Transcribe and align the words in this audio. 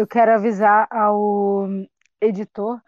Eu 0.00 0.06
quero 0.06 0.32
avisar 0.32 0.88
ao 0.90 1.68
editor 2.22 2.80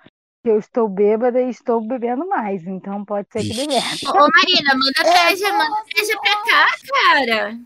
que 0.43 0.49
eu 0.49 0.59
estou 0.59 0.89
bêbada 0.89 1.43
e 1.43 1.51
estou 1.51 1.79
bebendo 1.87 2.27
mais, 2.27 2.67
então 2.67 3.05
pode 3.05 3.29
ser 3.31 3.43
que 3.43 3.53
dê 3.55 3.67
merda. 3.67 4.11
Ô, 4.11 4.29
Marina, 4.31 4.73
manda 4.73 4.93
treja, 4.95 5.53
manda 5.53 5.77
treja 5.95 6.19
pra 6.19 6.37
cá, 6.37 6.67
cara. 6.91 7.59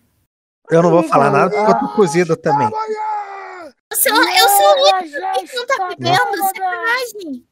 Eu 0.69 0.83
não 0.83 0.91
vou 0.91 1.05
falar 1.05 1.31
nada 1.31 1.51
porque 1.51 1.71
eu 1.71 1.79
tô 1.79 1.95
cozido 1.95 2.37
também. 2.37 2.69
Eu 3.89 3.97
sou, 3.97 4.13
eu 4.13 4.49
sou 4.49 4.67
o 4.67 4.99
único 4.99 5.47
que 5.47 5.57
não 5.57 5.67
tá 5.67 5.89
bebendo, 5.91 6.37
sacanagem. 6.49 7.47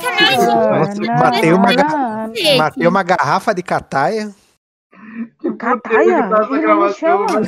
Sacanagem. 0.00 1.06
Matei 1.06 1.52
uma, 1.52 1.68
matei 2.56 2.86
uma 2.86 3.02
garrafa 3.02 3.54
de 3.54 3.62
cataia. 3.62 4.34
Cataia? 5.56 6.30
Ele 6.50 6.74
me 6.74 6.92
chama. 6.92 7.26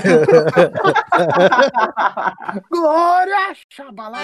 Glória! 2.70 3.54
Xabalá! 3.68 4.18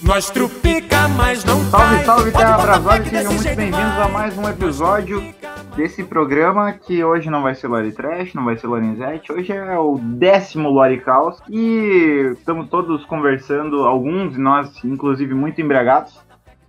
Nós 0.00 0.28
trupica, 0.28 1.08
mas 1.08 1.42
não 1.42 1.64
Salve, 1.70 2.04
salve, 2.04 2.32
Terra 2.32 3.00
que 3.00 3.08
sejam 3.08 3.32
muito 3.32 3.56
bem-vindos 3.56 3.98
a 3.98 4.08
mais 4.08 4.36
um 4.36 4.46
episódio 4.46 5.34
desse 5.76 6.04
programa 6.04 6.72
que 6.72 7.02
hoje 7.02 7.30
não 7.30 7.42
vai 7.42 7.54
ser 7.54 7.68
Lore 7.68 7.92
Trash, 7.92 8.34
não 8.34 8.44
vai 8.44 8.56
ser 8.56 8.66
Lorenzetti, 8.66 9.32
hoje 9.32 9.52
é 9.52 9.78
o 9.78 9.98
décimo 9.98 10.68
Lore 10.68 11.00
Caos 11.00 11.40
e 11.48 12.32
estamos 12.32 12.68
todos 12.68 13.04
conversando, 13.06 13.84
alguns 13.84 14.32
de 14.32 14.38
nós, 14.38 14.84
inclusive, 14.84 15.34
muito 15.34 15.60
embriagados. 15.60 16.20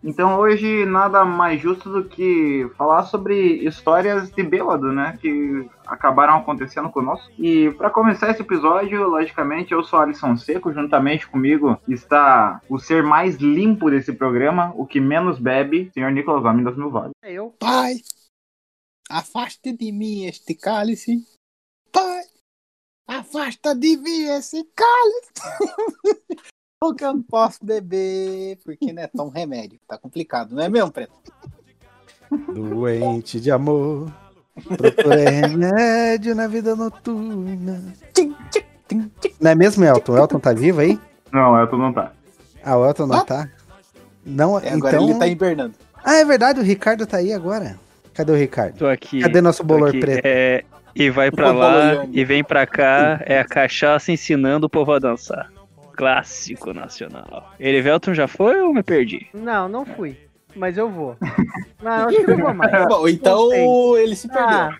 Então 0.03 0.37
hoje 0.37 0.85
nada 0.85 1.23
mais 1.23 1.61
justo 1.61 1.89
do 1.89 2.03
que 2.03 2.69
falar 2.77 3.03
sobre 3.03 3.65
histórias 3.65 4.29
de 4.29 4.43
bêbado, 4.43 4.91
né, 4.91 5.17
que 5.21 5.65
acabaram 5.87 6.35
acontecendo 6.35 6.89
conosco. 6.89 7.31
E 7.39 7.71
para 7.71 7.89
começar 7.89 8.29
esse 8.29 8.41
episódio, 8.41 9.07
logicamente, 9.07 9.71
eu 9.71 9.81
sou 9.83 9.99
Alisson 9.99 10.35
Seco, 10.35 10.73
juntamente 10.73 11.27
comigo 11.27 11.77
está 11.87 12.59
o 12.69 12.77
ser 12.77 13.01
mais 13.01 13.37
limpo 13.37 13.89
desse 13.89 14.11
programa, 14.11 14.73
o 14.75 14.85
que 14.85 14.99
menos 14.99 15.39
bebe, 15.39 15.89
senhor 15.93 16.11
Nicolas 16.11 16.43
Homem 16.43 16.65
das 16.65 16.75
Mil 16.75 16.89
Vozes. 16.89 17.13
É 17.21 17.31
eu. 17.31 17.53
Pai, 17.57 17.95
afaste 19.09 19.71
de 19.71 19.91
mim 19.91 20.25
este 20.25 20.53
cálice. 20.55 21.25
Pai, 21.91 22.23
afasta 23.07 23.75
de 23.75 23.97
mim 23.97 24.23
esse 24.29 24.63
cálice. 24.75 25.31
Porque 26.79 27.05
eu 27.05 27.13
não 27.13 27.23
posso 27.23 27.63
beber, 27.65 28.57
porque 28.65 28.91
não 28.91 29.01
é 29.03 29.07
tão 29.07 29.29
remédio. 29.29 29.79
Tá 29.87 29.97
complicado, 29.97 30.53
não 30.53 30.61
é 30.61 30.67
mesmo, 30.67 30.91
Preto? 30.91 31.13
Doente 32.53 33.39
de 33.39 33.49
amor. 33.51 34.11
Procurei 34.77 35.23
remédio 35.25 36.35
na 36.35 36.45
vida 36.47 36.75
noturna. 36.75 37.93
Não 39.39 39.51
é 39.51 39.55
mesmo, 39.55 39.85
Elton? 39.85 40.11
O 40.11 40.17
Elton 40.17 40.39
tá 40.39 40.51
vivo 40.51 40.81
aí? 40.81 40.99
Não, 41.31 41.57
Elton 41.57 41.77
não 41.77 41.93
tá. 41.93 42.11
Ah, 42.61 42.77
o 42.77 42.85
Elton 42.85 43.05
não 43.07 43.15
Ah. 43.17 43.23
tá? 43.25 43.49
Não, 44.25 44.59
É, 44.59 44.69
Agora 44.73 44.97
então... 44.97 45.09
ele 45.09 45.19
tá 45.19 45.27
hibernando. 45.27 45.75
Ah, 46.03 46.15
é 46.15 46.25
verdade, 46.25 46.59
o 46.59 46.63
Ricardo 46.63 47.07
tá 47.07 47.15
aí 47.17 47.31
agora. 47.31 47.79
Cadê 48.13 48.31
o 48.31 48.35
Ricardo? 48.35 48.77
Tô 48.77 48.87
aqui. 48.87 49.21
Cadê 49.21 49.41
nosso 49.41 49.63
bolor 49.63 49.89
aqui. 49.89 49.99
preto? 49.99 50.21
É, 50.25 50.63
e 50.95 51.09
vai 51.09 51.31
pra 51.31 51.51
O 51.51 51.57
lá 51.57 52.05
e 52.11 52.23
vem 52.23 52.43
pra 52.43 52.65
cá. 52.67 53.21
É 53.25 53.39
a 53.39 53.45
cachaça 53.45 54.11
ensinando 54.11 54.67
o 54.67 54.69
povo 54.69 54.91
a 54.93 54.99
dançar. 54.99 55.51
Clássico 55.95 56.73
nacional. 56.73 57.53
Erivelton 57.59 58.13
já 58.13 58.27
foi 58.27 58.61
ou 58.61 58.73
me 58.73 58.83
perdi? 58.83 59.27
Não, 59.33 59.67
não 59.67 59.85
fui. 59.85 60.17
Mas 60.55 60.77
eu 60.77 60.89
vou. 60.89 61.17
Não, 61.81 62.01
eu 62.01 62.07
acho 62.09 62.25
que 62.25 62.31
eu 62.31 62.37
vou 62.37 62.53
mais. 62.53 62.87
Bom, 62.87 63.07
então 63.07 63.97
ele 63.97 64.15
se 64.15 64.27
perdeu. 64.27 64.47
Ah, 64.47 64.77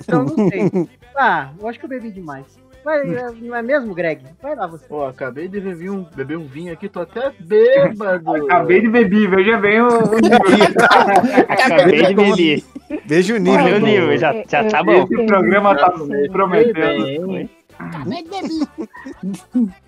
então 0.00 0.24
não 0.24 0.48
sei. 0.48 0.88
Ah, 1.16 1.50
eu 1.58 1.68
acho 1.68 1.78
que 1.78 1.84
eu 1.84 1.88
bebi 1.88 2.10
demais. 2.10 2.44
Vai, 2.84 3.02
não 3.40 3.56
é 3.56 3.62
mesmo, 3.62 3.94
Greg? 3.94 4.22
Vai 4.42 4.54
lá 4.54 4.66
você. 4.66 4.86
Pô, 4.86 5.06
acabei 5.06 5.48
de 5.48 5.58
beber 5.60 5.90
um, 5.90 6.04
beber 6.14 6.36
um 6.36 6.46
vinho 6.46 6.72
aqui, 6.72 6.86
tô 6.88 7.00
até 7.00 7.32
bêbado. 7.40 8.34
Acabei 8.44 8.82
de 8.82 8.88
beber, 8.88 9.30
veja 9.30 9.56
bem 9.56 9.80
o, 9.80 9.88
o 9.88 9.90
Acabei 11.48 12.02
de 12.06 12.14
beber. 12.14 12.64
Veja 13.06 13.32
o 13.32 13.36
Olha 13.36 13.42
nível. 13.62 13.76
o 13.76 13.80
do- 13.80 13.86
nível, 13.86 14.16
já, 14.18 14.32
já 14.48 14.64
tá 14.68 14.82
bom. 14.82 15.04
Esse 15.04 15.26
programa 15.26 15.74
tá 15.76 15.92
prometendo. 16.30 17.48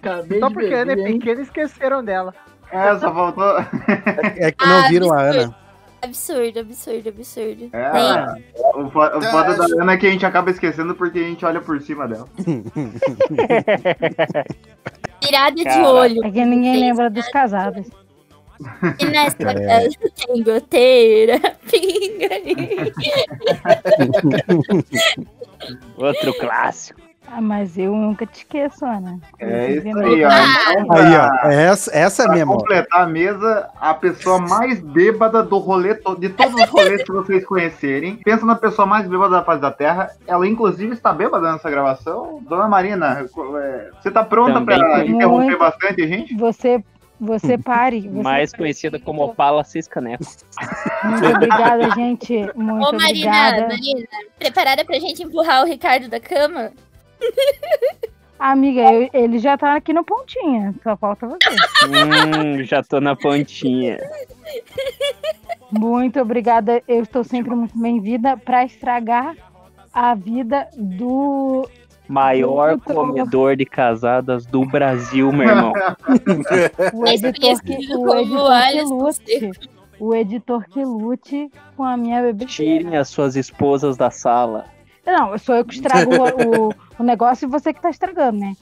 Acabei 0.01 0.41
Só 0.41 0.49
de 0.49 0.55
porque 0.55 0.75
a 0.75 0.79
Ana 0.83 0.93
é 0.93 0.97
beber, 0.97 1.11
hein? 1.11 1.19
pequena 1.19 1.43
esqueceram 1.43 2.03
dela. 2.05 2.35
É, 2.73 2.97
só 2.99 3.13
faltou. 3.15 3.59
É 4.37 4.51
que 4.51 4.67
não 4.67 4.79
Ah, 4.85 4.89
viram 4.89 5.13
a. 5.13 5.21
Ana. 5.23 5.55
Absurdo, 6.07 6.61
absurdo, 6.61 7.09
absurdo. 7.09 7.69
É, 7.73 7.93
Nem- 7.93 8.45
o, 8.77 8.91
fo- 8.91 9.19
o 9.19 9.23
foda 9.23 9.55
da 9.57 9.65
Ana 9.83 9.93
é 9.95 9.97
que 9.97 10.07
a 10.07 10.11
gente 10.11 10.25
acaba 10.25 10.51
esquecendo 10.51 10.95
porque 10.95 11.19
a 11.19 11.23
gente 11.23 11.45
olha 11.45 11.61
por 11.61 11.81
cima 11.83 12.07
dela. 12.07 12.29
Tirada 15.21 15.57
de 15.57 15.69
olho. 15.81 16.25
É 16.25 16.31
que 16.31 16.45
ninguém 16.45 16.79
lembra 16.81 17.11
dos 17.11 17.27
casados. 17.29 17.87
E 19.01 19.05
nessa 19.07 19.37
É. 19.43 19.67
casa 19.67 19.91
tem 20.27 20.43
goteira, 20.43 21.39
pinga 21.71 22.35
ali. 22.35 22.93
Outro 25.99 26.33
clássico. 26.39 27.01
Ah, 27.29 27.41
mas 27.41 27.77
eu 27.77 27.95
nunca 27.95 28.25
te 28.25 28.39
esqueço, 28.39 28.85
Ana. 28.87 29.19
É 29.39 29.73
isso 29.73 29.89
Inclusive, 29.89 30.25
aí, 30.25 30.75
ó. 30.75 30.81
Então, 30.81 30.97
Aí, 30.97 31.17
ó. 31.17 31.49
Essa, 31.51 31.91
essa 31.97 32.23
é 32.25 32.29
mesmo. 32.29 32.55
completar 32.57 33.03
a 33.03 33.07
mesa, 33.07 33.69
a 33.81 33.93
pessoa 33.93 34.39
mais 34.39 34.81
bêbada 34.81 35.43
do 35.43 35.59
rolê, 35.59 35.95
de 36.19 36.29
todos 36.31 36.55
os 36.55 36.69
rolês 36.71 37.03
que 37.03 37.13
vocês 37.13 37.45
conhecerem. 37.45 38.17
Pensa 38.25 38.47
na 38.47 38.55
pessoa 38.55 38.87
mais 38.87 39.07
bêbada 39.09 39.37
da 39.37 39.43
face 39.45 39.61
da 39.61 39.71
Terra. 39.71 40.11
Ela, 40.27 40.47
inclusive, 40.47 40.93
está 40.95 41.13
bêbada 41.13 41.53
nessa 41.53 41.69
gravação. 41.71 42.41
Dona 42.49 42.69
Marina, 42.69 43.21
é, 43.21 43.91
você 44.01 44.11
tá 44.11 44.23
pronta 44.25 44.65
tem. 44.65 45.11
interromper 45.11 45.45
Muito. 45.47 45.59
bastante 45.59 46.03
a 46.03 46.07
gente? 46.07 46.35
Você, 46.37 46.83
você 47.21 47.59
pare. 47.59 48.03
Você 48.03 48.23
Mais 48.23 48.51
pare. 48.53 48.63
conhecida 48.63 48.99
como 49.01 49.23
Opala 49.25 49.65
Ciscaneco. 49.65 50.25
Muito 51.05 51.27
obrigada, 51.27 51.91
gente. 51.91 52.51
Muito 52.55 52.87
Ô, 52.89 52.93
Marina, 52.93 53.09
obrigada. 53.09 53.69
Marina, 53.69 54.07
preparada 54.39 54.85
pra 54.85 54.99
gente 54.99 55.23
empurrar 55.23 55.63
o 55.63 55.67
Ricardo 55.67 56.09
da 56.09 56.21
cama? 56.21 56.71
Amiga, 58.39 58.93
eu- 58.93 59.09
ele 59.15 59.39
já 59.39 59.57
tá 59.57 59.75
aqui 59.75 59.93
no 59.93 60.05
pontinha. 60.05 60.75
Só 60.83 60.97
falta 60.97 61.27
você. 61.27 61.39
Hum, 61.87 62.63
já 62.65 62.83
tô 62.83 63.01
na 63.01 63.17
pontinha. 63.17 63.99
Muito 65.71 66.21
obrigada. 66.21 66.83
Eu 66.87 67.03
estou 67.03 67.25
sempre 67.25 67.55
muito 67.55 67.77
bem-vinda 67.79 68.37
para 68.37 68.65
estragar 68.65 69.35
a 69.93 70.15
vida 70.15 70.69
do. 70.77 71.69
Maior 72.09 72.73
Muito 72.73 72.85
comedor 72.95 73.57
de 73.57 73.65
casadas 73.65 74.47
do 74.47 74.65
Brasil, 74.65 75.33
meu 75.33 75.49
irmão. 75.49 75.73
O 76.95 77.05
editor 77.09 77.61
que, 77.63 77.73
o 77.97 78.15
editor 78.15 78.65
que 78.71 78.83
lute. 78.83 79.51
O 79.99 80.15
editor 80.15 80.65
que 80.69 80.85
lute 80.85 81.51
com 81.77 81.83
a 81.83 81.97
minha 81.97 82.23
bebê. 82.23 82.45
Tirem 82.45 82.97
as 82.97 83.09
suas 83.09 83.35
esposas 83.35 83.97
da 83.97 84.09
sala. 84.11 84.67
Não, 85.07 85.39
sou 85.39 85.55
eu 85.55 85.65
que 85.65 85.75
estrago 85.77 86.11
o, 86.11 86.69
o, 86.69 86.75
o 86.99 87.03
negócio 87.03 87.47
e 87.47 87.51
você 87.51 87.73
que 87.73 87.81
tá 87.81 87.91
estragando, 87.91 88.39
né? 88.41 88.55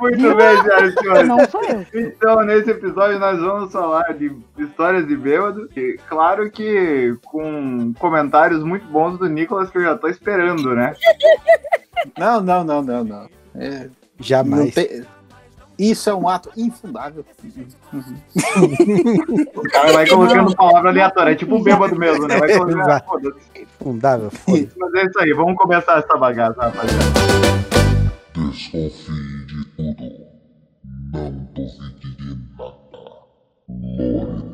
Muito 0.00 0.34
bem, 0.34 0.62
senhoras 0.62 0.92
e 0.92 0.98
senhores. 0.98 1.28
Não 1.28 1.48
sou 1.48 1.62
eu. 1.62 1.86
Então, 1.94 2.42
nesse 2.42 2.70
episódio, 2.70 3.18
nós 3.18 3.38
vamos 3.38 3.72
falar 3.72 4.12
de 4.14 4.34
histórias 4.58 5.06
de 5.06 5.16
bêbado. 5.16 5.68
E, 5.76 5.98
claro 6.08 6.50
que 6.50 7.16
com 7.24 7.92
comentários 7.98 8.62
muito 8.64 8.86
bons 8.86 9.18
do 9.18 9.28
Nicolas, 9.28 9.70
que 9.70 9.78
eu 9.78 9.82
já 9.82 9.96
tô 9.96 10.08
esperando, 10.08 10.74
né? 10.74 10.94
Não, 12.18 12.40
não, 12.40 12.64
não, 12.64 12.82
não, 12.82 13.04
não. 13.04 13.28
É, 13.54 13.84
não 13.84 13.90
Jamais. 14.18 14.74
tem- 14.74 15.04
Isso 15.80 16.10
é 16.10 16.14
um 16.14 16.28
ato 16.28 16.50
infundável. 16.58 17.24
O 19.56 19.62
cara 19.70 19.92
vai 19.94 20.06
colocando 20.06 20.54
palavra 20.54 20.90
aleatória. 20.90 21.32
É 21.32 21.34
tipo 21.34 21.56
o 21.56 21.62
bêbado 21.62 21.96
mesmo, 21.96 22.28
né? 22.28 22.38
Vai 22.38 22.52
colocando. 22.54 23.02
Foda-se. 23.06 23.66
Fundável, 23.78 24.30
foda 24.30 24.68
Mas 24.76 24.94
é 24.94 25.06
isso 25.06 25.18
aí, 25.20 25.32
vamos 25.32 25.56
começar 25.56 25.98
essa 25.98 26.18
bagaça, 26.18 26.60
rapaziada. 26.60 27.04
Desconfie 28.34 29.46
de 29.46 29.64
tudo. 29.74 30.26
Não 31.14 31.30
duvide 31.54 32.14
de 32.14 32.38
nada. 32.58 32.76
Lore 33.70 34.50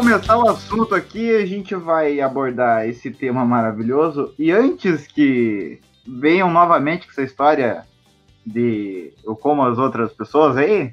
começar 0.00 0.38
o 0.38 0.48
assunto 0.48 0.94
aqui, 0.94 1.36
a 1.36 1.44
gente 1.44 1.74
vai 1.74 2.22
abordar 2.22 2.88
esse 2.88 3.10
tema 3.10 3.44
maravilhoso. 3.44 4.34
E 4.38 4.50
antes 4.50 5.06
que 5.06 5.78
venham 6.06 6.50
novamente 6.50 7.04
com 7.04 7.12
essa 7.12 7.22
história 7.22 7.84
de 8.46 9.12
eu 9.22 9.36
como 9.36 9.62
as 9.62 9.76
outras 9.76 10.10
pessoas 10.14 10.56
aí, 10.56 10.90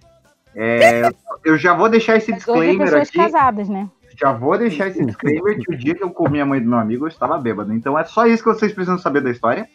é, 0.54 1.10
eu 1.46 1.58
já 1.58 1.74
vou 1.74 1.88
deixar 1.88 2.18
esse 2.18 2.34
é 2.34 2.36
disclaimer 2.36 2.94
aqui. 2.94 3.18
casadas, 3.18 3.70
né? 3.70 3.90
Já 4.20 4.34
vou 4.34 4.58
deixar 4.58 4.88
esse 4.88 5.06
disclaimer 5.06 5.58
que 5.58 5.74
o 5.74 5.78
dia 5.78 5.96
que 5.96 6.04
eu 6.04 6.10
comi 6.10 6.42
a 6.42 6.46
mãe 6.46 6.62
do 6.62 6.68
meu 6.68 6.78
amigo 6.78 7.06
eu 7.06 7.10
estava 7.10 7.38
bêbado. 7.38 7.74
Então 7.74 7.98
é 7.98 8.04
só 8.04 8.28
isso 8.28 8.44
que 8.44 8.50
vocês 8.50 8.74
precisam 8.74 9.00
saber 9.00 9.22
da 9.22 9.32
história. 9.32 9.70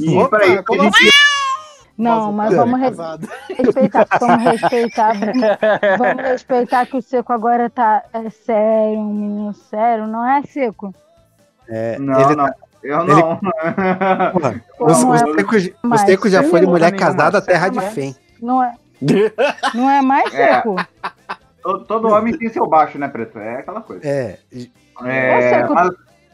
E 0.00 0.08
Opa, 0.16 0.38
para 0.38 0.46
isso 0.46 0.54
que 0.54 0.58
a 0.58 0.64
como 0.64 0.82
gente 0.82 1.12
Não, 1.96 2.32
mas 2.32 2.54
vamos 2.54 2.80
re- 2.80 2.86
casado. 2.90 3.28
respeitar, 3.56 4.06
vamos 4.18 4.42
respeitar, 4.44 5.12
vamos 5.98 6.22
respeitar 6.22 6.86
que 6.86 6.96
o 6.96 7.02
Seco 7.02 7.32
agora 7.32 7.68
tá 7.70 8.02
é 8.12 8.30
sério, 8.30 8.98
um 8.98 9.12
menino 9.14 9.52
sério, 9.54 10.06
não 10.06 10.26
é 10.26 10.42
Seco? 10.42 10.94
É, 11.68 11.98
Não, 11.98 12.20
ele 12.20 12.34
não. 12.36 12.46
tá- 12.46 12.54
Eu 12.82 13.00
ele- 13.02 13.14
não. 13.14 13.40
o, 14.80 15.14
é? 15.14 15.18
Seco, 15.18 15.98
Seco 15.98 16.28
já 16.28 16.42
foi 16.42 16.60
de 16.60 16.66
mulher 16.66 16.96
casada 16.96 17.38
não, 17.38 17.46
terra 17.46 17.68
de 17.68 17.80
fém. 17.90 18.16
Não 18.40 18.62
é, 18.62 18.74
não 19.74 19.88
é 19.90 20.02
mais 20.02 20.32
É. 20.34 20.54
Seco? 20.54 20.76
todo, 21.62 21.84
todo 21.84 22.08
homem 22.08 22.36
tem 22.36 22.48
seu 22.48 22.66
baixo, 22.66 22.98
né, 22.98 23.06
Preto? 23.06 23.38
É 23.38 23.56
aquela 23.60 23.80
coisa. 23.80 24.04
É, 24.06 24.38
É, 25.04 25.36
Ô, 25.38 25.40
Seco, 25.42 25.74
mas 25.74 25.90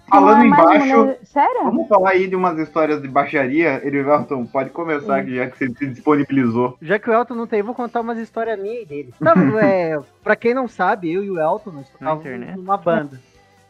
falando 0.09 0.45
embaixo, 0.45 1.17
Sério? 1.25 1.65
vamos 1.65 1.89
falar 1.89 2.11
aí 2.11 2.27
de 2.27 2.37
umas 2.37 2.59
histórias 2.59 3.01
de 3.01 3.09
baixaria. 3.09 3.85
Erivelton, 3.87 4.47
pode 4.47 4.71
começar, 4.71 5.25
que 5.25 5.37
já 5.37 5.49
que 5.49 5.59
você 5.59 5.69
se 5.69 5.87
disponibilizou. 5.87 6.77
Já 6.81 6.99
que 6.99 7.09
o 7.09 7.13
Elton 7.13 7.35
não 7.35 7.47
tem, 7.47 7.61
eu 7.61 7.65
vou 7.65 7.75
contar 7.75 8.01
umas 8.01 8.19
histórias 8.19 8.59
minhas 8.59 8.83
e 8.83 8.87
dele. 8.87 9.15
Não, 9.21 9.33
é, 9.59 9.99
pra 10.23 10.37
quem 10.37 10.55
não 10.55 10.69
sabe, 10.69 11.13
eu 11.13 11.23
e 11.23 11.31
o 11.31 11.39
Elton, 11.39 11.73
nós 11.73 11.89
tocávamos 11.89 12.57
numa 12.57 12.77
banda. 12.77 13.21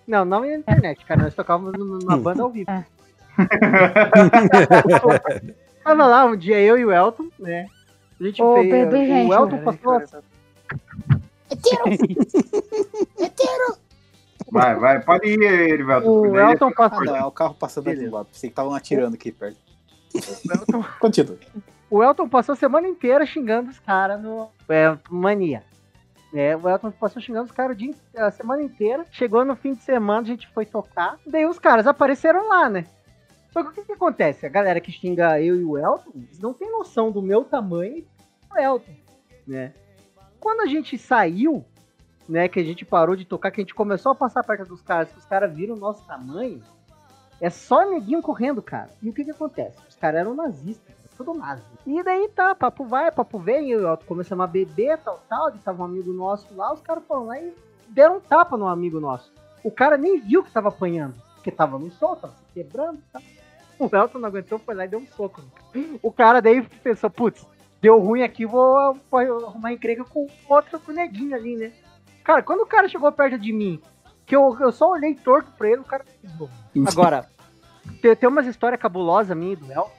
Não, 0.06 0.24
não 0.24 0.40
na 0.40 0.54
internet, 0.54 1.04
cara. 1.04 1.22
Nós 1.22 1.34
tocávamos 1.34 1.78
numa 1.78 2.16
banda 2.16 2.42
ao 2.42 2.50
vivo. 2.50 2.70
É. 2.70 2.84
Tava 5.84 6.06
lá 6.06 6.24
um 6.24 6.36
dia 6.36 6.60
eu 6.60 6.78
e 6.78 6.84
o 6.84 6.92
Elton, 6.92 7.28
né? 7.38 7.66
A 8.20 8.24
gente 8.24 8.42
Ô, 8.42 8.54
fez. 8.54 8.70
bebê, 8.70 8.96
o 8.96 9.06
gente, 9.06 9.32
Elton 9.32 9.58
passou. 9.58 10.00
cara, 13.20 13.76
Vai, 14.50 14.74
vai, 14.76 15.00
pode 15.02 15.28
ir, 15.28 15.42
Erivelton. 15.42 16.08
O 16.28 16.32
daí 16.32 16.52
Elton. 16.52 16.72
Ah, 16.78 17.00
não, 17.04 17.16
é 17.16 17.24
o 17.24 17.30
carro 17.30 17.54
passando 17.54 17.88
aqui 17.88 18.04
do 18.06 18.14
lado. 18.14 18.26
Pensei 18.26 18.48
que 18.48 18.52
estavam 18.52 18.74
atirando 18.74 19.14
aqui 19.14 19.30
perto. 19.32 19.58
Elton- 20.14 20.84
Continua. 21.00 21.38
O 21.90 22.02
Elton 22.02 22.28
passou 22.28 22.52
a 22.52 22.56
semana 22.56 22.86
inteira 22.88 23.24
xingando 23.26 23.70
os 23.70 23.78
caras 23.78 24.20
no. 24.20 24.48
É, 24.68 24.96
mania. 25.10 25.62
É, 26.34 26.54
o 26.56 26.68
Elton 26.68 26.90
passou 26.90 27.22
xingando 27.22 27.46
os 27.46 27.52
caras 27.52 27.76
a 28.16 28.30
semana 28.30 28.62
inteira. 28.62 29.04
Chegou 29.10 29.44
no 29.44 29.56
fim 29.56 29.72
de 29.74 29.82
semana, 29.82 30.20
a 30.20 30.24
gente 30.24 30.46
foi 30.48 30.66
tocar. 30.66 31.18
Daí 31.26 31.46
os 31.46 31.58
caras 31.58 31.86
apareceram 31.86 32.48
lá, 32.48 32.68
né? 32.68 32.84
Só 33.50 33.62
que 33.62 33.70
o 33.70 33.72
que, 33.72 33.82
que 33.84 33.92
acontece? 33.92 34.44
A 34.44 34.50
galera 34.50 34.80
que 34.80 34.92
xinga 34.92 35.40
eu 35.40 35.56
e 35.56 35.64
o 35.64 35.78
Elton, 35.78 36.10
eles 36.14 36.38
não 36.38 36.52
tem 36.52 36.70
noção 36.70 37.10
do 37.10 37.22
meu 37.22 37.44
tamanho 37.44 37.98
e 37.98 38.02
do 38.50 38.58
Elton, 38.60 38.92
né? 39.46 39.72
Quando 40.38 40.60
a 40.60 40.66
gente 40.66 40.98
saiu, 40.98 41.64
né, 42.28 42.48
que 42.48 42.60
a 42.60 42.64
gente 42.64 42.84
parou 42.84 43.16
de 43.16 43.24
tocar, 43.24 43.50
que 43.50 43.60
a 43.60 43.64
gente 43.64 43.74
começou 43.74 44.12
a 44.12 44.14
passar 44.14 44.44
perto 44.44 44.68
dos 44.68 44.82
caras, 44.82 45.10
que 45.10 45.18
os 45.18 45.24
caras 45.24 45.52
viram 45.52 45.74
o 45.74 45.78
nosso 45.78 46.04
tamanho, 46.06 46.62
é 47.40 47.48
só 47.48 47.88
neguinho 47.88 48.20
correndo, 48.20 48.60
cara. 48.60 48.90
E 49.00 49.08
o 49.08 49.12
que 49.12 49.24
que 49.24 49.30
acontece? 49.30 49.78
Os 49.88 49.96
caras 49.96 50.20
eram 50.20 50.34
nazistas, 50.34 50.94
tudo 51.16 51.34
nazi. 51.34 51.62
E 51.86 52.02
daí 52.02 52.28
tá, 52.28 52.54
papo 52.54 52.84
vai, 52.84 53.10
papo 53.10 53.38
vem, 53.38 53.70
eu 53.70 53.80
e 53.80 53.84
o 53.84 53.88
Elton 53.88 54.04
começamos 54.06 54.44
a 54.44 54.46
beber, 54.46 54.98
tal, 54.98 55.22
tal, 55.28 55.54
e 55.54 55.58
tava 55.58 55.82
um 55.82 55.86
amigo 55.86 56.12
nosso 56.12 56.46
lá, 56.54 56.72
os 56.72 56.80
caras 56.80 57.02
foram 57.04 57.26
lá 57.26 57.40
e 57.40 57.52
deram 57.88 58.18
um 58.18 58.20
tapa 58.20 58.56
no 58.56 58.66
amigo 58.66 59.00
nosso. 59.00 59.32
O 59.64 59.70
cara 59.70 59.96
nem 59.96 60.20
viu 60.20 60.44
que 60.44 60.52
tava 60.52 60.68
apanhando, 60.68 61.14
porque 61.34 61.50
tava 61.50 61.78
no 61.78 61.90
sol, 61.90 62.16
tava 62.16 62.34
se 62.34 62.44
quebrando, 62.54 63.00
tá? 63.12 63.20
O 63.78 63.84
Elton 63.84 64.18
não 64.18 64.28
aguentou, 64.28 64.58
foi 64.58 64.74
lá 64.74 64.84
e 64.84 64.88
deu 64.88 64.98
um 64.98 65.06
soco. 65.06 65.40
O 66.02 66.10
cara 66.10 66.40
daí 66.40 66.62
pensou, 66.82 67.08
putz, 67.08 67.46
deu 67.80 67.98
ruim 67.98 68.22
aqui, 68.22 68.44
vou, 68.44 68.98
vou 69.10 69.20
arrumar 69.46 69.72
encrenca 69.72 70.04
com 70.04 70.26
outro 70.48 70.80
com 70.80 70.92
neguinho 70.92 71.34
ali, 71.34 71.56
né? 71.56 71.72
Cara, 72.28 72.42
quando 72.42 72.60
o 72.60 72.66
cara 72.66 72.86
chegou 72.90 73.10
perto 73.10 73.38
de 73.38 73.54
mim, 73.54 73.80
que 74.26 74.36
eu, 74.36 74.54
eu 74.60 74.70
só 74.70 74.90
olhei 74.90 75.14
torto 75.14 75.50
pra 75.52 75.70
ele, 75.70 75.80
o 75.80 75.84
cara 75.84 76.04
pisou. 76.20 76.50
Agora, 76.86 77.26
tem, 78.02 78.14
tem 78.14 78.28
umas 78.28 78.46
histórias 78.46 78.78
cabulosas 78.78 79.34
minha 79.34 79.54
e 79.54 79.56
do 79.56 79.72
Elton, 79.72 79.90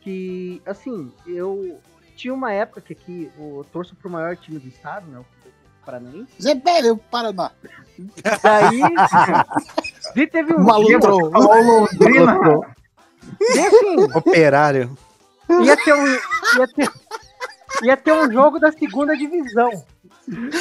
que, 0.00 0.62
assim, 0.64 1.12
eu 1.26 1.80
tinha 2.14 2.32
uma 2.32 2.52
época 2.52 2.80
que 2.80 2.92
aqui 2.92 3.32
eu 3.36 3.66
torço 3.72 3.96
pro 3.96 4.08
maior 4.08 4.36
time 4.36 4.60
do 4.60 4.68
estado, 4.68 5.10
né? 5.10 5.18
O 5.18 5.26
Paranaense. 5.84 6.40
Zé 6.40 6.54
Pérez, 6.54 6.96
Paraná. 7.10 7.50
Daí, 8.40 8.80
daí 10.14 10.26
teve 10.30 10.54
um. 10.54 10.64
Falou 10.64 11.64
Londrina. 11.64 12.38
daí, 13.56 13.66
assim, 13.66 14.04
Operário. 14.14 14.96
ia 15.64 15.76
ter 15.76 15.94
um, 15.94 16.06
ia 16.06 16.68
ter, 16.76 16.92
ia 17.82 17.96
ter 17.96 18.12
um 18.12 18.30
jogo 18.30 18.60
da 18.60 18.70
segunda 18.70 19.16
divisão. 19.16 19.84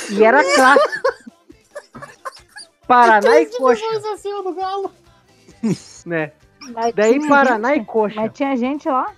E 0.09 0.24
era 0.24 0.44
clássico. 0.56 1.10
Paraná 3.21 3.41
e 3.41 3.45
Coxa, 3.47 4.13
acima 4.13 4.43
do 4.43 4.53
Galo. 4.53 4.91
né? 6.05 6.31
Mas 6.73 6.93
Daí 6.93 7.17
tinha 7.17 7.29
Paraná 7.29 7.73
e 7.73 7.77
gente- 7.77 7.88
Coxa. 7.88 8.15
Mas 8.21 8.33
tinha 8.33 8.55
gente 8.55 8.89
lá? 8.89 9.13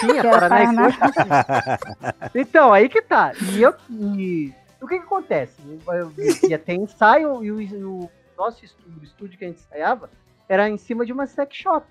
Tinha, 0.00 0.20
que 0.20 0.26
era 0.26 0.30
Paraná 0.30 0.62
e 0.62 0.74
Paraná. 0.74 0.92
Coxa. 0.92 2.30
Então, 2.34 2.72
aí 2.72 2.88
que 2.88 3.02
tá. 3.02 3.32
E 3.52 3.62
eu. 3.62 3.74
E, 3.90 4.52
o 4.80 4.86
que 4.86 4.98
que 4.98 5.04
acontece? 5.04 5.54
Eu, 5.86 5.94
eu, 5.94 6.12
ia 6.48 6.58
ter 6.58 6.74
ensaio 6.74 7.42
e 7.42 7.50
o, 7.50 7.60
e 7.60 7.84
o 7.84 8.10
nosso 8.36 8.64
estúdio, 8.64 9.00
o 9.00 9.04
estúdio 9.04 9.38
que 9.38 9.44
a 9.44 9.48
gente 9.48 9.60
ensaiava, 9.60 10.10
era 10.48 10.68
em 10.68 10.76
cima 10.76 11.06
de 11.06 11.12
uma 11.12 11.26
sex 11.26 11.56
shop. 11.56 11.86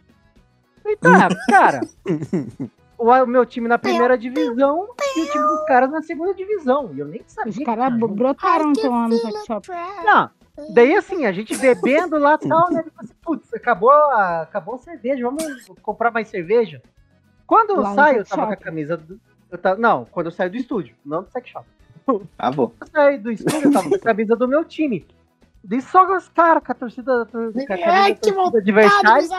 Então, 0.85 1.11
cara, 1.50 1.81
o, 2.97 3.09
o 3.09 3.25
meu 3.25 3.45
time 3.45 3.67
na 3.67 3.77
primeira 3.77 4.17
divisão 4.17 4.89
e 5.15 5.21
o 5.21 5.31
time 5.31 5.44
dos 5.44 5.65
caras 5.65 5.89
na 5.89 6.01
segunda 6.01 6.33
divisão. 6.33 6.91
E 6.94 7.00
eu 7.00 7.07
nem 7.07 7.23
sabia. 7.25 7.50
Os 7.51 7.57
que 7.57 7.65
caras 7.65 7.94
tinha 7.94 8.07
brotaram 8.07 8.71
então 8.71 8.91
lá 8.91 9.07
no 9.07 9.17
sex 9.17 9.45
shop. 9.45 9.67
Não. 10.03 10.29
Daí 10.73 10.95
assim, 10.95 11.25
a 11.25 11.31
gente 11.31 11.57
bebendo 11.57 12.17
lá 12.17 12.38
e 12.41 12.47
tal, 12.47 12.71
né? 12.71 12.83
Tipo 12.83 13.01
assim, 13.01 13.13
putz, 13.21 13.53
acabou 13.53 13.89
a, 13.89 14.41
acabou 14.41 14.75
a 14.75 14.77
cerveja, 14.77 15.23
vamos 15.23 15.44
comprar 15.81 16.11
mais 16.11 16.27
cerveja. 16.27 16.81
Quando 17.47 17.71
eu 17.71 17.81
Lá 17.81 17.89
no 17.89 17.95
saio, 17.95 18.17
eu 18.19 18.25
tava 18.25 18.41
com 18.44 18.47
a 18.50 18.55
shop. 18.55 18.63
camisa 18.63 18.97
do. 18.97 19.19
Eu 19.51 19.57
tava, 19.57 19.79
não, 19.79 20.05
quando 20.05 20.27
eu 20.27 20.31
saio 20.31 20.51
do 20.51 20.57
estúdio, 20.57 20.95
não 21.05 21.23
do 21.23 21.29
sex 21.31 21.50
shop. 21.50 21.65
Ah, 22.38 22.51
bom. 22.51 22.67
Quando 22.67 22.81
eu 22.81 22.88
saí 22.91 23.17
do 23.17 23.31
estúdio, 23.31 23.63
eu 23.67 23.71
tava 23.71 23.89
com 23.89 23.95
a 23.95 24.00
camisa 24.00 24.35
do 24.35 24.47
meu 24.47 24.63
time. 24.63 25.05
Daí 25.63 25.81
só 25.81 26.05
os 26.15 26.27
caras 26.29 26.61
com 26.63 26.71
a 26.71 26.75
torcida, 26.75 27.25
com 27.31 27.38
a 27.38 27.65
camisa 27.65 27.89
Ai, 27.89 28.15
que 28.15 28.31
torcida 28.33 28.57
adversária 28.59 29.29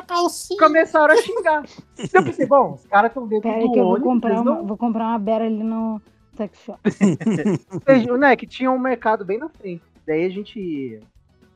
começaram 0.58 1.14
a 1.14 1.16
xingar. 1.18 1.64
Eu 2.12 2.24
pensei, 2.24 2.46
bom, 2.46 2.72
os 2.72 2.86
caras 2.86 3.10
estão 3.10 3.26
dentro 3.28 3.50
Pera 3.50 3.60
do 3.62 3.72
que 3.72 3.78
eu 3.78 3.84
vou 3.84 4.00
comprar, 4.00 4.32
uma, 4.40 4.44
não- 4.44 4.66
vou 4.66 4.76
comprar 4.76 5.04
uma 5.08 5.18
beira 5.18 5.44
ali 5.44 5.62
no 5.62 6.00
sex 6.36 6.58
shop. 6.60 6.80
Veja, 7.86 8.16
né, 8.16 8.34
que 8.36 8.46
tinha 8.46 8.70
um 8.70 8.78
mercado 8.78 9.24
bem 9.24 9.38
na 9.38 9.48
frente. 9.50 9.82
Daí 10.06 10.24
a 10.24 10.28
gente. 10.30 11.00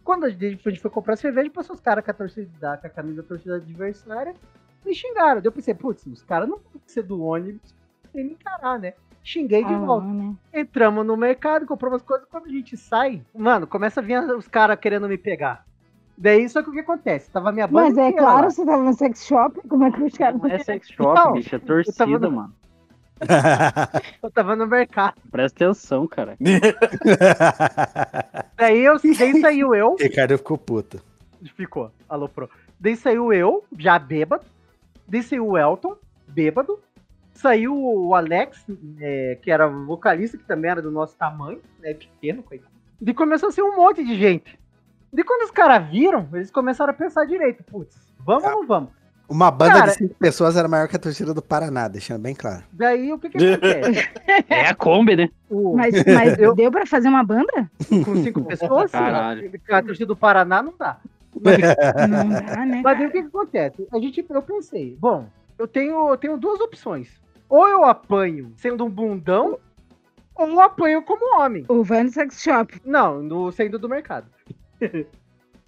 Quando 0.05 0.25
a 0.25 0.31
gente 0.31 0.63
foi, 0.63 0.73
a 0.73 0.75
gente 0.75 0.83
foi 0.83 0.91
comprar 0.91 1.17
cerveja, 1.17 1.51
passou 1.51 1.75
os 1.75 1.81
caras 1.83 2.05
com 2.05 2.11
a 2.11 2.15
torcida, 2.15 2.79
com 2.79 2.87
a 2.87 2.91
camisa 2.91 3.23
da 3.23 3.29
torcida 3.29 3.57
adversária 3.57 4.35
e 4.87 4.95
xingaram. 4.95 5.37
Daí 5.41 5.47
eu 5.47 5.53
pensei, 5.53 5.75
putz, 5.75 6.07
os 6.07 6.23
caras 6.23 6.49
não 6.49 6.57
vão 6.57 6.81
ser 6.87 7.03
do 7.03 7.23
ônibus 7.23 7.75
sem 8.13 8.25
me 8.25 8.33
encarar, 8.33 8.79
né? 8.79 8.95
Xinguei 9.23 9.63
de 9.63 9.75
Ah, 9.75 9.79
volta. 9.79 10.07
né? 10.07 10.35
Entramos 10.55 11.05
no 11.07 11.15
mercado, 11.17 11.67
compramos 11.67 12.01
as 12.01 12.07
coisas. 12.07 12.27
Quando 12.31 12.47
a 12.47 12.51
gente 12.51 12.75
sai, 12.79 13.23
mano, 13.35 13.67
começa 13.67 14.01
a 14.01 14.03
vir 14.03 14.19
os 14.35 14.49
caras 14.49 14.79
querendo 14.81 15.07
me 15.07 15.19
pegar. 15.19 15.67
Daí, 16.17 16.49
só 16.49 16.63
que 16.63 16.71
o 16.71 16.73
que 16.73 16.81
acontece? 16.81 17.31
Tava 17.31 17.51
a 17.51 17.53
minha 17.53 17.67
banda. 17.67 17.89
Mas 17.89 17.99
é 17.99 18.11
claro, 18.13 18.45
lá. 18.45 18.51
você 18.51 18.65
tava 18.65 18.83
no 18.83 18.93
sex 18.95 19.27
shop, 19.27 19.61
como 19.69 19.85
é 19.85 19.93
que 19.93 20.03
os 20.03 20.15
caras. 20.17 20.41
Não 20.41 20.51
é 20.51 20.59
sex 20.59 20.89
shop, 20.91 21.15
Não, 21.15 21.33
bicho, 21.35 21.55
é 21.55 21.59
torcida, 21.59 22.19
no- 22.19 22.31
mano. 22.33 22.55
Eu 24.23 24.31
tava 24.31 24.55
no 24.57 24.67
mercado. 24.67 25.15
Presta 25.31 25.65
atenção, 25.65 26.07
cara. 26.07 26.37
Daí, 28.57 28.85
eu, 28.85 28.97
daí 29.01 29.41
saiu 29.41 29.75
eu. 29.75 29.97
Ricardo 29.99 30.37
ficou 30.37 30.59
puto. 30.59 31.01
Ficou, 31.55 31.93
alô 32.09 32.29
pro. 32.29 32.51
Daí 32.81 32.97
saiu 32.97 33.33
eu, 33.33 33.65
já 33.79 33.99
bêbado. 33.99 34.45
Daí 35.07 35.23
saiu 35.23 35.47
o 35.47 35.57
Elton, 35.57 35.97
bêbado. 36.27 36.79
Saiu 37.33 37.73
o 37.77 38.15
Alex, 38.17 38.65
é, 39.01 39.39
que 39.41 39.51
era 39.51 39.69
vocalista, 39.69 40.37
que 40.37 40.45
também 40.45 40.73
era 40.73 40.83
do 40.83 40.91
nosso 40.91 41.17
tamanho, 41.17 41.61
né? 41.79 41.95
Pequeno, 41.95 42.43
coitado. 42.43 42.73
Daí 43.01 43.15
começou 43.15 43.49
a 43.49 43.53
ser 43.53 43.63
um 43.63 43.77
monte 43.77 44.05
de 44.05 44.19
gente. 44.19 44.59
Daí 45.13 45.25
quando 45.25 45.45
os 45.45 45.51
caras 45.53 45.89
viram, 45.89 46.29
eles 46.33 46.51
começaram 46.51 46.91
a 46.91 46.97
pensar 46.97 47.25
direito. 47.27 47.63
Putz, 47.63 47.97
vamos 48.19 48.45
ou 48.45 48.51
não 48.51 48.67
vamos? 48.67 48.98
Uma 49.29 49.51
banda 49.51 49.73
Cara- 49.75 49.93
de 49.93 49.99
cinco 49.99 50.15
pessoas 50.15 50.57
era 50.57 50.67
maior 50.67 50.89
que 50.89 50.97
a 50.97 50.99
torcida 50.99 51.35
do 51.35 51.43
Paraná, 51.43 51.87
deixando 51.87 52.21
bem 52.23 52.35
claro. 52.35 52.63
Daí 52.73 53.13
o 53.13 53.19
que 53.19 53.29
que 53.29 53.37
acontece? 53.39 54.09
É 54.49 54.67
a 54.69 54.75
Kombi, 54.75 55.17
né? 55.17 55.29
O- 55.51 55.77
Mas, 55.77 55.93
mas 56.07 56.39
Eu- 56.39 56.55
deu 56.55 56.71
pra 56.71 56.87
fazer 56.87 57.09
uma 57.09 57.23
banda? 57.23 57.71
com 58.05 58.17
cinco 58.23 58.43
pessoas, 58.45 58.91
Caralho. 58.91 59.51
sim. 59.51 59.59
a 59.71 59.83
torcida 59.83 60.07
do 60.07 60.17
Paraná 60.17 60.63
não 60.63 60.73
dá. 60.79 60.97
Não 61.39 62.29
dá, 62.31 62.67
né? 62.67 62.81
Mas 62.83 62.99
daí 62.99 63.07
o 63.07 63.13
que, 63.13 63.21
que 63.23 63.29
acontece? 63.29 63.87
A 63.93 63.99
gente, 64.01 64.25
eu 64.29 64.43
pensei, 64.43 64.97
bom, 64.99 65.27
eu 65.59 65.69
tenho, 65.69 66.09
eu 66.09 66.17
tenho 66.17 66.37
duas 66.39 66.59
opções. 66.61 67.09
Ou 67.49 67.69
eu 67.69 67.85
apanho 67.85 68.53
sendo 68.57 68.85
um 68.85 68.91
bundão, 68.91 69.59
ou 70.35 70.49
eu 70.49 70.61
apanho 70.61 71.03
como 71.03 71.39
homem. 71.41 71.65
Ou 71.69 71.85
vai 71.85 72.03
no 72.03 72.11
sex 72.11 72.43
shop. 72.43 72.81
Não, 72.85 73.23
no, 73.23 73.53
saindo 73.53 73.79
do 73.79 73.89
mercado. 73.89 74.27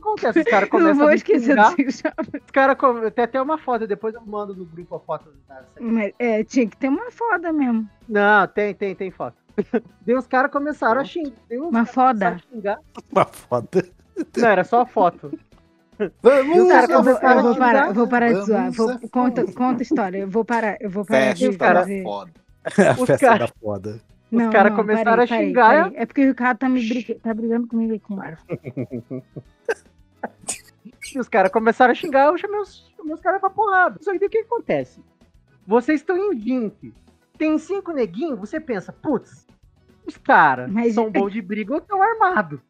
Acontece, 0.00 0.38
os 0.40 0.45
caras 0.47 0.69
Eu 0.73 0.78
não 0.80 0.87
começam 0.95 0.97
vou 0.99 1.07
a 1.07 1.11
me 1.11 1.16
esquecer 1.16 1.50
xingar. 1.50 1.71
do 1.76 1.92
Xavier. 1.92 2.14
Os 2.45 2.50
caras 2.50 2.76
com... 2.76 3.11
Tem 3.11 3.25
até 3.25 3.40
uma 3.42 3.59
foto, 3.59 3.87
depois 3.87 4.14
eu 4.14 4.23
mando 4.26 4.54
no 4.54 4.64
grupo 4.64 4.95
a 4.97 5.00
foto 5.00 5.30
da 5.49 5.62
Mas, 5.80 6.12
é, 6.19 6.42
tinha 6.45 6.66
que 6.66 6.76
ter 6.76 6.88
uma 6.88 7.11
foda 7.11 7.52
mesmo. 7.52 7.88
Não, 8.09 8.47
tem, 8.49 8.75
tem, 8.75 8.95
tem 8.95 9.11
foto. 9.11 9.37
Daí 10.07 10.14
os 10.16 10.26
caras 10.26 10.50
começaram 10.50 11.00
a 11.00 11.04
xingar. 11.04 11.33
Uma 11.52 11.85
foda. 11.85 12.38
xingar. 12.52 12.78
Uma 13.12 13.25
foda. 13.26 13.85
Não, 14.37 14.49
era 14.49 14.64
só 14.64 14.80
a 14.83 14.87
foto. 14.87 15.38
Vamos, 16.23 16.57
E 16.57 16.61
os 16.61 16.69
caras 16.69 16.88
Eu 16.90 17.02
vou, 17.02 17.12
eu 17.12 17.42
vou 17.42 17.57
parar, 17.57 17.87
eu 17.88 17.95
vou 17.95 18.09
parar 18.09 18.33
de 18.33 18.40
zoar. 18.47 18.71
Vou, 18.73 18.99
conta, 19.11 19.45
conta 19.52 19.80
a 19.80 19.83
história. 19.83 20.19
Eu 20.19 20.28
vou 20.30 20.45
parar, 20.45 20.76
eu 20.80 20.88
vou 20.88 21.04
parar 21.04 21.35
de 21.35 21.47
Festa 21.49 21.59
da 21.75 21.80
fazer. 21.80 22.02
foda. 22.02 22.33
A 22.64 22.92
Os 23.00 23.07
festa 23.07 23.26
cara- 23.26 23.38
da 23.38 23.49
foda. 23.49 24.00
Os 24.33 24.47
caras 24.47 24.75
começaram 24.76 25.11
parei, 25.11 25.25
a 25.25 25.28
parei, 25.28 25.47
xingar. 25.49 25.83
parei. 25.85 25.99
É 25.99 26.07
porque 26.07 26.25
o 26.25 26.28
Ricardo 26.28 26.59
tá, 26.59 26.69
me 26.69 26.88
briga- 26.88 27.16
tá 27.21 27.35
brigando 27.35 27.66
comigo 27.66 27.95
aqui. 27.95 29.21
E 31.14 31.18
os 31.18 31.28
caras 31.28 31.50
começaram 31.50 31.92
a 31.92 31.94
xingar, 31.94 32.26
eu 32.28 32.38
chamei 32.38 32.60
os, 32.60 32.90
chamei 32.96 33.14
os 33.14 33.20
caras 33.20 33.40
pra 33.40 33.50
porrada. 33.50 33.98
Só 34.00 34.12
que 34.12 34.18
daí 34.18 34.28
o 34.28 34.30
que 34.30 34.38
acontece? 34.38 35.02
Vocês 35.66 36.00
estão 36.00 36.16
em 36.16 36.36
20. 36.36 36.92
Tem 37.36 37.58
cinco 37.58 37.92
neguinhos, 37.92 38.38
você 38.38 38.60
pensa, 38.60 38.92
putz, 38.92 39.46
os 40.06 40.16
caras 40.16 40.70
Mas- 40.70 40.94
são 40.94 41.10
bons 41.10 41.32
de 41.32 41.40
briga 41.40 41.72
ou 41.74 41.78
estão 41.78 42.02
armados. 42.02 42.60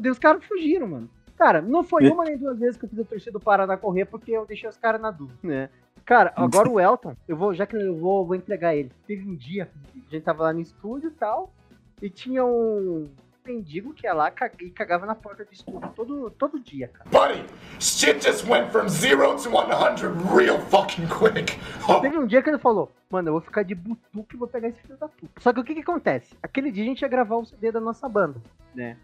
Daí 0.00 0.10
os 0.10 0.18
caras 0.18 0.44
fugiram, 0.44 0.86
mano. 0.88 1.10
Cara, 1.36 1.60
não 1.60 1.82
foi 1.82 2.08
uma 2.08 2.24
nem 2.24 2.38
duas 2.38 2.58
vezes 2.58 2.76
que 2.76 2.84
eu 2.84 2.88
fiz 2.88 2.98
a 3.00 3.04
torcida 3.04 3.32
do 3.32 3.40
Paraná 3.40 3.76
correr 3.76 4.04
porque 4.04 4.30
eu 4.30 4.46
deixei 4.46 4.68
os 4.68 4.76
caras 4.76 5.00
na 5.00 5.10
dúvida, 5.10 5.38
né? 5.42 5.70
Cara, 6.04 6.32
agora 6.36 6.68
o 6.68 6.80
Elton, 6.80 7.16
eu 7.28 7.36
vou, 7.36 7.52
já 7.54 7.66
que 7.66 7.76
eu 7.76 7.96
vou, 7.96 8.24
vou 8.26 8.34
entregar 8.36 8.74
ele. 8.76 8.90
Teve 9.06 9.28
um 9.28 9.34
dia, 9.34 9.68
a 10.06 10.10
gente 10.10 10.22
tava 10.22 10.44
lá 10.44 10.52
no 10.52 10.60
estúdio 10.60 11.08
e 11.08 11.12
tal, 11.12 11.52
e 12.00 12.08
tinha 12.10 12.44
um 12.44 13.08
mendigo 13.44 13.92
que 13.92 14.06
ia 14.06 14.12
lá 14.14 14.32
e 14.60 14.70
cagava 14.70 15.04
na 15.06 15.14
porta 15.14 15.44
do 15.44 15.52
estúdio 15.52 15.90
todo, 15.94 16.30
todo 16.30 16.60
dia, 16.60 16.88
cara. 16.88 17.08
Buddy, 17.10 17.44
shit 17.80 18.22
just 18.24 18.44
went 18.46 18.70
from 18.70 18.88
zero 18.88 19.36
to 19.36 19.50
100 19.50 20.34
real 20.34 20.58
fucking 20.70 21.06
quick. 21.08 21.58
Oh, 21.88 22.00
Teve 22.00 22.18
um 22.18 22.26
dia 22.26 22.42
que 22.42 22.50
ele 22.50 22.58
falou, 22.58 22.90
mano, 23.10 23.28
eu 23.28 23.32
vou 23.32 23.40
ficar 23.40 23.62
de 23.62 23.74
butuque 23.74 24.34
e 24.34 24.38
vou 24.38 24.46
pegar 24.48 24.68
esse 24.68 24.80
filho 24.82 24.96
da 24.96 25.08
puta. 25.08 25.40
Só 25.40 25.52
que 25.52 25.60
o 25.60 25.64
que 25.64 25.74
que 25.74 25.80
acontece? 25.80 26.34
Aquele 26.42 26.70
dia 26.70 26.84
a 26.84 26.86
gente 26.86 27.02
ia 27.02 27.08
gravar 27.08 27.36
o 27.36 27.44
CD 27.44 27.72
da 27.72 27.80
nossa 27.80 28.08
banda, 28.08 28.40
né? 28.74 28.96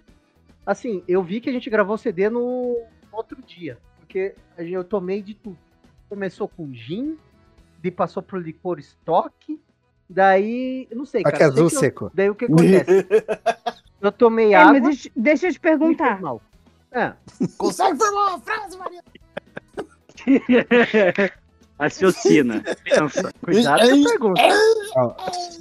Assim, 0.64 1.02
eu 1.08 1.22
vi 1.22 1.40
que 1.40 1.48
a 1.50 1.52
gente 1.52 1.68
gravou 1.70 1.94
o 1.94 1.98
CD 1.98 2.28
no 2.30 2.76
outro 3.10 3.40
dia, 3.42 3.78
porque 3.98 4.34
a 4.56 4.62
gente- 4.62 4.74
eu 4.74 4.84
tomei 4.84 5.22
de 5.22 5.34
tudo. 5.34 5.58
Começou 6.08 6.46
com 6.48 6.72
gin, 6.72 7.18
daí 7.82 7.90
passou 7.90 8.22
pro 8.22 8.38
licor 8.38 8.78
estoque, 8.78 9.60
daí, 10.08 10.86
eu 10.90 10.96
não 10.96 11.04
sei, 11.04 11.22
Aqui 11.22 11.32
cara. 11.38 11.38
sei 11.38 11.46
azul 11.64 11.68
que 11.68 11.74
eu- 11.76 11.80
seco. 11.80 12.10
daí 12.14 12.30
o 12.30 12.34
que 12.34 12.44
acontece? 12.44 12.84
Eu 14.00 14.12
tomei 14.12 14.52
É, 14.52 14.56
água, 14.56 14.80
mas 14.80 15.08
deixa, 15.16 15.48
eu 15.48 15.52
te 15.52 15.60
perguntar. 15.60 16.20
mal. 16.20 16.40
É, 16.92 17.12
Consegue 17.56 17.98
formar 17.98 18.28
uma 18.28 18.40
frase, 18.40 18.78
Maria? 18.78 19.02
Raciocina. 21.78 22.62
Pensa. 22.84 23.32
cuidado 23.42 23.88
com 24.18 24.30
a 24.30 24.34
pergunta. 24.34 24.42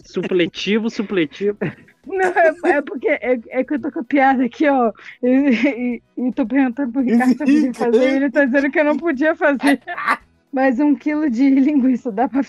Supletivo, 0.05 0.89
supletivo. 0.89 1.57
Não, 2.07 2.25
é, 2.25 2.53
é 2.77 2.81
porque 2.81 3.07
é, 3.07 3.39
é 3.49 3.63
que 3.63 3.73
eu 3.73 3.81
tô 3.81 3.91
com 3.91 3.99
a 3.99 4.03
piada 4.03 4.45
aqui, 4.45 4.67
ó. 4.67 4.91
E, 5.21 5.27
e, 5.27 6.01
e 6.17 6.31
tô 6.31 6.45
perguntando 6.45 6.91
pro 6.91 7.01
Ricardo 7.01 7.35
se 7.35 7.43
eu 7.43 7.45
podia 7.45 7.73
fazer. 7.73 8.11
E 8.11 8.15
ele 8.15 8.31
tá 8.31 8.45
dizendo 8.45 8.71
que 8.71 8.79
eu 8.79 8.85
não 8.85 8.97
podia 8.97 9.35
fazer. 9.35 9.81
Mas 10.51 10.79
um 10.79 10.95
quilo 10.95 11.29
de 11.29 11.49
linguiça 11.49 12.11
dá 12.11 12.27
pra. 12.27 12.41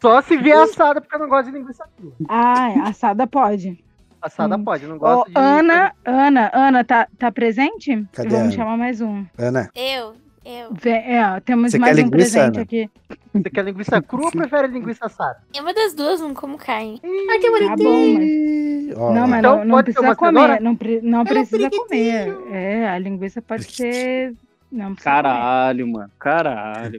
Só 0.00 0.20
se 0.22 0.36
vier 0.36 0.58
assada, 0.58 1.00
porque 1.00 1.14
eu 1.14 1.20
não 1.20 1.28
gosto 1.28 1.50
de 1.50 1.58
linguiça 1.58 1.84
crua. 1.96 2.12
Ah, 2.28 2.88
assada 2.88 3.26
pode. 3.26 3.82
Assada 4.20 4.56
Hum. 4.56 4.64
pode, 4.64 4.82
eu 4.82 4.88
não 4.90 4.96
Ô, 4.96 4.98
gosto 4.98 5.26
de... 5.30 5.32
Ana, 5.38 5.92
Ana, 6.04 6.50
Ana, 6.52 6.84
tá, 6.84 7.06
tá 7.18 7.30
presente? 7.30 8.04
Cadê 8.12 8.28
Vamos 8.30 8.44
Ana? 8.46 8.52
chamar 8.52 8.76
mais 8.76 9.00
um. 9.00 9.24
Ana, 9.38 9.70
Eu, 9.76 10.14
eu. 10.44 10.74
É, 10.84 11.24
ó, 11.36 11.40
temos 11.40 11.70
Você 11.70 11.78
mais 11.78 11.94
quer 11.94 12.02
um 12.02 12.04
linguiça, 12.06 12.32
presente 12.32 12.54
Ana? 12.56 12.62
aqui. 12.62 12.90
Você 13.32 13.50
quer 13.50 13.64
linguiça 13.64 14.02
crua 14.02 14.24
ou 14.26 14.32
prefere 14.32 14.66
linguiça 14.68 15.06
assada? 15.06 15.38
É 15.54 15.60
uma 15.60 15.72
das 15.72 15.94
duas, 15.94 16.20
não 16.20 16.34
como 16.34 16.58
carne. 16.58 17.00
Tá 17.00 17.76
bom, 17.76 18.14
mas. 18.14 18.96
ó, 18.98 19.12
Não, 19.14 19.28
mas 19.28 19.38
Então 19.38 19.56
não, 19.58 19.64
não 19.64 19.74
pode 19.76 19.92
ser 19.92 20.00
precisa 20.00 20.16
comer. 20.16 20.60
Não, 20.60 20.74
pre- 20.76 21.00
não 21.00 21.24
precisa 21.24 21.70
comer. 21.70 22.36
É, 22.50 22.88
a 22.88 22.98
linguiça 22.98 23.40
pode 23.40 23.70
ser. 23.72 24.34
Não 24.70 24.94
Caralho, 24.94 25.86
mano. 25.88 26.10
Caralho. 26.18 26.98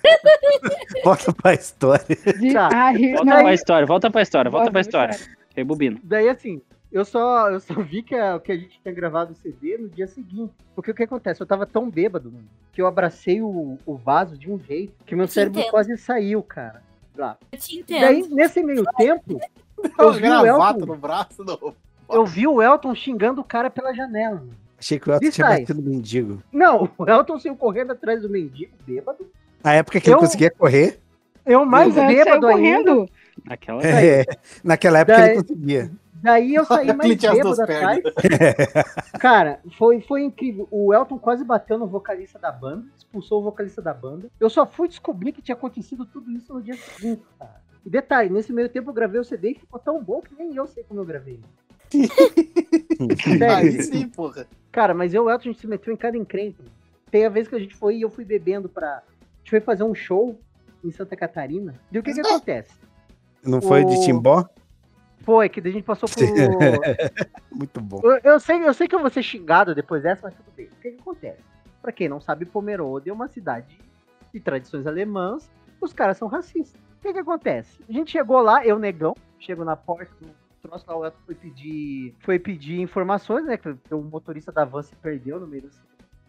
volta 1.04 1.32
pra 1.32 1.54
história. 1.54 2.04
De- 2.38 2.52
Tá. 2.52 2.68
Ai, 2.72 3.12
Volta 3.12 3.24
não, 3.24 3.42
pra 3.42 3.54
história, 3.54 3.86
volta 3.86 4.10
pra 4.10 4.22
história, 4.22 4.50
volta 4.50 4.64
Volta 4.64 4.72
pra 4.72 4.80
história. 4.80 5.16
Rebobina. 5.56 5.98
Daí 6.02 6.28
assim, 6.28 6.60
eu 6.92 7.04
só, 7.04 7.50
eu 7.50 7.60
só 7.60 7.74
vi 7.74 8.02
que 8.02 8.14
a, 8.14 8.38
que 8.38 8.52
a 8.52 8.56
gente 8.56 8.80
tinha 8.82 8.94
gravado 8.94 9.32
o 9.32 9.36
CD 9.36 9.78
no 9.78 9.88
dia 9.88 10.06
seguinte. 10.06 10.52
Porque 10.74 10.90
o 10.90 10.94
que 10.94 11.02
acontece? 11.04 11.40
Eu 11.40 11.46
tava 11.46 11.66
tão 11.66 11.88
bêbado, 11.90 12.30
mano, 12.30 12.44
que 12.72 12.80
eu 12.82 12.86
abracei 12.86 13.40
o, 13.40 13.78
o 13.86 13.94
vaso 13.96 14.36
de 14.36 14.50
um 14.50 14.58
jeito 14.58 14.92
que 15.06 15.16
meu 15.16 15.26
cérebro 15.26 15.58
entendo. 15.60 15.70
quase 15.70 15.96
saiu, 15.96 16.42
cara. 16.42 16.82
Lá. 17.16 17.36
Eu 17.50 17.58
te 17.58 17.78
entendo. 17.80 18.00
Daí, 18.00 18.28
nesse 18.30 18.62
meio 18.62 18.84
tempo, 18.96 19.40
Eu 19.98 20.06
eu 20.06 20.12
vi, 20.12 20.28
o 20.28 20.46
Elton, 20.46 20.86
no 20.86 20.96
braço, 20.96 21.42
não. 21.44 21.74
eu 22.10 22.24
vi 22.26 22.46
o 22.46 22.62
Elton 22.62 22.94
xingando 22.94 23.40
o 23.40 23.44
cara 23.44 23.70
pela 23.70 23.92
janela. 23.94 24.36
mano. 24.36 24.60
Achei 24.80 24.98
que 24.98 25.08
o 25.08 25.12
Elton 25.12 25.30
tinha 25.30 25.46
batido 25.46 25.82
no 25.82 25.90
mendigo. 25.90 26.42
Não, 26.50 26.88
o 26.98 27.08
Elton 27.08 27.38
saiu 27.38 27.54
correndo 27.54 27.92
atrás 27.92 28.22
do 28.22 28.28
mendigo, 28.30 28.72
bêbado. 28.86 29.30
Na 29.62 29.74
época 29.74 30.00
que 30.00 30.08
Eu- 30.08 30.14
ele 30.14 30.20
conseguia 30.20 30.50
correr, 30.50 30.98
Eu 31.44 31.64
mais 31.66 31.92
saiu 31.94 32.08
bêbado 32.08 32.46
ainda. 32.46 32.84
correndo. 32.84 33.08
Aquela. 33.48 33.82
é, 33.86 34.24
naquela 34.64 34.98
época 35.00 35.18
Daí- 35.18 35.30
ele 35.30 35.42
conseguia. 35.42 35.90
Daí 36.22 36.54
eu 36.54 36.64
saí 36.66 36.92
mais 36.96 37.14
bêbado 37.14 37.62
atrás. 37.62 38.02
Cara, 39.20 39.60
foi, 39.78 40.00
foi 40.00 40.22
incrível. 40.22 40.66
O 40.70 40.92
Elton 40.94 41.18
quase 41.18 41.44
bateu 41.44 41.78
no 41.78 41.86
vocalista 41.86 42.38
da 42.38 42.50
banda, 42.52 42.84
expulsou 42.96 43.40
o 43.40 43.44
vocalista 43.44 43.80
da 43.82 43.92
banda. 43.94 44.28
Eu 44.38 44.50
só 44.50 44.66
fui 44.66 44.88
descobrir 44.88 45.32
que 45.32 45.42
tinha 45.42 45.54
acontecido 45.54 46.04
tudo 46.06 46.30
isso 46.32 46.52
no 46.54 46.62
dia 46.62 46.74
seguinte, 46.76 47.22
cara. 47.38 47.60
E 47.84 47.88
detalhe, 47.88 48.28
nesse 48.30 48.52
meio 48.52 48.68
tempo 48.68 48.90
eu 48.90 48.94
gravei 48.94 49.20
o 49.20 49.24
CD 49.24 49.52
e 49.52 49.54
ficou 49.54 49.78
tão 49.80 50.02
bom 50.02 50.20
que 50.20 50.34
nem 50.34 50.54
eu 50.54 50.66
sei 50.66 50.84
como 50.84 51.00
eu 51.00 51.04
gravei. 51.04 51.40
Aí 53.58 53.82
sim, 53.82 54.08
porra. 54.08 54.46
Cara, 54.70 54.94
mas 54.94 55.12
eu 55.14 55.24
e 55.24 55.26
o 55.26 55.30
Elton 55.30 55.48
a 55.48 55.52
gente 55.52 55.60
se 55.60 55.66
meteu 55.66 55.92
em 55.92 55.96
cada 55.96 56.16
encrenca. 56.16 56.62
Tem 57.10 57.26
a 57.26 57.28
vez 57.28 57.48
que 57.48 57.54
a 57.54 57.58
gente 57.58 57.74
foi 57.74 57.96
e 57.96 58.02
eu 58.02 58.10
fui 58.10 58.24
bebendo 58.24 58.68
pra. 58.68 58.88
A 58.98 59.02
gente 59.40 59.50
foi 59.50 59.60
fazer 59.60 59.82
um 59.82 59.94
show 59.94 60.38
em 60.84 60.90
Santa 60.90 61.16
Catarina. 61.16 61.74
E 61.90 61.98
o 61.98 62.02
que 62.02 62.12
que 62.12 62.20
acontece? 62.20 62.72
Não 63.44 63.60
foi 63.60 63.84
de 63.84 63.96
O- 63.96 64.00
Timbó? 64.02 64.44
Foi 65.22 65.48
que 65.48 65.60
daí 65.60 65.70
a 65.70 65.74
gente 65.74 65.84
passou 65.84 66.08
por. 66.08 66.16
Muito 67.52 67.80
bom. 67.80 68.00
Eu, 68.02 68.20
eu 68.32 68.40
sei, 68.40 68.56
eu 68.66 68.72
sei 68.72 68.86
que 68.88 68.94
eu 68.94 69.00
vou 69.00 69.10
ser 69.10 69.22
xingado 69.22 69.74
depois 69.74 70.02
dessa, 70.02 70.20
mas 70.28 70.34
tudo 70.34 70.50
bem. 70.56 70.66
O 70.66 70.80
que, 70.80 70.90
que 70.92 71.00
acontece? 71.00 71.40
Pra 71.82 71.92
quem 71.92 72.08
não 72.08 72.20
sabe, 72.20 72.44
Pomerode 72.46 73.10
é 73.10 73.12
uma 73.12 73.28
cidade 73.28 73.78
de 74.32 74.40
tradições 74.40 74.86
alemãs. 74.86 75.50
Os 75.80 75.92
caras 75.92 76.16
são 76.16 76.28
racistas. 76.28 76.80
O 76.98 77.02
que, 77.02 77.12
que 77.12 77.18
acontece? 77.18 77.78
A 77.88 77.92
gente 77.92 78.10
chegou 78.12 78.40
lá, 78.40 78.64
eu 78.64 78.78
negão, 78.78 79.14
chego 79.38 79.64
na 79.64 79.74
porta 79.76 80.12
do 80.20 80.30
troço 80.62 80.84
lá, 80.88 80.96
o 80.96 81.04
Elton 81.04 81.18
foi 81.26 81.34
pedir, 81.34 82.14
foi 82.20 82.38
pedir 82.38 82.80
informações, 82.80 83.44
né? 83.46 83.56
Que 83.56 83.74
o 83.94 84.00
motorista 84.02 84.50
da 84.52 84.64
van 84.64 84.82
se 84.82 84.94
perdeu 84.96 85.38
no 85.40 85.46
meio 85.46 85.62
do. 85.62 85.70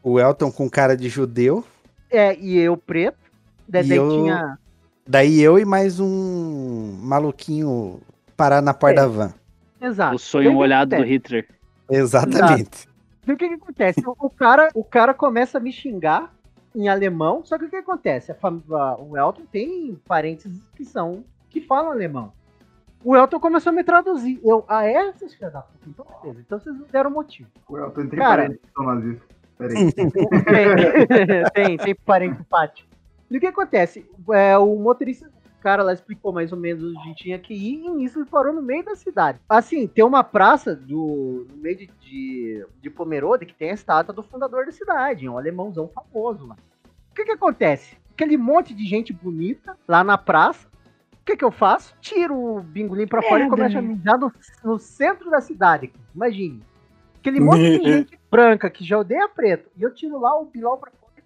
O 0.04 0.20
Elton 0.20 0.52
com 0.52 0.70
cara 0.70 0.96
de 0.98 1.08
judeu. 1.10 1.64
É, 2.10 2.36
e 2.38 2.58
eu 2.58 2.76
preto. 2.76 3.18
Daí, 3.68 3.86
E 3.86 3.90
daí 3.90 3.98
eu- 3.98 4.10
tinha. 4.10 4.58
Daí 5.08 5.42
eu 5.42 5.58
e 5.60 5.66
mais 5.66 6.00
um 6.00 6.98
maluquinho 7.02 8.00
parar 8.38 8.62
na 8.62 8.74
porta 8.74 9.02
É. 9.02 9.04
da 9.04 9.08
van. 9.08 9.34
Exato. 9.82 10.16
O 10.16 10.20
sonho 10.20 10.54
molhado 10.54 10.96
do? 10.96 11.04
Hitler. 11.04 11.48
Exatamente. 11.90 12.88
Daí 13.26 13.36
o 13.36 13.38
que, 13.38 13.48
que 13.48 13.54
acontece? 13.56 14.02
O, 14.06 14.16
o 14.26 14.30
cara, 14.30 14.70
o 14.74 14.84
cara 14.84 15.14
começa 15.14 15.58
a 15.58 15.62
me 15.62 15.72
xingar 15.72 16.34
em 16.76 16.88
alemão, 16.88 17.44
só 17.44 17.58
que 17.58 17.66
o 17.66 17.70
que 17.70 17.76
acontece? 17.76 18.32
A 18.32 18.36
fam- 18.36 18.62
a- 18.72 18.96
o 19.00 19.18
Elton 19.18 19.44
tem 19.52 20.00
parentes 20.08 20.52
que 20.76 20.86
são 20.86 21.24
que 21.50 21.60
falam 21.62 21.92
alemão. 21.92 22.32
O 23.04 23.16
Elton 23.16 23.40
começou 23.40 23.72
a 23.72 23.74
me 23.74 23.84
traduzir. 23.84 24.40
Eu, 24.44 24.64
ah, 24.68 24.86
é? 24.86 25.12
Vocês 25.12 25.34
filhos 25.34 25.54
da 25.54 25.62
puta? 25.62 25.90
Então, 25.90 26.06
beleza. 26.22 26.42
Então 26.42 26.60
vocês 26.60 26.78
não 26.78 26.86
deram 26.88 27.12
motivo. 27.12 27.50
O 27.68 27.78
Elton 27.78 28.08
tem 28.08 28.20
Cara. 28.20 28.44
parentes 28.44 28.62
que 28.62 28.74
são 28.74 28.86
nazistas. 28.86 29.28
Peraí. 29.58 29.92
Tem, 29.94 31.50
tem, 31.54 31.78
tem 31.78 31.96
parente 31.96 32.42
empático. 32.42 32.90
E 33.30 33.38
o 33.38 33.40
que 33.40 33.46
acontece? 33.46 34.06
É, 34.34 34.58
o 34.58 34.76
motorista, 34.76 35.28
o 35.28 35.62
cara 35.62 35.84
lá 35.84 35.94
explicou 35.94 36.34
mais 36.34 36.52
ou 36.52 36.58
menos 36.58 36.84
onde 36.84 36.98
a 36.98 37.04
gente 37.04 37.24
tinha 37.24 37.38
que 37.38 37.54
ir, 37.54 37.86
e 37.86 37.90
nisso 37.92 38.20
ele 38.20 38.30
parou 38.30 38.52
no 38.52 38.62
meio 38.62 38.84
da 38.84 38.96
cidade. 38.96 39.40
Assim, 39.48 39.88
tem 39.88 40.04
uma 40.04 40.24
praça 40.24 40.76
do, 40.76 41.46
no 41.50 41.58
meio 41.58 41.78
de, 41.78 41.88
de, 42.02 42.66
de 42.82 42.90
Pomerode 42.90 43.46
que 43.46 43.54
tem 43.54 43.70
a 43.70 43.76
estátua 43.76 44.14
do 44.14 44.24
fundador 44.24 44.66
da 44.66 44.72
cidade, 44.72 45.30
um 45.30 45.38
alemãozão 45.38 45.88
famoso 45.88 46.48
lá. 46.48 46.58
O 47.12 47.14
que 47.14 47.24
que 47.24 47.32
acontece? 47.32 47.96
Aquele 48.14 48.38
monte 48.38 48.74
de 48.74 48.86
gente 48.86 49.14
bonita 49.14 49.78
lá 49.88 50.04
na 50.04 50.18
praça. 50.18 50.68
O 51.22 51.26
que 51.26 51.38
que 51.38 51.46
eu 51.46 51.52
faço? 51.52 51.96
Tiro 52.02 52.36
o 52.36 52.62
bingolim 52.62 53.08
pra 53.08 53.22
fora 53.22 53.46
e 53.46 53.50
começo 53.50 53.78
a 53.78 53.82
né? 53.82 53.90
mijar 53.90 54.18
no, 54.18 54.34
no 54.64 54.80
centro 54.80 55.30
da 55.30 55.40
cidade. 55.40 55.94
Imagine. 56.16 56.64
Aquele 57.20 57.40
monte 57.40 57.80
de 57.80 57.84
gente 57.84 58.20
branca 58.30 58.70
que 58.70 58.84
já 58.84 58.98
odeia 58.98 59.30
preto. 59.30 59.70
E 59.78 59.84
eu 59.84 59.94
tiro 59.94 60.20
lá 60.20 60.40
o 60.40 60.46
bilão 60.46 60.78
pra 60.78 60.92
fora 60.92 61.24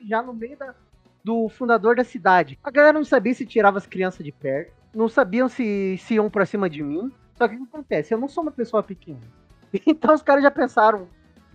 e 0.00 0.08
já 0.08 0.20
no 0.20 0.34
meio 0.34 0.56
da, 0.56 0.74
do 1.22 1.48
fundador 1.48 1.94
da 1.94 2.02
cidade. 2.02 2.58
A 2.62 2.70
galera 2.70 2.92
não 2.92 3.04
sabia 3.04 3.32
se 3.32 3.46
tirava 3.46 3.78
as 3.78 3.86
crianças 3.86 4.24
de 4.24 4.32
perto. 4.32 4.72
Não 4.92 5.08
sabiam 5.08 5.48
se, 5.48 5.96
se 5.98 6.14
iam 6.14 6.28
pra 6.28 6.44
cima 6.44 6.68
de 6.68 6.82
mim. 6.82 7.12
Só 7.34 7.46
que 7.46 7.54
o 7.54 7.58
que 7.58 7.64
acontece? 7.64 8.12
Eu 8.12 8.18
não 8.18 8.28
sou 8.28 8.42
uma 8.42 8.52
pessoa 8.52 8.82
pequena. 8.82 9.20
Então 9.86 10.14
os 10.14 10.22
caras 10.22 10.42
já 10.42 10.50
pensaram, 10.50 11.06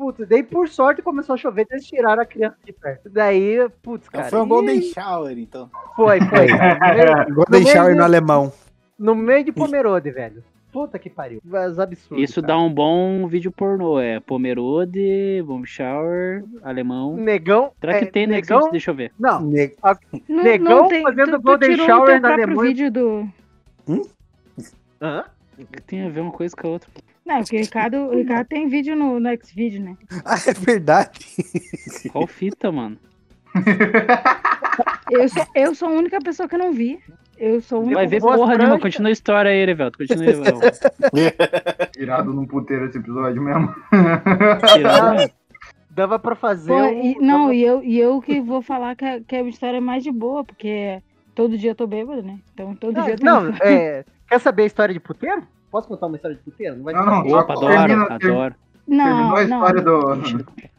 putz, 0.02 0.28
daí 0.28 0.42
por 0.42 0.68
sorte 0.68 1.00
começou 1.04 1.36
a 1.36 1.38
chover, 1.38 1.68
eles 1.70 1.86
tiraram 1.86 2.24
a 2.24 2.26
criança 2.26 2.58
de 2.66 2.74
perto. 2.74 3.08
Daí, 3.08 3.70
putz, 3.84 4.08
Então 4.08 4.20
cara. 4.22 4.30
foi 4.32 4.40
um 4.42 4.48
Golden 4.48 4.82
Shower, 4.82 5.38
então. 5.38 5.70
Foi, 5.96 6.20
foi. 6.22 6.48
Golden 7.36 7.66
Shower 7.68 7.96
no 7.96 8.04
alemão. 8.04 8.52
No 8.98 9.14
meio 9.14 9.44
de 9.44 9.52
Pomerode, 9.52 10.10
velho. 10.10 10.44
Puta 10.72 10.98
que 10.98 11.08
pariu. 11.10 11.40
Os 11.46 11.78
absurdos. 11.80 12.24
Isso 12.24 12.42
cara. 12.42 12.54
dá 12.54 12.60
um 12.60 12.74
bom 12.74 13.28
vídeo 13.28 13.52
pornô. 13.52 14.00
É 14.00 14.20
Pomerode, 14.22 15.44
Bomb 15.46 15.66
Shower, 15.68 16.44
alemão. 16.64 17.16
Negão. 17.18 17.72
Será 17.80 18.00
que 18.00 18.06
é, 18.06 18.08
tem 18.08 18.26
negão? 18.26 18.72
Deixa 18.72 18.90
eu 18.90 18.96
ver. 18.96 19.12
Não, 19.20 19.40
Ne- 19.42 19.74
Não, 20.28 20.44
Negão 20.44 20.78
não 20.84 20.88
tem, 20.88 21.04
fazendo 21.04 21.32
tu, 21.34 21.38
tu 21.38 21.42
golden 21.44 21.70
tirou 21.72 21.86
shower 21.86 22.20
na 22.22 22.34
Alemanha. 22.34 22.62
vídeo 22.62 22.92
do... 22.92 23.28
Hã? 25.02 25.26
O 25.60 25.66
que 25.66 25.82
tem 25.82 26.04
a 26.06 26.10
ver 26.10 26.22
uma 26.22 26.32
coisa 26.32 26.56
com 26.56 26.68
a 26.68 26.72
outra? 26.72 26.90
Não, 27.26 27.42
porque 27.42 27.58
o 27.58 27.60
Ricardo, 27.62 27.98
o 27.98 28.16
Ricardo 28.16 28.48
tem 28.48 28.68
vídeo 28.68 28.96
no, 28.96 29.20
no 29.20 29.30
Xvideo, 29.46 29.82
né? 29.84 29.98
Ah, 30.26 30.38
é 30.48 30.54
verdade. 30.54 31.20
Qual 32.12 32.28
fita, 32.28 32.72
mano? 32.72 32.98
Eu 35.12 35.28
sou, 35.28 35.46
eu 35.54 35.76
sou 35.76 35.90
a 35.90 35.92
única 35.92 36.20
pessoa 36.22 36.48
que 36.48 36.58
não 36.58 36.72
vi. 36.72 36.98
Eu 37.38 37.60
sou 37.62 37.80
a 37.80 37.82
única 37.82 37.96
Vai 37.96 38.08
ver 38.08 38.22
porra 38.22 38.58
nenhuma. 38.58 38.80
Continua 38.80 39.10
a 39.10 39.12
história 39.12 39.52
aí, 39.52 39.58
Erevelto. 39.58 39.98
Continua 39.98 40.26
aí. 40.26 41.90
Tirado 41.92 42.34
num 42.34 42.46
puteiro 42.46 42.86
esse 42.86 42.98
episódio 42.98 43.42
mesmo. 43.42 43.76
Tirando- 44.74 45.30
Dava 45.90 46.18
pra 46.18 46.36
fazer. 46.36 46.72
Pô, 46.72 46.78
um- 46.78 47.02
e, 47.04 47.16
não, 47.20 47.52
e 47.52 47.62
eu, 47.62 47.84
e 47.84 48.00
eu 48.00 48.22
que 48.22 48.40
vou 48.40 48.62
falar 48.62 48.96
que, 48.96 49.04
é- 49.04 49.20
que 49.20 49.36
é 49.36 49.42
uma 49.42 49.50
história 49.50 49.82
mais 49.82 50.02
de 50.04 50.12
boa, 50.12 50.46
porque 50.46 51.02
todo 51.36 51.58
dia 51.58 51.72
eu 51.72 51.76
tô 51.76 51.86
bêbado, 51.86 52.24
né? 52.24 52.40
Então 52.54 52.74
todo 52.74 52.94
Não, 52.96 53.04
dia 53.04 53.14
eu 53.16 53.18
tenho 53.18 53.30
não, 53.30 53.54
é, 53.62 54.06
quer 54.30 54.40
saber 54.40 54.64
a 54.64 54.68
história 54.68 54.94
de 54.94 55.00
puteiro? 55.02 55.44
Posso 55.72 55.88
contar 55.88 56.08
uma 56.08 56.16
história 56.18 56.36
de 56.38 56.44
puteiro? 56.44 56.76
Não 56.76 56.84
vai 56.84 56.94
Não, 56.94 57.06
não, 57.06 57.28
Opa, 57.40 57.54
adoro, 57.54 57.68
termina- 57.74 58.06
adoro. 58.14 58.56
Terminou 58.88 59.08
Não, 59.08 59.36
a 59.38 59.44
não. 59.46 59.58
história 59.58 59.82
do. 59.82 60.16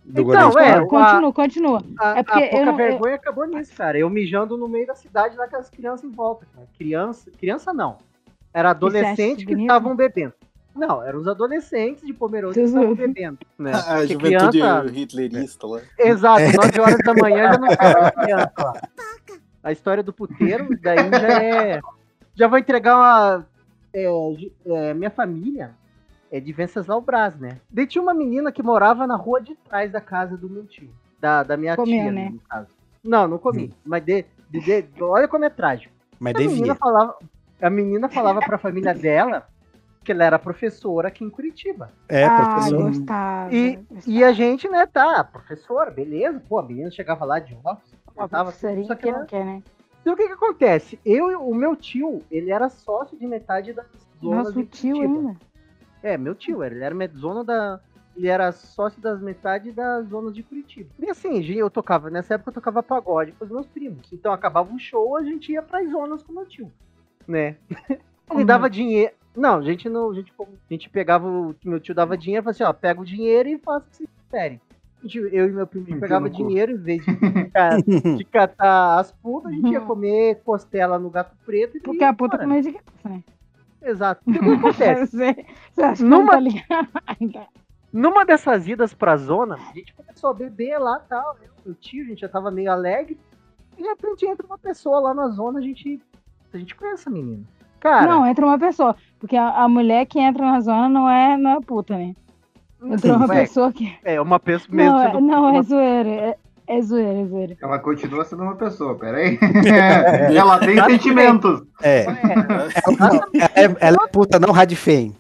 Do 0.05 0.21
Então, 0.23 0.59
é, 0.59 0.85
Continua, 0.85 1.33
continua. 1.33 1.83
A, 1.99 2.19
É 2.19 2.23
porque 2.23 2.39
a 2.39 2.45
eu 2.47 2.51
pouca 2.51 2.65
não- 2.67 2.73
eu- 2.73 2.77
vergonha 2.77 3.15
acabou 3.15 3.47
nisso, 3.47 3.73
cara. 3.75 3.97
Eu 3.97 4.11
mijando 4.11 4.59
no 4.59 4.69
meio 4.69 4.87
da 4.87 4.95
cidade 4.95 5.37
lá 5.37 5.49
com 5.49 5.57
as 5.57 5.71
crianças 5.71 6.05
em 6.05 6.11
volta. 6.13 6.45
Cara. 6.55 6.67
Criança, 6.77 7.31
criança 7.39 7.73
não. 7.73 7.97
Era 8.53 8.71
adolescente 8.71 9.47
que 9.47 9.55
estavam 9.55 9.97
bebendo. 9.97 10.35
Não, 10.75 11.03
eram 11.03 11.21
os 11.21 11.29
adolescentes 11.29 12.05
de 12.05 12.13
Pomerode 12.13 12.55
que 12.55 12.61
estavam 12.61 12.95
Deus. 12.95 12.99
bebendo. 12.99 13.39
Né? 13.59 13.73
A 13.75 13.95
Porque 13.99 14.13
juventude 14.15 14.51
criança- 14.59 14.91
hitlerista 14.93 15.67
lá. 15.67 15.81
Exato, 15.99 16.43
9 16.57 16.81
horas 16.81 16.99
da 17.05 17.15
manhã 17.15 17.53
já 17.53 17.59
não 17.59 17.69
tava 17.77 18.11
criança 18.13 18.53
lá. 18.59 18.73
A 19.63 19.73
história 19.73 20.03
do 20.03 20.13
puteiro, 20.13 20.69
daí 20.83 21.09
já 21.11 21.43
é. 21.43 21.81
Já 22.35 22.49
vou 22.49 22.59
entregar 22.59 22.97
uma. 22.97 23.47
É, 23.95 24.05
é, 24.67 24.95
minha 24.95 25.11
família 25.11 25.75
é 26.31 26.41
de 26.41 26.53
Venceslau 26.53 27.01
Brás, 27.01 27.37
né? 27.39 27.59
Daí 27.71 27.87
tinha 27.87 28.01
uma 28.03 28.15
menina 28.15 28.51
que 28.51 28.63
morava 28.63 29.07
na 29.07 29.17
rua 29.17 29.41
de 29.41 29.55
trás 29.55 29.91
da 29.93 30.01
casa 30.01 30.37
do 30.37 30.49
meu 30.49 30.65
tio. 30.67 30.91
Da, 31.21 31.43
da 31.43 31.57
minha 31.57 31.77
Comeu, 31.77 31.93
tia, 32.03 32.11
né? 32.13 32.31
no 32.31 32.41
caso. 32.41 32.69
Não, 33.05 33.29
não 33.29 33.39
comi. 33.39 33.73
Mas 33.85 34.05
de, 34.05 34.25
de- 34.49 34.83
de- 34.83 35.03
olha 35.03 35.29
como 35.29 35.45
é 35.45 35.51
trágico. 35.51 35.93
Mas 36.19 36.35
A 36.35 36.39
menina 36.39 36.57
devia. 36.59 36.75
falava, 36.75 37.17
a 37.61 37.71
menina 37.71 38.09
falava 38.09 38.41
pra 38.41 38.59
família 38.59 38.95
dela 38.95 39.47
que 40.05 40.11
ela 40.11 40.25
era 40.25 40.39
professora 40.39 41.09
aqui 41.09 41.23
em 41.25 41.31
Curitiba. 41.31 41.91
É, 42.09 42.25
ah, 42.25 42.49
professor. 42.49 42.83
gostava. 42.83 43.55
E, 43.55 43.77
gostava. 43.77 44.01
e 44.07 44.25
a 44.25 44.33
gente, 44.33 44.69
né, 44.69 44.85
tá, 44.87 45.23
professora, 45.23 45.91
beleza. 45.91 46.41
Pô, 46.49 46.59
a 46.59 46.63
menina 46.63 46.91
chegava 46.91 47.25
lá 47.25 47.39
de 47.39 47.55
óculos, 47.63 47.95
tava 48.31 48.51
só 48.51 48.95
que 48.97 49.13
não 49.13 49.27
quer, 49.27 49.45
né? 49.45 49.63
Então 50.03 50.13
o 50.15 50.17
que 50.17 50.27
que 50.27 50.33
acontece? 50.33 50.99
Eu 51.07 51.31
e 51.31 51.37
o 51.37 51.55
meu 51.55 51.75
tio, 51.75 52.23
ele 52.31 52.51
era 52.51 52.69
sócio 52.69 53.17
de 53.17 53.27
metade 53.27 53.73
das 53.73 53.87
zonas 54.21 54.45
Nossa, 54.47 54.53
de 54.53 54.59
o 54.61 54.67
tio 54.67 54.97
Curitiba. 54.97 55.19
ainda. 55.29 55.37
É, 56.03 56.19
meu 56.19 56.35
tio, 56.35 56.63
ele 56.65 56.83
era 56.83 56.95
zona 57.17 57.43
da. 57.45 57.81
Ele 58.15 58.27
era 58.29 58.53
sócio 58.53 59.01
das 59.01 59.23
metade 59.23 59.73
das 59.73 60.07
zonas 60.09 60.35
de 60.35 60.43
Curitiba. 60.43 60.91
E 60.99 61.09
assim, 61.09 61.43
eu 61.55 61.71
tocava, 61.71 62.11
nessa 62.11 62.35
época 62.35 62.51
eu 62.51 62.55
tocava 62.55 62.83
pagode 62.83 63.33
com 63.33 63.45
os 63.45 63.51
meus 63.51 63.67
primos. 63.67 64.13
Então 64.13 64.33
acabava 64.33 64.71
um 64.71 64.79
show, 64.79 65.17
a 65.17 65.23
gente 65.23 65.51
ia 65.53 65.63
pras 65.63 65.91
zonas 65.91 66.23
com 66.23 66.33
meu 66.33 66.45
tio. 66.45 66.71
Né? 67.27 67.57
Ele 68.31 68.41
Uhum. 68.41 68.45
dava 68.47 68.69
dinheiro. 68.69 69.13
Não, 69.37 69.57
a 69.57 69.63
gente 69.63 69.89
não. 69.89 70.11
A 70.11 70.15
gente, 70.15 70.33
a 70.39 70.45
gente 70.73 70.91
pegava 70.91 71.27
o. 71.29 71.55
Meu 71.65 71.81
tio 71.81 71.95
dava 71.95 72.17
dinheiro 72.19 72.43
e 72.43 72.45
falava 72.45 72.51
assim, 72.65 72.65
ó, 72.65 72.73
pega 72.73 73.01
o 73.01 73.05
dinheiro 73.05 73.49
e 73.49 73.59
faça 73.59 73.87
o 73.87 73.91
que 73.91 73.97
vocês 73.97 74.09
quiserem. 74.25 74.61
A 75.03 75.09
gente- 75.09 75.19
Eu 75.35 75.49
e 75.49 75.53
meu 75.53 75.67
primo 75.67 75.85
Enfia 75.87 76.01
pegava 76.01 76.31
dinheiro 76.31 76.73
em 76.73 76.77
vez 76.77 77.05
de, 77.05 77.45
ca- 77.51 77.77
de 78.17 78.25
catar 78.25 79.01
as 79.01 79.11
putas, 79.13 79.51
a 79.53 79.55
gente 79.55 79.71
ia 79.71 79.81
comer 79.81 80.41
costela 80.45 80.99
no 80.99 81.11
gato 81.11 81.35
preto 81.45 81.77
e 81.77 81.79
Uhum. 81.79 81.83
Porque 81.85 82.05
a 82.05 82.13
puta 82.15 82.39
comeu 82.39 82.61
de 82.63 82.71
graça, 82.73 83.09
né? 83.09 83.23
Exato. 83.83 84.23
O 84.27 84.33
que 84.33 84.39
acontece? 84.39 85.07
Você, 85.17 85.47
você 85.73 85.83
acha 85.83 86.03
que 86.03 86.09
Numa- 86.09 86.41
não 86.41 86.51
tá. 87.31 87.47
Numa 87.93 88.25
dessas 88.25 88.67
idas 88.69 88.95
pra 88.95 89.17
zona, 89.19 89.57
a 89.57 89.75
gente 89.75 89.93
começou 89.93 90.31
a 90.31 90.35
beber 90.35 90.79
lá 90.79 91.03
e 91.05 91.09
tal. 91.09 91.37
Eu, 91.43 91.51
meu 91.67 91.75
tio, 91.75 92.05
a 92.05 92.09
gente 92.09 92.21
já 92.23 92.29
tava 92.29 92.51
meio 92.51 92.71
alegre. 92.73 93.19
E 93.77 93.83
de 93.83 93.89
repente 93.89 94.25
entra 94.25 94.47
uma 94.47 94.57
pessoa 94.57 94.99
lá 95.01 95.13
na 95.15 95.29
zona, 95.29 95.59
a 95.59 95.63
gente. 95.63 96.01
A 96.55 96.59
gente 96.59 96.75
conhece 96.75 97.09
a 97.09 97.13
menina. 97.13 97.43
Cara, 97.81 98.07
Não, 98.07 98.27
entra 98.27 98.47
uma 98.47 98.59
pessoa. 98.59 98.95
Porque 99.19 99.37
a, 99.37 99.63
a 99.65 99.69
mulher 99.69 100.07
que 100.07 100.19
entra 100.21 100.43
na 100.45 100.61
zona 100.61 100.89
não 100.89 101.11
é, 101.11 101.37
não 101.37 101.51
é 101.51 101.61
puta, 101.61 101.97
né? 101.99 102.15
Entrou 102.85 103.17
uma 103.17 103.29
pessoa 103.29 103.73
que. 103.73 103.95
é 104.05 104.21
uma 104.21 104.39
pessoa 104.41 104.75
mesmo. 104.77 104.93
Não, 104.93 105.01
é, 105.03 105.07
sendo- 105.11 105.21
não, 105.21 105.57
é 105.59 105.63
zoeira. 105.63 106.09
É, 106.11 106.37
é 106.67 106.83
zoeira, 106.83 107.21
é 107.21 107.25
zoeira. 107.27 107.57
Ela 107.63 107.79
continua 107.79 108.25
sendo 108.25 108.43
uma 108.43 108.57
pessoa, 108.57 108.95
peraí. 108.97 109.39
Ela 110.37 110.59
tem 110.59 110.83
sentimentos. 110.85 111.63
É. 111.83 112.07
É, 113.55 113.65
Ela, 113.65 113.77
ela 113.81 114.05
é 114.05 114.09
puta, 114.09 114.39
não 114.39 114.53
radifem. 114.53 115.15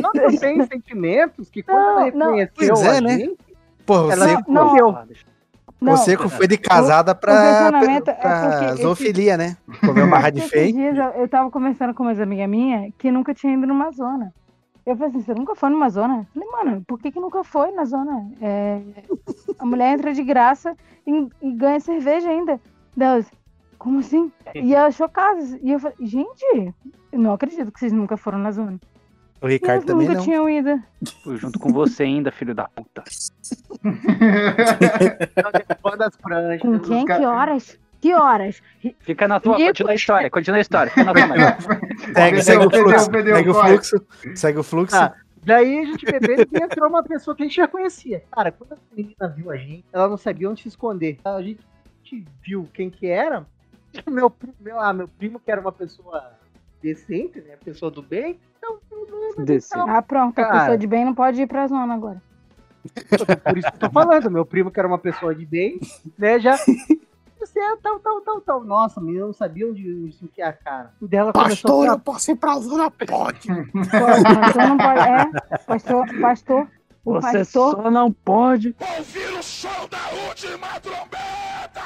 não 0.00 0.10
não 0.14 0.36
tem 0.38 0.64
sentimentos 0.66 1.50
que 1.50 1.62
quando 1.62 1.76
Não, 1.78 2.00
ela 2.00 2.10
não. 2.14 2.34
reconheceu 2.36 2.74
Pois 2.74 2.82
é, 2.86 2.96
a 2.96 3.00
né? 3.00 3.18
gente, 3.18 3.36
Pô, 3.84 4.10
ela 4.10 4.26
você, 4.28 4.36
não. 4.48 4.98
Não, 5.80 5.96
você 5.96 6.16
que 6.16 6.28
foi 6.28 6.46
de 6.46 6.56
casada 6.56 7.10
o 7.10 7.14
pra, 7.16 7.32
relacionamento 7.42 8.10
é 8.10 8.14
pra 8.14 8.48
porque 8.50 8.64
esse- 8.74 8.82
zoofilia, 8.82 9.36
né? 9.36 9.56
Comeu 9.80 10.04
uma 10.06 10.18
dias 10.72 10.96
eu, 10.96 11.04
eu 11.22 11.28
tava 11.28 11.50
conversando 11.50 11.92
com 11.92 12.04
umas 12.04 12.20
amigas 12.20 12.48
minhas 12.48 12.92
que 12.96 13.10
nunca 13.10 13.34
tinha 13.34 13.52
ido 13.52 13.66
numa 13.66 13.90
zona. 13.90 14.32
Eu 14.84 14.96
falei 14.96 15.10
assim, 15.10 15.22
você 15.22 15.34
nunca 15.34 15.54
foi 15.54 15.70
numa 15.70 15.88
zona? 15.88 16.18
Eu 16.18 16.26
falei, 16.34 16.48
mano, 16.50 16.84
por 16.86 16.98
que, 16.98 17.12
que 17.12 17.20
nunca 17.20 17.44
foi 17.44 17.70
na 17.70 17.84
zona? 17.84 18.28
É, 18.40 18.80
a 19.58 19.64
mulher 19.64 19.94
entra 19.94 20.12
de 20.12 20.24
graça 20.24 20.76
e, 21.06 21.28
e 21.40 21.52
ganha 21.52 21.78
cerveja 21.78 22.28
ainda. 22.28 22.60
Deus, 22.96 23.26
como 23.78 24.00
assim? 24.00 24.30
E 24.54 24.74
ela 24.74 24.90
chocada. 24.90 25.40
E 25.62 25.70
eu 25.70 25.78
falei, 25.78 25.96
gente, 26.00 26.44
eu 27.12 27.18
não 27.18 27.32
acredito 27.32 27.70
que 27.70 27.78
vocês 27.78 27.92
nunca 27.92 28.16
foram 28.16 28.38
na 28.38 28.50
zona. 28.50 28.80
O 29.40 29.48
Ricardo 29.48 29.84
também 29.84 30.06
nunca 30.06 30.18
não. 30.18 30.24
tinham 30.24 30.48
ido. 30.48 30.80
Tô 31.24 31.36
junto 31.36 31.58
com 31.58 31.72
você 31.72 32.04
ainda, 32.04 32.30
filho 32.30 32.54
da 32.54 32.68
puta. 32.68 33.02
Das 35.98 36.16
pranchas. 36.16 36.62
Com 36.62 36.78
quem? 36.80 37.04
Que 37.04 37.26
horas? 37.26 37.78
Que 38.02 38.12
horas? 38.12 38.60
Fica 38.98 39.28
na 39.28 39.38
tua, 39.38 39.56
Rico. 39.56 39.68
continua 39.68 39.92
a 39.92 39.94
história, 39.94 40.28
continua 40.30 40.58
a 40.58 40.60
história. 40.60 40.92
Segue, 42.12 42.42
segue 42.42 42.66
o 42.66 42.70
fluxo. 42.70 43.10
Segue 43.12 43.48
o 43.48 43.54
fluxo. 43.54 44.06
Segue 44.34 44.58
o 44.58 44.62
fluxo. 44.64 44.96
Ah, 44.96 45.14
Daí 45.44 45.78
a 45.78 45.84
gente 45.84 46.04
bebendo 46.04 46.48
e 46.52 46.62
entrou 46.62 46.88
uma 46.88 47.04
pessoa 47.04 47.36
que 47.36 47.42
a 47.42 47.46
gente 47.46 47.56
já 47.56 47.68
conhecia. 47.68 48.24
Cara, 48.32 48.50
quando 48.50 48.72
a 48.72 48.76
menina 48.94 49.28
viu 49.28 49.52
a 49.52 49.56
gente, 49.56 49.84
ela 49.92 50.08
não 50.08 50.16
sabia 50.16 50.50
onde 50.50 50.62
se 50.62 50.68
esconder. 50.68 51.18
A 51.24 51.40
gente, 51.40 51.60
a 52.12 52.16
viu 52.44 52.68
quem 52.74 52.90
que 52.90 53.06
era. 53.06 53.46
Meu, 54.10 54.32
meu, 54.58 54.80
ah, 54.80 54.90
meu 54.90 55.06
primo, 55.06 55.38
que 55.38 55.50
era 55.52 55.60
uma 55.60 55.70
pessoa 55.70 56.32
decente, 56.82 57.42
né? 57.42 57.56
Pessoa 57.62 57.90
do 57.90 58.02
bem. 58.02 58.40
Então, 58.56 58.78
Desce. 59.44 59.68
Ah, 59.76 60.00
pronto. 60.00 60.38
A 60.38 60.44
Cara. 60.44 60.58
pessoa 60.60 60.78
de 60.78 60.86
bem 60.86 61.04
não 61.04 61.14
pode 61.14 61.42
ir 61.42 61.46
pra 61.46 61.66
zona 61.66 61.92
agora. 61.92 62.22
por 63.44 63.58
isso 63.58 63.68
que 63.70 63.74
eu 63.76 63.80
tô 63.80 63.90
falando. 63.90 64.30
Meu 64.30 64.46
primo, 64.46 64.70
que 64.70 64.80
era 64.80 64.88
uma 64.88 64.98
pessoa 64.98 65.34
de 65.34 65.44
bem, 65.44 65.78
né? 66.18 66.38
Já. 66.40 66.56
É 67.62 67.76
tal, 67.76 68.00
tal, 68.00 68.20
tal, 68.22 68.40
tal. 68.40 68.64
Nossa, 68.64 68.98
a 68.98 69.02
menina 69.02 69.26
não 69.26 69.32
sabia 69.32 69.68
onde 69.68 70.14
enfiar 70.20 70.48
a 70.48 70.52
cara. 70.52 70.94
E 71.00 71.06
dela 71.06 71.32
Pastor, 71.32 71.88
a 71.88 71.92
eu 71.92 71.98
posso 71.98 72.32
ir 72.32 72.36
pra 72.36 72.58
zona? 72.58 72.90
Pode. 72.90 73.48
Pastor 73.90 74.68
não 74.68 74.78
pode. 74.78 75.00
É, 75.50 75.58
pastor, 75.58 76.20
pastor. 76.20 76.68
O 77.04 77.12
Você 77.14 77.38
pastor. 77.38 77.74
só 77.76 77.90
não 77.90 78.12
pode. 78.12 78.74
Ouvir 78.98 79.38
o 79.38 79.42
som 79.42 79.88
da 79.88 80.26
última 80.28 80.80
trombeta! 80.80 81.80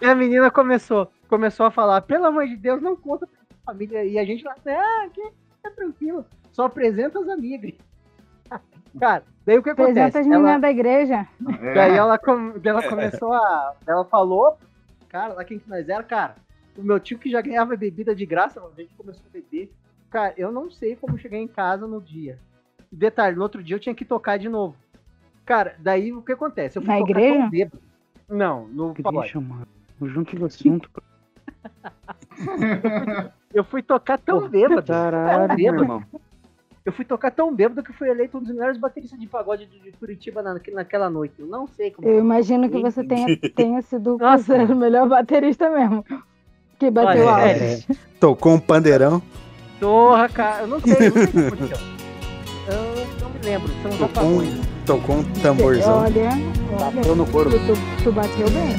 E 0.00 0.06
a 0.06 0.14
menina 0.14 0.50
começou, 0.50 1.10
começou 1.28 1.66
a 1.66 1.70
falar, 1.70 2.02
pelo 2.02 2.26
amor 2.26 2.46
de 2.46 2.56
Deus, 2.56 2.80
não 2.80 2.94
conta 2.96 3.26
pra 3.26 3.38
família. 3.72 4.04
E 4.04 4.18
a 4.18 4.24
gente 4.24 4.44
lá, 4.44 4.54
ah, 4.66 5.08
que 5.12 5.20
é 5.64 5.70
tranquilo, 5.70 6.24
só 6.52 6.66
apresenta 6.66 7.18
as 7.18 7.28
amigas. 7.28 7.74
Cara, 8.98 9.24
daí 9.48 9.58
o 9.58 9.62
que 9.62 9.70
acontece? 9.70 10.18
as 10.18 10.26
Ela, 10.26 10.36
meninas 10.38 10.60
da 10.60 10.70
igreja. 10.70 11.26
É. 11.60 11.74
daí 11.74 11.96
ela, 11.96 12.18
com- 12.18 12.52
ela 12.62 12.88
começou 12.88 13.32
a. 13.32 13.74
Ela 13.86 14.04
falou, 14.04 14.56
cara, 15.08 15.34
lá 15.34 15.44
quem 15.44 15.58
que 15.58 15.68
nós 15.68 15.88
era, 15.88 16.02
cara, 16.02 16.36
o 16.76 16.82
meu 16.82 17.00
tio 17.00 17.18
que 17.18 17.30
já 17.30 17.40
ganhava 17.40 17.74
bebida 17.76 18.14
de 18.14 18.24
graça, 18.26 18.60
uma 18.60 18.70
vez 18.70 18.88
que 18.88 18.94
começou 18.96 19.24
a 19.26 19.32
beber. 19.32 19.72
Cara, 20.10 20.32
eu 20.36 20.52
não 20.52 20.70
sei 20.70 20.94
como 20.96 21.18
cheguei 21.18 21.40
em 21.40 21.48
casa 21.48 21.86
no 21.86 22.00
dia. 22.00 22.38
Detalhe, 22.90 23.36
no 23.36 23.42
outro 23.42 23.62
dia 23.62 23.76
eu 23.76 23.80
tinha 23.80 23.94
que 23.94 24.04
tocar 24.04 24.38
de 24.38 24.48
novo. 24.48 24.74
Cara, 25.44 25.74
daí 25.78 26.12
o 26.12 26.22
que 26.22 26.32
acontece? 26.32 26.78
Eu 26.78 26.82
fui 26.82 26.90
Na 26.92 26.98
tocar 27.00 27.10
igreja? 27.10 27.38
tão 27.40 27.50
bêbado. 27.50 27.82
Não, 28.28 28.66
no 28.68 28.94
pagode. 28.94 29.20
Deixa, 29.22 29.40
mano. 29.40 29.66
Junto 30.02 30.36
do 30.36 30.44
assunto. 30.46 30.90
Eu 33.52 33.64
fui 33.64 33.82
tocar 33.82 34.18
tão 34.18 34.46
bêbado. 34.48 34.86
Caralho, 34.86 35.48
tão 35.48 35.56
meu 35.56 35.56
bêbado. 35.56 35.82
irmão. 35.82 36.04
Eu 36.88 36.92
fui 36.92 37.04
tocar 37.04 37.30
tão 37.30 37.54
bêbado 37.54 37.82
que 37.82 37.92
fui 37.92 38.08
eleito 38.08 38.38
um 38.38 38.40
dos 38.40 38.48
melhores 38.48 38.78
bateristas 38.78 39.20
de 39.20 39.26
pagode 39.26 39.66
de, 39.66 39.92
Curitiba 39.92 40.40
na, 40.40 40.58
naquela 40.72 41.10
noite. 41.10 41.34
Eu 41.38 41.46
não 41.46 41.66
sei 41.66 41.90
como. 41.90 42.08
Eu 42.08 42.18
imagino 42.18 42.70
que 42.70 42.80
você 42.80 43.04
tenha, 43.04 43.26
tenha 43.54 43.82
sido 43.82 44.16
o 44.16 44.18
melhor 44.74 45.06
baterista 45.06 45.68
mesmo. 45.68 46.02
Que 46.78 46.90
bateu 46.90 47.26
Olha, 47.26 47.50
alto. 47.50 47.62
é, 47.62 47.80
Tocou 48.18 48.54
um 48.54 48.58
pandeirão. 48.58 49.20
Porra, 49.78 50.30
cara, 50.30 50.62
eu 50.62 50.66
não 50.66 50.80
sei, 50.80 50.94
eu 50.94 51.10
não 51.10 51.12
sei 51.12 51.24
o 51.24 51.30
que 51.30 51.38
aconteceu. 51.40 51.78
Eu 52.68 53.06
não 53.22 53.30
me 53.30 53.38
lembro, 53.42 53.72
são 53.82 54.08
Tocou 54.08 54.28
um, 54.28 54.60
tocou 54.84 55.16
um 55.16 55.24
tamborzão. 55.40 56.02
Olha, 56.02 56.28
olha. 56.78 57.02
Tô 57.02 57.14
no 57.14 57.26
couro. 57.26 57.50
Tu, 57.50 57.56
tu, 57.58 58.04
tu 58.04 58.12
bateu 58.12 58.46
bem. 58.50 58.76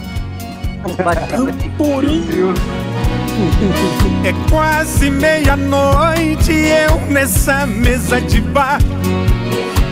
É 4.26 4.50
quase 4.50 5.10
meia-noite, 5.10 6.52
eu 6.52 7.00
nessa 7.12 7.66
mesa 7.66 8.20
de 8.20 8.42
bar, 8.42 8.80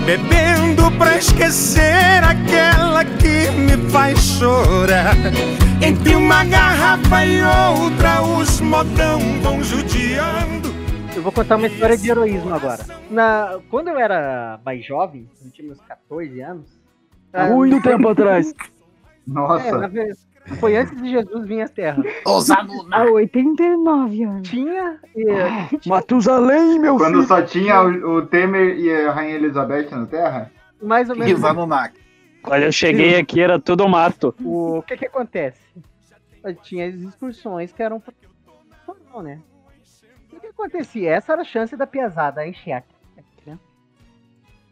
bebendo 0.05 0.91
pra 0.97 1.17
esquecer 1.17 2.23
aquela 2.23 3.03
que 3.05 3.49
me 3.51 3.89
faz 3.89 4.19
chorar. 4.19 5.15
Entre 5.81 6.15
uma 6.15 6.43
garrafa 6.43 7.25
e 7.25 7.41
outra, 7.41 8.21
os 8.21 8.59
modão 8.61 9.19
vão 9.41 9.63
judiando. 9.63 10.75
Eu 11.15 11.21
vou 11.23 11.31
contar 11.31 11.55
uma 11.55 11.67
história 11.67 11.97
de 11.97 12.09
heroísmo 12.11 12.53
agora. 12.53 12.83
Na, 13.09 13.59
quando 13.71 13.87
eu 13.87 13.97
era 13.97 14.59
mais 14.65 14.85
jovem, 14.85 15.27
eu 15.43 15.51
tinha 15.51 15.67
meus 15.67 15.79
14 15.81 16.41
anos. 16.41 16.65
ah, 17.33 17.45
Muito 17.47 17.81
tempo 17.81 18.07
atrás. 18.09 18.53
Nossa. 19.25 19.67
É, 19.67 19.71
na 19.71 19.87
ve- 19.87 20.13
foi 20.59 20.75
antes 20.77 20.95
de 21.01 21.09
Jesus 21.09 21.45
vir 21.45 21.61
à 21.61 21.67
Terra. 21.67 22.03
Há 22.91 23.03
89 23.03 24.23
anos. 24.23 24.47
Tinha. 24.49 24.99
e- 25.15 25.87
Matusalém, 25.89 26.79
meu 26.79 26.97
Quando 26.97 27.15
filho. 27.15 27.27
só 27.27 27.41
tinha 27.41 27.81
o, 27.81 28.17
o 28.17 28.25
Temer 28.25 28.77
e 28.79 28.91
a 29.05 29.11
Rainha 29.11 29.35
Elizabeth 29.35 29.89
na 29.91 30.05
Terra? 30.05 30.51
mais 30.81 31.09
ou 31.09 31.15
menos. 31.15 31.31
Risar 31.33 31.53
no 31.53 31.65
NAC. 31.65 31.95
Quando 32.43 32.63
eu 32.63 32.71
cheguei 32.71 33.17
aqui 33.17 33.41
era 33.41 33.59
tudo 33.59 33.87
mato. 33.89 34.33
O 34.43 34.81
que 34.83 34.95
que 34.95 35.05
acontece? 35.07 35.59
Tinha 36.63 36.87
as 36.87 36.95
excursões 36.95 37.73
que 37.73 37.83
eram. 37.83 38.01
Não, 39.13 39.21
né? 39.21 39.39
O 40.31 40.39
que 40.39 40.47
acontecia? 40.47 41.11
Essa 41.11 41.33
era 41.33 41.41
a 41.41 41.45
chance 41.45 41.75
da 41.75 41.85
piazada 41.87 42.47
encher 42.47 42.73
aqui. 42.73 42.93
Né? 43.45 43.57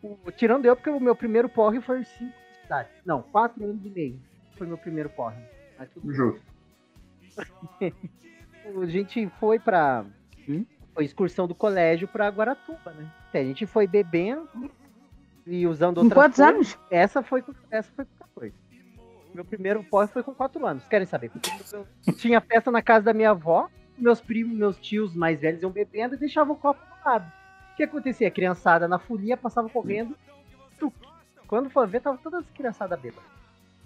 O- 0.01 0.31
Tirando 0.31 0.65
eu, 0.65 0.75
porque 0.75 0.89
o 0.89 0.99
meu 0.99 1.15
primeiro 1.15 1.49
porre 1.49 1.81
foi 1.81 2.03
5 2.03 2.31
cidades. 2.61 2.91
Não, 3.05 3.23
4 3.23 3.61
anos 3.63 3.83
e 3.85 3.89
meio. 3.89 4.19
Foi 4.57 4.67
meu 4.67 4.77
primeiro 4.77 5.09
porre. 5.09 5.35
Mas 5.77 5.89
tudo. 5.91 6.13
Justo. 6.13 6.41
a 8.81 8.85
gente 8.85 9.29
foi 9.39 9.59
pra. 9.59 10.05
Foi 10.93 11.03
excursão 11.03 11.47
do 11.47 11.55
colégio 11.55 12.07
pra 12.07 12.29
Guaratuba, 12.29 12.91
né? 12.91 13.11
A 13.33 13.43
gente 13.43 13.65
foi 13.65 13.85
bebendo 13.85 14.47
e 15.45 15.67
usando 15.67 15.95
Com 15.97 16.03
outras 16.03 16.23
quantos 16.23 16.37
coisas. 16.37 16.55
anos? 16.55 16.79
Essa 16.89 17.21
foi 17.21 17.41
com, 17.41 17.53
essa 17.69 17.91
foi 17.93 18.05
com 18.05 18.11
14. 18.17 18.53
Meu 19.33 19.43
primeiro 19.43 19.83
porre 19.83 20.07
foi 20.07 20.23
com 20.23 20.33
4 20.33 20.65
anos. 20.65 20.87
Querem 20.87 21.05
saber? 21.05 21.29
Tinha 22.17 22.39
festa 22.39 22.71
na 22.71 22.81
casa 22.81 23.05
da 23.05 23.13
minha 23.13 23.31
avó, 23.31 23.69
meus 23.97 24.21
primos, 24.21 24.57
meus 24.57 24.77
tios 24.77 25.13
mais 25.13 25.41
velhos 25.41 25.61
iam 25.61 25.71
bebendo 25.71 26.15
e 26.15 26.17
deixavam 26.17 26.55
o 26.55 26.57
copo 26.57 26.79
do 26.79 27.09
lado. 27.09 27.29
O 27.73 27.75
que 27.75 27.83
acontecia? 27.83 28.29
A 28.29 28.31
criançada 28.31 28.87
na 28.87 28.97
folia 28.97 29.35
passava 29.35 29.67
correndo. 29.67 30.15
tuc. 30.79 30.93
Quando 31.45 31.69
for 31.69 31.85
ver, 31.85 31.99
tava 31.99 32.17
todas 32.17 32.45
as 32.45 32.49
criançadas 32.51 32.97
bêbadas. 32.99 33.34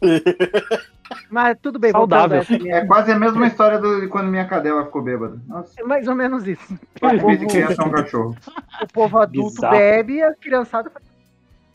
Mas 1.30 1.58
tudo 1.62 1.80
bem, 1.80 1.92
Saudável. 1.92 2.42
É 2.68 2.86
quase 2.86 3.12
a 3.12 3.18
mesma 3.18 3.48
história 3.48 3.80
do, 3.80 4.02
de 4.02 4.08
quando 4.08 4.28
minha 4.28 4.46
cadela 4.46 4.86
ficou 4.86 5.02
bêbada. 5.02 5.40
Nossa, 5.48 5.74
É 5.80 5.84
mais 5.84 6.08
ou 6.08 6.16
menos 6.16 6.48
isso. 6.48 6.74
difícil 6.74 7.20
povo- 7.20 7.48
criança 7.48 7.82
é 7.82 7.86
um 7.86 7.92
cachorro. 7.92 8.36
o 8.84 8.88
povo 8.94 9.20
adulto 9.20 9.56
Bizarro. 9.56 9.76
bebe 9.78 10.14
e 10.16 10.24
a 10.24 10.34
criançada 10.36 10.90
faz. 10.90 11.04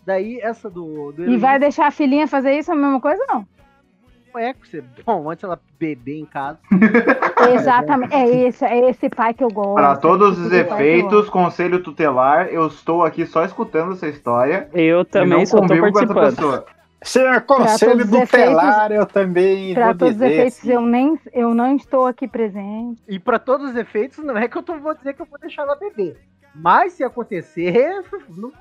Daí 0.07 0.39
essa 0.41 0.69
do. 0.71 1.13
do 1.13 1.25
E 1.31 1.37
vai 1.37 1.59
deixar 1.59 1.87
a 1.87 1.91
filhinha 1.91 2.29
fazer 2.29 2.53
isso 2.57 2.71
a 2.71 2.77
mesma 2.77 3.01
coisa, 3.01 3.25
não? 3.29 3.47
É, 4.37 4.53
você, 4.53 4.83
bom, 5.07 5.31
antes 5.31 5.45
ela 5.45 5.61
beber 5.79 6.19
em 6.19 6.27
casa. 6.27 6.59
Exatamente. 7.55 8.13
É 8.15 8.29
esse, 8.49 8.65
é 8.65 8.91
esse 8.91 9.09
pai 9.09 9.33
que 9.33 9.45
eu 9.45 9.49
gosto. 9.49 9.75
Para 9.77 9.97
todos 9.97 10.39
os 10.39 10.53
efeitos, 10.53 11.29
conselho 11.31 11.81
tutelar, 11.83 12.49
eu 12.49 12.67
estou 12.67 13.05
aqui 13.05 13.27
só 13.27 13.45
escutando 13.45 13.93
essa 13.93 14.09
história. 14.09 14.69
Eu 14.73 15.01
e 15.03 15.05
também 15.05 15.47
só 15.47 15.59
com 15.59 15.65
essa 15.67 15.81
participando. 15.81 16.65
Senhor 17.05 17.41
Conselho 17.43 17.99
todos 17.99 18.13
os 18.13 18.31
Tutelar, 18.31 18.91
eu 18.93 19.07
também 19.07 19.75
Para 19.75 19.87
vou 19.87 19.95
todos 19.95 20.17
os 20.17 20.23
efeitos, 20.23 20.59
assim, 20.59 20.73
eu, 20.73 20.81
nem, 20.81 21.19
eu 21.33 21.55
não 21.55 21.77
estou 21.77 22.07
aqui 22.07 22.27
presente. 22.27 23.03
E 23.09 23.19
pra 23.19 23.39
todos 23.39 23.71
os 23.71 23.77
efeitos, 23.77 24.19
não 24.25 24.37
é 24.37 24.49
que 24.49 24.57
eu 24.57 24.63
tô, 24.63 24.79
vou 24.79 24.95
dizer 24.95 25.15
que 25.15 25.23
eu 25.23 25.27
vou 25.27 25.39
deixar 25.39 25.63
ela 25.63 25.77
beber. 25.77 26.19
Mas 26.55 26.95
se 26.95 27.05
acontecer, 27.05 28.03
não. 28.29 28.53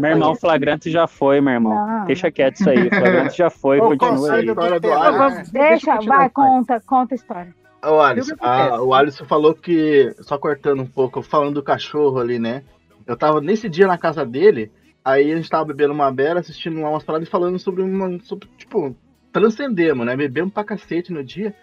Meu 0.00 0.10
irmão, 0.10 0.34
flagrante 0.34 0.90
já 0.90 1.06
foi, 1.06 1.40
meu 1.40 1.52
irmão. 1.54 1.74
Não. 1.74 2.04
Deixa 2.06 2.30
quieto 2.30 2.56
isso 2.60 2.70
aí. 2.70 2.88
Flagrante 2.88 3.36
já 3.36 3.50
foi, 3.50 3.80
O 3.82 3.96
continua 3.98 4.34
aí. 4.34 4.46
História 4.46 4.80
do. 4.80 4.92
Alisson. 4.92 5.52
Deixa, 5.52 5.96
continuar 5.96 6.18
vai, 6.18 6.30
conta, 6.30 6.80
conta 6.86 7.14
a 7.14 7.16
história. 7.16 7.54
Ô, 7.84 8.00
Alisson, 8.00 8.34
o 8.34 8.38
que 8.38 8.44
acontece? 8.44 8.70
a- 8.74 8.82
o 8.82 8.94
Alisson 8.94 9.24
falou 9.26 9.54
que, 9.54 10.14
só 10.20 10.38
cortando 10.38 10.80
um 10.82 10.86
pouco, 10.86 11.22
falando 11.22 11.54
do 11.54 11.62
cachorro 11.62 12.18
ali, 12.18 12.38
né? 12.38 12.62
Eu 13.06 13.16
tava 13.16 13.40
nesse 13.40 13.68
dia 13.68 13.86
na 13.86 13.98
casa 13.98 14.24
dele, 14.24 14.72
aí 15.04 15.32
a 15.32 15.36
gente 15.36 15.50
tava 15.50 15.66
bebendo 15.66 15.92
uma 15.92 16.10
bela, 16.10 16.40
assistindo 16.40 16.80
lá 16.80 16.90
umas 16.90 17.04
paradas 17.04 17.28
e 17.28 17.30
falando 17.30 17.58
sobre 17.58 17.82
uma. 17.82 18.18
Sobre, 18.20 18.48
tipo, 18.56 18.96
transcendemos, 19.32 20.06
né? 20.06 20.16
Bebemos 20.16 20.52
pra 20.52 20.64
cacete 20.64 21.12
no 21.12 21.22
dia. 21.22 21.54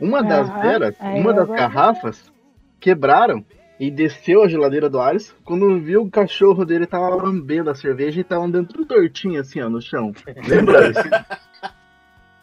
Uma 0.00 0.22
das 0.22 0.48
Aham, 0.48 0.60
velas, 0.60 0.96
aí 1.00 1.20
uma 1.20 1.32
das 1.32 1.48
garrafas, 1.48 2.32
quebraram 2.80 3.44
e 3.78 3.90
desceu 3.90 4.42
a 4.42 4.48
geladeira 4.48 4.88
do 4.88 5.00
Alisson. 5.00 5.34
Quando 5.44 5.80
viu 5.80 6.02
o 6.02 6.10
cachorro 6.10 6.64
dele 6.64 6.86
tava 6.86 7.14
lambendo 7.14 7.70
a 7.70 7.74
cerveja 7.74 8.20
e 8.20 8.24
tava 8.24 8.44
andando 8.44 8.68
tudo 8.68 8.86
tortinho 8.86 9.40
assim, 9.40 9.60
ó, 9.60 9.68
no 9.68 9.80
chão. 9.80 10.12
Lembra? 10.48 10.78
Alisson? 10.78 11.08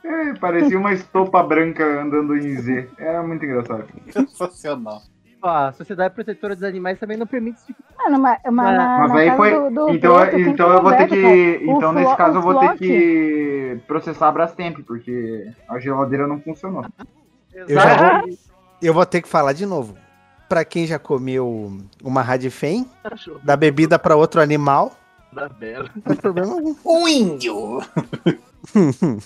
É, 0.03 0.33
parecia 0.39 0.77
uma 0.77 0.93
estopa 0.93 1.43
branca 1.43 1.83
andando 2.01 2.35
em 2.35 2.55
Z. 2.57 2.89
Era 2.97 3.21
muito 3.21 3.45
engraçado. 3.45 3.87
Sensacional. 4.09 5.01
Ó, 5.41 5.49
a 5.49 5.71
Sociedade 5.71 6.13
Protetora 6.13 6.53
dos 6.53 6.63
Animais 6.63 6.99
também 6.99 7.17
não 7.17 7.25
permite 7.25 7.57
esse 7.57 7.67
tipo 7.67 7.81
Mano, 7.97 8.19
mas, 8.19 8.39
mas 8.43 8.77
na, 8.77 8.97
Mas 8.99 9.11
na 9.11 9.17
aí 9.17 9.35
foi. 9.35 9.51
do, 9.51 9.69
do 9.71 9.89
então 9.89 10.23
então 10.37 10.71
eu 10.71 10.81
vou 10.81 10.91
ter 10.95 11.07
que. 11.07 11.65
O 11.65 11.77
Então 11.77 11.93
nesse 11.93 12.15
caso 12.15 12.37
eu 12.37 12.41
vou 12.41 12.59
ter 12.59 12.77
que 12.77 13.79
processar 13.87 14.27
a 14.27 14.31
Brastemp, 14.31 14.79
porque 14.85 15.47
a 15.67 15.79
geladeira 15.79 16.27
não 16.27 16.39
funcionou. 16.39 16.85
Eu 17.53 17.67
já 17.69 17.97
vou, 17.97 18.29
eu 18.81 18.93
vou 18.93 19.05
ter 19.05 19.21
que 19.21 19.27
falar 19.27 19.53
de 19.53 19.65
novo. 19.65 19.95
Pra 20.47 20.65
quem 20.65 20.85
já 20.85 20.99
comeu 20.99 21.77
uma 22.03 22.21
radifem, 22.21 22.85
da 23.43 23.55
bebida 23.55 23.97
pra 23.97 24.17
outro 24.17 24.41
animal, 24.41 24.91
da 25.31 25.47
Bela. 25.47 25.89
não 25.95 26.01
tem 26.01 26.15
problema 26.17 26.53
algum. 26.53 26.75
O 26.83 27.07
índio! 27.07 27.79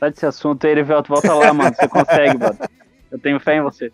Sai 0.00 0.10
desse 0.10 0.26
assunto 0.26 0.64
aí, 0.66 0.72
Erivelto. 0.72 1.12
Volta 1.12 1.34
lá, 1.34 1.52
mano. 1.52 1.74
Você 1.74 1.86
consegue, 1.86 2.38
mano. 2.38 2.56
Eu 3.10 3.18
tenho 3.18 3.38
fé 3.40 3.56
em 3.56 3.62
você. 3.62 3.92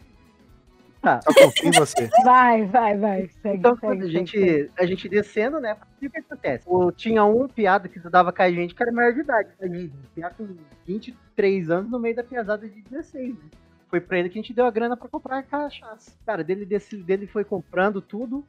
Tá. 1.04 1.20
Eu 1.26 1.34
confio 1.34 1.68
em 1.68 1.72
você. 1.72 2.08
Vai, 2.24 2.64
vai, 2.66 2.96
vai. 2.98 3.28
Segue, 3.42 3.58
Então, 3.58 3.76
segue, 3.76 4.02
a 4.04 4.08
gente, 4.08 4.38
segue. 4.40 4.70
a 4.78 4.86
gente 4.86 5.08
descendo, 5.08 5.60
né? 5.60 5.76
O 6.02 6.08
que 6.10 6.18
acontece? 6.18 6.64
O- 6.66 6.90
tinha 6.90 7.24
um 7.24 7.46
piada 7.46 7.88
que 7.88 7.98
dava 8.08 8.32
com 8.32 8.42
a 8.42 8.50
gente 8.50 8.74
que 8.74 8.82
era 8.82 8.90
maior 8.90 9.12
de 9.12 9.20
idade. 9.20 9.50
A 9.60 9.66
gente 9.68 9.92
piada 10.14 10.34
com 10.36 10.48
23 10.86 11.70
anos 11.70 11.90
no 11.90 11.98
meio 12.00 12.16
da 12.16 12.24
piazada 12.24 12.66
de 12.68 12.80
16. 12.82 13.34
Né? 13.34 13.44
Foi 13.88 14.00
pra 14.00 14.18
ele 14.18 14.28
que 14.30 14.38
a 14.38 14.42
gente 14.42 14.52
deu 14.54 14.64
a 14.66 14.70
grana 14.70 14.96
pra 14.96 15.08
comprar 15.08 15.38
a 15.38 15.42
cachaça. 15.42 16.10
Cara, 16.26 16.42
dele, 16.42 16.64
desse, 16.64 16.96
dele 16.96 17.26
foi 17.26 17.44
comprando 17.44 18.00
tudo, 18.00 18.44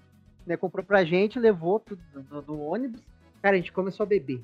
né? 0.47 0.55
Comprou 0.57 0.83
pra 0.83 1.03
gente, 1.03 1.37
levou 1.37 1.79
tudo 1.79 2.01
do, 2.29 2.41
do 2.41 2.59
ônibus. 2.61 3.01
Cara, 3.41 3.55
a 3.55 3.59
gente 3.59 3.71
começou 3.73 4.05
a 4.05 4.07
beber. 4.07 4.41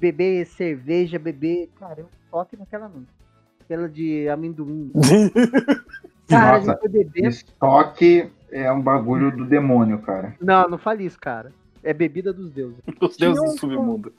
Beber 0.00 0.46
cerveja, 0.46 1.18
beber. 1.18 1.68
Cara, 1.78 2.00
eu 2.02 2.08
toque 2.30 2.56
naquela 2.56 2.88
noite. 2.88 3.08
Aquela 3.60 3.88
de 3.88 4.28
amendoim. 4.28 4.92
Cara, 6.28 6.56
a 6.56 6.58
Nossa, 6.58 6.70
gente 6.72 6.80
foi 6.80 6.88
beber. 6.88 7.26
estoque 7.28 8.30
é 8.50 8.70
um 8.72 8.80
bagulho 8.80 9.34
do 9.34 9.44
demônio, 9.44 9.98
cara. 10.00 10.34
Não, 10.40 10.68
não 10.68 10.78
fale 10.78 11.04
isso, 11.04 11.18
cara. 11.18 11.52
É 11.82 11.92
bebida 11.92 12.32
dos 12.32 12.50
deuses. 12.50 12.78
Os 13.00 13.16
Tinha 13.16 13.32
deuses 13.32 13.54
do 13.54 13.58
submundo. 13.60 14.12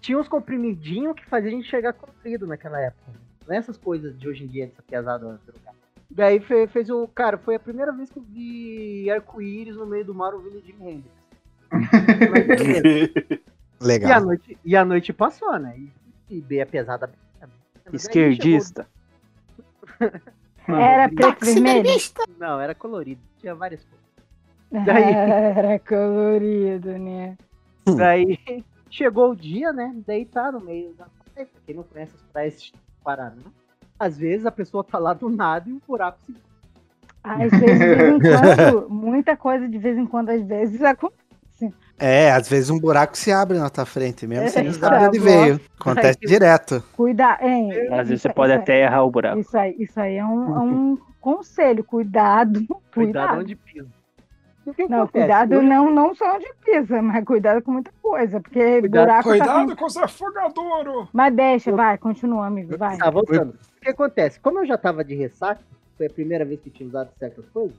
Tinha 0.00 0.18
uns 0.18 0.28
comprimidinhos 0.28 1.14
que 1.14 1.26
fazia 1.26 1.48
a 1.50 1.52
gente 1.52 1.68
chegar 1.68 1.92
comprido 1.92 2.46
naquela 2.46 2.80
época. 2.80 3.12
Não 3.46 3.54
é 3.54 3.58
essas 3.58 3.76
coisas 3.76 4.18
de 4.18 4.28
hoje 4.28 4.44
em 4.44 4.46
dia, 4.46 4.66
dessa 4.66 4.82
piazada. 4.82 5.40
Daí 6.10 6.40
fe- 6.40 6.66
fez, 6.68 6.88
o. 6.90 7.06
Cara, 7.08 7.36
foi 7.38 7.54
a 7.56 7.60
primeira 7.60 7.92
vez 7.92 8.10
que 8.10 8.18
eu 8.18 8.22
vi 8.22 9.10
arco-íris 9.10 9.76
no 9.76 9.86
meio 9.86 10.04
do 10.04 10.14
mar 10.14 10.34
ouvindo 10.34 10.60
Jimi 10.64 10.90
Hendrix. 10.90 11.20
Beleza. 12.58 13.10
e, 13.18 13.42
a 13.80 13.84
Legal. 13.86 14.20
noite, 14.24 14.58
e 14.64 14.76
a 14.76 14.84
noite 14.84 15.12
passou, 15.12 15.58
né? 15.58 15.76
E, 15.78 15.92
e 16.36 16.40
bem 16.40 16.62
a 16.62 16.66
pesada. 16.66 17.10
Esquerdista. 17.92 18.86
Era 20.78 21.08
preto 21.08 21.44
e 21.44 21.54
vermelho? 21.54 21.82
Não, 22.38 22.60
era 22.60 22.74
colorido. 22.74 23.20
Tinha 23.38 23.54
várias 23.54 23.82
coisas. 23.84 24.00
Daí- 24.86 25.14
Era 25.14 25.78
colorido, 25.80 26.98
né? 26.98 27.36
Daí 27.96 28.38
chegou 28.90 29.30
o 29.30 29.36
dia, 29.36 29.72
né? 29.72 29.92
Daí 30.06 30.24
tá 30.24 30.52
no 30.52 30.60
meio 30.60 30.92
da 30.94 31.06
praia. 31.06 31.48
Pra 31.52 31.60
quem 31.66 31.74
não 31.74 31.82
conhece 31.82 32.14
as 32.14 32.22
praias 32.32 32.62
de 32.62 32.72
Paraná, 33.02 33.36
às 33.98 34.16
vezes 34.18 34.44
a 34.46 34.50
pessoa 34.52 34.84
tá 34.84 34.98
lá 34.98 35.12
do 35.14 35.28
nada 35.28 35.68
e 35.68 35.72
o 35.72 35.82
buraco 35.88 36.18
se. 36.26 36.34
Às 37.22 37.50
vezes, 37.50 37.78
de 37.78 37.94
vez 37.94 38.14
em 38.14 38.18
quando, 38.20 38.88
muita 38.90 39.36
coisa 39.36 39.68
de 39.68 39.76
vez 39.78 39.98
em 39.98 40.06
quando, 40.06 40.30
às 40.30 40.42
vezes 40.42 40.82
acontece. 40.82 41.19
É, 42.00 42.32
às 42.32 42.48
vezes 42.48 42.70
um 42.70 42.78
buraco 42.80 43.16
se 43.16 43.30
abre 43.30 43.58
na 43.58 43.68
tua 43.68 43.84
frente, 43.84 44.26
mesmo 44.26 44.48
sem 44.48 44.66
É, 44.68 44.72
saber 44.72 44.98
de 45.00 45.04
onde 45.06 45.18
veio. 45.18 45.60
Acontece 45.78 46.18
direto. 46.20 46.82
Cuidar, 46.96 47.42
hein? 47.42 47.70
Às 47.90 47.98
vezes 48.08 48.10
Isso- 48.14 48.22
você 48.28 48.32
pode 48.34 48.52
isso- 48.52 48.62
até 48.62 48.82
errar 48.82 49.02
o 49.04 49.10
buraco. 49.10 49.38
Isso 49.40 49.56
aí, 49.58 49.76
isso 49.78 50.00
aí 50.00 50.16
é 50.16 50.24
um, 50.24 50.56
é 50.56 50.58
um 50.60 50.98
conselho, 51.20 51.84
cuidado. 51.84 52.60
Cuidado 52.92 52.92
Cuidado. 52.94 53.38
onde 53.40 53.54
pisa. 53.54 53.86
Não, 54.88 55.02
acontece? 55.02 55.12
cuidado 55.12 55.52
Eu- 55.54 55.62
não, 55.62 55.90
não 55.90 56.14
só 56.14 56.36
onde 56.36 56.46
pisa, 56.64 57.02
mas 57.02 57.24
cuidado 57.24 57.60
com 57.62 57.72
muita 57.72 57.90
coisa, 58.00 58.40
porque 58.40 58.80
Cuidado- 58.80 59.04
buraco 59.06 59.22
tá 59.22 59.28
Cuidado 59.30 59.68
com... 59.70 59.76
com 59.76 59.84
os 59.86 59.96
afogadouros. 59.96 61.08
Mas 61.12 61.34
deixa, 61.34 61.72
vai, 61.72 61.98
continua, 61.98 62.46
amigo, 62.46 62.76
vai. 62.78 62.96
Tá, 62.96 63.10
voltando. 63.10 63.50
O 63.76 63.80
que 63.80 63.88
acontece? 63.88 64.38
Como 64.40 64.58
eu 64.60 64.66
já 64.66 64.76
tava 64.78 65.02
de 65.02 65.14
ressaca, 65.14 65.60
foi 65.96 66.06
a 66.06 66.10
primeira 66.10 66.44
vez 66.44 66.60
que 66.60 66.70
tinha 66.70 66.88
usado 66.88 67.10
certas 67.18 67.44
coisas, 67.50 67.76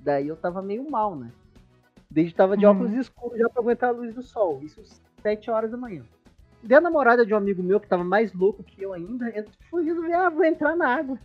daí 0.00 0.28
eu 0.28 0.36
tava 0.36 0.60
meio 0.62 0.90
mal, 0.90 1.14
né? 1.14 1.28
Desde 2.12 2.34
tava 2.34 2.56
de 2.56 2.66
Uhum. 2.66 2.72
óculos 2.72 2.92
escuros 2.92 3.38
já 3.38 3.48
pra 3.48 3.62
aguentar 3.62 3.88
a 3.90 3.92
luz 3.92 4.14
do 4.14 4.22
sol. 4.22 4.60
Isso 4.62 4.80
às 4.80 5.00
7 5.22 5.50
horas 5.50 5.70
da 5.70 5.76
manhã. 5.78 6.02
Daí 6.62 6.76
a 6.76 6.80
namorada 6.80 7.24
de 7.24 7.32
um 7.32 7.36
amigo 7.36 7.62
meu, 7.62 7.80
que 7.80 7.88
tava 7.88 8.04
mais 8.04 8.32
louco 8.34 8.62
que 8.62 8.82
eu 8.82 8.92
ainda, 8.92 9.28
eu 9.30 9.44
fui 9.70 9.82
resolver, 9.84 10.12
ah, 10.12 10.28
vou 10.28 10.44
entrar 10.44 10.76
na 10.76 10.94
água. 10.94 11.18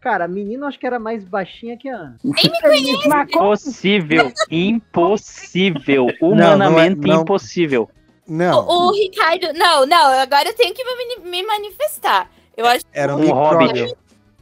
Cara, 0.00 0.24
a 0.24 0.28
menina 0.28 0.66
acho 0.68 0.78
que 0.78 0.86
era 0.86 0.98
mais 0.98 1.24
baixinha 1.24 1.76
que 1.76 1.88
a 1.88 1.96
Ana. 1.96 2.16
Nem 2.24 2.32
me 2.50 2.60
conhece. 2.62 3.08
Mas 3.08 3.30
como- 3.30 3.44
Impossível. 3.46 4.32
Impossível. 4.50 6.06
Humanamente 6.22 7.06
não. 7.06 7.22
impossível. 7.22 7.90
Não, 8.26 8.64
O, 8.66 8.88
o 8.88 8.92
Ricardo. 8.92 9.52
Não, 9.58 9.84
não, 9.86 10.06
agora 10.20 10.48
eu 10.48 10.54
tenho 10.54 10.72
que 10.74 10.84
me, 10.84 10.90
mani- 10.94 11.30
me 11.30 11.42
manifestar. 11.46 12.30
Eu 12.56 12.64
acho 12.64 12.84
que 12.86 12.90
era 12.94 13.14
um, 13.16 13.20
Um 13.20 13.32
hobbit. 13.32 13.94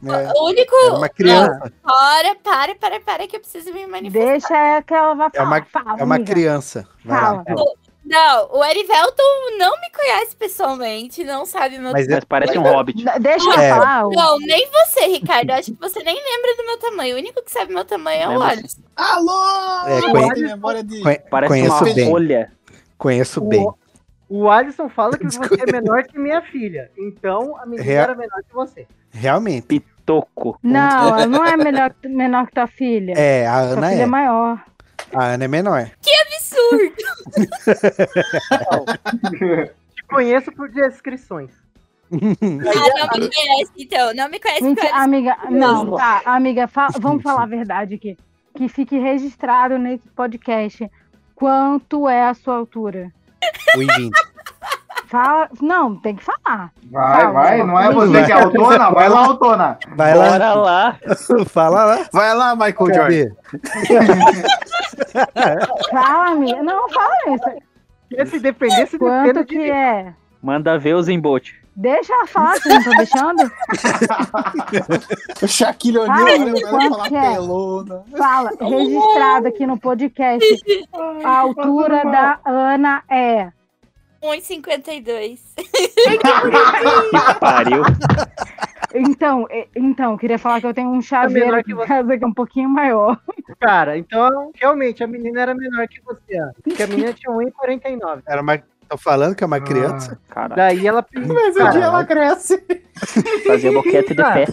É, 0.05 0.31
o 0.39 0.45
único. 0.45 0.75
era 0.85 0.93
uma 0.95 1.09
criança. 1.09 1.59
Não, 1.63 1.71
para, 1.83 2.35
para, 2.35 2.75
para, 2.75 2.99
para, 3.01 3.27
que 3.27 3.35
eu 3.35 3.39
preciso 3.41 3.73
me 3.73 3.85
manifestar. 3.85 4.31
Deixa 4.31 4.55
é 4.55 4.81
que 4.81 4.93
ela 4.93 5.11
É 5.33 5.37
falar. 5.37 5.45
uma, 5.45 5.65
fala, 5.65 5.99
é 5.99 6.03
uma 6.03 6.19
criança. 6.19 6.87
Vai 7.03 7.21
lá. 7.21 7.43
Fala. 7.43 7.65
Não, 8.05 8.49
o 8.53 8.63
Erivelton 8.63 9.57
não 9.59 9.79
me 9.81 9.89
conhece 9.91 10.35
pessoalmente, 10.35 11.23
não 11.23 11.45
sabe 11.45 11.77
meu 11.77 11.91
Mas 11.91 12.07
é- 12.07 12.15
Mas 12.15 12.23
parece 12.23 12.57
um 12.57 12.63
hobbit. 12.63 13.03
Deixa 13.19 13.51
ela 13.53 13.63
É. 13.63 13.69
falar. 13.69 14.03
Não, 14.09 14.39
nem 14.39 14.67
você, 14.71 15.05
Ricardo. 15.07 15.51
Acho 15.51 15.73
que 15.73 15.79
você 15.79 16.01
nem 16.01 16.15
lembra 16.15 16.55
do 16.55 16.65
meu 16.65 16.79
tamanho. 16.79 17.15
O 17.15 17.19
único 17.19 17.43
que 17.43 17.51
sabe 17.51 17.71
meu 17.73 17.85
tamanho 17.85 18.21
é 18.31 18.37
o. 18.37 18.41
Alisson. 18.41 18.81
Alô! 18.95 19.85
É, 19.85 20.01
conhe- 20.09 20.41
memória 20.41 20.83
de. 20.83 21.01
conhe- 21.03 21.19
Parece 21.29 21.53
conheço 21.53 21.83
uma 21.83 21.93
bem. 21.93 22.09
folha. 22.09 22.51
Conheço 22.97 23.39
O- 23.41 23.47
bem. 23.47 23.67
O 24.29 24.49
Alisson 24.49 24.87
fala 24.89 25.17
que 25.17 25.25
você 25.25 25.39
é 25.67 25.71
menor 25.71 26.03
que 26.03 26.17
minha 26.19 26.41
filha. 26.43 26.89
Então 26.97 27.57
a 27.57 27.65
menina 27.65 27.83
Real- 27.83 28.03
era 28.03 28.15
menor 28.15 28.41
que 28.47 28.53
você. 28.53 28.87
Realmente. 29.11 29.65
Pitoco. 29.67 30.57
Não, 30.63 31.07
ela 31.09 31.25
não 31.27 31.45
é 31.45 31.57
melhor, 31.57 31.93
menor 32.05 32.45
que 32.47 32.53
tua 32.53 32.67
filha. 32.67 33.13
É, 33.17 33.45
a 33.47 33.53
Tua 33.61 33.71
Ana 33.73 33.89
filha 33.89 33.99
é 33.99 34.03
é. 34.03 34.05
maior. 34.05 34.63
A 35.15 35.23
Ana 35.25 35.45
é 35.45 35.47
menor. 35.47 35.89
Absurdo. 36.21 36.95
Te 39.95 40.03
conheço 40.09 40.51
por 40.51 40.69
descrições. 40.69 41.51
Ah, 42.11 43.13
não 43.13 43.19
me 43.19 43.29
conhece, 43.33 43.71
então. 43.77 44.13
Não 44.15 44.29
me 44.29 44.39
conhece 44.39 44.63
Mentira, 44.63 44.87
Alisson 44.87 45.03
amiga, 45.03 45.37
não, 45.49 45.83
Não. 45.85 45.97
tá, 45.97 46.21
amiga, 46.25 46.67
fa- 46.67 46.87
vamos 46.99 47.21
falar 47.21 47.43
a 47.43 47.47
verdade 47.47 47.95
aqui. 47.95 48.17
Que 48.55 48.67
fique 48.67 48.97
registrado 48.97 49.77
nesse 49.77 50.07
podcast 50.09 50.89
quanto 51.35 52.09
é 52.09 52.23
a 52.27 52.33
sua 52.33 52.55
altura. 52.55 53.11
1,20. 53.75 54.09
Fala, 55.09 55.49
não, 55.59 55.95
tem 55.95 56.15
que 56.15 56.23
falar. 56.23 56.71
Vai, 56.91 57.21
Fala. 57.21 57.31
vai, 57.31 57.63
não 57.63 57.79
é 57.79 57.91
você 57.91 58.25
que 58.25 58.31
é 58.31 58.35
autona? 58.35 58.91
Vai 58.91 59.09
lá, 59.09 59.25
autona. 59.25 59.79
Vai 59.95 60.13
lá. 60.13 60.29
Bora 60.29 60.53
lá. 60.53 60.97
Fala 61.49 61.85
lá. 61.85 62.05
Vai 62.13 62.35
lá, 62.35 62.55
Michael 62.55 62.93
Jordan. 62.93 63.31
Fala, 65.89 66.29
amiga. 66.29 66.61
Não, 66.61 66.87
fala 66.89 67.15
isso. 67.27 67.49
Quer 68.11 68.27
se 68.27 68.39
defender, 68.39 68.87
se 68.87 68.99
Quanto 68.99 69.43
que 69.45 69.71
é? 69.71 70.13
Manda 70.43 70.77
ver 70.77 70.93
os 70.93 71.09
embote. 71.09 71.55
Deixa 71.79 72.13
ela 72.13 72.27
falar, 72.27 72.59
vocês 72.59 72.73
não 72.73 72.81
estão 72.81 72.93
deixando? 72.97 73.51
O 75.41 75.47
Shaquille 75.47 75.99
O'Neal? 75.99 76.25
Vai 76.25 76.61
quanto 76.61 76.89
falar 76.89 77.07
que 77.07 77.15
é? 77.15 77.21
pelona. 77.31 78.03
Fala, 78.17 78.51
registrado 78.59 79.47
aqui 79.47 79.65
no 79.65 79.79
podcast. 79.79 80.61
A 81.23 81.37
altura 81.37 82.03
da 82.03 82.41
Ana 82.43 83.01
é. 83.09 83.53
1,52. 84.21 85.39
Que 85.55 87.39
pariu. 87.39 87.83
Então, 88.93 89.47
então, 89.73 90.17
queria 90.17 90.37
falar 90.37 90.59
que 90.59 90.67
eu 90.67 90.73
tenho 90.73 90.89
um 90.89 90.91
menor 90.91 91.03
chaveiro 91.03 91.51
que 91.51 91.59
aqui 91.59 91.71
em 91.71 91.75
você. 91.75 91.87
casa 91.87 92.17
que 92.17 92.23
é 92.25 92.27
um 92.27 92.33
pouquinho 92.33 92.67
maior. 92.67 93.17
Cara, 93.61 93.97
então, 93.97 94.51
realmente, 94.53 95.01
a 95.01 95.07
menina 95.07 95.43
era 95.43 95.55
menor 95.55 95.87
que 95.87 96.01
você, 96.01 96.37
Ana. 96.37 96.53
Porque 96.61 96.83
a 96.83 96.87
menina 96.87 97.13
tinha 97.13 97.33
1,49. 97.33 98.23
Era 98.27 98.41
uma... 98.41 98.61
Tô 98.89 98.97
falando 98.97 99.35
que 99.35 99.43
é 99.43 99.47
uma 99.47 99.59
criança. 99.61 100.19
Caralho. 100.29 100.55
Daí 100.55 100.87
ela. 100.87 101.05
Mas 101.13 101.55
um 101.55 101.69
dia 101.71 101.83
ela 101.83 102.03
cresce. 102.05 102.63
Fazia 103.45 103.71
boquete 103.71 104.13
de 104.15 104.21
Ah. 104.21 104.33
pé. 104.33 104.47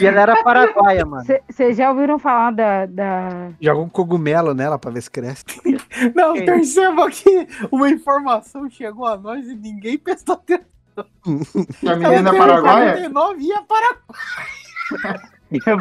E 0.00 0.06
ela 0.06 0.20
era 0.22 0.42
paraguaia, 0.42 1.04
mano. 1.04 1.24
Vocês 1.50 1.76
já 1.76 1.90
ouviram 1.90 2.18
falar 2.18 2.52
da. 2.52 2.86
da... 2.86 3.50
Joga 3.60 3.80
um 3.80 3.88
cogumelo 3.88 4.54
nela 4.54 4.78
pra 4.78 4.90
ver 4.90 5.02
se 5.02 5.10
cresce. 5.10 5.44
Não, 6.14 6.32
Quem? 6.34 6.46
perceba 6.46 7.10
que 7.10 7.46
uma 7.70 7.90
informação 7.90 8.70
chegou 8.70 9.04
a 9.06 9.16
nós 9.18 9.46
e 9.46 9.54
ninguém 9.54 9.98
prestou 9.98 10.36
atenção. 10.36 10.64
A 11.26 11.96
menina 11.96 12.30
é 12.30 12.38
paraguaia? 12.38 12.92
49 12.92 13.42
ia 13.42 13.62
para 13.62 13.98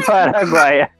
Paraguaia. 0.05 0.91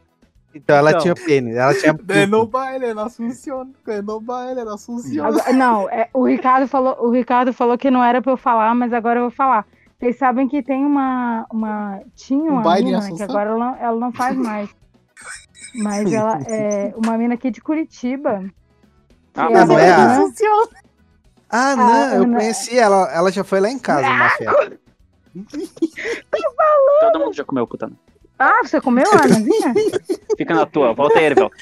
Então 0.53 0.75
ela 0.75 0.89
Então. 0.91 1.01
tinha 1.01 1.15
pênis. 1.15 1.55
Ela 1.55 1.73
tinha. 1.73 1.95
É 2.09 2.25
no 2.25 2.45
baile, 2.45 2.93
não 2.93 3.09
funciona. 3.09 3.69
É 3.87 4.01
no 4.01 4.19
baile, 4.19 4.63
não 4.65 4.77
funciona. 4.77 5.31
Não, 5.53 5.89
é, 5.89 6.09
o, 6.13 6.25
Ricardo 6.25 6.67
falou, 6.67 6.97
o 6.99 7.09
Ricardo 7.09 7.53
falou 7.53 7.77
que 7.77 7.89
não 7.91 8.03
era 8.03 8.21
pra 8.21 8.33
eu 8.33 8.37
falar, 8.37 8.73
mas 8.75 8.91
agora 8.93 9.19
eu 9.19 9.23
vou 9.23 9.31
falar. 9.31 9.65
Vocês 9.99 10.17
sabem 10.17 10.47
que 10.47 10.61
tem 10.63 10.85
uma. 10.85 11.45
uma 11.51 12.01
tinha 12.15 12.41
Um 12.51 12.55
uma 12.55 12.61
baile 12.63 12.89
em 12.89 12.93
mina, 12.93 12.99
né, 13.07 13.15
que 13.15 13.23
agora 13.23 13.51
ela, 13.51 13.77
ela 13.79 13.99
não 13.99 14.11
faz 14.11 14.35
mais. 14.35 14.69
Mas 15.75 16.11
ela 16.11 16.39
é 16.49 16.93
uma 16.97 17.17
mina 17.17 17.35
aqui 17.35 17.49
de 17.51 17.61
Curitiba. 17.61 18.43
Ah, 19.35 19.47
que 19.47 19.53
mas 19.53 19.67
não 19.69 19.79
é 19.79 19.87
ela- 19.87 20.13
a- 20.13 20.15
funciona. 20.17 20.67
Ah, 21.49 21.75
não, 21.75 22.13
eu 22.15 22.23
Ana- 22.23 22.37
conheci 22.39 22.77
ela. 22.77 23.09
Ela 23.13 23.31
já 23.31 23.43
foi 23.43 23.59
lá 23.59 23.69
em 23.69 23.77
casa 23.79 24.01
na 24.09 24.29
festa. 24.31 24.79
Todo 27.01 27.19
mundo 27.19 27.33
já 27.33 27.43
comeu 27.45 27.67
cutano. 27.67 27.97
Ah, 28.43 28.61
você 28.63 28.81
comeu, 28.81 29.05
Anazinha? 29.11 29.71
Fica 30.35 30.55
na 30.55 30.65
tua. 30.65 30.93
Volta 30.93 31.19
aí, 31.19 31.25
Erivelto. 31.25 31.55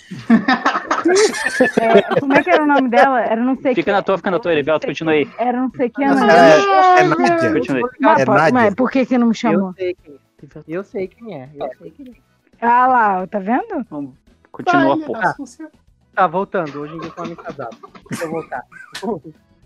É, 1.81 2.01
como 2.21 2.33
é 2.33 2.41
que 2.41 2.49
era 2.49 2.63
o 2.63 2.65
nome 2.65 2.87
dela? 2.89 3.19
Era 3.21 3.41
não 3.43 3.55
sei 3.57 3.75
Fica 3.75 3.85
que. 3.85 3.91
na 3.91 4.01
tua, 4.01 4.17
fica 4.17 4.31
na 4.31 4.39
tua, 4.39 4.53
Erivelto. 4.53 4.87
Continua 4.87 5.13
aí. 5.13 5.29
Era 5.37 5.59
não 5.59 5.69
sei 5.71 5.89
que 5.89 6.01
É, 6.01 6.07
Ana. 6.07 6.31
é 6.33 7.03
Nádia. 7.03 7.53
Continua 7.53 7.77
aí. 7.79 7.97
Mas, 7.99 8.19
é 8.21 8.25
Nádia. 8.25 8.53
mas 8.53 8.75
por 8.75 8.89
que 8.89 9.05
que 9.05 9.17
não 9.17 9.27
me 9.27 9.31
Eu 9.31 9.35
chamou? 9.35 9.73
sei 9.73 9.93
quem 10.01 10.13
é. 10.15 10.19
Eu 10.67 10.83
sei 10.85 11.07
quem 11.09 11.35
é. 11.41 11.49
Eu 11.53 11.69
sei 11.77 11.91
quem 11.91 12.07
é. 12.11 12.65
Ah 12.65 12.87
lá, 12.87 13.27
tá 13.27 13.39
vendo? 13.39 13.85
Vamos. 13.89 14.13
Continua, 14.51 14.95
Baile, 14.95 15.05
pô. 15.05 15.13
Tá, 16.15 16.27
voltando. 16.27 16.79
Hoje 16.79 16.93
ninguém 16.93 17.11
fala 17.11 17.27
em 17.29 17.35
casado. 17.35 17.77
Deixa 18.09 18.23
eu 18.23 18.31
voltar. 18.31 18.63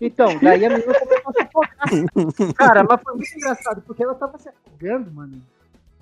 Então, 0.00 0.36
daí 0.42 0.66
a 0.66 0.70
menina 0.70 0.92
começou 0.94 1.30
a 1.30 1.32
se 1.32 1.42
afogar. 1.42 2.54
Cara, 2.56 2.84
mas 2.84 3.00
foi 3.02 3.14
muito 3.14 3.36
engraçado, 3.36 3.82
porque 3.86 4.02
ela 4.02 4.14
tava 4.16 4.36
se 4.38 4.48
afogando, 4.48 5.10
mano. 5.12 5.40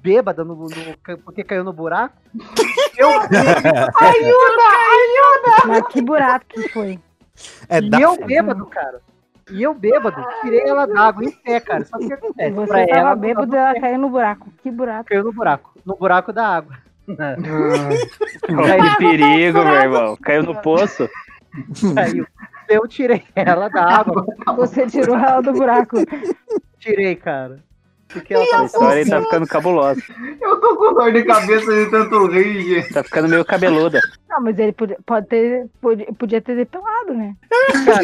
Bêbada, 0.03 0.45
no, 0.45 0.55
no- 0.57 1.19
porque 1.25 1.45
caiu 1.45 1.63
no 1.65 1.73
buraco. 1.73 2.17
Eu, 2.99 3.09
Mas 5.67 5.87
que 5.89 6.03
buraco 6.03 6.45
que 6.47 6.69
foi. 6.69 6.99
É 7.69 7.79
e 7.79 7.89
da... 7.91 8.01
eu 8.01 8.17
bêbado, 8.27 8.67
cara. 8.67 9.01
E 9.51 9.63
eu 9.63 9.75
bêbado, 9.75 10.25
tirei 10.43 10.61
ela 10.69 10.87
d'água 10.87 11.25
em 11.25 11.31
pé, 11.31 11.59
cara. 11.59 11.85
Só 11.85 11.99
que 11.99 12.05
o 12.05 12.09
que 12.09 12.13
acontece? 12.15 12.51
você 12.53 12.67
Pra 12.67 12.87
tava 12.87 12.99
ela, 13.01 13.15
bêbado 13.17 13.55
e 13.55 13.59
ela 13.59 13.81
caiu 13.81 13.99
no 13.99 14.11
buraco. 14.11 14.53
Que 14.63 14.71
buraco. 14.71 15.05
caiu 15.09 15.25
no 15.25 15.33
buraco. 15.33 15.75
No 15.85 15.97
buraco 15.97 16.33
da 16.33 16.47
água. 16.47 16.77
Que 17.07 18.97
perigo, 18.99 19.65
meu 19.65 19.75
irmão. 19.75 20.17
Caiu 20.23 20.43
no 20.43 20.55
poço. 20.61 21.09
Caiu. 21.95 22.27
Eu 22.69 22.87
tirei 22.87 23.25
ela 23.35 23.69
da 23.69 23.85
água. 23.85 24.25
Você 24.57 24.87
tirou 24.87 25.17
ela 25.17 25.41
do 25.41 25.53
buraco. 25.53 25.97
Tirei, 26.79 27.17
cara. 27.17 27.59
Porque 28.13 28.35
ela 28.35 28.43
Essa 28.45 28.53
tava 28.53 28.67
história 28.67 29.03
aí 29.05 29.09
tá 29.11 29.23
ficando 29.23 29.47
cabulosa. 29.47 30.03
Eu 30.41 30.61
tô 30.61 30.77
com 30.77 30.95
dor 30.95 31.13
de 31.13 31.25
cabeça 31.25 31.73
de 31.73 31.91
tanto 31.91 32.27
rir, 32.27 32.63
gente. 32.63 32.93
Tá 32.93 33.03
ficando 33.03 33.29
meio 33.29 33.45
cabeluda. 33.45 34.01
Não, 34.29 34.41
mas 34.43 34.59
ele 34.59 34.73
podia, 34.73 34.99
pode 35.07 35.27
ter, 35.29 35.67
podia, 35.81 36.07
podia 36.13 36.41
ter 36.43 36.57
depilado, 36.57 37.15
né? 37.15 37.35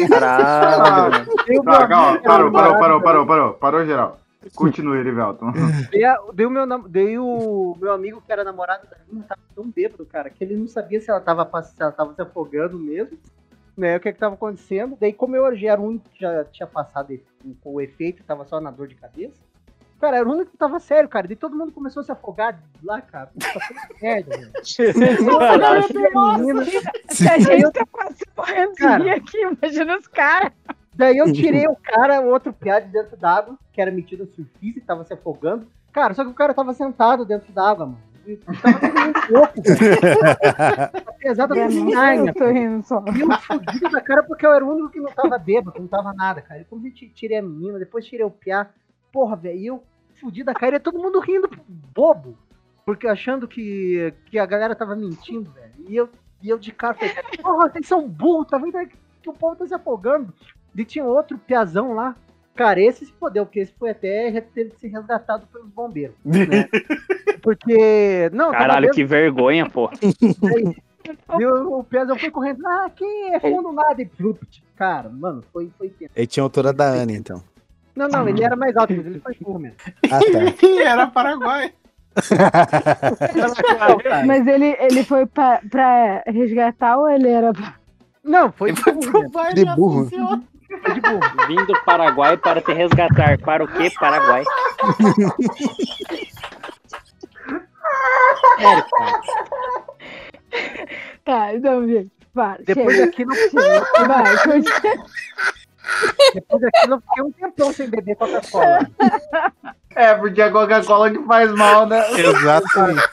Caralho. 0.09 1.25
Tá, 1.63 1.87
calma, 1.87 2.19
parou, 2.21 2.51
parou, 2.51 2.79
parou, 2.79 3.01
parou, 3.01 3.25
parou, 3.25 3.53
parou 3.53 3.85
geral. 3.85 4.19
Continue, 4.55 4.99
Erivelton. 4.99 5.51
Dei, 5.91 6.03
a- 6.05 6.17
dei 6.33 6.45
o 6.45 6.49
meu, 6.49 6.65
dei 6.87 7.17
o 7.19 7.75
meu 7.79 7.91
amigo 7.91 8.23
que 8.25 8.31
era 8.31 8.43
namorado 8.43 8.87
da 8.89 8.95
menina, 9.05 9.25
tava 9.27 9.41
tão 9.53 9.69
bêbado, 9.69 10.05
cara, 10.05 10.29
que 10.29 10.43
ele 10.43 10.55
não 10.55 10.67
sabia 10.67 11.01
se 11.01 11.09
ela 11.11 11.19
tava, 11.19 11.47
se 11.63 11.73
ela 11.81 11.91
tava 11.91 12.13
se 12.13 12.21
afogando 12.21 12.79
mesmo, 12.79 13.17
né? 13.77 13.97
O 13.97 13.99
que 13.99 14.13
que 14.13 14.19
tava 14.19 14.35
acontecendo. 14.35 14.97
Daí, 14.99 15.11
como 15.11 15.35
eu 15.35 15.55
já 15.57 15.73
era 15.73 15.81
o 15.81 15.85
único 15.85 16.09
que 16.09 16.21
já 16.21 16.45
tinha 16.45 16.65
passado 16.65 17.19
com 17.61 17.73
o 17.73 17.81
efeito, 17.81 18.23
tava 18.23 18.45
só 18.45 18.61
na 18.61 18.71
dor 18.71 18.87
de 18.87 18.95
cabeça, 18.95 19.35
Cara, 19.99 20.17
era 20.17 20.29
o 20.29 20.31
único 20.31 20.51
que 20.51 20.57
tava 20.57 20.79
sério, 20.79 21.09
cara. 21.09 21.31
E 21.31 21.35
todo 21.35 21.55
mundo 21.57 21.71
começou 21.71 22.01
a 22.01 22.03
se 22.03 22.11
afogar 22.11 22.59
lá, 22.83 23.01
cara. 23.01 23.31
Puta, 23.33 23.59
merda, 24.01 24.37
velho. 24.37 24.51
Se 27.09 27.27
a 27.29 27.37
gente 27.39 27.71
tá 27.71 27.85
quase 27.91 28.23
morrendo 28.37 28.73
de 28.73 28.77
Cara. 28.79 29.03
rir 29.03 29.09
aqui, 29.11 29.37
imagina 29.41 29.97
os 29.97 30.07
caras. 30.07 30.51
Daí 30.95 31.17
eu 31.17 31.31
tirei 31.31 31.67
o 31.67 31.75
cara, 31.75 32.21
o 32.21 32.27
outro 32.29 32.51
piá 32.53 32.79
de 32.79 32.87
dentro 32.89 33.15
d'água, 33.17 33.57
que 33.71 33.81
era 33.81 33.91
metido 33.91 34.23
a 34.23 34.27
surfista 34.27 34.79
e 34.79 34.81
tava 34.81 35.03
se 35.03 35.13
afogando. 35.13 35.67
Cara, 35.91 36.13
só 36.13 36.23
que 36.23 36.29
o 36.29 36.33
cara 36.33 36.53
tava 36.53 36.73
sentado 36.73 37.25
dentro 37.25 37.51
d'água, 37.53 37.85
mano. 37.85 38.09
E 38.27 38.35
Tava 38.35 38.79
todo 38.79 38.99
mundo 38.99 39.19
louco, 39.31 39.53
não, 39.55 39.63
caralho, 41.91 42.27
eu 42.27 42.33
tô 42.33 42.47
rindo 42.51 42.83
só. 42.85 43.03
E 43.15 43.21
eu 43.21 43.31
fudido 43.39 43.89
da 43.89 44.01
cara 44.01 44.23
porque 44.23 44.45
eu 44.45 44.53
era 44.53 44.63
o 44.63 44.69
único 44.71 44.89
que 44.89 44.99
não 44.99 45.11
tava 45.11 45.37
bêbado, 45.37 45.71
que 45.71 45.79
não 45.81 45.87
tava 45.87 46.13
nada, 46.13 46.41
cara. 46.41 46.61
E 46.61 46.65
quando 46.65 46.85
eu 46.85 46.93
ti- 46.93 47.09
tirei 47.09 47.37
a 47.37 47.41
menina, 47.41 47.79
depois 47.79 48.05
tirei 48.05 48.25
o 48.25 48.29
piá, 48.29 48.67
porra, 49.11 49.35
velho, 49.35 49.59
e 49.59 49.67
eu 49.67 49.83
fudi 50.19 50.43
da 50.43 50.53
cara 50.53 50.75
e 50.75 50.79
todo 50.79 50.99
mundo 50.99 51.19
rindo, 51.19 51.49
bobo. 51.67 52.37
Porque 52.85 53.07
achando 53.07 53.47
que, 53.47 54.13
que 54.25 54.39
a 54.39 54.45
galera 54.45 54.75
tava 54.75 54.95
mentindo, 54.95 55.51
velho. 55.51 55.73
E 55.87 55.95
eu, 55.95 56.09
e 56.41 56.49
eu 56.49 56.57
de 56.57 56.71
cara 56.71 56.95
falei, 56.95 57.13
porra, 57.41 57.69
vocês 57.69 57.87
são 57.87 58.07
burros, 58.07 58.47
tá 58.47 58.57
vendo 58.57 58.77
aí 58.77 58.89
que 59.21 59.29
o 59.29 59.33
povo 59.33 59.55
tá 59.55 59.67
se 59.67 59.73
afogando. 59.73 60.33
E 60.75 60.85
tinha 60.85 61.05
outro 61.05 61.37
piazão 61.37 61.93
lá. 61.93 62.15
Cara, 62.55 62.81
esse 62.81 63.05
se 63.05 63.13
fodeu, 63.13 63.45
porque 63.45 63.59
esse 63.59 63.73
foi 63.73 63.91
até 63.91 64.41
teve 64.41 64.71
que 64.71 64.79
ser 64.79 64.87
resgatado 64.89 65.47
pelos 65.47 65.69
bombeiros. 65.69 66.15
né? 66.25 66.67
Porque. 67.41 68.29
Não, 68.33 68.51
Caralho, 68.51 68.81
bêbado. 68.81 68.95
que 68.95 69.03
vergonha, 69.05 69.69
pô. 69.69 69.89
E 71.39 71.45
o, 71.45 71.79
o 71.79 71.83
Piazão 71.83 72.19
foi 72.19 72.29
correndo, 72.29 72.65
ah, 72.67 72.85
aqui 72.85 73.05
é 73.31 73.39
fundo 73.39 73.71
nada, 73.71 73.99
e 73.99 74.05
plupt. 74.05 74.63
Cara, 74.75 75.09
mano, 75.09 75.43
foi, 75.51 75.71
foi 75.77 75.89
tenso. 75.89 76.11
Ele 76.15 76.27
tinha 76.27 76.43
a 76.43 76.45
altura 76.45 76.71
da 76.71 76.85
Ana, 76.85 77.13
então. 77.13 77.41
Não, 77.99 78.07
não, 78.07 78.29
ele 78.29 78.41
era 78.41 78.55
mais 78.55 78.77
alto, 78.77 78.93
mas 78.95 79.05
ele 79.05 79.19
foi 79.19 79.35
burro 79.41 79.59
mesmo. 79.59 79.75
Ah, 80.09 80.19
tá. 80.19 80.79
Era 80.81 81.07
Paraguai. 81.07 81.73
Mas 84.25 84.47
ele, 84.47 84.73
ele 84.79 85.03
foi 85.03 85.25
pra, 85.25 85.61
pra 85.69 86.23
resgatar 86.27 86.97
ou 86.97 87.09
ele 87.09 87.27
era. 87.27 87.51
Não, 88.23 88.51
foi 88.53 88.73
Foi 88.73 88.93
burro 88.93 89.53
De 89.53 89.65
da 89.65 89.75
burro. 89.75 90.05
De 90.05 90.15
burro. 90.17 90.39
Vim 91.47 91.65
do 91.65 91.77
Paraguai 91.83 92.37
para 92.37 92.61
te 92.61 92.71
resgatar. 92.71 93.37
Para 93.39 93.65
o 93.65 93.67
quê, 93.67 93.91
Paraguai? 93.99 94.45
Sério, 98.59 98.85
cara. 98.91 99.21
Tá, 101.25 101.53
então, 101.53 101.85
gente, 101.85 102.11
para. 102.33 102.61
Depois 102.63 102.95
chega. 102.95 103.05
daquilo, 103.07 103.31
Vai, 104.07 104.37
continua. 104.37 105.05
depois 106.33 106.61
daquilo, 106.61 106.95
eu 106.95 107.01
fiquei 107.01 107.23
um 107.23 107.31
tempão 107.31 107.73
sem 107.73 107.89
beber 107.89 108.15
Coca-Cola. 108.15 108.79
É, 109.95 110.13
porque 110.15 110.41
a 110.41 110.51
Coca-Cola 110.51 111.11
que 111.11 111.23
faz 111.25 111.51
mal, 111.53 111.85
né? 111.87 112.03
Exatamente. 112.11 113.07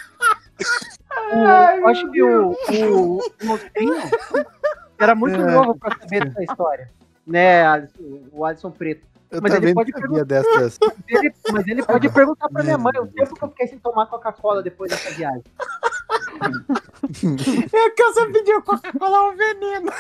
O- 1.33 1.37
Eu 1.37 1.89
acho 1.89 2.11
que 2.11 2.23
o, 2.23 2.51
o, 2.51 3.19
o 3.19 3.61
era 4.99 5.15
muito 5.15 5.41
É. 5.41 5.45
novo 5.51 5.77
pra 5.79 5.97
saber 5.99 6.25
dessa 6.27 6.43
história. 6.43 6.91
Né, 7.27 7.89
o 8.33 8.45
Alisson 8.45 8.71
Preto. 8.71 9.05
Eu 9.37 9.43
Mas 9.43 9.55
ele 9.55 9.75
pode 9.75 9.93
sabia 9.93 10.25
dessas. 10.25 10.79
Ele- 11.09 11.33
mas 11.53 11.67
ele 11.69 11.83
pode 11.85 12.09
perguntar 12.09 12.49
pra 12.49 12.63
minha 12.63 12.79
mãe 12.79 12.93
o 12.99 13.07
tempo 13.07 13.35
que 13.35 13.45
eu 13.45 13.49
fiquei 13.51 13.67
sem 13.69 13.79
tomar 13.79 14.07
Coca-Cola 14.07 14.63
depois 14.63 14.91
dessa 14.91 15.11
viagem. 15.11 15.43
É 17.73 17.91
que 17.91 18.03
você 18.05 18.27
pediu 18.33 18.63
Coca-Cola 18.63 19.31
um 19.31 19.37
veneno. 19.37 19.93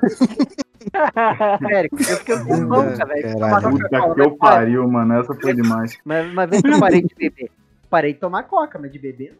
Sério, 1.68 1.90
eu 1.92 1.98
fiquei 2.16 2.38
tempão, 2.38 2.82
velho. 2.82 3.70
Puta 3.70 3.88
que 3.88 4.20
eu 4.20 4.28
Mas, 4.30 4.38
pariu, 4.38 4.88
mano. 4.88 5.14
Essa 5.20 5.34
foi 5.34 5.54
demais. 5.54 5.96
Mas 6.04 6.30
uma 6.30 6.46
vez 6.46 6.62
que 6.62 6.68
eu 6.68 6.80
parei 6.80 7.02
de 7.02 7.14
beber. 7.14 7.50
Parei 7.90 8.12
de 8.12 8.18
tomar 8.20 8.42
coca, 8.44 8.78
mas 8.78 8.92
de 8.92 8.98
beber. 8.98 9.36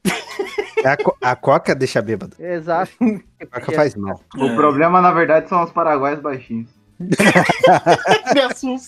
A, 0.84 0.96
co- 0.96 1.16
a 1.22 1.36
coca 1.36 1.74
deixa 1.74 2.00
bêbado. 2.00 2.34
Exato. 2.38 2.92
A 3.50 3.60
coca 3.60 3.72
faz 3.72 3.94
mal. 3.94 4.20
O 4.36 4.54
problema, 4.54 5.00
na 5.00 5.10
verdade, 5.12 5.48
são 5.48 5.62
os 5.62 5.70
paraguaios 5.72 6.20
baixinhos. 6.20 6.70
Me. 8.64 8.78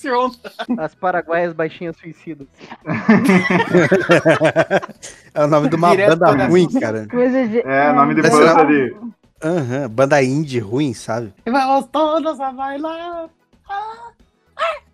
As 0.79 0.95
paraguaias 0.95 1.53
baixinhas 1.53 1.97
suicidas. 1.97 2.47
É 5.33 5.45
o 5.45 5.47
nome 5.47 5.69
de 5.69 5.77
uma 5.77 5.91
Direto 5.91 6.19
banda 6.19 6.37
da 6.37 6.47
ruim, 6.49 6.63
Assunção. 6.63 6.81
cara. 6.81 7.07
Coisa 7.09 7.47
de... 7.47 7.61
É, 7.61 7.93
nome 7.93 8.15
de 8.17 8.23
banda 8.23 8.55
não. 8.55 8.61
ali. 8.61 8.97
Aham, 9.43 9.89
banda 9.89 10.23
indie 10.23 10.59
ruim, 10.59 10.93
sabe? 10.93 11.33
Vamos 11.47 11.87
todos 11.87 12.41
a 12.41 12.51
bailar. 12.51 13.31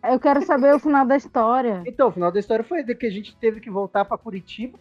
Eu 0.04 0.20
quero 0.20 0.44
saber 0.44 0.74
o 0.74 0.78
final 0.78 1.06
da 1.06 1.16
história. 1.16 1.82
Então, 1.86 2.08
o 2.08 2.12
final 2.12 2.30
da 2.30 2.38
história 2.38 2.64
foi 2.64 2.84
de 2.84 2.94
que 2.94 3.06
a 3.06 3.10
gente 3.10 3.34
teve 3.36 3.60
que 3.60 3.70
voltar 3.70 4.04
pra 4.04 4.18
Curitiba, 4.18 4.78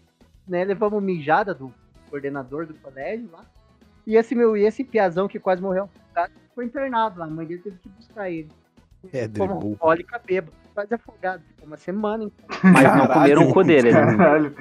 né? 0.48 0.64
Levamos 0.64 1.02
mijada 1.02 1.54
do 1.54 1.74
coordenador 2.10 2.68
do 2.68 2.74
colégio 2.76 3.30
lá. 3.32 3.42
E 4.08 4.16
esse 4.16 4.36
meu, 4.36 4.56
e 4.56 4.66
esse 4.66 4.84
piazão 4.84 5.28
que 5.28 5.40
quase 5.40 5.62
morreu 5.62 5.84
afogado 5.86 6.34
foi 6.54 6.66
internado 6.66 7.20
lá. 7.20 7.26
A 7.26 7.30
mãe 7.30 7.46
dele 7.46 7.62
teve 7.62 7.78
que 7.80 7.90
buscar 7.90 8.30
ele. 8.30 8.50
É, 9.14 9.28
Como 9.28 9.54
alcoólica 9.54 10.20
bêbado, 10.26 10.54
quase 10.74 10.94
afogado. 10.94 11.42
Ficou 11.50 11.68
uma 11.68 11.78
semana, 11.78 12.24
então. 12.24 12.46
Mas 12.72 12.96
não 12.96 13.08
comeram 13.08 13.50
o 13.50 13.54
cu 13.54 13.64
dele, 13.64 13.92
né? 13.92 14.00
Caralho. 14.18 14.56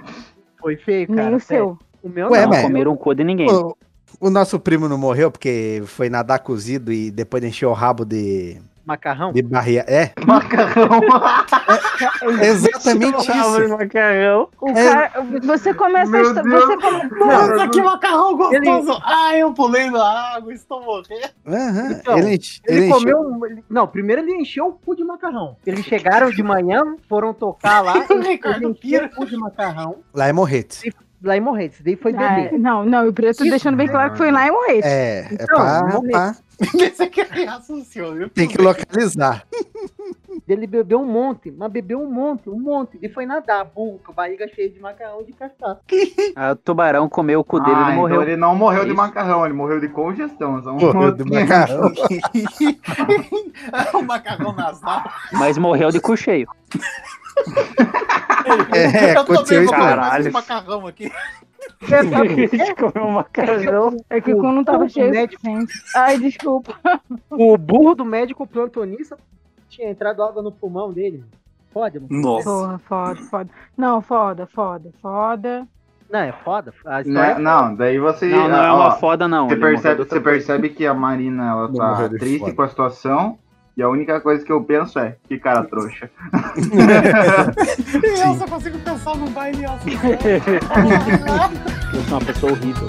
Foi 0.59 0.77
feio, 0.77 1.07
cara. 1.09 1.27
Nem 1.29 1.35
o 1.35 1.41
seu. 1.41 1.79
O 2.03 2.09
meu 2.09 2.31
Ué, 2.31 2.43
não. 2.43 2.49
mas- 2.51 2.63
Comeram 2.63 2.93
o 2.93 2.97
cu 2.97 3.15
de 3.15 3.25
ninguém. 3.25 3.51
O, 3.51 3.77
o 4.21 4.31
nosso 4.31 4.59
primo 4.61 4.89
não 4.89 4.99
morreu 4.99 5.31
porque 5.31 5.83
foi 5.87 6.09
nadar 6.11 6.39
cozido 6.41 6.93
e 6.93 7.11
depois 7.11 7.43
encheu 7.45 7.71
o 7.71 7.75
rabo 7.75 8.05
de, 8.05 8.61
Macarrão? 8.87 9.33
de 9.33 9.43
barriga. 9.43 9.85
É, 9.89 10.13
Macarrão. 10.27 11.01
é 12.41 12.47
exatamente 12.49 13.19
isso. 13.21 13.69
macarrão. 13.69 14.49
O 14.61 14.69
É. 14.71 14.91
cara, 14.91 15.13
você 15.43 15.73
começa 15.75 16.11
a 16.17 16.21
Meu 16.21 16.35
Deus. 16.35 16.65
você 16.65 16.77
come- 16.77 17.19
Nossa, 17.19 17.69
que 17.69 17.83
macarrão 17.83 18.37
gostoso. 18.37 19.01
Ai, 19.05 19.41
eu 19.43 19.53
pulei 19.53 19.91
na 19.91 20.35
água, 20.37 20.53
estou 20.53 20.83
morrendo. 20.83 21.31
Aham, 21.47 21.93
Então, 21.93 22.19
ele, 22.19 22.27
Ele, 22.35 22.41
ele 22.67 22.87
encheu- 22.87 22.99
comeu. 22.99 23.21
um- 23.21 23.47
ele- 23.47 23.65
Não, 23.71 23.87
primeiro 23.87 24.23
ele 24.23 24.35
encheu 24.37 24.67
o 24.67 24.73
cu 24.73 24.95
de 24.95 25.05
macarrão. 25.05 25.57
Eles 25.67 25.85
chegaram 25.85 26.31
de 26.31 26.43
manhã, 26.43 26.83
foram 27.09 27.33
tocar 27.33 27.81
lá, 27.83 27.95
ele 28.11 28.29
Ricardo 28.29 28.71
o 28.71 28.75
cu 29.17 29.27
de 29.27 29.37
macarrão 29.37 29.97
lá 30.13 30.29
em 30.29 30.33
Morretes. 30.33 30.83
lá 31.23 31.37
em 31.37 31.41
Morretes. 31.41 31.81
Daí 31.83 31.97
foi 31.97 32.13
Ah, 32.15 32.35
beber. 32.37 32.59
não, 32.59 32.85
não, 32.85 33.09
o 33.09 33.13
preto 33.13 33.43
deixando 33.45 33.77
bem 33.77 33.89
claro 33.89 34.13
que 34.13 34.19
foi 34.19 34.31
lá 34.31 34.47
em 34.47 34.51
Morrete. 34.51 34.87
É, 34.87 35.21
é 35.21 35.29
Então, 35.33 35.59
Morretes. 35.87 36.11
pra- 36.11 36.35
Viu? 38.15 38.29
tem 38.31 38.49
que 38.49 38.61
localizar. 38.61 39.45
Ele 40.49 40.67
bebeu 40.67 40.99
um 41.01 41.07
monte, 41.07 41.51
mas 41.51 41.71
bebeu 41.71 42.01
um 42.01 42.11
monte, 42.11 42.51
um 42.51 42.59
monte. 42.59 42.99
Ele 43.01 43.13
foi 43.13 43.25
nadar, 43.25 43.65
burro, 43.65 44.01
com 44.05 44.13
a 44.13 44.15
barriga 44.15 44.47
cheia 44.49 44.69
de 44.69 44.79
macarrão 44.81 45.21
e 45.23 45.25
de 45.27 45.33
cachaça. 45.33 45.81
Ah, 46.37 46.53
o 46.53 46.57
tubarão 46.57 47.09
comeu 47.09 47.41
o 47.41 47.45
cu 47.45 47.61
dele 47.61 47.73
e 47.73 47.75
Ah, 47.77 47.81
ele 47.83 47.91
então 47.93 48.01
morreu. 48.03 48.23
ele 48.23 48.37
não 48.37 48.55
morreu 48.57 48.83
É 48.83 48.87
de 48.87 48.93
macarrão, 48.93 49.45
ele 49.45 49.55
morreu 49.55 49.81
de 49.81 49.89
congestão. 49.89 50.61
Só 50.63 50.73
um 50.73 50.79
Morreu 50.81 51.13
de 51.13 51.25
macarrão. 51.25 51.93
o 53.95 54.03
macarrão 54.03 54.53
nasal. 54.53 55.05
Mas 55.33 55.57
morreu 55.57 55.91
de 55.91 56.01
cu 56.01 56.17
cheio. 56.17 56.49
É, 58.73 59.15
eu 59.15 59.21
aconteceu 59.21 59.45
também 59.45 59.63
isso. 59.65 59.75
vou 59.75 59.85
Caralho. 59.85 60.33
macarrão 60.33 60.87
aqui. 60.87 61.11
É, 61.83 62.05
sabe, 62.05 62.45
é, 62.45 62.75
comeu 62.75 63.11
macarrão. 63.11 63.97
É 64.11 64.21
que 64.21 64.33
o 64.33 64.37
cu 64.39 64.43
não 64.53 64.65
tava 64.65 64.89
cheio 64.89 65.11
o 65.11 65.15
suficiente. 65.31 65.75
Ai, 65.97 66.19
desculpa. 66.19 66.75
o 67.31 67.57
burro 67.57 67.95
do 67.95 68.05
médico 68.05 68.47
plantonista 68.47 69.17
tinha 69.69 69.91
entrado 69.91 70.23
água 70.23 70.43
no 70.43 70.53
pulmão 70.53 70.93
dele. 70.93 71.25
Pode, 71.73 71.99
não? 71.99 72.07
Nossa. 72.09 72.45
Porra, 72.49 72.79
foda, 72.79 73.21
foda. 73.23 73.51
Não, 73.77 74.01
foda, 74.01 74.47
foda, 74.47 74.91
foda. 75.03 75.67
Não, 76.11 76.21
é 76.21 76.33
foda. 76.33 76.73
A 76.87 77.01
história 77.01 77.21
Né? 77.21 77.33
é 77.33 77.39
Não, 77.39 77.75
daí 77.75 77.99
você. 77.99 78.27
Não, 78.29 78.49
não 78.49 78.57
é 78.65 78.71
ó, 78.71 78.77
uma 78.77 78.91
foda, 78.93 79.27
não. 79.27 79.49
Você 79.49 79.57
percebe, 79.57 80.05
você 80.05 80.21
percebe 80.21 80.69
que 80.69 80.87
a 80.87 80.95
Marina 80.95 81.51
ela 81.51 81.69
Não 81.69 81.75
tá 81.75 82.09
triste 82.09 82.39
foda. 82.39 82.55
com 82.55 82.63
a 82.63 82.69
situação. 82.69 83.39
E 83.77 83.83
a 83.83 83.89
única 83.89 84.21
coisa 84.21 84.45
que 84.45 84.53
eu 84.53 84.63
penso 84.63 85.01
é, 85.01 85.17
que 85.27 85.37
cara 85.37 85.65
trouxa. 85.65 86.09
E 86.57 88.07
eu 88.23 88.35
só 88.37 88.47
consigo 88.47 88.79
pensar 88.79 89.17
num 89.17 89.31
baile 89.31 89.65
assim. 89.65 89.91
Eu 91.93 92.03
sou 92.03 92.19
uma 92.19 92.25
pessoa 92.25 92.53
horrível. 92.53 92.87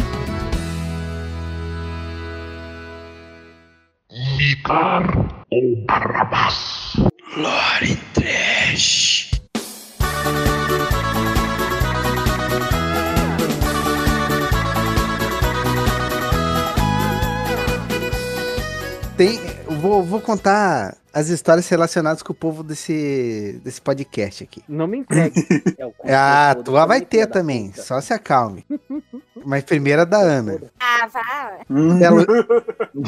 Tem, 19.18 19.36
eu 19.36 19.45
vou, 19.88 20.04
vou 20.04 20.22
contar 20.22 20.98
as 21.14 21.30
histórias 21.30 21.68
relacionadas 21.70 22.22
com 22.24 22.34
o 22.34 22.36
povo 22.36 22.64
desse, 22.64 23.60
desse 23.64 23.82
podcast 23.82 24.44
aqui. 24.44 24.64
Não 24.68 24.88
me 24.88 24.98
entregue. 25.00 25.46
É 25.78 25.86
o 25.86 25.94
Ah, 26.04 26.52
a 26.52 26.56
tua 26.56 26.86
vai 26.86 27.02
ter 27.02 27.28
também, 27.28 27.70
puta. 27.70 27.82
só 27.84 28.02
se 28.02 28.14
acalme. 28.14 28.66
Mas 29.46 29.64
primeiro 29.64 30.02
a 30.02 30.06
da 30.06 30.18
Ana. 30.18 30.60
Ah, 30.80 31.08
vá. 31.08 31.60
Um 31.70 32.00
belo- 32.00 32.26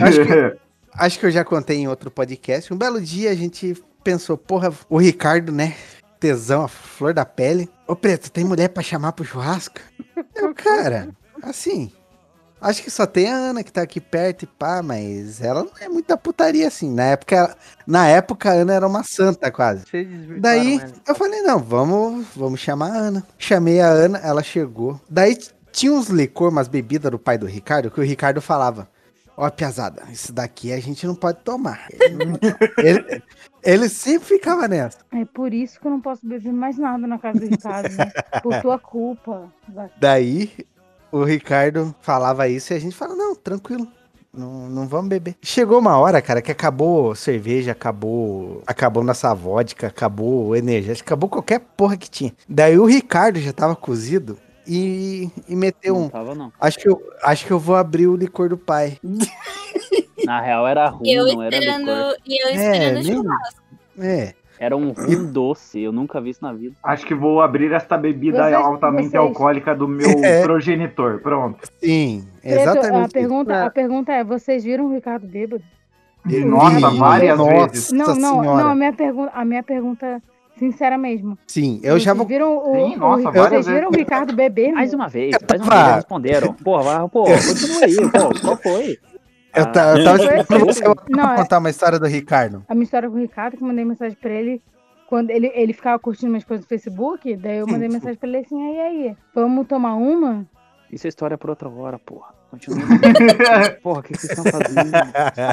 acho, 0.02 0.26
que, 0.26 0.58
acho 0.94 1.20
que 1.20 1.26
eu 1.26 1.32
já 1.32 1.44
contei 1.44 1.78
em 1.78 1.88
outro 1.88 2.12
podcast. 2.12 2.74
Um 2.74 2.78
belo 2.78 3.02
dia 3.02 3.32
a 3.32 3.36
gente 3.36 3.76
pensou, 4.04 4.38
porra, 4.38 4.72
o 4.90 4.98
Ricardo, 4.98 5.52
né? 5.52 5.76
tesão, 6.20 6.64
a 6.64 6.68
flor 6.68 7.14
da 7.14 7.24
pele. 7.24 7.70
Ô, 7.88 7.96
Preto, 7.96 8.32
tem 8.32 8.44
mulher 8.44 8.70
pra 8.70 8.82
chamar 8.82 9.12
pro 9.12 9.24
churrasco? 9.24 9.80
Eu, 10.34 10.52
cara, 10.56 11.10
assim. 11.44 11.92
Acho 12.60 12.82
que 12.82 12.90
só 12.90 13.06
tem 13.06 13.32
a 13.32 13.36
Ana 13.36 13.64
que 13.64 13.72
tá 13.72 13.82
aqui 13.84 14.02
perto 14.02 14.44
e 14.44 14.48
pá, 14.48 14.82
mas 14.82 15.40
ela 15.42 15.64
não 15.64 15.72
é 15.80 15.88
muita 15.88 16.18
putaria 16.18 16.68
assim. 16.68 16.92
Na 16.94 17.04
época, 17.04 17.36
ela- 17.36 17.56
na 17.86 18.08
época 18.08 18.50
a 18.50 18.54
Ana 18.54 18.74
era 18.74 18.88
uma 18.88 19.04
santa 19.04 19.52
quase. 19.52 19.86
Daí 20.40 20.80
ela. 20.80 20.92
eu 21.08 21.16
falei, 21.16 21.42
não, 21.42 21.60
vamos, 21.60 22.26
vamos 22.36 22.60
chamar 22.60 22.92
a 22.92 22.98
Ana. 22.98 23.28
Chamei 23.38 23.80
a 23.80 23.88
Ana, 23.88 24.18
ela 24.20 24.42
chegou. 24.42 25.00
Daí 25.10 25.38
tinha 25.72 25.94
uns 25.94 26.08
licor, 26.08 26.50
umas 26.50 26.68
bebidas 26.68 27.12
do 27.12 27.20
pai 27.20 27.38
do 27.38 27.46
Ricardo, 27.46 27.92
que 27.92 28.00
o 28.00 28.04
Ricardo 28.04 28.42
falava. 28.42 28.90
Ó, 29.40 29.48
piazada, 29.52 30.02
isso 30.12 30.34
daqui 30.34 30.74
a 30.74 30.80
gente 30.80 31.06
não 31.06 31.14
pode 31.14 31.38
tomar. 31.44 31.86
ele, 32.84 33.22
ele 33.64 33.88
sempre 33.88 34.28
ficava 34.30 34.68
nessa. 34.68 34.98
É 35.12 35.24
por 35.26 35.54
isso 35.54 35.80
que 35.80 35.86
eu 35.86 35.92
não 35.92 36.02
posso 36.02 36.26
beber 36.26 36.52
mais 36.52 36.76
nada 36.80 37.06
na 37.06 37.20
casa 37.20 37.40
do 37.40 37.46
Ricardo. 37.46 37.96
né? 37.96 38.12
Por 38.42 38.60
tua 38.64 38.80
culpa. 38.80 39.52
Daí 40.00 40.52
o 41.12 41.24
Ricardo 41.24 41.94
falava 42.02 42.48
isso 42.48 42.74
e 42.74 42.76
a 42.76 42.80
gente 42.80 42.96
fala, 42.96 43.16
não, 43.16 43.36
tranquilo. 43.36 43.88
Não, 44.34 44.70
não 44.70 44.88
vamos 44.88 45.10
beber. 45.10 45.36
Chegou 45.42 45.80
uma 45.80 45.98
hora, 45.98 46.22
cara, 46.22 46.42
que 46.44 46.52
acabou 46.52 47.16
cerveja, 47.16 47.72
acabou. 47.72 48.62
Acabou 48.68 49.04
nossa 49.04 49.34
vodka, 49.34 49.88
acabou 49.88 50.48
o 50.48 50.56
energético, 50.56 51.08
acabou 51.08 51.28
qualquer 51.30 51.60
porra 51.60 51.98
que 51.98 52.10
tinha. 52.10 52.32
Daí 52.48 52.78
o 52.78 52.86
Ricardo 52.86 53.40
já 53.40 53.52
tava 53.52 53.76
cozido 53.76 54.38
e, 54.68 55.32
e 55.50 55.56
meteu 55.56 55.96
Não 55.96 56.02
um. 56.04 56.10
tava, 56.10 56.36
não. 56.36 56.52
Acho 56.60 56.78
que, 56.78 56.88
eu, 56.88 57.02
acho 57.24 57.46
que 57.48 57.52
eu 57.52 57.58
vou 57.58 57.76
abrir 57.76 58.06
o 58.08 58.16
licor 58.16 58.48
do 58.50 58.58
pai. 58.58 59.00
Na 60.26 60.42
real 60.42 60.68
era 60.68 60.88
ruim, 60.90 61.10
eu 61.10 61.26
não 61.26 61.42
era 61.42 61.58
licor. 61.60 62.16
e 62.26 62.44
eu 62.44 62.48
É, 62.50 62.54
esperando 62.54 62.98
o 63.00 63.04
nem- 63.04 63.16
churrasco. 63.16 63.62
É. 64.00 64.34
Era 64.60 64.76
um 64.76 64.92
rum 64.92 65.32
doce, 65.32 65.80
eu 65.82 65.92
nunca 65.92 66.20
vi 66.20 66.32
isso 66.32 66.44
na 66.44 66.52
vida. 66.52 66.76
Acho 66.84 67.06
que 67.06 67.14
vou 67.14 67.42
abrir 67.42 67.72
esta 67.72 67.98
bebida 67.98 68.44
Vocês- 68.44 68.54
altamente 68.56 69.10
vocês- 69.10 69.22
alcoólica 69.22 69.76
do 69.76 69.88
meu 69.88 70.08
É. 70.24 70.42
progenitor. 70.42 71.20
Pronto. 71.22 71.60
Sim, 71.80 72.26
Preto, 72.42 72.58
a 72.58 72.62
exatamente. 72.62 73.12
pergunta, 73.12 73.66
a 73.66 73.70
pergunta 73.70 74.12
é: 74.12 74.24
vocês 74.24 74.64
viram 74.64 74.86
o 74.88 74.94
Ricardo 74.94 75.28
bêbado? 75.28 75.64
Nossa, 76.46 76.90
várias 76.90 77.38
nossa 77.38 77.68
vezes. 77.68 77.92
Não, 77.92 78.08
não, 78.16 78.42
senhora. 78.42 78.64
não, 78.64 78.70
a 78.72 78.76
minha 78.76 78.92
pergunta, 78.94 79.32
a 79.34 79.46
minha 79.46 79.64
pergunta, 79.64 80.22
sincera 80.58 80.98
mesmo. 80.98 81.38
Sim, 81.48 81.80
eu 81.84 81.98
já 82.00 82.12
Vocês 82.14 82.18
vou. 82.18 82.26
viram 82.28 82.58
o, 82.58 82.74
Sim, 82.76 82.96
o- 82.96 82.98
nossa, 83.00 83.22
vocês 83.24 83.36
várias 83.44 83.66
viram 83.68 83.88
o 83.88 83.92
vezes. 83.92 83.98
Ricardo 84.06 84.36
beber? 84.36 84.72
Mais 84.74 84.94
uma 84.94 85.08
vez, 85.08 85.36
mais 85.48 85.62
uma 85.62 85.84
vez, 85.84 85.96
responderam. 85.96 86.54
Pô, 86.54 86.80
continua 87.10 87.84
aí, 87.86 87.96
pô, 88.12 88.42
qual 88.42 88.58
foi? 88.58 88.98
Eu, 89.58 89.72
ta- 89.72 89.98
eu 89.98 90.04
tava 90.04 90.18
esperando 90.24 90.46
pra 90.46 90.58
assim. 90.58 90.66
você 90.66 90.84
Não, 91.10 91.34
é- 91.34 91.36
contar 91.38 91.58
uma 91.60 91.70
história 91.70 92.00
do 92.00 92.06
Ricardo. 92.08 92.64
A 92.68 92.74
minha 92.74 92.84
história 92.84 93.10
com 93.10 93.16
o 93.16 93.20
Ricardo, 93.20 93.58
que 93.58 93.64
eu 93.64 93.68
mandei 93.68 93.86
mensagem 93.86 94.18
pra 94.20 94.32
ele. 94.32 94.62
Quando 95.08 95.30
ele, 95.30 95.50
ele 95.56 95.72
ficava 95.72 95.98
curtindo 95.98 96.30
minhas 96.30 96.44
coisas 96.44 96.66
no 96.66 96.70
Facebook, 96.70 97.34
daí 97.38 97.60
eu 97.60 97.68
mandei 97.68 97.88
mensagem 97.88 98.18
pra 98.18 98.28
ele 98.28 98.40
assim, 98.40 98.62
aí, 98.62 98.80
aí, 98.80 99.18
vamos 99.34 99.66
tomar 99.66 99.94
uma? 99.96 100.46
Isso 100.92 101.08
é 101.08 101.10
história 101.10 101.38
pra 101.38 101.50
outra 101.52 101.70
hora, 101.70 101.98
porra. 101.98 102.36
Continua. 102.52 102.80
porra, 103.84 104.00
o 104.00 104.04
que 104.04 104.14
que 104.14 104.20
vocês 104.22 104.38
estão 104.38 104.52
fazendo? 104.62 104.92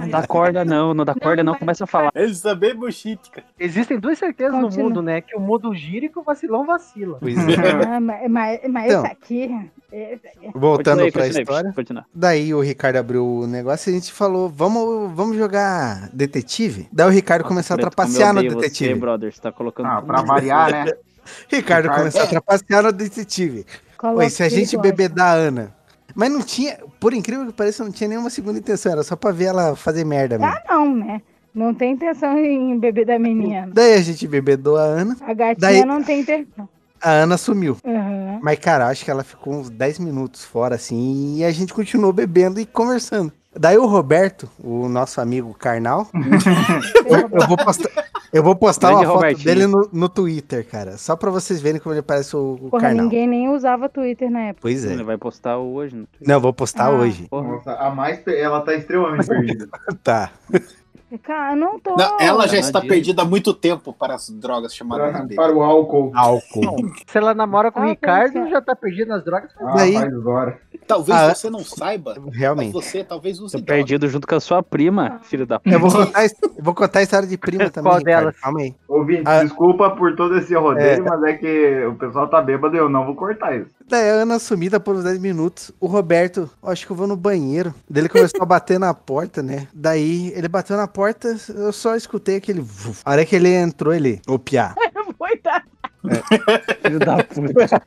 Não 0.02 0.08
dá 0.08 0.26
corda 0.26 0.64
não, 0.64 0.94
não 0.94 1.04
dá 1.04 1.12
corda 1.14 1.42
não, 1.42 1.54
começa 1.56 1.82
a 1.84 1.86
falar. 1.88 2.10
Eles 2.14 2.40
também 2.40 2.74
bullshit, 2.74 3.30
cara. 3.32 3.46
Existem 3.58 3.98
duas 3.98 4.16
certezas 4.18 4.52
Continua. 4.60 4.76
no 4.84 4.88
mundo, 4.88 5.02
né? 5.02 5.20
Que 5.20 5.36
o 5.36 5.40
mundo 5.40 5.74
gira 5.74 6.06
e 6.06 6.08
que 6.08 6.18
o 6.18 6.22
vacilão 6.22 6.64
vacila. 6.64 7.18
Pois 7.20 7.36
é. 7.36 7.86
Ah, 7.86 8.00
mas, 8.00 8.30
mas, 8.30 8.60
mas 8.70 8.86
Então. 8.92 9.02
esse 9.04 9.12
aqui. 9.12 9.70
Esse 9.94 10.26
aqui. 10.28 10.50
Voltando 10.54 11.02
Continua 11.02 11.04
aí, 11.04 11.12
pra 11.12 11.22
continua 11.22 11.38
aí, 11.38 11.42
história. 11.42 11.72
continua. 11.72 12.06
Daí 12.14 12.54
o 12.54 12.60
Ricardo 12.60 12.96
abriu 12.96 13.24
o 13.26 13.46
negócio 13.46 13.88
e 13.88 13.92
a 13.92 13.94
gente 13.94 14.12
falou, 14.12 14.48
vamos, 14.48 15.12
vamos 15.14 15.36
jogar 15.36 16.08
detetive? 16.12 16.88
Daí 16.92 17.06
o 17.06 17.10
Ricardo 17.10 17.44
começou 17.44 17.74
a 17.74 17.78
trapacear 17.78 18.32
no 18.34 18.42
detetive. 18.42 18.90
Você, 18.94 19.00
brother, 19.00 19.32
você 19.32 19.40
tá 19.40 19.52
colocando 19.52 19.86
Ah, 19.86 20.02
pra 20.02 20.22
variar, 20.22 20.70
né? 20.70 20.84
Ricardo 21.48 21.84
Ricardo- 21.84 21.98
começou 21.98 22.20
a 22.22 22.26
trapacear 22.26 22.82
no 22.82 22.92
detetive. 22.92 23.64
Ué, 24.02 24.28
se 24.28 24.42
a 24.42 24.48
gente 24.48 24.76
beber 24.76 25.08
da 25.08 25.32
Ana. 25.32 25.74
Mas 26.14 26.30
não 26.30 26.42
tinha, 26.42 26.78
por 27.00 27.12
incrível 27.14 27.46
que 27.46 27.52
pareça, 27.52 27.82
não 27.82 27.90
tinha 27.90 28.06
nenhuma 28.08 28.30
segunda 28.30 28.58
intenção, 28.58 28.92
era 28.92 29.02
só 29.02 29.16
pra 29.16 29.30
ver 29.32 29.46
ela 29.46 29.74
fazer 29.74 30.04
merda 30.04 30.38
mesmo. 30.38 30.52
Ah, 30.52 30.62
não, 30.68 30.94
né? 30.94 31.22
Não 31.54 31.72
tem 31.72 31.92
intenção 31.92 32.36
em 32.38 32.78
beber 32.78 33.06
da 33.06 33.18
menina. 33.18 33.68
Daí 33.72 33.94
a 33.94 34.00
gente 34.02 34.26
bebedou 34.28 34.76
a 34.76 34.82
Ana, 34.82 35.16
A 35.22 35.32
gatinha 35.32 35.56
Daí- 35.58 35.84
não 35.84 36.02
tem 36.02 36.20
intenção. 36.20 36.68
A 37.04 37.10
Ana 37.10 37.36
sumiu. 37.36 37.76
Aham. 37.86 38.40
Mas, 38.42 38.58
cara, 38.58 38.88
acho 38.88 39.04
que 39.04 39.10
ela 39.10 39.22
ficou 39.24 39.54
uns 39.54 39.70
10 39.70 39.98
minutos 40.00 40.44
fora, 40.44 40.74
assim, 40.74 41.36
e 41.38 41.44
a 41.44 41.50
gente 41.52 41.72
continuou 41.74 42.12
bebendo 42.12 42.58
e 42.60 42.66
conversando. 42.66 43.32
Daí 43.56 43.78
o 43.78 43.86
Roberto, 43.86 44.48
o 44.58 44.88
nosso 44.88 45.20
amigo 45.20 45.54
carnal, 45.54 46.08
eu, 47.06 47.40
eu 47.40 47.46
vou 47.46 47.56
postar, 47.56 47.88
eu 48.32 48.42
vou 48.42 48.56
postar 48.56 48.90
uma 48.90 49.04
foto 49.04 49.14
Robertinho. 49.14 49.44
dele 49.44 49.66
no, 49.68 49.88
no 49.92 50.08
Twitter, 50.08 50.66
cara. 50.68 50.96
Só 50.98 51.14
pra 51.14 51.30
vocês 51.30 51.60
verem 51.60 51.80
como 51.80 51.94
ele 51.94 52.02
parece 52.02 52.34
o, 52.34 52.54
o 52.60 52.70
Porra, 52.70 52.82
carnal. 52.82 53.04
ninguém 53.04 53.28
nem 53.28 53.48
usava 53.48 53.88
Twitter 53.88 54.28
na 54.28 54.40
época. 54.46 54.62
Pois 54.62 54.84
é. 54.84 54.92
Ele 54.92 55.04
vai 55.04 55.16
postar 55.16 55.56
hoje 55.58 55.94
no 55.94 56.04
Twitter. 56.06 56.26
Não, 56.28 56.34
eu 56.34 56.40
vou 56.40 56.52
postar 56.52 56.86
Ah. 56.86 56.90
hoje. 56.90 57.28
Porra. 57.30 57.48
Nossa, 57.48 57.72
a 57.74 57.90
mais, 57.94 58.20
ela 58.26 58.60
tá 58.60 58.74
extremamente 58.74 59.26
perdida. 59.28 59.68
Tá. 60.02 60.32
Cara, 61.22 61.54
não 61.56 61.78
tô. 61.78 61.96
Não, 61.96 62.18
ela 62.20 62.46
já 62.48 62.58
está 62.58 62.80
perdida 62.80 63.22
há 63.22 63.24
muito 63.24 63.52
tempo 63.54 63.92
para 63.92 64.14
as 64.14 64.28
drogas 64.30 64.74
chamadas 64.74 65.12
Para, 65.12 65.26
para 65.34 65.54
o 65.54 65.62
álcool. 65.62 66.10
Álcool. 66.14 66.92
Se 67.06 67.18
ela 67.18 67.34
namora 67.34 67.70
com 67.70 67.80
o 67.80 67.82
Ah, 67.84 67.86
Ricardo, 67.86 68.38
é? 68.38 68.50
já 68.50 68.60
tá 68.60 68.74
perdida 68.74 69.14
nas 69.14 69.24
drogas. 69.24 69.50
Ah, 69.60 69.74
Daí- 69.76 69.96
agora. 69.96 70.58
Talvez 70.86 71.16
Ah, 71.18 71.34
você 71.34 71.48
não 71.48 71.64
saiba, 71.64 72.14
mas 72.22 72.36
Realmente. 72.36 72.72
você 72.72 73.02
talvez 73.02 73.40
use 73.40 73.56
Tô 73.56 73.62
perdido 73.64 74.06
junto 74.08 74.26
com 74.26 74.34
a 74.34 74.40
sua 74.40 74.62
prima, 74.62 75.18
filho 75.22 75.46
da 75.46 75.58
Eu 75.64 75.80
vou 75.80 75.90
contar, 75.90 76.24
eu 76.26 76.30
vou 76.62 76.74
contar 76.74 76.98
a 76.98 77.02
história 77.02 77.26
de 77.26 77.38
prima 77.38 77.70
também, 77.70 77.90
Qual 77.92 78.02
delas? 78.02 78.36
Calma 78.38 78.60
aí. 78.60 78.74
Ouvinte, 78.86 79.22
Ah. 79.24 79.42
desculpa 79.42 79.90
por 79.90 80.14
todo 80.14 80.36
esse 80.36 80.54
rodeio, 80.54 80.86
É. 80.86 81.00
mas 81.00 81.22
é 81.22 81.32
que 81.34 81.86
o 81.86 81.94
pessoal 81.94 82.28
tá 82.28 82.42
bêbado 82.42 82.74
e 82.76 82.78
eu 82.78 82.88
não 82.90 83.06
vou 83.06 83.14
cortar 83.14 83.56
isso. 83.56 83.70
Daí 83.88 84.10
a 84.10 84.14
Ana 84.14 84.38
sumida 84.38 84.78
por 84.80 84.94
uns 84.96 85.04
10 85.04 85.18
minutos. 85.18 85.70
O 85.80 85.86
Roberto, 85.86 86.50
"Ó, 86.62 86.70
acho 86.70 86.86
que 86.86 86.92
eu 86.92 86.96
vou 86.96 87.06
no 87.06 87.16
banheiro. 87.16 87.74
Daí 87.88 88.02
ele 88.02 88.08
começou 88.08 88.42
a 88.42 88.46
bater 88.46 88.78
na 88.78 88.92
porta, 88.92 89.42
né? 89.42 89.68
Daí 89.72 90.32
ele 90.34 90.48
bateu 90.48 90.76
na 90.76 90.86
porta, 90.88 91.03
eu 91.48 91.72
só 91.72 91.96
escutei 91.96 92.36
aquele. 92.36 92.60
vuf. 92.60 93.02
A 93.04 93.10
hora 93.12 93.24
que 93.24 93.34
ele 93.36 93.52
entrou, 93.52 93.94
ele. 93.94 94.20
Ô, 94.26 94.38
Piá. 94.38 94.74
Coitado. 95.18 95.64
filho 96.82 96.98
da 96.98 97.22
puta. 97.24 97.82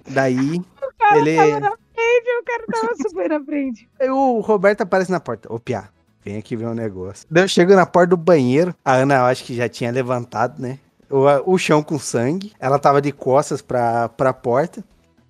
Daí. 0.08 0.62
cara 0.98 1.18
Ele. 1.18 1.36
tava 1.36 1.60
na 1.60 1.70
frente, 1.70 2.40
o 2.40 2.44
cara 2.44 2.64
tava 2.72 2.94
super 2.96 3.28
na 3.28 3.44
frente. 3.44 3.88
Aí 4.00 4.08
o 4.10 4.40
Roberto 4.40 4.82
aparece 4.82 5.10
na 5.10 5.20
porta. 5.20 5.52
Ô, 5.52 5.58
Piá, 5.58 5.88
vem 6.24 6.36
aqui 6.38 6.56
ver 6.56 6.66
um 6.66 6.74
negócio. 6.74 7.26
Daí 7.30 7.44
eu 7.44 7.48
chego 7.48 7.74
na 7.74 7.84
porta 7.86 8.10
do 8.10 8.16
banheiro. 8.16 8.74
A 8.84 8.94
Ana, 8.94 9.16
eu 9.16 9.24
acho 9.24 9.44
que 9.44 9.54
já 9.54 9.68
tinha 9.68 9.90
levantado, 9.90 10.60
né? 10.60 10.78
O, 11.10 11.54
o 11.54 11.58
chão 11.58 11.82
com 11.82 11.98
sangue. 11.98 12.52
Ela 12.58 12.78
tava 12.78 13.02
de 13.02 13.12
costas 13.12 13.60
pra, 13.60 14.08
pra 14.10 14.32
porta. 14.32 14.82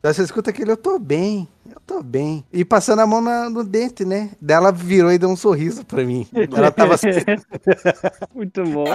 Daí 0.03 0.15
você 0.15 0.23
escuta 0.23 0.49
aquele, 0.51 0.71
eu 0.71 0.77
tô 0.79 0.99
bem, 0.99 1.47
eu 1.69 1.79
tô 1.87 2.03
bem. 2.03 2.43
E 2.51 2.65
passando 2.65 3.01
a 3.01 3.07
mão 3.07 3.21
na- 3.21 3.51
no 3.51 3.63
dente, 3.63 4.03
né? 4.05 4.31
Daí 4.41 4.57
ela 4.57 4.73
virou 4.73 5.13
e 5.13 5.19
deu 5.19 5.29
um 5.29 5.37
sorriso 5.37 5.85
pra 5.85 6.03
mim. 6.05 6.27
Ela 6.57 6.71
tava, 6.71 6.97
sem- 6.97 7.13
Muito 8.35 8.63
bom. 8.65 8.87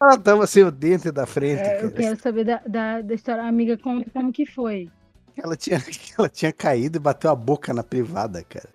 ela 0.00 0.16
tava 0.16 0.46
sem 0.46 0.62
o 0.62 0.70
dente 0.70 1.10
da 1.10 1.26
frente. 1.26 1.60
É, 1.60 1.82
eu 1.84 1.90
quero 1.90 2.20
saber 2.20 2.44
da, 2.44 2.60
da, 2.66 3.00
da 3.00 3.14
história. 3.14 3.42
Amiga, 3.42 3.76
como, 3.76 4.04
como 4.12 4.32
que 4.32 4.46
foi? 4.46 4.88
Ela, 5.36 5.56
tinha, 5.56 5.82
ela 6.16 6.28
tinha 6.28 6.52
caído 6.52 6.98
e 6.98 7.00
bateu 7.00 7.30
a 7.30 7.34
boca 7.34 7.74
na 7.74 7.82
privada, 7.82 8.44
cara. 8.44 8.68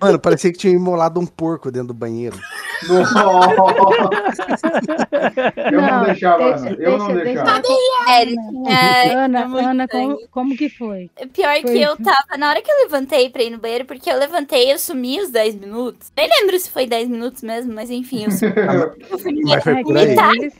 Mano, 0.00 0.18
parecia 0.18 0.52
que 0.52 0.58
tinha 0.58 0.72
imolado 0.74 1.18
um 1.20 1.26
porco 1.26 1.70
dentro 1.70 1.88
do 1.88 1.94
banheiro. 1.94 2.36
Eu 2.90 3.04
não, 5.80 5.98
Não, 5.98 6.04
deixava, 6.04 6.52
deixa- 6.52 6.68
Ana. 6.68 6.76
Eu 6.78 6.98
não 6.98 7.06
deixa- 7.08 7.24
deixava. 7.24 7.62
É, 8.08 8.26
tinha- 8.26 9.24
Ana, 9.24 9.40
é 9.40 9.44
muito 9.46 9.66
Ana, 9.68 9.88
como, 9.88 10.18
como 10.30 10.56
que 10.56 10.68
foi? 10.68 11.10
Pior 11.32 11.60
Foi 11.60 11.72
que 11.72 11.80
eu 11.82 11.96
tava, 11.96 12.36
na 12.38 12.50
hora 12.50 12.62
que 12.62 12.70
eu 12.70 12.76
levantei 12.84 13.30
pra 13.30 13.42
ir 13.42 13.50
no 13.50 13.58
banheiro, 13.58 13.84
porque 13.84 14.10
eu 14.10 14.16
levantei, 14.18 14.72
eu 14.72 14.78
sumi 14.78 15.20
os 15.20 15.30
10 15.30 15.56
minutos. 15.56 16.12
Nem 16.16 16.28
lembro 16.28 16.58
se 16.58 16.70
foi 16.70 16.86
10 16.86 17.08
minutos 17.08 17.42
mesmo, 17.42 17.74
mas 17.74 17.90
enfim, 17.90 18.24
eu 18.24 18.30
sumi. 18.30 18.48
Eu 19.10 19.18
fui 19.18 19.40
Mas 19.42 19.64
foi 19.64 19.82
por 19.82 19.96
aí. 19.96 20.14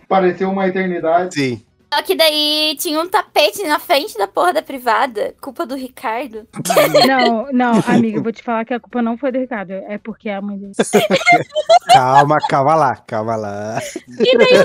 Pareceu 0.08 0.50
uma 0.50 0.66
eternidade. 0.66 1.34
Sim. 1.34 1.62
Só 1.92 2.02
que 2.02 2.14
daí 2.14 2.76
tinha 2.78 3.00
um 3.00 3.08
tapete 3.08 3.62
na 3.66 3.78
frente 3.78 4.16
da 4.18 4.28
porra 4.28 4.52
da 4.52 4.62
privada, 4.62 5.34
culpa 5.40 5.64
do 5.64 5.74
Ricardo. 5.74 6.46
Não, 7.08 7.48
não, 7.52 7.82
amiga, 7.86 8.18
eu 8.18 8.22
vou 8.22 8.30
te 8.32 8.42
falar 8.42 8.64
que 8.64 8.74
a 8.74 8.80
culpa 8.80 9.00
não 9.00 9.16
foi 9.16 9.32
do 9.32 9.38
Ricardo, 9.38 9.72
é 9.72 9.96
porque 9.98 10.28
a 10.28 10.40
mãe 10.42 10.58
dele. 10.58 10.72
Calma, 11.92 12.36
calma 12.48 12.74
lá, 12.74 12.96
calma 12.96 13.36
lá. 13.36 13.80
E 14.06 14.36
daí. 14.36 14.64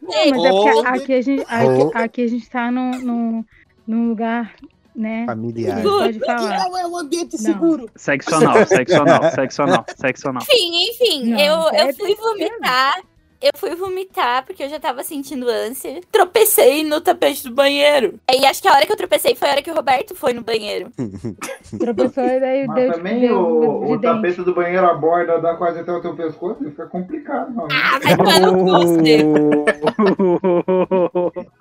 Não, 0.00 0.30
mas 0.30 0.44
é 0.44 0.50
porque 0.50 0.88
aqui 0.88 1.14
a 1.14 1.20
gente, 1.22 1.40
Ou- 1.42 1.88
aqui, 1.88 1.98
aqui 1.98 2.22
a 2.22 2.28
gente 2.28 2.48
tá 2.50 2.70
num, 2.70 2.90
num, 3.00 3.44
num 3.86 4.08
lugar, 4.08 4.54
né? 4.96 5.24
Familiar. 5.26 5.82
Pode 5.82 6.18
falar. 6.20 6.58
Não 6.70 6.78
é 6.78 6.86
um 6.86 6.96
ambiente 6.96 7.34
Não. 7.34 7.40
seguro. 7.52 7.90
Seccional, 7.94 8.66
seccional, 8.66 9.30
seccional, 9.32 9.84
seccional. 9.96 10.42
Enfim, 10.42 10.88
enfim, 10.90 11.30
Não, 11.30 11.38
eu, 11.38 11.68
é- 11.74 11.90
eu 11.90 11.94
fui 11.94 12.14
vomitar. 12.14 12.94
Eu 13.42 13.50
fui 13.56 13.74
vomitar 13.74 14.44
porque 14.46 14.62
eu 14.62 14.68
já 14.68 14.78
tava 14.78 15.02
sentindo 15.02 15.48
ânsia. 15.48 16.00
Tropecei 16.10 16.84
no 16.84 17.00
tapete 17.00 17.44
do 17.44 17.54
banheiro. 17.54 18.14
Aí 18.28 18.44
acho 18.46 18.62
que 18.62 18.68
a 18.68 18.72
hora 18.72 18.86
que 18.86 18.92
eu 18.92 18.96
tropecei 18.96 19.34
foi 19.34 19.48
a 19.48 19.52
hora 19.52 19.62
que 19.62 19.70
o 19.70 19.74
Roberto 19.74 20.14
foi 20.14 20.32
no 20.32 20.42
banheiro. 20.42 20.90
Tropeçou 21.78 22.24
e 22.24 22.40
daí 22.40 22.66
Mas 22.66 22.76
deu, 22.76 22.92
também 22.92 23.30
o, 23.32 23.60
de 23.60 23.66
o 23.92 23.98
dente. 23.98 24.02
tapete 24.02 24.42
do 24.42 24.54
banheiro, 24.54 24.86
a 24.86 24.94
borda 24.94 25.40
dá 25.40 25.54
quase 25.56 25.80
até 25.80 25.90
o 25.92 26.00
teu 26.00 26.14
pescoço, 26.14 26.62
fica 26.64 26.86
complicado. 26.86 27.52
Não, 27.52 27.66
Ah, 27.70 27.98
vai 28.02 28.16
tomar 28.16 28.40
no 28.40 29.04
Cê. 29.04 29.18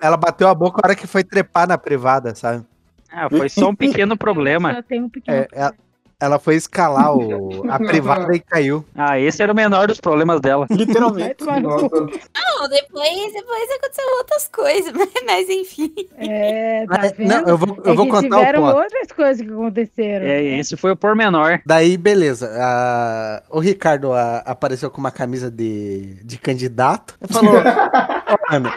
Ela 0.01 0.17
bateu 0.17 0.47
a 0.47 0.53
boca 0.55 0.81
a 0.83 0.87
hora 0.87 0.95
que 0.95 1.07
foi 1.07 1.23
trepar 1.23 1.67
na 1.67 1.77
privada, 1.77 2.35
sabe? 2.35 2.65
Ah, 3.11 3.29
foi 3.29 3.49
só 3.49 3.69
um 3.69 3.75
pequeno 3.75 4.15
problema. 4.17 4.73
Só 4.75 4.81
tem 4.83 5.01
um 5.03 5.09
pequeno. 5.09 5.37
É, 5.37 5.47
ela, 5.51 5.73
ela 6.21 6.39
foi 6.39 6.55
escalar 6.55 7.15
o, 7.17 7.69
a 7.69 7.77
privada 7.79 8.33
e 8.35 8.39
caiu. 8.39 8.85
Ah, 8.95 9.19
esse 9.19 9.41
era 9.41 9.51
o 9.51 9.55
menor 9.55 9.87
dos 9.87 9.99
problemas 9.99 10.39
dela. 10.39 10.67
Literalmente. 10.69 11.43
Não, 11.43 12.69
depois, 12.69 13.33
depois 13.33 13.71
aconteceu 13.71 14.05
outras 14.17 14.47
coisas, 14.47 14.93
mas, 14.95 15.09
mas 15.25 15.49
enfim. 15.49 15.93
É, 16.17 16.85
tá 16.85 16.99
Mas, 16.99 17.13
não, 17.17 17.47
eu 17.47 17.57
vou, 17.57 17.77
eu 17.83 17.93
É 17.93 17.95
vou 17.95 18.07
contar 18.07 18.55
o 18.55 18.61
ponto. 18.61 18.77
outras 18.77 19.07
coisas 19.15 19.45
que 19.45 19.51
aconteceram. 19.51 20.25
É, 20.25 20.43
esse 20.59 20.77
foi 20.77 20.91
o 20.91 20.95
pormenor. 20.95 21.59
Daí, 21.65 21.97
beleza. 21.97 22.51
a- 22.55 23.43
o 23.49 23.59
Ricardo 23.59 24.13
a- 24.13 24.43
apareceu 24.45 24.89
com 24.91 24.99
uma 24.99 25.11
camisa 25.11 25.49
de, 25.49 26.15
de 26.23 26.37
candidato. 26.37 27.15
E 27.27 27.33
falou: 27.33 27.53
"Ó, 27.57 28.51
mano, 28.53 28.71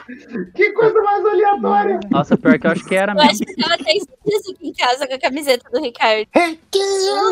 que 0.54 0.72
coisa 0.72 1.02
mais 1.02 1.24
aleatória. 1.26 2.00
Nossa, 2.10 2.36
pior 2.36 2.58
que 2.58 2.66
eu 2.66 2.70
acho 2.70 2.84
que 2.84 2.94
era 2.94 3.12
Eu 3.12 3.16
mesmo. 3.16 3.30
acho 3.30 3.40
que 3.40 3.56
tava 3.56 3.76
três 3.78 4.06
dias 4.26 4.42
aqui 4.50 4.68
em 4.68 4.72
casa 4.72 5.06
com 5.06 5.14
a 5.14 5.18
camiseta 5.18 5.70
do 5.70 5.80
Ricardo. 5.80 6.26
Que 6.70 6.78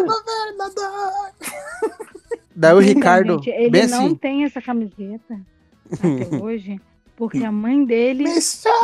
governador. 0.06 1.32
Daí 2.54 2.74
o 2.74 2.80
Então, 2.82 2.94
Ricardo, 2.94 3.32
gente, 3.34 3.50
ele 3.50 3.70
bem 3.70 3.86
não 3.86 4.06
assim. 4.06 4.14
tem 4.14 4.44
essa 4.44 4.60
camiseta 4.60 5.40
até 5.92 6.36
hoje, 6.42 6.80
porque 7.16 7.38
a 7.44 7.50
mãe 7.52 7.84
dele 7.84 8.24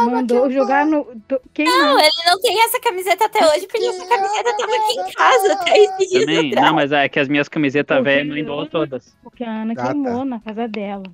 mandou 0.07 0.51
jogar 0.51 0.87
no. 0.87 1.07
Quem 1.53 1.67
Não, 1.67 1.79
não? 1.95 2.01
ele 2.01 2.11
não 2.27 2.41
tem 2.41 2.63
essa 2.65 2.81
camiseta 2.81 3.27
até 3.27 3.47
hoje, 3.47 3.67
porque 3.67 3.85
essa 3.85 4.07
camiseta 4.07 4.57
tava 4.57 4.75
aqui 4.75 5.01
em 5.01 5.13
casa 5.13 5.57
três 5.65 5.91
dias 5.99 6.25
Também, 6.25 6.49
atrás. 6.51 6.67
não, 6.67 6.75
mas 6.75 6.93
é 6.93 7.09
que 7.09 7.19
as 7.21 7.29
minhas 7.29 7.49
camisetas 7.49 8.03
velhas 8.03 8.27
não 8.29 8.37
endoam 8.37 8.67
todas. 8.67 9.15
Porque 9.23 9.45
a 9.45 9.63
Ana 9.63 9.73
Ah, 9.73 9.77
tá. 9.77 9.87
queimou 9.93 10.25
na 10.25 10.41
casa 10.41 10.67
dela. 10.69 11.05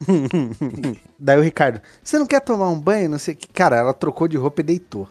Daí 1.18 1.36
o 1.38 1.42
Ricardo, 1.42 1.80
você 2.02 2.18
não 2.18 2.26
quer 2.26 2.40
tomar 2.40 2.68
um 2.68 2.78
banho? 2.78 3.08
Não 3.10 3.18
sei 3.18 3.34
o 3.34 3.36
que. 3.36 3.48
Cara, 3.48 3.76
ela 3.76 3.92
trocou 3.92 4.28
de 4.28 4.36
roupa 4.36 4.60
e 4.60 4.64
deitou. 4.64 5.08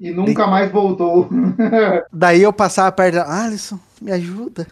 E 0.00 0.10
nunca 0.10 0.46
mais 0.46 0.70
voltou. 0.70 1.28
Daí 2.12 2.42
eu 2.42 2.52
passava 2.52 2.92
perto 2.92 3.14
dela, 3.14 3.44
Alisson, 3.44 3.78
me 4.00 4.12
ajuda. 4.12 4.66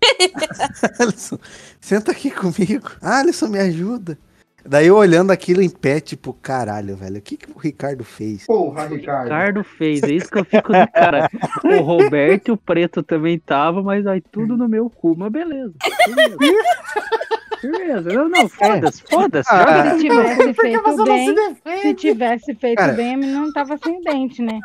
Alisson, 0.99 1.39
senta 1.81 2.13
aqui 2.13 2.31
comigo. 2.31 2.91
Alisson, 3.01 3.49
me 3.49 3.59
ajuda. 3.59 4.19
Daí 4.65 4.89
eu 4.89 4.97
olhando 4.97 5.31
aquilo 5.31 5.63
em 5.63 5.71
pé, 5.71 6.01
tipo, 6.01 6.35
caralho, 6.35 6.95
velho, 6.95 7.19
o 7.19 7.23
que, 7.23 7.37
que 7.37 7.51
o 7.51 7.59
Ricardo 7.59 8.05
fez? 8.05 8.45
Porra, 8.45 8.87
Ricardo. 8.87 9.25
Ricardo 9.25 9.65
fez, 9.65 10.03
é 10.03 10.13
isso 10.13 10.31
que 10.31 10.39
eu 10.39 10.45
fico 10.45 10.73
do 10.73 10.93
cara. 10.93 11.31
O 11.65 11.81
Roberto 11.81 12.49
e 12.49 12.53
o 12.53 12.57
Preto 12.57 13.03
também 13.03 13.39
tava, 13.39 13.83
mas 13.83 14.07
aí 14.07 14.21
tudo 14.21 14.57
no 14.57 14.69
meu 14.69 14.91
cu, 14.91 15.17
mas 15.17 15.33
beleza. 15.33 15.73
Beleza. 16.07 16.37
Beleza. 17.63 18.13
Não, 18.13 18.29
não, 18.29 18.49
foda-se, 18.49 19.03
foda-se. 19.03 19.49
Ah, 19.53 19.95
Se 19.95 20.01
tivesse 20.01 20.55
feito 20.55 20.91
se 20.97 21.05
bem, 21.05 21.81
se 21.83 21.95
tivesse 21.95 22.55
feito 22.55 22.79
Cara. 22.79 22.93
bem, 22.93 23.17
não 23.17 23.53
tava 23.53 23.79
sem 23.79 24.01
dente, 24.03 24.43
né? 24.43 24.59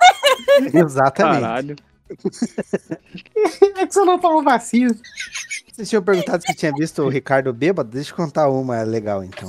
Exatamente. 0.74 1.42
Caralho. 1.42 1.76
É 3.78 3.86
que 3.88 3.94
você 3.94 4.06
não 4.06 4.20
tomou 4.20 4.44
vacina. 4.44 4.96
Vocês 5.72 5.90
tinham 5.90 6.04
perguntado 6.04 6.44
se 6.46 6.54
tinha 6.54 6.72
visto 6.72 7.02
o 7.02 7.10
Ricardo 7.10 7.52
bêbado? 7.52 7.90
Deixa 7.90 8.12
eu 8.12 8.16
contar 8.16 8.48
uma 8.50 8.82
legal, 8.84 9.24
então. 9.24 9.48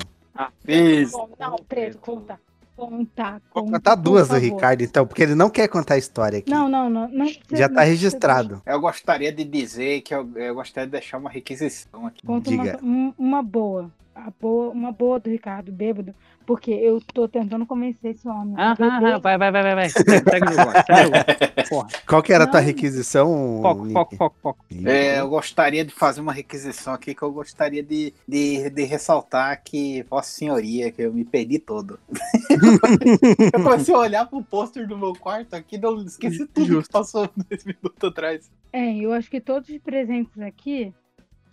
Isso. 0.66 1.16
Bom, 1.16 1.28
não, 1.38 1.56
Preto, 1.56 1.98
conta. 1.98 2.38
Conta. 2.76 3.40
Vou 3.54 3.64
conta, 3.64 3.78
contar 3.78 3.96
por 3.96 4.02
duas 4.02 4.28
do. 4.28 4.36
Ricardo, 4.36 4.82
então, 4.82 5.06
porque 5.06 5.22
ele 5.22 5.34
não 5.34 5.48
quer 5.48 5.66
contar 5.68 5.94
a 5.94 5.98
história 5.98 6.38
aqui. 6.40 6.50
Não, 6.50 6.68
não, 6.68 6.90
não. 6.90 7.08
não 7.08 7.26
Já 7.52 7.68
tá 7.68 7.82
registrado. 7.82 8.60
Eu 8.66 8.80
gostaria 8.80 9.32
de 9.32 9.44
dizer 9.44 10.02
que 10.02 10.14
eu, 10.14 10.28
eu 10.36 10.54
gostaria 10.54 10.86
de 10.86 10.92
deixar 10.92 11.16
uma 11.18 11.30
requisição 11.30 12.06
aqui. 12.06 12.26
Conta 12.26 12.50
uma, 12.50 12.64
Diga. 12.64 12.78
um- 12.82 13.14
uma 13.18 13.42
boa. 13.42 13.90
A 14.14 14.30
boa. 14.40 14.70
Uma 14.72 14.92
boa 14.92 15.18
do 15.18 15.30
Ricardo 15.30 15.72
bêbado, 15.72 16.14
porque 16.46 16.70
eu 16.70 17.00
tô 17.12 17.26
tentando 17.28 17.66
convencer 17.66 18.12
esse 18.12 18.26
homem. 18.28 18.54
a 18.56 18.72
Aham, 18.72 18.74
beber. 18.76 18.90
aham, 18.92 19.20
vai, 19.20 19.38
vai, 19.38 19.50
vai, 19.52 19.62
vai, 19.62 19.74
vai. 19.74 19.88
Segue 19.90 20.30
segue 20.30 20.48
o 20.48 20.52
jogo, 20.52 20.72
segue. 20.86 22.04
Qual 22.06 22.22
que 22.22 22.32
era 22.32 22.44
a 22.44 22.46
tua 22.46 22.60
requisição? 22.60 23.60
Foco, 23.60 23.90
foco, 23.90 24.16
foco, 24.16 24.36
foco. 24.40 24.64
É, 24.84 25.20
eu 25.20 25.28
gostaria 25.28 25.84
de 25.84 25.92
fazer 25.92 26.20
uma 26.20 26.32
requisição 26.32 26.94
aqui 26.94 27.14
que 27.14 27.22
eu 27.22 27.32
gostaria 27.32 27.82
de, 27.82 28.14
de, 28.26 28.70
de 28.70 28.84
ressaltar 28.84 29.60
que 29.64 30.02
Vossa 30.04 30.30
Senhoria, 30.30 30.92
que 30.92 31.02
eu 31.02 31.12
me 31.12 31.24
perdi 31.24 31.58
todo. 31.58 31.98
eu 33.52 33.62
comecei 33.62 33.94
a 33.94 33.98
olhar 33.98 34.26
pro 34.26 34.42
pôster 34.42 34.86
do 34.86 34.96
meu 34.96 35.14
quarto 35.14 35.54
aqui, 35.54 35.76
não 35.76 36.00
esqueci 36.04 36.46
tudo 36.46 36.82
que 36.82 36.88
passou 36.88 37.28
dois 37.36 37.64
minutos 37.64 38.02
atrás. 38.02 38.50
É, 38.72 38.96
eu 38.96 39.12
acho 39.12 39.28
que 39.30 39.40
todos 39.40 39.68
os 39.68 39.78
presentes 39.78 40.40
aqui 40.40 40.94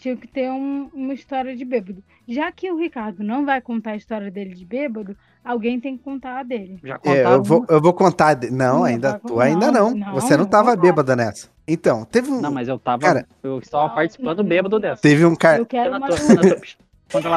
tinham 0.04 0.18
que 0.18 0.28
ter 0.28 0.52
um- 0.52 0.90
uma 0.94 1.14
história 1.14 1.56
de 1.56 1.64
bêbado. 1.64 2.04
Já 2.28 2.52
que 2.52 2.70
o 2.70 2.78
Ricardo 2.78 3.24
não 3.24 3.46
vai 3.46 3.62
contar 3.62 3.92
a 3.92 3.96
história 3.96 4.30
dele 4.30 4.54
de 4.54 4.66
bêbado, 4.66 5.16
alguém 5.44 5.80
tem 5.80 5.96
que 5.98 6.04
contar 6.04 6.40
a 6.40 6.44
dele. 6.44 6.78
Já 6.84 7.00
É, 7.06 7.24
eu, 7.26 7.42
vou, 7.42 7.66
eu 7.70 7.82
vou 7.82 7.94
contar. 7.94 8.34
de- 8.34 8.52
Não, 8.52 8.80
Não, 8.80 8.84
ainda, 8.84 9.14
tu 9.20 9.34
con- 9.34 9.40
ainda 9.40 9.72
não. 9.72 9.96
não, 9.96 10.14
Você 10.16 10.36
não 10.36 10.44
não 10.44 10.50
tava 10.50 10.74
vou 10.76 10.82
bêbada 10.82 11.16
nessa. 11.16 11.48
Então, 11.66 12.04
teve 12.04 12.30
um, 12.30 12.42
Não, 12.42 12.52
mas 12.52 12.68
eu 12.68 12.78
tava. 12.78 13.02
Cara- 13.02 13.26
eu 13.42 13.60
estava 13.60 13.90
participando 13.96 14.44
bêbado 14.44 14.78
dessa. 14.78 15.02
teve 15.02 15.26
um 15.26 15.36
car... 15.38 15.58
Eu 15.58 15.66
quero 15.66 15.96
uma. 15.96 16.08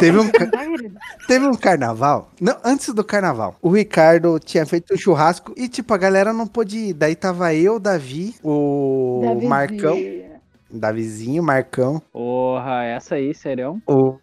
Teve 0.01 0.17
tá- 0.19 0.23
um, 0.23 0.31
Tá, 0.51 1.07
teve 1.29 1.47
um 1.47 1.55
carnaval. 1.55 2.31
Não, 2.41 2.57
antes 2.64 2.93
do 2.95 3.05
carnaval. 3.05 3.57
O 3.61 3.69
Ricardo 3.69 4.39
tinha 4.41 4.64
feito 4.64 4.95
um 4.95 4.97
churrasco 4.97 5.53
e, 5.57 5.69
tipo, 5.69 5.93
a 5.93 5.99
galera 5.99 6.33
não 6.33 6.47
pôde 6.47 6.79
ir. 6.79 6.93
Daí 6.95 7.14
tava 7.14 7.55
eu, 7.55 7.79
Davi, 7.79 8.35
o. 8.43 9.39
Marcão, 9.47 9.97
Davizinho, 10.79 11.43
Marcão, 11.43 12.01
Porra, 12.12 12.85
essa 12.85 13.14
aí, 13.16 13.35
serão. 13.35 13.81
o. 13.87 14.16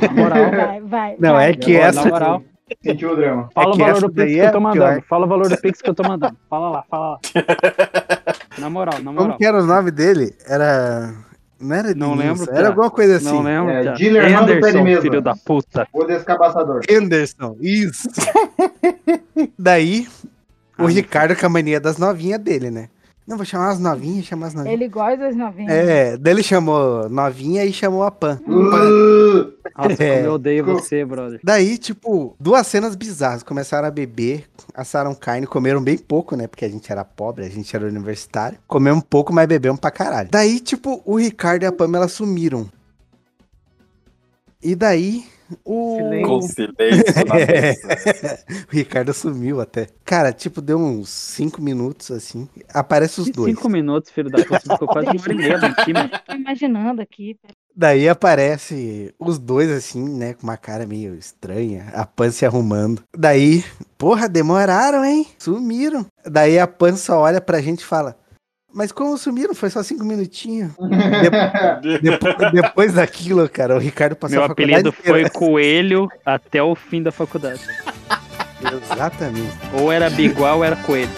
Na 0.00 0.12
moral. 0.12 0.50
Vai, 0.50 0.80
vai. 0.82 1.16
Não, 1.18 1.32
vai. 1.34 1.50
é 1.50 1.54
que 1.54 1.72
Na 1.78 1.84
essa. 1.86 2.08
moral. 2.08 2.42
Sentiu 2.84 3.12
o 3.12 3.16
drama. 3.16 3.48
Fala 3.52 3.72
É 3.72 3.74
o 3.74 3.78
valor 3.78 4.00
do 4.00 4.10
Pix 4.12 4.30
que 4.32 4.40
é 4.40 4.46
eu 4.46 4.52
tô 4.52 4.60
mandando. 4.60 4.84
pior. 4.86 5.02
Fala 5.08 5.26
o 5.26 5.28
valor 5.28 5.48
do 5.48 5.56
Pix 5.60 5.82
que 5.82 5.90
eu 5.90 5.94
tô 5.94 6.02
mandando. 6.08 6.36
Fala 6.48 6.70
lá, 6.70 6.84
fala 6.88 7.10
lá. 7.10 7.18
Na 8.58 8.70
moral, 8.70 8.94
na 8.98 9.04
Como 9.06 9.20
moral. 9.22 9.36
que 9.38 9.44
era 9.44 9.60
o 9.60 9.66
nome 9.66 9.90
dele? 9.90 10.34
Era. 10.46 11.12
Não 11.60 11.74
era 11.76 11.94
Não 11.94 12.16
Denilson, 12.16 12.44
lembro, 12.44 12.56
Era 12.56 12.68
alguma 12.68 12.90
coisa 12.90 13.16
assim. 13.16 13.26
Não 13.26 13.42
lembro. 13.42 13.70
É, 13.70 13.84
cara. 13.84 13.96
Diller 13.96 14.24
Armando 14.24 14.60
Pé 14.60 14.70
de 14.70 14.78
Anderson, 14.78 15.02
filho 15.02 15.20
da 15.20 15.34
puta. 15.34 15.88
O 15.92 16.04
descabaçador. 16.04 16.80
Anderson, 16.90 17.56
isso. 17.60 18.08
Daí, 19.58 20.06
o 20.78 20.84
Ah, 20.86 20.88
Ricardo 20.88 21.36
com 21.36 21.46
a 21.46 21.48
mania 21.48 21.80
das 21.80 21.98
novinhas 21.98 22.40
dele, 22.40 22.70
né? 22.70 22.88
Não, 23.30 23.36
vou 23.36 23.46
chamar 23.46 23.70
as 23.70 23.78
novinhas, 23.78 24.24
chamar 24.26 24.48
as 24.48 24.54
novinhas. 24.54 24.74
Ele 24.74 24.88
gosta 24.88 25.16
das 25.18 25.36
novinhas. 25.36 25.70
É, 25.72 26.16
daí 26.16 26.34
ele 26.34 26.42
chamou 26.42 27.08
novinha 27.08 27.64
e 27.64 27.72
chamou 27.72 28.02
a 28.02 28.10
Pan. 28.10 28.40
Uh, 28.44 29.52
Nossa, 29.78 30.02
É. 30.02 30.16
como 30.16 30.26
eu 30.26 30.32
odeio 30.32 30.64
você, 30.64 31.04
brother. 31.04 31.38
Daí, 31.44 31.78
tipo, 31.78 32.34
duas 32.40 32.66
cenas 32.66 32.96
bizarras. 32.96 33.44
Começaram 33.44 33.86
a 33.86 33.90
beber, 33.92 34.46
assaram 34.74 35.14
carne, 35.14 35.46
comeram 35.46 35.80
bem 35.80 35.96
pouco, 35.96 36.34
né? 36.34 36.48
Porque 36.48 36.64
a 36.64 36.68
gente 36.68 36.90
era 36.90 37.04
pobre, 37.04 37.44
a 37.44 37.48
gente 37.48 37.74
era 37.76 37.86
universitário. 37.86 38.58
Comemos 38.66 39.04
pouco, 39.08 39.32
mas 39.32 39.46
bebemos 39.46 39.78
pra 39.78 39.92
caralho. 39.92 40.28
Daí, 40.28 40.58
tipo, 40.58 41.00
o 41.04 41.16
Ricardo 41.16 41.62
e 41.62 41.66
a 41.66 41.70
Pamela 41.72 42.08
sumiram. 42.08 42.68
E 44.60 44.74
daí, 44.74 45.24
o. 45.64 45.98
Com 46.24 46.42
silêncio 46.42 47.24
na 47.26 47.34
mesa. 47.46 48.38
o 48.68 48.74
Ricardo 48.74 49.12
sumiu 49.12 49.60
até. 49.60 49.88
Cara, 50.04 50.32
tipo, 50.32 50.60
deu 50.60 50.78
uns 50.78 51.08
cinco 51.08 51.60
minutos 51.62 52.10
assim. 52.10 52.48
Aparece 52.72 53.20
os 53.20 53.30
dois. 53.30 53.54
Cinco 53.54 53.68
minutos, 53.68 54.10
filho 54.10 54.30
da 54.30 54.44
puta. 54.44 54.60
Ficou 54.60 54.88
quase 54.88 55.08
uma 55.08 55.20
hora 55.20 55.32
e 55.32 55.36
meia 55.36 55.58
no 55.58 55.74
time. 55.84 56.08
Tô 56.26 56.34
imaginando 56.34 57.02
aqui. 57.02 57.36
Daí 57.74 58.08
aparece 58.08 59.14
os 59.18 59.38
dois 59.38 59.70
assim, 59.70 60.08
né? 60.08 60.34
Com 60.34 60.42
uma 60.44 60.56
cara 60.56 60.86
meio 60.86 61.14
estranha. 61.14 61.86
A 61.94 62.04
Pan 62.04 62.30
se 62.30 62.44
arrumando. 62.44 63.02
Daí, 63.16 63.64
porra, 63.96 64.28
demoraram, 64.28 65.04
hein? 65.04 65.26
Sumiram. 65.38 66.04
Daí 66.26 66.58
a 66.58 66.66
Pan 66.66 66.96
só 66.96 67.20
olha 67.20 67.40
pra 67.40 67.60
gente 67.62 67.80
e 67.80 67.84
fala. 67.84 68.18
Mas 68.72 68.92
como 68.92 69.16
sumiram? 69.18 69.54
Foi 69.54 69.68
só 69.70 69.82
cinco 69.82 70.04
minutinhos. 70.04 70.72
De- 71.82 71.98
depois, 71.98 72.52
depois 72.52 72.92
daquilo, 72.94 73.48
cara, 73.48 73.74
o 73.76 73.78
Ricardo 73.78 74.14
passou 74.14 74.36
Meu 74.36 74.44
a 74.44 74.48
faculdade 74.48 74.72
apelido 74.74 74.92
foi 74.92 75.10
inteira. 75.22 75.30
Coelho 75.30 76.08
até 76.24 76.62
o 76.62 76.74
fim 76.74 77.02
da 77.02 77.10
faculdade. 77.10 77.60
Exatamente. 78.92 79.52
Ou 79.72 79.90
era 79.90 80.08
bigual 80.10 80.58
ou 80.58 80.64
era 80.64 80.76
coelho. 80.76 81.10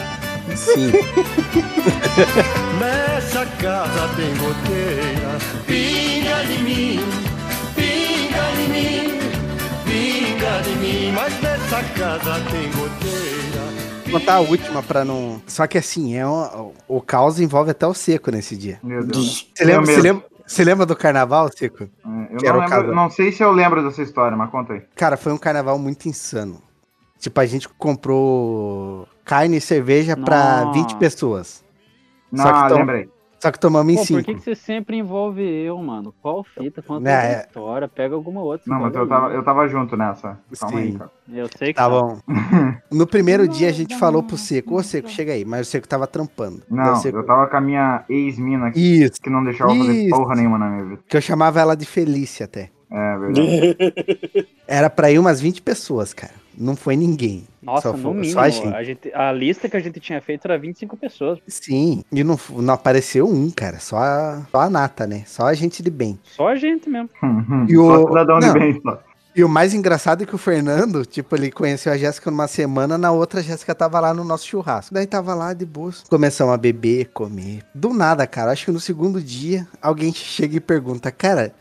Sim. 0.57 0.93
Nessa 2.81 3.47
casa 3.61 4.09
tem 4.17 4.35
goteira, 4.37 5.39
pinga 5.67 6.45
de 6.47 6.63
mim, 6.63 7.01
pinga 7.75 8.53
de 8.57 8.69
mim, 8.73 9.19
pinga 9.85 10.63
de 10.63 10.75
mim, 10.77 11.13
mas 11.13 11.41
nessa 11.41 11.83
casa 11.95 12.41
tem 12.51 12.71
goteira. 12.73 13.52
Vou 14.13 14.21
contar 14.21 14.35
a 14.35 14.41
última 14.41 14.83
pra 14.83 15.05
não. 15.05 15.41
Só 15.47 15.67
que 15.67 15.79
assim, 15.79 16.15
é 16.17 16.27
um- 16.27 16.73
o 16.87 17.01
caos 17.01 17.41
envolve 17.41 17.71
até 17.71 17.87
o 17.87 17.95
seco 17.95 18.31
nesse 18.31 18.55
dia. 18.57 18.79
Meu 18.83 19.03
Deus. 19.05 19.51
Você 19.55 19.65
lembra, 19.65 19.83
Eu 19.91 19.95
você 19.97 20.01
lembra, 20.03 20.27
você 20.47 20.65
lembra 20.65 20.87
do 20.87 20.95
carnaval, 20.95 21.51
Seco? 21.51 21.85
Eu 22.31 22.37
Que 22.39 22.47
era 22.47 22.59
não, 22.59 22.67
lembro, 22.69 22.95
não 22.95 23.11
sei 23.11 23.33
se 23.33 23.43
eu 23.43 23.51
lembro 23.51 23.83
dessa 23.83 24.03
história, 24.03 24.37
mas 24.37 24.51
conta 24.51 24.75
aí. 24.75 24.83
Cara, 24.95 25.17
foi 25.17 25.33
um 25.33 25.39
carnaval 25.39 25.79
muito 25.79 26.07
insano. 26.09 26.61
Tipo, 27.19 27.41
a 27.41 27.47
gente 27.47 27.69
comprou 27.69 29.09
carne 29.25 29.57
e 29.57 29.61
cerveja 29.61 30.15
pra 30.17 30.65
Nossa. 30.67 30.73
20 30.79 30.97
pessoas. 30.97 31.65
Não, 32.31 32.45
Só 32.45 32.53
que 32.65 32.69
tom- 32.69 32.75
lembrei. 32.77 33.09
Só 33.43 33.51
que 33.51 33.59
tomamos 33.59 33.93
em 33.93 33.97
Pô, 33.97 34.03
por 34.03 34.07
5. 34.07 34.23
que, 34.25 34.35
que 34.37 34.41
você 34.41 34.55
sempre 34.55 34.97
envolve 34.97 35.43
eu, 35.43 35.77
mano? 35.79 36.15
Qual 36.23 36.45
fita? 36.45 36.81
Conta 36.81 37.11
É, 37.11 37.15
outra 37.17 37.29
é. 37.29 37.41
história, 37.41 37.89
pega 37.89 38.15
alguma 38.15 38.41
outra. 38.41 38.63
Não, 38.73 38.81
mas 38.83 38.95
eu 38.95 39.05
tava, 39.09 39.29
aí. 39.31 39.35
eu 39.35 39.43
tava 39.45 39.67
junto 39.67 39.97
nessa. 39.97 40.39
Calma 40.61 40.79
aí, 40.79 40.93
Sim. 40.93 40.99
cara. 40.99 41.11
Eu 41.29 41.49
sei 41.59 41.69
que 41.69 41.75
Tá 41.75 41.83
tá. 41.83 41.91
bom. 41.91 42.21
No 42.93 43.05
primeiro 43.05 43.49
dia 43.49 43.69
a 43.69 43.73
gente 43.73 43.99
falou 43.99 44.23
pro 44.23 44.37
Seco, 44.39 44.77
ô 44.77 44.83
Seco, 44.85 45.09
chega 45.09 45.33
aí. 45.33 45.45
Mas 45.45 45.67
o 45.67 45.71
Seco 45.73 45.89
tava 45.89 46.07
trampando. 46.07 46.63
Não, 46.71 46.95
Seco- 46.95 47.19
eu 47.19 47.27
tava 47.27 47.49
com 47.49 47.57
a 47.57 47.61
minha 47.61 48.05
ex-mina 48.09 48.69
aqui, 48.69 49.03
Isso, 49.03 49.21
que 49.21 49.29
não 49.29 49.43
deixava 49.43 49.73
eu 49.75 49.79
fazer 49.79 49.93
Isso. 50.07 50.11
porra 50.17 50.37
nenhuma 50.37 50.59
na 50.59 50.71
minha 50.71 50.85
vida. 50.85 51.01
que 51.09 51.17
eu 51.17 51.21
chamava 51.21 51.61
ela 51.61 51.75
de 51.75 51.85
Felícia 51.85 52.45
até. 52.45 52.71
É 52.93 53.19
verdade. 53.19 54.47
Era 54.69 54.89
pra 54.89 55.11
ir 55.11 55.19
umas 55.19 55.41
20 55.41 55.63
pessoas, 55.63 56.15
cara. 56.15 56.35
Não 56.57 56.77
foi 56.77 56.97
ninguém. 56.97 57.45
Nossa, 57.63 57.91
Só 57.91 57.97
no 57.97 58.03
foi- 58.03 58.13
mínimo. 58.15 58.33
só 58.33 58.41
a 58.41 58.49
gente. 58.49 58.75
a, 58.75 58.83
gente- 58.83 59.13
a 59.15 59.33
lista 59.33 59.69
que 59.69 59.77
a 59.77 59.81
gente 59.81 60.01
tinha 60.01 60.21
feito 60.21 60.45
era 60.47 60.59
25 60.59 60.97
pessoas. 60.97 61.39
Sim, 61.47 62.05
e 62.13 62.23
não, 62.25 62.39
não 62.57 62.75
apareceu 62.75 63.29
um, 63.29 63.51
cara. 63.51 63.79
Só 63.81 63.97
a, 63.99 64.43
só 64.51 64.61
a 64.61 64.71
nata, 64.71 65.07
né? 65.07 65.23
Só 65.27 65.47
a 65.47 65.55
gente 65.55 65.83
de 65.83 65.91
bem. 65.91 66.19
Só 66.25 66.49
a 66.49 66.57
gente 66.57 66.89
mesmo. 66.91 67.09
E 67.69 67.75
Só 67.77 68.05
o- 68.05 68.09
cidadão 68.09 68.39
não. 68.41 68.53
de 68.53 68.59
bem, 68.59 68.81
só. 68.83 69.01
E 69.35 69.43
o 69.43 69.49
mais 69.49 69.73
engraçado 69.73 70.23
é 70.23 70.27
que 70.27 70.35
o 70.35 70.39
Fernando, 70.39 71.07
tipo, 71.07 71.35
ele 71.35 71.51
conheceu 71.51 71.91
a 71.91 71.97
Jéssica 71.97 72.31
numa 72.31 72.47
semana, 72.47 72.99
na 72.99 73.11
outra 73.13 73.41
a 73.41 73.43
Jéssica 73.43 73.75
tava 73.75 73.99
lá 73.99 74.13
no 74.13 74.25
nosso 74.25 74.47
churrasco. 74.47 74.93
Daí 74.93 75.07
tava 75.07 75.35
lá 75.35 75.55
de 75.55 75.65
boa. 75.65 75.91
Começamos 76.11 76.53
a 76.53 76.59
beber, 76.59 77.07
comer. 77.15 77.63
Do 77.75 77.95
nada, 77.95 78.27
cara. 78.27 78.53
Acho 78.53 78.67
que 78.67 78.71
no 78.73 78.79
segundo 78.79 79.23
dia, 79.23 79.67
alguém 79.81 80.13
chega 80.13 80.57
e 80.57 80.61
pergunta, 80.61 81.11
cara, 81.11 81.55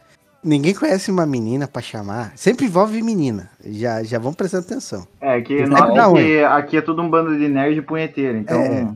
ninguém 0.44 0.74
conhece 0.74 1.10
uma 1.12 1.26
menina 1.26 1.68
pra 1.68 1.82
chamar? 1.82 2.34
Sempre 2.36 2.66
envolve 2.66 3.02
menina. 3.02 3.50
Já, 3.66 4.04
já 4.04 4.20
vão 4.20 4.34
prestando 4.34 4.66
atenção. 4.66 5.08
É 5.20 5.40
que, 5.42 5.66
nós, 5.66 5.94
dá 5.94 6.06
aqui, 6.08 6.44
aqui 6.44 6.78
é 6.78 6.82
tudo 6.82 7.02
um 7.02 7.10
bando 7.10 7.38
de 7.38 7.48
nerd 7.48 7.82
punheteiro, 7.84 8.38
então. 8.38 8.62
É. 8.62 8.88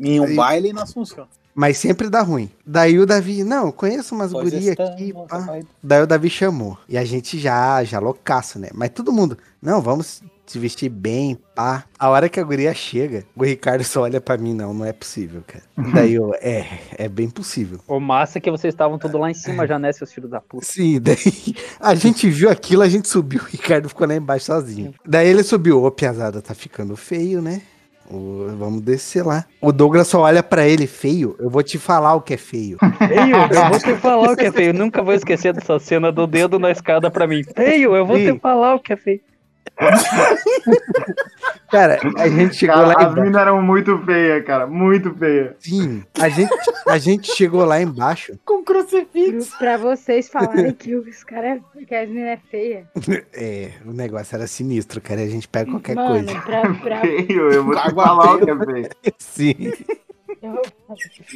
Em 0.00 0.20
um 0.20 0.24
Aí- 0.24 0.36
baile 0.36 0.72
não 0.72 0.86
funciona. 0.86 1.28
Mas 1.54 1.76
sempre 1.78 2.08
dá 2.08 2.22
ruim. 2.22 2.48
Daí 2.64 3.00
o 3.00 3.04
Davi, 3.04 3.42
não, 3.42 3.72
conheço 3.72 4.14
umas 4.14 4.30
Pois 4.30 4.44
gurias 4.48 4.78
aqui. 4.78 5.12
nossa, 5.12 5.44
pá. 5.44 5.58
Daí 5.82 6.02
o 6.02 6.06
Davi 6.06 6.30
chamou. 6.30 6.78
E 6.88 6.96
a 6.96 7.04
gente 7.04 7.36
já, 7.36 7.82
já 7.82 7.98
loucaço, 7.98 8.60
né? 8.60 8.68
Mas 8.72 8.90
todo 8.90 9.12
mundo, 9.12 9.36
não, 9.60 9.82
vamos 9.82 10.22
se 10.52 10.58
vestir 10.58 10.88
bem, 10.88 11.38
pá. 11.54 11.84
A 11.98 12.08
hora 12.08 12.28
que 12.28 12.40
a 12.40 12.42
guria 12.42 12.72
chega, 12.74 13.24
o 13.36 13.44
Ricardo 13.44 13.84
só 13.84 14.02
olha 14.02 14.20
pra 14.20 14.36
mim, 14.36 14.54
não, 14.54 14.72
não 14.72 14.84
é 14.84 14.92
possível, 14.92 15.42
cara. 15.46 15.64
Daí 15.94 16.14
eu, 16.14 16.32
é, 16.40 16.66
é 16.96 17.08
bem 17.08 17.28
possível. 17.28 17.80
O 17.86 18.00
massa 18.00 18.38
é 18.38 18.40
que 18.40 18.50
vocês 18.50 18.72
estavam 18.72 18.98
tudo 18.98 19.18
lá 19.18 19.30
em 19.30 19.34
cima 19.34 19.66
já, 19.66 19.78
né, 19.78 19.92
seus 19.92 20.12
filhos 20.12 20.30
da 20.30 20.40
puta. 20.40 20.64
Sim, 20.64 21.00
daí 21.02 21.54
a 21.80 21.94
gente 21.94 22.28
viu 22.28 22.50
aquilo, 22.50 22.82
a 22.82 22.88
gente 22.88 23.08
subiu, 23.08 23.40
o 23.40 23.44
Ricardo 23.44 23.88
ficou 23.88 24.06
lá 24.06 24.14
embaixo 24.14 24.46
sozinho. 24.46 24.94
Daí 25.06 25.28
ele 25.28 25.42
subiu, 25.42 25.82
ô, 25.82 25.90
piazada, 25.90 26.40
tá 26.40 26.54
ficando 26.54 26.96
feio, 26.96 27.42
né? 27.42 27.62
Ô, 28.10 28.46
vamos 28.56 28.80
descer 28.80 29.24
lá. 29.24 29.44
O 29.60 29.70
Douglas 29.70 30.08
só 30.08 30.22
olha 30.22 30.42
pra 30.42 30.66
ele 30.66 30.86
feio, 30.86 31.36
eu 31.38 31.50
vou 31.50 31.62
te 31.62 31.78
falar 31.78 32.14
o 32.14 32.22
que 32.22 32.34
é 32.34 32.38
feio. 32.38 32.78
Feio, 32.98 33.36
eu 33.36 33.68
vou 33.70 33.78
te 33.78 33.94
falar 33.96 34.32
o 34.32 34.36
que 34.36 34.46
é 34.46 34.52
feio. 34.52 34.72
Nunca 34.72 35.02
vou 35.02 35.14
esquecer 35.14 35.52
dessa 35.52 35.78
cena 35.78 36.10
do 36.10 36.26
dedo 36.26 36.58
na 36.58 36.70
escada 36.70 37.10
pra 37.10 37.26
mim. 37.26 37.42
Feio, 37.54 37.94
eu 37.94 38.06
vou 38.06 38.16
te 38.16 38.32
Sim. 38.32 38.38
falar 38.38 38.74
o 38.74 38.80
que 38.80 38.92
é 38.92 38.96
feio. 38.96 39.20
Cara, 41.70 41.98
a 42.16 42.28
gente 42.28 42.56
chegou 42.56 42.76
Cara, 42.76 42.86
lá 42.86 42.94
as 42.94 43.02
embaixo. 43.02 43.20
minas 43.20 43.42
eram 43.42 43.62
muito 43.62 43.98
feias, 44.04 44.44
cara. 44.44 44.66
Muito 44.66 45.14
feias. 45.14 45.54
Sim, 45.58 46.02
a 46.18 46.28
gente, 46.30 46.50
a 46.86 46.98
gente 46.98 47.30
chegou 47.34 47.62
lá 47.64 47.80
embaixo. 47.80 48.38
Com 48.44 48.64
crucifixo. 48.64 49.56
Pra 49.58 49.76
vocês 49.76 50.28
falarem 50.30 50.72
que 50.72 50.94
os 50.96 51.22
caras, 51.24 51.60
que 51.86 51.94
as 51.94 52.08
meninas 52.08 52.38
é 52.38 52.50
feia. 52.50 52.88
É, 53.34 53.72
o 53.84 53.92
negócio 53.92 54.34
era 54.34 54.46
sinistro, 54.46 55.00
cara. 55.00 55.20
A 55.20 55.26
gente 55.26 55.46
pega 55.46 55.70
qualquer 55.70 55.94
Mano, 55.94 56.24
coisa. 56.24 56.40
pra, 56.40 56.74
pra, 56.74 57.00
Feio, 57.02 57.50
eu 57.52 57.64
vou 57.64 57.74
te 57.74 57.80
Água 57.86 58.04
falar 58.04 58.34
o 58.34 58.38
que 58.38 58.46
feia. 58.46 58.56
é 58.56 58.64
feio. 58.64 58.88
Sim. 59.18 59.72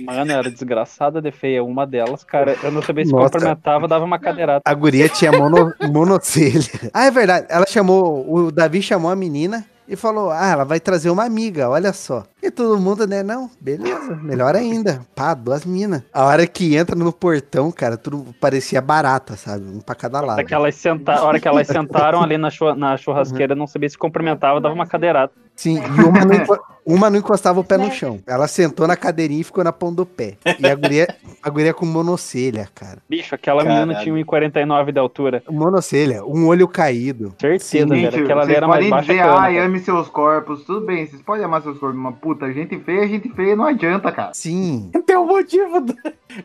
Mano, 0.05 0.33
era 0.33 0.51
desgraçada 0.51 1.21
de 1.21 1.31
feia. 1.31 1.63
Uma 1.63 1.87
delas, 1.87 2.25
cara, 2.25 2.57
eu 2.63 2.71
não 2.71 2.83
sabia 2.83 3.05
se 3.05 3.13
Nossa. 3.13 3.31
cumprimentava, 3.31 3.87
dava 3.89 4.05
uma 4.05 4.19
cadeirada. 4.19 4.63
A 4.65 4.75
guria 4.75 5.09
tinha 5.09 5.33
mono, 5.33 5.73
monocelha. 5.91 6.63
Ah, 6.93 7.07
é 7.07 7.11
verdade. 7.11 7.47
Ela 7.49 7.67
chamou, 7.67 8.25
o 8.33 8.51
Davi 8.53 8.83
chamou 8.83 9.11
a 9.11 9.17
menina 9.17 9.65
e 9.89 9.97
falou: 9.97 10.31
Ah, 10.31 10.47
ela 10.49 10.65
vai 10.65 10.79
trazer 10.81 11.11
uma 11.11 11.25
amiga, 11.25 11.69
olha 11.69 11.93
só. 11.93 12.25
E 12.43 12.51
todo 12.51 12.79
mundo, 12.81 13.07
né? 13.07 13.23
Não, 13.23 13.51
beleza, 13.61 14.17
melhor 14.17 14.55
ainda. 14.55 15.01
Pá, 15.15 15.33
duas 15.35 15.65
minas. 15.65 16.03
A 16.13 16.25
hora 16.25 16.47
que 16.47 16.77
entra 16.77 16.95
no 16.97 17.13
portão, 17.13 17.71
cara, 17.71 17.97
tudo 17.97 18.27
parecia 18.41 18.81
barata, 18.81 19.37
sabe? 19.37 19.65
Um 19.65 19.81
pra 19.81 19.95
cada 19.95 20.21
lado. 20.21 20.45
que 20.45 20.55
elas, 20.55 20.75
senta... 20.75 21.13
a 21.15 21.23
hora 21.25 21.41
que 21.41 21.49
elas 21.49 21.67
sentaram 21.67 22.23
ali 22.23 22.37
na, 22.37 22.51
chu- 22.51 22.75
na 22.75 22.97
churrasqueira, 22.97 23.55
não 23.55 23.67
sabia 23.67 23.89
se 23.89 23.97
cumprimentava, 23.99 24.61
dava 24.61 24.75
uma 24.75 24.87
cadeirada. 24.87 25.33
Sim, 25.57 25.79
e 25.79 26.05
uma 26.05 26.25
não, 26.25 26.59
uma 26.85 27.09
não 27.11 27.19
encostava 27.19 27.61
o 27.61 27.65
pé 27.65 27.77
no 27.79 27.91
chão. 27.91 28.21
Ela 28.27 28.47
sentou 28.49 28.87
na 28.87 28.97
cadeirinha 28.97 29.41
e 29.41 29.45
ficou 29.45 29.63
na 29.63 29.73
pão 29.73 29.93
do 29.93 30.05
pé. 30.05 30.37
E 30.59 30.67
a 30.67 30.75
guria, 30.75 31.07
a 31.43 31.49
guria 31.51 31.73
com 31.75 31.87
monocelha, 31.87 32.69
cara. 32.75 32.99
Bicho, 33.09 33.35
aquela 33.35 33.63
menina 33.65 33.95
Caralho. 33.95 34.05
tinha 34.05 34.25
1,49 34.25 34.93
de 34.93 34.99
altura. 34.99 35.43
Monocelha, 35.49 36.25
um 36.25 36.47
olho 36.47 36.67
caído. 36.69 37.35
Certeza, 37.41 37.65
Sim, 37.65 37.87
velho. 37.87 38.25
Aquela 38.25 38.43
ali 38.43 38.55
era 38.55 38.67
mais 38.69 38.89
baixa 38.91 39.03
dizer, 39.13 39.23
que 39.23 39.29
eu. 39.29 39.33
ai, 39.37 39.53
né, 39.55 39.61
ame 39.61 39.79
seus 39.81 40.09
corpos. 40.09 40.65
Tudo 40.65 40.85
bem, 40.87 41.07
vocês 41.07 41.23
podem 41.23 41.45
amar 41.45 41.63
seus 41.63 41.79
corpos, 41.79 41.99
mas 41.99 42.15
puta, 42.17 42.53
gente 42.53 42.79
feia, 42.81 43.07
gente 43.09 43.29
feia 43.31 43.55
não 43.57 43.65
adianta, 43.67 44.11
cara. 44.13 44.33
Sim. 44.35 44.91
Tem 45.07 45.17
um 45.17 45.27
motivo. 45.27 45.81
do- 45.81 45.97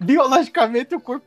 Biologicamente, 0.01 0.95
o 0.95 0.99
corpo 0.99 1.25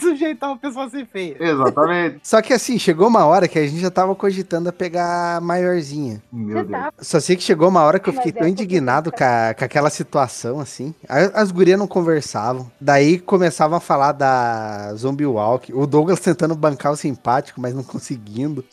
sujeitava 0.00 0.54
a 0.54 0.56
pessoa 0.56 0.86
a 0.86 0.90
ser 0.90 1.06
feia. 1.06 1.36
Exatamente. 1.40 2.20
Só 2.22 2.40
que 2.40 2.52
assim, 2.52 2.78
chegou 2.78 3.08
uma 3.08 3.24
hora 3.26 3.48
que 3.48 3.58
a 3.58 3.66
gente 3.66 3.80
já 3.80 3.90
tava 3.90 4.14
cogitando 4.14 4.68
a 4.68 4.72
pegar 4.72 5.36
a 5.36 5.40
maiorzinha. 5.40 6.22
Meu 6.32 6.64
Deus. 6.64 6.70
tá. 6.70 6.92
Só 7.00 7.20
sei 7.20 7.36
que 7.36 7.42
chegou 7.42 7.68
uma 7.68 7.82
hora 7.82 7.98
que 7.98 8.08
eu 8.08 8.12
fiquei 8.14 8.30
é 8.30 8.32
tão 8.32 8.40
porque 8.42 8.47
indignado 8.48 9.12
com, 9.12 9.22
a- 9.24 9.54
com 9.56 9.64
aquela 9.64 9.90
situação, 9.90 10.58
assim. 10.60 10.94
As 11.08 11.50
gurias 11.52 11.78
não 11.78 11.86
conversavam. 11.86 12.70
Daí 12.80 13.18
começavam 13.18 13.76
a 13.76 13.80
falar 13.80 14.12
da 14.12 14.92
Zombie 14.94 15.26
Walk. 15.26 15.72
O 15.72 15.86
Douglas 15.86 16.20
tentando 16.20 16.54
bancar 16.54 16.92
o 16.92 16.96
simpático, 16.96 17.60
mas 17.60 17.74
não 17.74 17.82
conseguindo. 17.84 18.64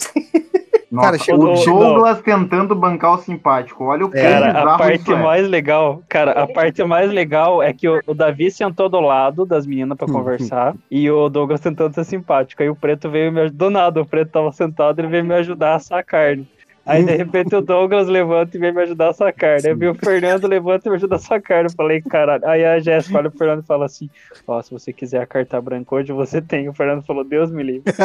Nossa, 0.91 1.07
Cara, 1.07 1.17
chegou- 1.19 1.51
o 1.51 1.57
chegou- 1.57 1.79
Douglas 1.79 2.21
tentando 2.21 2.73
bancar 2.75 3.15
o 3.15 3.17
simpático. 3.17 3.83
Olha 3.85 4.05
o 4.05 4.09
quão 4.11 4.21
Cara, 4.21 4.51
a 4.73 4.77
parte 4.77 5.01
isso 5.01 5.11
é. 5.13 5.21
mais 5.21 5.49
legal, 5.49 6.01
cara, 6.07 6.31
a 6.31 6.47
parte 6.47 6.81
mais 6.85 7.11
legal 7.11 7.61
é 7.61 7.73
que 7.73 7.89
o, 7.89 7.99
o 8.07 8.13
Davi 8.13 8.49
sentou 8.49 8.87
do 8.87 8.99
lado 9.01 9.45
das 9.45 9.65
meninas 9.65 9.97
pra 9.97 10.07
conversar 10.07 10.73
e 10.89 11.09
o 11.11 11.27
Douglas 11.27 11.59
tentando 11.59 11.93
ser 11.93 12.05
simpático. 12.05 12.61
Aí 12.61 12.69
o 12.69 12.75
preto 12.75 13.09
veio 13.09 13.31
me 13.31 13.41
ajudar. 13.41 13.57
Do 13.65 13.69
nada, 13.71 14.01
o 14.01 14.05
preto 14.05 14.31
tava 14.31 14.51
sentado, 14.53 14.99
ele 14.99 15.07
veio 15.09 15.25
me 15.25 15.33
ajudar 15.33 15.71
a 15.71 15.75
assar 15.75 15.99
a 15.99 16.03
carne. 16.03 16.47
Aí 16.85 17.03
de 17.03 17.15
repente 17.15 17.55
o 17.55 17.61
Douglas 17.61 18.07
levanta 18.07 18.55
e 18.55 18.59
vem 18.59 18.71
me 18.71 18.83
ajudar 18.83 19.09
a 19.09 19.25
a 19.27 19.33
carne. 19.33 19.69
Aí 19.69 19.73
veio 19.73 19.91
o 19.93 19.95
Fernando 19.95 20.47
levanta 20.47 20.87
e 20.87 20.91
me 20.91 20.97
ajuda 20.97 21.15
a 21.15 21.41
carne. 21.41 21.69
Eu 21.69 21.75
falei, 21.75 22.01
caralho. 22.01 22.45
Aí 22.47 22.63
a 22.63 22.79
Jéssica 22.79 23.17
olha 23.17 23.29
pro 23.29 23.39
Fernando 23.39 23.63
e 23.63 23.65
fala 23.65 23.85
assim: 23.85 24.09
Ó, 24.47 24.61
se 24.61 24.71
você 24.71 24.93
quiser 24.93 25.21
a 25.21 25.25
carta 25.25 25.59
branca 25.59 25.95
hoje, 25.95 26.13
você 26.13 26.41
tem. 26.41 26.69
O 26.69 26.73
Fernando 26.73 27.03
falou, 27.03 27.23
Deus 27.23 27.49
me 27.51 27.63
livre. 27.63 27.91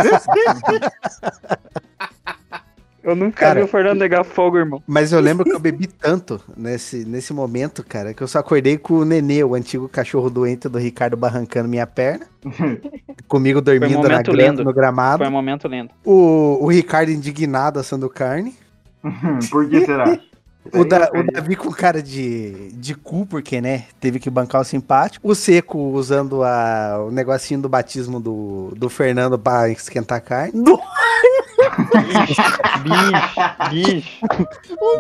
Eu 3.03 3.17
nunca 3.17 3.39
Cara, 3.47 3.61
vi 3.61 3.65
o 3.65 3.67
Fernando 3.67 3.99
negar 3.99 4.25
fogo, 4.25 4.59
irmão. 4.59 4.83
Mas 4.87 5.11
eu 5.11 5.21
lembro 5.21 5.45
que 5.45 5.55
eu 5.55 5.59
bebi 5.59 5.87
tanto 5.87 6.41
nesse, 6.55 7.05
nesse 7.07 7.33
momento, 7.33 7.83
cara, 7.83 8.13
que 8.13 8.23
eu 8.23 8.29
só 8.29 8.41
acordei 8.41 8.77
com 8.77 8.95
o 8.95 9.05
Nenê, 9.07 9.43
o 9.43 9.55
antigo 9.55 9.89
cachorro 9.89 10.29
doente 10.29 10.69
do 10.69 10.79
Ricardo 10.79 11.17
barrancando 11.17 11.69
minha 11.69 11.87
perna. 11.87 12.27
Comigo 13.27 13.63
dormindo 13.63 14.03
na 14.03 14.09
momento 14.11 14.33
grama, 14.33 14.63
no 14.63 14.73
gramado. 14.73 15.19
Foi 15.19 15.29
um 15.29 15.33
momento 15.33 15.67
lindo. 15.67 15.91
O, 16.05 16.59
o 16.61 16.67
Ricardo 16.69 17.11
indignado 17.11 17.79
assando 17.79 18.09
carne. 18.09 18.55
Por 19.51 19.69
que 19.69 19.85
será? 19.85 20.19
O, 20.75 20.85
da- 20.85 21.11
o 21.15 21.25
Davi 21.33 21.57
com 21.57 21.71
cara 21.73 22.03
de, 22.03 22.71
de 22.73 22.95
cu, 22.95 23.25
porque, 23.25 23.63
né? 23.63 23.85
Teve 23.99 24.21
que 24.21 24.29
bancar 24.29 24.61
o 24.61 24.65
simpático. 24.65 25.27
O 25.27 25.35
Seco 25.35 25.79
usando 25.79 26.45
a, 26.45 27.03
o 27.09 27.11
negocinho 27.11 27.63
do 27.63 27.69
batismo 27.69 28.21
do, 28.21 28.71
do 28.77 28.91
Fernando 28.91 29.39
pra 29.39 29.71
esquentar 29.71 30.19
a 30.19 30.21
carne. 30.21 30.53
Bicho, 32.83 33.71
bicho. 33.71 34.19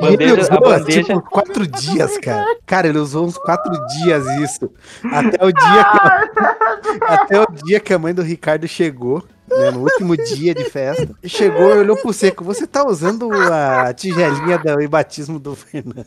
E 0.01 0.07
ele 0.07 0.17
Bandeja, 0.17 0.41
usou, 0.43 0.57
a 0.57 0.61
bandeja. 0.61 1.03
tipo, 1.05 1.21
quatro 1.23 1.67
dias, 1.67 2.19
cara. 2.19 2.45
Cara, 2.67 2.89
ele 2.89 2.99
usou 2.99 3.27
uns 3.27 3.37
quatro 3.39 3.73
dias 3.89 4.25
isso. 4.41 4.71
Até 5.13 5.45
o 5.45 5.53
dia 5.53 5.85
que, 5.85 7.05
até 7.05 7.41
o 7.41 7.47
dia 7.65 7.81
que 7.81 7.93
a 7.95 7.99
mãe 7.99 8.15
do 8.15 8.23
Ricardo 8.23 8.67
chegou. 8.69 9.25
Né, 9.51 9.71
no 9.71 9.81
último 9.81 10.17
dia 10.17 10.55
de 10.55 10.65
festa, 10.65 11.09
chegou 11.25 11.75
e 11.75 11.79
olhou 11.79 11.97
pro 11.97 12.13
seco. 12.13 12.45
Você 12.45 12.67
tá 12.67 12.85
usando 12.85 13.31
a 13.33 13.93
tigelinha 13.93 14.59
do 14.59 14.89
batismo 14.89 15.39
do 15.39 15.55
Fernando? 15.55 16.07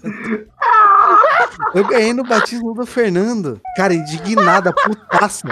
Eu 1.74 1.86
ganhei 1.86 2.14
no 2.14 2.24
batismo 2.24 2.74
do 2.74 2.86
Fernando. 2.86 3.60
Cara, 3.76 3.94
indignada, 3.94 4.74
putaça. 4.74 5.48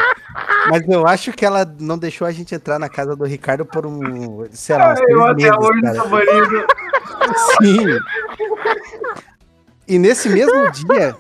Mas 0.70 0.88
eu 0.88 1.06
acho 1.08 1.32
que 1.32 1.46
ela 1.46 1.66
não 1.80 1.98
deixou 1.98 2.26
a 2.28 2.32
gente 2.32 2.54
entrar 2.54 2.80
na 2.80 2.90
casa 2.90 3.16
do 3.16 3.26
Ricardo 3.26 3.66
por 3.66 3.86
um, 3.86 4.48
sei 4.52 4.78
lá, 4.78 4.94
uns 4.94 5.00
Eu 5.00 5.06
três 5.06 5.22
até 5.22 5.34
meses, 5.34 5.58
hoje 5.60 5.82
cara. 5.82 6.68
Sim. 7.62 7.86
E 9.88 10.00
nesse 10.00 10.30
mesmo 10.30 10.72
dia, 10.72 11.16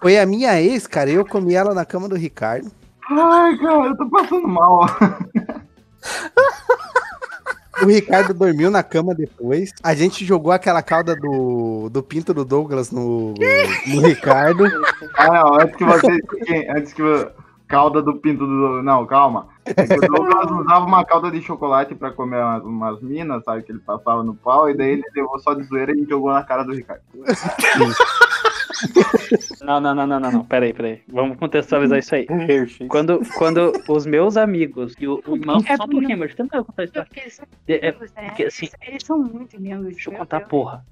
foi 0.00 0.18
a 0.18 0.26
minha 0.26 0.60
ex, 0.60 0.86
cara. 0.86 1.10
Eu 1.10 1.24
comi 1.24 1.54
ela 1.54 1.74
na 1.74 1.84
cama 1.84 2.08
do 2.08 2.16
Ricardo. 2.16 2.70
Ai, 3.10 3.56
cara, 3.56 3.86
eu 3.86 3.96
tô 3.96 4.08
passando 4.10 4.46
mal. 4.46 4.86
O 7.82 7.86
Ricardo 7.86 8.34
dormiu 8.34 8.70
na 8.70 8.82
cama 8.82 9.14
depois. 9.14 9.72
A 9.82 9.94
gente 9.94 10.24
jogou 10.24 10.52
aquela 10.52 10.82
cauda 10.82 11.14
do, 11.14 11.88
do 11.90 12.02
pinto 12.02 12.34
do 12.34 12.44
Douglas 12.44 12.90
no, 12.90 13.34
no 13.86 14.00
Ricardo. 14.06 14.64
Ah, 15.16 15.32
não, 15.32 15.54
antes 15.54 15.76
que 15.76 15.84
você. 15.84 16.20
Antes 16.76 16.92
que. 16.92 17.02
Cauda 17.66 18.00
do 18.00 18.16
pinto 18.16 18.46
do. 18.46 18.82
Não, 18.82 19.04
calma. 19.04 19.48
É 19.66 19.86
que 19.86 19.94
o 19.94 20.00
Douglas 20.00 20.50
usava 20.50 20.86
uma 20.86 21.04
calda 21.04 21.30
de 21.30 21.42
chocolate 21.42 21.94
pra 21.94 22.10
comer 22.10 22.42
umas, 22.42 22.64
umas 22.64 23.02
minas, 23.02 23.44
sabe? 23.44 23.62
Que 23.62 23.72
ele 23.72 23.80
passava 23.80 24.22
no 24.22 24.34
pau, 24.34 24.70
e 24.70 24.74
daí 24.74 24.92
ele 24.92 25.04
levou 25.14 25.38
só 25.38 25.52
de 25.52 25.64
zoeira 25.64 25.92
e 25.92 26.06
jogou 26.08 26.32
na 26.32 26.42
cara 26.42 26.62
do 26.62 26.72
Ricardo. 26.72 27.02
Não, 29.62 29.80
não, 29.80 29.94
não, 29.94 30.06
não, 30.06 30.20
não, 30.20 30.32
não. 30.32 30.44
Peraí, 30.44 30.72
peraí. 30.72 31.00
Vamos 31.08 31.36
contextualizar 31.38 31.98
isso 31.98 32.14
aí. 32.14 32.26
Quando, 32.88 33.20
quando 33.36 33.72
os 33.88 34.06
meus 34.06 34.36
amigos 34.36 34.94
e 34.98 35.06
o, 35.06 35.22
o 35.26 35.36
irmão. 35.36 35.62
É 35.66 35.76
Só 35.76 35.84
um 35.84 35.88
pouquinho, 35.88 36.18
mas 36.18 36.34
tenta 36.34 36.56
eu 36.56 36.64
contar 36.64 36.82
a 36.82 36.84
história. 36.84 37.06
Porque 37.08 37.20
eles 37.20 37.34
são 37.34 37.46
É, 37.66 37.86
é, 37.86 37.90
lindos, 37.90 38.12
né? 38.12 38.22
porque, 38.28 38.44
assim, 38.44 38.68
Eles 38.86 39.02
são 39.04 39.18
muito 39.18 39.56
lindos. 39.56 39.86
Deixa 39.86 40.08
eu 40.08 40.12
meu 40.12 40.20
contar, 40.20 40.38
Deus. 40.38 40.48
porra. 40.50 40.84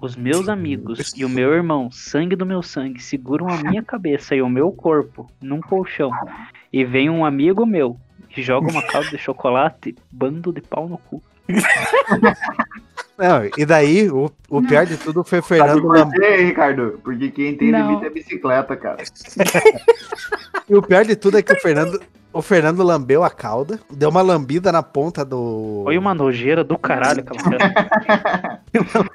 Os 0.00 0.16
meus 0.16 0.48
amigos 0.48 1.12
e 1.14 1.24
o 1.26 1.28
meu 1.28 1.52
irmão, 1.52 1.90
sangue 1.90 2.34
do 2.34 2.46
meu 2.46 2.62
sangue, 2.62 3.02
seguram 3.02 3.48
a 3.48 3.58
minha 3.58 3.82
cabeça 3.82 4.34
e 4.34 4.40
o 4.40 4.48
meu 4.48 4.72
corpo 4.72 5.30
num 5.42 5.60
colchão. 5.60 6.10
E 6.72 6.84
vem 6.86 7.10
um 7.10 7.22
amigo 7.24 7.66
meu 7.66 7.98
que 8.30 8.40
joga 8.42 8.70
uma 8.70 8.82
calda 8.86 9.10
de 9.10 9.18
chocolate, 9.18 9.94
bando 10.10 10.52
de 10.54 10.62
pau 10.62 10.88
no 10.88 10.96
cu. 10.96 11.22
Não, 13.20 13.42
e 13.56 13.66
daí, 13.66 14.10
o, 14.10 14.30
o 14.48 14.62
pior 14.62 14.86
de 14.86 14.96
tudo 14.96 15.22
foi 15.22 15.40
o 15.40 15.42
Sabe 15.42 15.58
Fernando 15.60 15.82
por 15.82 15.96
Lam... 15.98 16.10
quê, 16.10 16.36
Ricardo? 16.36 16.98
Porque 17.04 17.30
quem 17.30 17.54
tem 17.56 17.70
Não. 17.70 17.86
limite 17.88 18.06
é 18.06 18.10
bicicleta, 18.10 18.74
cara. 18.76 18.96
E 20.68 20.74
o 20.74 20.80
pior 20.82 21.04
de 21.04 21.16
tudo 21.16 21.36
é 21.36 21.42
que 21.42 21.52
o 21.52 21.60
Fernando, 21.60 22.00
o 22.32 22.40
Fernando 22.40 22.82
lambeu 22.84 23.24
a 23.24 23.30
cauda, 23.30 23.80
deu 23.92 24.08
uma 24.08 24.22
lambida 24.22 24.70
na 24.70 24.82
ponta 24.84 25.24
do. 25.24 25.80
Foi 25.84 25.98
uma 25.98 26.14
nojeira 26.14 26.62
do 26.62 26.78
caralho 26.78 27.20
aquela 27.26 27.40
festa. 27.58 28.60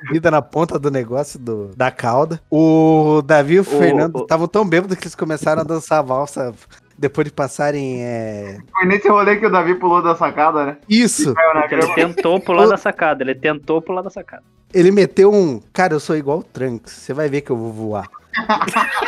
lambida 0.03 0.29
na 0.31 0.41
ponta 0.41 0.77
do 0.77 0.91
negócio 0.91 1.39
do, 1.39 1.67
da 1.77 1.89
cauda. 1.91 2.41
O 2.51 3.21
Davi 3.25 3.53
e 3.55 3.59
o, 3.61 3.63
Fernando 3.63 4.17
o- 4.17 4.21
estavam 4.23 4.47
tão 4.49 4.67
bêbados 4.67 4.97
que 4.97 5.05
eles 5.05 5.15
começaram 5.15 5.61
a 5.61 5.65
dançar 5.65 5.99
a 5.99 6.01
valsa 6.01 6.53
depois 6.97 7.25
de 7.25 7.33
passarem. 7.33 8.03
É... 8.03 8.57
Foi 8.71 8.85
nesse 8.85 9.07
rolê 9.07 9.35
que 9.37 9.45
o 9.45 9.51
Davi 9.51 9.75
pulou 9.75 10.01
da 10.01 10.15
sacada, 10.15 10.65
né? 10.65 10.77
Isso! 10.89 11.33
Ele 11.69 11.93
tentou 11.93 12.39
pular 12.39 12.67
da 12.67 12.77
sacada, 12.77 13.23
ele 13.23 13.35
tentou 13.35 13.81
pular 13.81 14.01
da 14.01 14.09
sacada. 14.09 14.43
Ele 14.73 14.91
meteu 14.91 15.33
um. 15.33 15.61
Cara, 15.71 15.93
eu 15.93 15.99
sou 15.99 16.15
igual 16.17 16.39
o 16.39 16.43
Trunks. 16.43 16.91
Você 16.91 17.13
vai 17.13 17.29
ver 17.29 17.41
que 17.41 17.51
eu 17.51 17.57
vou 17.57 17.71
voar. 17.71 18.09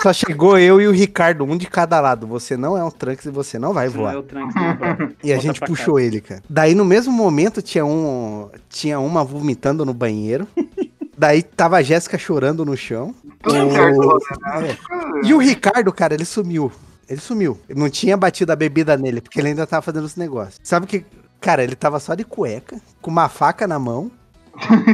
Só 0.00 0.12
chegou 0.14 0.56
eu 0.56 0.80
e 0.80 0.88
o 0.88 0.92
Ricardo, 0.92 1.44
um 1.44 1.56
de 1.58 1.66
cada 1.66 2.00
lado. 2.00 2.26
Você 2.26 2.56
não 2.56 2.76
é 2.78 2.82
um 2.82 2.90
Trunks 2.90 3.26
e 3.26 3.30
você 3.30 3.58
não 3.58 3.74
vai 3.74 3.86
Não 3.88 3.92
voar. 3.94 4.14
é 4.14 4.16
o 4.16 4.22
Trunks, 4.22 4.54
não 4.54 4.76
vai. 4.76 4.90
E 5.22 5.30
a 5.32 5.36
Volta 5.36 5.40
gente 5.40 5.60
puxou 5.60 6.00
ele, 6.00 6.20
cara. 6.22 6.42
Daí 6.48 6.74
no 6.74 6.84
mesmo 6.84 7.12
momento 7.12 7.60
tinha 7.60 7.84
um. 7.84 8.48
Tinha 8.68 8.98
uma 8.98 9.22
vomitando 9.22 9.84
no 9.84 9.92
banheiro. 9.92 10.46
Daí 11.20 11.42
tava 11.42 11.76
a 11.76 11.82
Jéssica 11.82 12.16
chorando 12.16 12.64
no 12.64 12.74
chão. 12.74 13.14
O- 13.46 14.60
né? 14.62 14.78
E 15.22 15.34
o 15.34 15.38
Ricardo, 15.38 15.92
cara, 15.92 16.14
ele 16.14 16.24
sumiu. 16.24 16.72
Ele 17.06 17.20
sumiu. 17.20 17.60
Não 17.68 17.90
tinha 17.90 18.16
batido 18.16 18.50
a 18.52 18.56
bebida 18.56 18.96
nele, 18.96 19.20
porque 19.20 19.38
ele 19.38 19.48
ainda 19.48 19.66
tava 19.66 19.82
fazendo 19.82 20.04
os 20.04 20.16
negócios. 20.16 20.58
Sabe 20.62 20.86
que, 20.86 21.04
cara, 21.38 21.62
ele 21.62 21.76
tava 21.76 22.00
só 22.00 22.14
de 22.14 22.24
cueca, 22.24 22.80
com 23.02 23.10
uma 23.10 23.28
faca 23.28 23.68
na 23.68 23.78
mão 23.78 24.10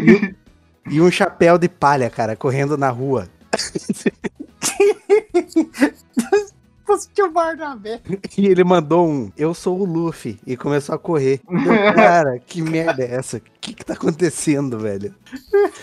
e, 0.03 0.35
e 0.97 1.01
um 1.01 1.13
chapéu 1.13 1.57
de 1.59 1.69
palha, 1.69 2.11
cara, 2.11 2.35
correndo 2.35 2.77
na 2.77 2.91
rua. 2.91 3.29
Barnabé. 7.33 8.01
E 8.37 8.47
ele 8.47 8.65
mandou 8.65 9.09
um, 9.09 9.31
eu 9.37 9.53
sou 9.53 9.81
o 9.81 9.85
Luffy, 9.85 10.39
e 10.47 10.57
começou 10.57 10.95
a 10.95 10.99
correr. 10.99 11.41
Eu, 11.49 11.95
cara, 11.95 12.39
que 12.39 12.63
merda 12.63 13.03
é 13.03 13.15
essa? 13.15 13.39
O 13.39 13.43
que 13.61 13.75
que 13.75 13.85
tá 13.85 13.95
acontecendo, 13.95 14.79
velho? 14.79 15.15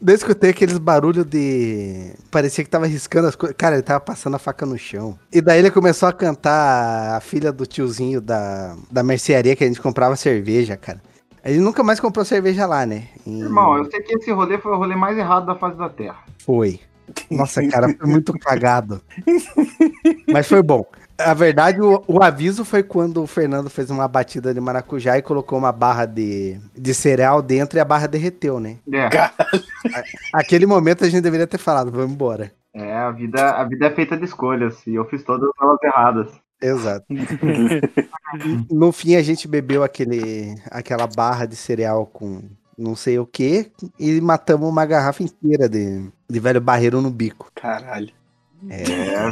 Daí 0.00 0.14
eu 0.14 0.14
escutei 0.14 0.50
aqueles 0.50 0.78
barulhos 0.78 1.24
de... 1.24 2.12
Parecia 2.30 2.64
que 2.64 2.70
tava 2.70 2.86
riscando 2.86 3.28
as 3.28 3.36
coisas. 3.36 3.56
Cara, 3.56 3.76
ele 3.76 3.82
tava 3.82 4.00
passando 4.00 4.34
a 4.34 4.38
faca 4.38 4.66
no 4.66 4.76
chão. 4.76 5.18
E 5.32 5.40
daí 5.40 5.58
ele 5.58 5.70
começou 5.70 6.08
a 6.08 6.12
cantar 6.12 7.16
a 7.16 7.20
filha 7.20 7.52
do 7.52 7.66
tiozinho 7.66 8.20
da, 8.20 8.76
da 8.90 9.02
mercearia 9.02 9.56
que 9.56 9.64
a 9.64 9.66
gente 9.66 9.80
comprava 9.80 10.16
cerveja, 10.16 10.76
cara. 10.76 11.00
A 11.44 11.48
gente 11.48 11.60
nunca 11.60 11.82
mais 11.82 11.98
comprou 11.98 12.24
cerveja 12.24 12.66
lá, 12.66 12.86
né? 12.86 13.08
E 13.26 13.40
Irmão, 13.40 13.76
eu 13.76 13.90
sei 13.90 14.00
que 14.00 14.14
esse 14.14 14.30
rolê 14.30 14.58
foi 14.58 14.72
o 14.72 14.76
rolê 14.76 14.94
mais 14.94 15.18
errado 15.18 15.46
da 15.46 15.56
face 15.56 15.76
da 15.76 15.88
Terra. 15.88 16.18
Foi. 16.38 16.80
Nossa, 17.30 17.66
cara, 17.68 17.94
foi 17.94 18.08
muito 18.08 18.32
cagado. 18.38 19.00
Mas 20.32 20.48
foi 20.48 20.62
bom. 20.62 20.86
A 21.18 21.34
verdade, 21.34 21.80
o, 21.80 22.02
o 22.08 22.22
aviso 22.22 22.64
foi 22.64 22.82
quando 22.82 23.22
o 23.22 23.26
Fernando 23.26 23.70
fez 23.70 23.90
uma 23.90 24.08
batida 24.08 24.52
de 24.52 24.60
maracujá 24.60 25.18
e 25.18 25.22
colocou 25.22 25.58
uma 25.58 25.70
barra 25.70 26.06
de, 26.06 26.58
de 26.76 26.94
cereal 26.94 27.40
dentro 27.42 27.78
e 27.78 27.80
a 27.80 27.84
barra 27.84 28.06
derreteu, 28.06 28.58
né? 28.58 28.78
É, 28.92 29.08
Aquele 30.32 30.66
momento 30.66 31.04
a 31.04 31.08
gente 31.08 31.22
deveria 31.22 31.46
ter 31.46 31.58
falado, 31.58 31.90
vamos 31.92 32.12
embora. 32.12 32.50
é 32.74 32.92
a, 32.94 33.10
vida, 33.10 33.50
a 33.52 33.64
vida 33.64 33.86
é 33.86 33.90
feita 33.90 34.16
de 34.16 34.24
escolhas 34.24 34.84
e 34.86 34.94
eu 34.94 35.04
fiz 35.04 35.22
todas 35.22 35.50
elas 35.60 35.78
erradas. 35.84 36.28
Exato. 36.60 37.04
no 38.70 38.92
fim, 38.92 39.16
a 39.16 39.22
gente 39.22 39.46
bebeu 39.46 39.82
aquele, 39.82 40.54
aquela 40.70 41.06
barra 41.06 41.44
de 41.44 41.56
cereal 41.56 42.06
com 42.06 42.40
não 42.78 42.94
sei 42.96 43.18
o 43.18 43.26
que 43.26 43.70
e 43.98 44.20
matamos 44.20 44.68
uma 44.68 44.84
garrafa 44.86 45.22
inteira 45.22 45.68
de, 45.68 46.08
de 46.28 46.40
velho 46.40 46.60
barreiro 46.60 47.00
no 47.00 47.10
bico. 47.10 47.50
Caralho. 47.54 48.10
É, 48.70 48.82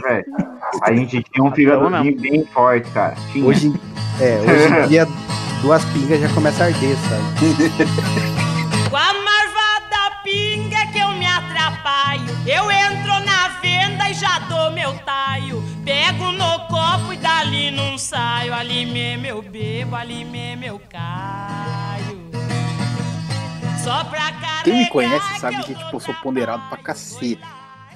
velho. 0.01 0.25
A 0.83 0.93
gente 0.93 1.23
tinha 1.23 1.45
um 1.45 1.53
fígadozinho 1.55 2.21
bem 2.21 2.45
forte, 2.47 2.91
cara. 2.91 3.15
Tinha. 3.33 3.45
Hoje, 3.47 3.69
em- 3.69 3.81
é, 4.21 4.39
hoje 4.41 4.75
em 4.85 4.89
dia, 4.89 5.07
duas 5.63 5.85
pingas 5.87 6.21
já 6.21 6.29
começa 6.35 6.65
a 6.65 6.67
arder, 6.67 6.97
sabe? 6.97 8.91
Com 8.91 8.97
a 8.97 9.13
marvada 9.15 10.17
pinga 10.25 10.87
que 10.93 10.99
eu 10.99 11.11
me 11.13 11.27
atrapalho. 11.27 12.25
Eu 12.47 12.71
entro 12.73 13.25
na 13.25 13.49
venda 13.61 14.11
e 14.11 14.15
já 14.15 14.41
dou 14.49 14.73
meu 14.73 14.93
taio. 15.05 15.63
Pego 15.85 16.33
no 16.33 16.67
copo 16.67 17.13
e 17.13 17.17
dali 17.17 17.71
não 17.71 17.97
saio. 17.97 18.53
Ali 18.53 18.85
mesmo 18.85 19.27
eu 19.27 19.43
bebo, 19.43 19.95
ali 19.95 20.25
mesmo 20.25 20.65
eu 20.65 20.81
caio. 20.91 22.20
Só 23.83 24.05
pra 24.05 24.33
carregar. 24.33 24.63
Quem 24.65 24.75
me 24.79 24.89
conhece 24.91 25.41
sabe 25.41 25.63
que, 25.65 25.75
tipo, 25.75 25.97
eu 25.97 26.01
sou 26.01 26.15
ponderado 26.17 26.63
pra 26.69 26.79
cacete. 26.79 27.41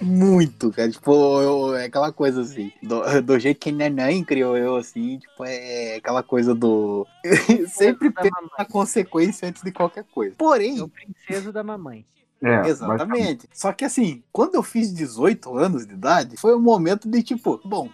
Muito, 0.00 0.70
cara. 0.72 0.90
Tipo, 0.90 1.12
eu- 1.40 1.76
é 1.76 1.84
aquela 1.84 2.12
coisa 2.12 2.40
assim. 2.42 2.72
Do, 2.82 3.22
do 3.22 3.38
jeito 3.38 3.60
que 3.60 3.70
neném 3.70 4.24
criou 4.24 4.56
eu, 4.56 4.76
assim, 4.76 5.18
tipo, 5.18 5.44
é 5.44 5.96
aquela 5.96 6.22
coisa 6.22 6.54
do. 6.54 7.06
Sempre 7.68 8.10
pensa 8.10 8.30
na 8.58 8.64
consequência 8.64 9.48
antes 9.48 9.62
de 9.62 9.70
qualquer 9.70 10.04
coisa. 10.04 10.34
Porém, 10.36 10.78
É 10.78 10.82
o 10.82 10.88
princeso 10.88 11.52
da 11.52 11.62
mamãe. 11.62 12.04
É, 12.42 12.66
Exatamente. 12.68 13.48
Só 13.52 13.72
que 13.72 13.84
assim, 13.84 14.22
quando 14.32 14.54
eu 14.56 14.62
fiz 14.62 14.92
18 14.92 15.56
anos 15.56 15.86
de 15.86 15.94
idade, 15.94 16.36
foi 16.36 16.54
um 16.54 16.60
momento 16.60 17.08
de 17.08 17.22
tipo, 17.22 17.60
bom, 17.64 17.88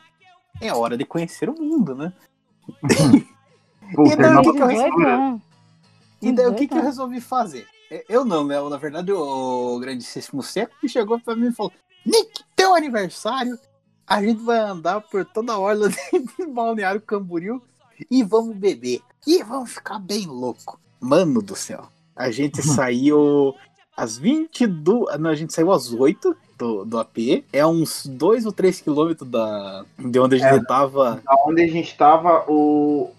é 0.60 0.72
hora 0.72 0.96
de 0.96 1.04
conhecer 1.04 1.48
o 1.48 1.54
mundo, 1.54 1.94
né? 1.94 2.12
Pô, 3.94 4.06
E 4.06 4.16
daí, 4.16 4.34
o 4.36 4.42
que 4.42 4.52
que 4.52 4.62
eu 4.62 4.68
18 4.68 4.96
resolvi? 4.96 5.42
E 6.22 6.32
daí 6.32 6.46
o 6.46 6.54
que, 6.54 6.66
que 6.66 6.74
eu 6.74 6.78
18 6.78 6.84
resolvi 6.84 7.20
fazer? 7.20 7.66
É, 7.90 8.04
Eu 8.08 8.24
não, 8.24 8.44
né? 8.44 8.60
Na 8.68 8.76
verdade, 8.76 9.12
o 9.12 9.78
grandíssimo 9.80 10.42
Seco 10.42 10.72
que 10.80 10.88
chegou 10.88 11.18
pra 11.20 11.34
mim 11.36 11.48
e 11.48 11.52
falou: 11.52 11.72
Nick, 12.04 12.42
teu 12.54 12.74
aniversário, 12.74 13.58
a 14.06 14.22
gente 14.22 14.42
vai 14.42 14.58
andar 14.58 15.00
por 15.00 15.24
toda 15.24 15.52
a 15.52 15.58
orla 15.58 15.88
de 16.38 16.46
Balneário 16.46 17.00
Camboriú 17.00 17.60
e 18.10 18.22
vamos 18.22 18.56
beber. 18.56 19.00
E 19.26 19.42
vamos 19.42 19.72
ficar 19.72 19.98
bem 19.98 20.26
louco. 20.26 20.78
Mano 21.00 21.42
do 21.42 21.54
céu. 21.56 21.86
A 22.16 22.30
gente 22.30 22.62
saiu 22.62 23.54
às 23.96 24.16
22. 24.18 25.18
Não, 25.18 25.30
a 25.30 25.34
gente 25.34 25.52
saiu 25.52 25.70
às 25.72 25.92
8 25.92 26.36
do, 26.58 26.84
do 26.84 26.98
AP. 26.98 27.44
É 27.52 27.64
uns 27.66 28.06
2 28.06 28.46
ou 28.46 28.52
3 28.52 28.80
quilômetros 28.80 29.28
da, 29.28 29.84
de 29.98 30.18
onde 30.18 30.36
a 30.36 30.38
gente 30.38 30.62
É. 30.62 30.66
tava. 30.66 31.22
Onde 31.46 31.62
a 31.62 31.66
gente 31.68 31.96
tava, 31.96 32.44
o, 32.48 33.10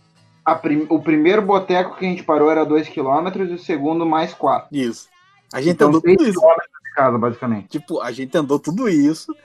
prim- 0.62 0.88
o 0.90 1.02
primeiro 1.02 1.42
boteco 1.42 1.96
que 1.98 2.06
a 2.06 2.10
gente 2.10 2.24
parou 2.24 2.50
era 2.50 2.66
2km 2.66 3.50
e 3.50 3.54
o 3.54 3.60
segundo 3.60 4.06
mais 4.06 4.34
4. 4.34 4.68
Isso. 4.76 5.08
A 5.54 5.62
gente 5.62 5.74
Então, 5.76 5.90
andou 5.90 6.02
3 6.02 6.18
tudo 6.18 6.30
isso. 6.30 6.40
de 6.40 6.92
casa, 6.96 7.18
basicamente. 7.18 7.68
Tipo, 7.68 8.02
a 8.02 8.12
gente 8.12 8.38
andou 8.38 8.60
tudo 8.60 8.90
isso. 8.90 9.36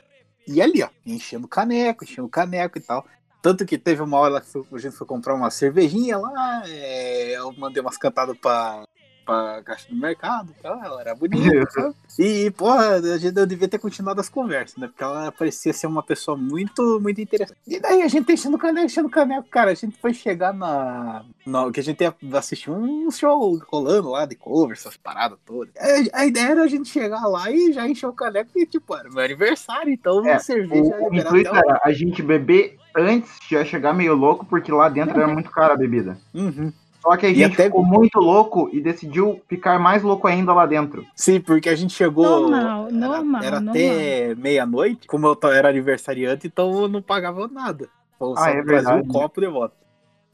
E 0.48 0.62
ali, 0.62 0.82
ó, 0.82 0.88
enchendo 1.04 1.46
caneco, 1.48 2.04
enchendo 2.04 2.28
caneco 2.28 2.78
e 2.78 2.80
tal. 2.80 3.04
Tanto 3.42 3.64
que 3.66 3.76
teve 3.78 4.02
uma 4.02 4.16
hora 4.18 4.40
que 4.40 4.46
a 4.74 4.78
gente 4.78 4.96
foi 4.96 5.06
comprar 5.06 5.34
uma 5.34 5.50
cervejinha 5.50 6.18
lá. 6.18 6.62
é, 6.66 7.36
eu 7.36 7.52
mandei 7.58 7.80
umas 7.82 7.96
cantadas 7.96 8.36
pra, 8.38 8.82
pra 9.26 9.60
caixa 9.64 9.88
do 9.90 9.96
mercado 9.96 10.50
e 10.56 10.62
tal. 10.62 10.82
Ela 10.82 11.00
era 11.02 11.14
bonita. 11.14 11.92
E, 12.18 12.50
porra, 12.52 12.94
a 12.96 13.18
gente 13.18 13.36
eu 13.36 13.46
devia 13.46 13.68
ter 13.68 13.78
continuado 13.78 14.20
as 14.20 14.28
conversas, 14.28 14.76
né? 14.78 14.86
Porque 14.86 15.04
ela 15.04 15.30
parecia 15.32 15.72
ser 15.72 15.86
uma 15.86 16.02
pessoa 16.02 16.36
muito, 16.36 16.98
muito 17.00 17.20
interessante. 17.20 17.58
E 17.66 17.78
daí 17.78 18.00
a 18.02 18.08
gente 18.08 18.32
enchendo 18.32 18.56
caneco, 18.56 18.86
enchendo 18.86 19.10
caneco, 19.10 19.48
cara. 19.50 19.72
A 19.72 19.74
gente 19.74 19.98
foi 19.98 20.14
chegar 20.14 20.54
na. 20.54 21.24
na 21.44 21.70
que 21.70 21.80
a 21.80 21.82
gente 21.82 22.00
ia 22.00 22.14
assistir 22.32 22.70
um 22.70 23.10
show 23.10 23.58
rolando 23.68 24.10
lá 24.10 24.24
de 24.24 24.36
cover, 24.36 24.76
essas 24.76 24.96
paradas 24.96 25.38
todas. 25.44 25.74
A, 25.76 26.20
a 26.20 26.26
ideia 26.26 26.50
era 26.52 26.62
a 26.62 26.68
gente 26.68 26.88
chegar 26.88 27.26
lá 27.26 27.50
e 27.50 27.72
já 27.72 27.86
encher 27.86 28.06
o 28.06 28.12
caneco 28.12 28.50
e, 28.56 28.64
tipo, 28.64 28.94
era 28.96 29.10
meu 29.10 29.22
aniversário, 29.24 29.92
então 29.92 30.24
É, 30.26 30.34
a 30.34 30.38
cerveja 30.38 30.82
O, 31.00 31.10
o 31.10 31.14
intuito 31.14 31.50
o- 31.50 31.56
era 31.56 31.80
a 31.84 31.92
gente 31.92 32.22
beber 32.22 32.78
antes 32.96 33.30
de 33.40 33.50
já 33.56 33.64
chegar 33.64 33.92
meio 33.92 34.14
louco, 34.14 34.46
porque 34.46 34.72
lá 34.72 34.88
dentro 34.88 35.18
era 35.18 35.28
muito 35.28 35.50
cara 35.50 35.74
a 35.74 35.76
bebida. 35.76 36.16
Uhum. 36.32 36.72
Só 37.06 37.16
que 37.16 37.26
a 37.26 37.32
gente 37.32 37.54
até- 37.54 37.64
ficou 37.66 37.84
muito 37.84 38.18
louco 38.18 38.68
e 38.72 38.80
decidiu 38.80 39.40
ficar 39.48 39.78
mais 39.78 40.02
louco 40.02 40.26
ainda 40.26 40.52
lá 40.52 40.66
dentro. 40.66 41.06
Sim, 41.14 41.40
porque 41.40 41.68
a 41.68 41.76
gente 41.76 41.94
chegou. 41.94 42.50
Normal, 42.50 42.88
era, 42.88 42.92
normal, 42.92 43.42
Era 43.44 43.60
normal. 43.60 43.70
até 43.70 44.34
meia-noite, 44.34 45.06
como 45.06 45.26
eu 45.28 45.50
era 45.50 45.68
aniversariante, 45.68 46.48
então 46.48 46.82
eu 46.82 46.88
não 46.88 47.00
pagava 47.00 47.46
nada. 47.46 47.88
Então 48.16 48.32
Ah, 48.36 48.40
só 48.40 48.46
é 48.48 48.62
trazia 48.62 48.90
verdade. 48.94 49.08
um 49.08 49.12
copo 49.12 49.40
de 49.40 49.46
volta. 49.46 49.76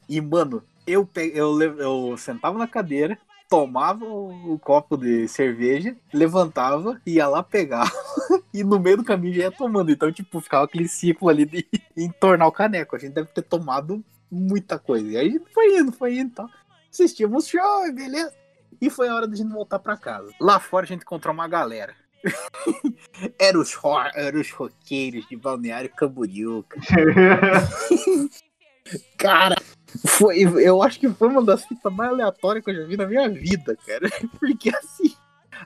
E, 0.09 0.19
mano, 0.19 0.63
eu, 0.87 1.05
pe... 1.05 1.31
eu, 1.35 1.53
le- 1.53 1.75
eu 1.77 2.15
sentava 2.17 2.57
na 2.57 2.67
cadeira, 2.67 3.19
tomava 3.47 4.03
o, 4.03 4.57
copo 4.57 4.97
de 4.97 5.27
cerveja, 5.27 5.95
levantava, 6.11 6.99
ia 7.05 7.27
lá 7.27 7.43
pegar. 7.43 7.87
e 8.51 8.63
no 8.63 8.79
meio 8.79 8.97
do 8.97 9.03
caminho 9.03 9.35
já 9.35 9.43
ia 9.43 9.51
tomando. 9.51 9.91
Então, 9.91 10.11
tipo, 10.11 10.41
ficava 10.41 10.65
aquele 10.65 10.87
ciclo 10.87 11.29
ali 11.29 11.45
de 11.45 11.67
entornar 11.95 12.47
o 12.47 12.51
caneco. 12.51 12.95
A 12.95 12.99
gente 12.99 13.13
deve 13.13 13.27
ter 13.27 13.43
tomado 13.43 14.03
muita 14.31 14.79
coisa. 14.79 15.07
E 15.07 15.15
aí 15.17 15.39
foi 15.53 15.77
indo, 15.77 15.91
foi 15.91 16.17
indo 16.17 16.31
e 16.31 16.33
tal. 16.35 16.49
Assistimos 16.93 17.47
show, 17.47 17.91
beleza. 17.91 18.33
E 18.79 18.89
foi 18.89 19.09
a 19.09 19.15
hora 19.15 19.27
da 19.27 19.35
gente 19.35 19.51
voltar 19.51 19.79
pra 19.79 19.97
casa. 19.97 20.31
Lá 20.39 20.59
fora 20.59 20.85
a 20.85 20.87
gente 20.87 21.01
encontrou 21.01 21.33
uma 21.33 21.47
galera. 21.47 21.95
Era 23.37 23.59
os, 23.59 23.77
era 24.15 24.39
os 24.39 24.49
roqueiros 24.51 25.27
de 25.27 25.35
Balneário 25.35 25.89
Camboriú. 25.89 26.63
cara. 26.63 27.67
Cara, 29.17 29.55
foi, 30.05 30.39
eu 30.41 30.81
acho 30.81 30.99
que 30.99 31.09
foi 31.09 31.27
uma 31.29 31.43
das 31.43 31.65
fitas 31.65 31.93
mais 31.93 32.09
aleatórias 32.11 32.63
que 32.63 32.71
eu 32.71 32.75
já 32.75 32.85
vi 32.85 32.97
na 32.97 33.07
minha 33.07 33.29
vida, 33.29 33.77
cara. 33.85 34.09
Porque 34.39 34.69
assim, 34.69 34.92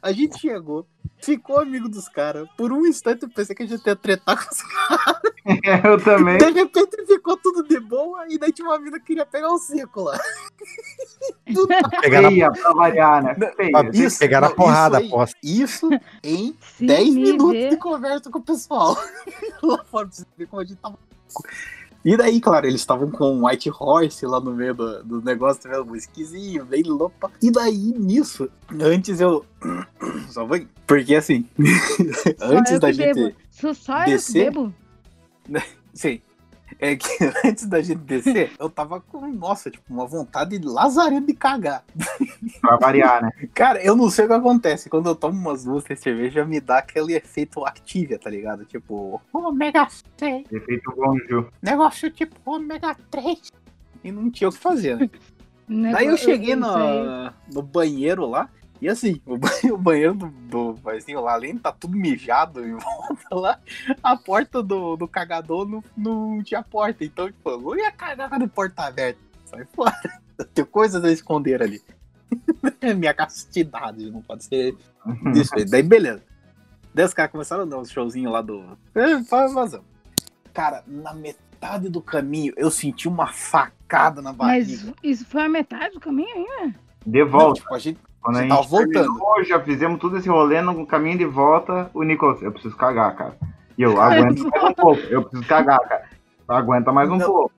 a 0.02 0.12
gente 0.12 0.40
chegou, 0.40 0.88
ficou 1.22 1.60
amigo 1.60 1.88
dos 1.90 2.08
caras. 2.10 2.48
Por 2.58 2.72
um 2.72 2.86
instante 2.86 3.24
eu 3.24 3.30
pensei 3.30 3.56
que 3.56 3.64
a 3.64 3.66
gente 3.68 3.86
ia 3.86 3.96
tretar 3.96 4.36
com 4.44 4.52
os 4.54 4.62
caras. 4.62 5.22
eu 5.86 6.04
também. 6.04 6.38
De 6.38 6.50
repente 6.52 7.06
ficou 7.06 7.38
tudo 7.38 7.64
de 7.64 7.80
boa 7.80 8.26
e 8.30 8.38
daí 8.38 8.52
tinha 8.52 8.68
uma 8.68 8.78
mina 8.80 9.00
que 9.00 9.06
queria 9.08 9.26
pegar 9.26 9.50
o 9.50 9.58
seco 9.58 10.02
lá. 10.04 10.20
Do 11.54 11.66
nada. 11.68 11.90
Pegar 12.02 12.22
na, 12.22 12.30
Feia, 12.30 12.52
pra 12.52 12.74
variar, 12.74 13.24
né? 13.24 13.36
Feia. 13.56 13.90
Isso, 13.94 14.20
pegar 14.20 14.42
na 14.42 14.50
porrada, 14.50 14.98
isso 14.98 15.06
aí. 15.06 15.12
aposto. 15.14 15.38
Isso 15.44 15.90
em 16.24 16.58
Se 16.78 16.86
10 16.86 17.10
me 17.16 17.22
minutos 17.24 17.52
ver- 17.54 17.70
de 17.70 17.78
conversa 17.78 18.30
com 18.30 18.40
o 18.40 18.44
pessoal. 18.44 18.98
lá 19.64 19.84
fora, 19.86 20.08
pra 20.08 20.16
você 20.16 20.26
ver 20.38 20.48
como 20.48 20.62
a 20.62 20.66
gente 20.66 20.78
tava. 20.78 20.98
E 22.08 22.16
daí, 22.16 22.40
claro, 22.40 22.66
eles 22.66 22.80
estavam 22.80 23.12
com 23.12 23.34
um 23.34 23.46
White 23.46 23.70
Horse 23.70 24.26
lá 24.26 24.40
no 24.40 24.54
meio 24.54 24.74
do, 24.74 25.04
do 25.04 25.22
negócio, 25.22 25.70
tá? 25.70 25.82
Um 25.82 25.92
whiskyzinho, 25.92 26.64
bem 26.64 26.82
loupa. 26.82 27.30
E 27.44 27.52
daí, 27.52 27.76
nisso, 27.76 28.50
antes 28.80 29.20
eu. 29.20 29.46
Só 30.32 30.46
vou. 30.46 30.58
Porque 30.88 31.14
assim, 31.14 31.46
antes 32.40 32.80
da 32.80 32.94
gente. 32.94 33.14
bebo. 33.14 33.36
Só 33.76 34.00
eu 34.04 34.06
descer- 34.06 34.46
bebo. 34.46 34.74
Sim. 35.94 36.22
É 36.80 36.96
que 36.96 37.08
antes 37.44 37.66
da 37.66 37.82
gente 37.82 38.00
descer, 38.00 38.52
eu 38.60 38.70
tava 38.70 39.02
com, 39.02 39.26
nossa, 39.34 39.72
tipo, 39.72 39.84
uma 39.92 40.06
vontade 40.06 40.58
lazarenta 40.60 41.26
de 41.28 41.34
cagar. 41.34 41.84
Pra 42.62 42.78
variar, 42.78 43.24
né? 43.24 43.32
Cara, 43.54 43.82
eu 43.84 43.96
não 43.96 44.10
sei 44.10 44.26
o 44.26 44.28
que 44.28 44.34
acontece. 44.36 44.90
Quando 44.90 45.08
eu 45.10 45.16
tomo 45.16 45.38
umas 45.40 45.64
duas 45.64 45.84
três 45.84 46.00
cervejas, 46.00 46.48
me 46.48 46.60
dá 46.60 46.78
aquele 46.80 47.14
efeito 47.16 47.66
Activia, 47.66 48.20
tá 48.20 48.30
ligado? 48.30 48.64
Tipo, 48.66 49.20
ômega 49.34 49.88
6, 50.18 50.46
Efeito 50.52 50.92
Gonju. 50.96 51.48
negócio 51.62 52.12
tipo 52.12 52.36
ômega 52.46 52.96
3. 53.10 53.52
E 54.04 54.12
não 54.12 54.30
tinha 54.30 54.50
o 54.50 54.52
que 54.52 54.60
fazer, 54.60 54.98
né? 54.98 55.10
Negócio- 55.68 55.98
Daí 55.98 56.08
eu 56.08 56.18
cheguei 56.18 56.56
no, 56.56 56.70
no 57.54 57.62
banheiro 57.62 58.26
lá, 58.26 58.48
e 58.82 58.88
assim, 58.90 59.22
o, 59.26 59.38
ba- 59.38 59.50
o 59.72 59.78
banheiro 59.78 60.14
do, 60.14 60.28
do 60.30 60.74
barzinho 60.74 61.22
lá, 61.22 61.34
além 61.34 61.56
de 61.56 61.60
tá 61.62 61.72
tudo 61.72 61.98
mijado 61.98 62.66
em 62.66 62.74
volta 62.78 63.36
lá, 63.36 63.60
a 64.04 64.16
porta 64.16 64.62
do, 64.64 64.96
do 64.96 65.08
cagador 65.08 65.68
não, 65.68 65.84
não 65.96 66.44
tinha 66.44 66.62
porta. 66.64 67.04
Então, 67.04 67.28
tipo, 67.28 67.50
eu 67.50 67.76
ia 67.78 67.92
cagar 67.92 68.38
de 68.40 68.48
porta 68.48 68.84
aberta. 68.84 69.20
Sai 69.46 69.66
fora. 69.74 69.94
Eu 70.38 70.46
tenho 70.46 70.68
coisas 70.68 71.04
a 71.04 71.12
esconder 71.12 71.64
ali. 71.64 71.82
Minha 72.96 73.12
castidade, 73.14 74.12
não 74.12 74.22
pode 74.22 74.44
ser 74.44 74.76
isso 75.36 75.56
aí. 75.56 75.66
Daí, 75.66 75.82
beleza. 75.82 76.22
Daí 76.94 77.06
os 77.06 77.14
caras 77.14 77.32
começaram 77.32 77.64
a 77.64 77.66
dar 77.66 77.80
uns 77.80 77.90
showzinhos 77.90 78.32
lá 78.32 78.42
do. 78.44 78.78
É, 78.94 79.16
vazão. 79.22 79.84
Cara, 80.54 80.84
na 80.86 81.12
metade 81.16 81.90
do 81.90 82.00
caminho, 82.02 82.54
eu 82.56 82.70
senti 82.70 83.08
uma 83.08 83.28
facada 83.34 84.22
na 84.22 84.32
barriga. 84.32 84.80
Mas 84.86 84.94
isso 85.04 85.26
foi 85.26 85.42
a 85.42 85.50
metade 85.50 85.96
do 85.96 86.00
caminho 86.00 86.30
ainda? 86.36 86.76
De 87.04 87.20
Não, 87.24 87.30
volta. 87.32 87.62
tipo, 87.62 87.74
a 87.74 87.80
gente, 87.80 88.00
Quando 88.22 88.36
a 88.38 88.40
você 88.40 88.48
gente 88.48 88.56
tava 88.58 88.68
voltando. 88.68 88.92
terminou, 88.94 89.44
já 89.44 89.60
fizemos 89.62 90.00
todo 90.00 90.18
esse 90.18 90.28
rolê 90.30 90.62
no 90.62 90.86
caminho 90.86 91.18
de 91.18 91.26
volta. 91.26 91.90
O 91.94 92.04
Nicolas, 92.04 92.42
eu 92.42 92.52
preciso 92.52 92.76
cagar, 92.76 93.16
cara. 93.16 93.38
E 93.78 93.82
eu 93.84 94.00
aguento 94.02 94.48
mais 94.50 94.64
um 94.64 94.74
pouco. 94.74 95.02
Eu 95.04 95.22
preciso 95.24 95.48
cagar, 95.48 95.80
cara. 95.82 96.04
Aguenta 96.48 96.92
mais 96.92 97.10
um 97.10 97.18
Não. 97.18 97.26
pouco. 97.28 97.52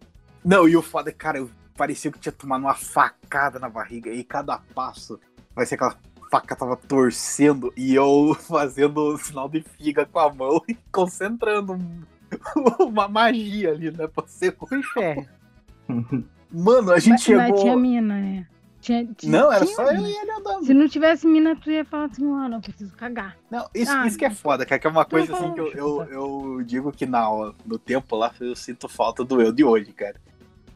Não, 0.44 0.68
e 0.68 0.76
o 0.78 0.82
foda, 0.82 1.10
é, 1.10 1.14
cara, 1.14 1.38
eu 1.38 1.50
parecia 1.78 2.12
que 2.12 2.20
tinha 2.20 2.32
tomado 2.32 2.62
uma 2.62 2.74
facada 2.76 3.58
na 3.60 3.70
barriga. 3.70 4.10
E 4.12 4.24
cada 4.24 4.60
passo 4.76 5.20
vai 5.56 5.66
ser 5.66 5.76
aquela 5.76 5.96
faca 6.30 6.56
tava 6.56 6.76
torcendo 6.76 7.74
e 7.76 7.96
eu 7.96 8.36
fazendo 8.48 8.98
o 9.00 9.18
sinal 9.18 9.50
de 9.50 9.62
figa 9.62 10.06
com 10.06 10.20
a 10.20 10.32
mão 10.32 10.62
e 10.70 10.76
concentrando 10.92 11.74
um- 11.74 12.02
uma 12.86 13.08
magia 13.08 13.72
ali, 13.72 13.90
né? 13.92 14.08
Pra 14.08 14.24
ser. 14.28 14.56
Mano, 16.52 16.92
a 16.92 17.00
gente 17.00 17.12
Mas- 17.12 17.22
chegou. 17.24 17.42
Mas 17.50 17.62
tinha 17.62 17.76
mina, 17.78 18.16
né? 18.16 18.48
Tinha, 18.82 19.06
tinha- 19.18 19.32
Não, 19.32 19.52
era 19.52 19.66
tinha 19.66 19.76
só 19.76 19.84
eu 19.84 20.06
e 20.08 20.16
ele 20.18 20.32
andando. 20.32 20.66
Se 20.66 20.74
não 20.74 20.88
tivesse 20.88 21.28
mina, 21.28 21.56
tu 21.56 21.70
ia 21.70 21.84
falar 21.84 22.06
assim, 22.06 22.24
mano, 22.26 22.56
eu 22.58 22.62
preciso 22.62 22.96
cagar. 22.96 23.38
Não, 23.52 23.68
isso, 23.76 23.92
Ah, 23.92 24.08
isso 24.08 24.18
que 24.18 24.26
é 24.26 24.30
foda, 24.30 24.66
cara, 24.66 24.80
que 24.80 24.88
é 24.88 24.90
uma 24.90 25.06
coisa 25.06 25.34
assim 25.34 25.54
que 25.54 25.60
eu, 25.60 25.72
eu, 25.74 26.04
eu 26.10 26.64
digo 26.64 26.92
que 26.92 27.06
na, 27.06 27.28
no 27.66 27.78
tempo 27.78 28.16
lá 28.16 28.32
eu 28.40 28.56
sinto 28.56 28.88
falta 28.88 29.24
do 29.24 29.42
eu 29.42 29.52
de 29.52 29.64
hoje, 29.64 29.92
cara. 29.92 30.16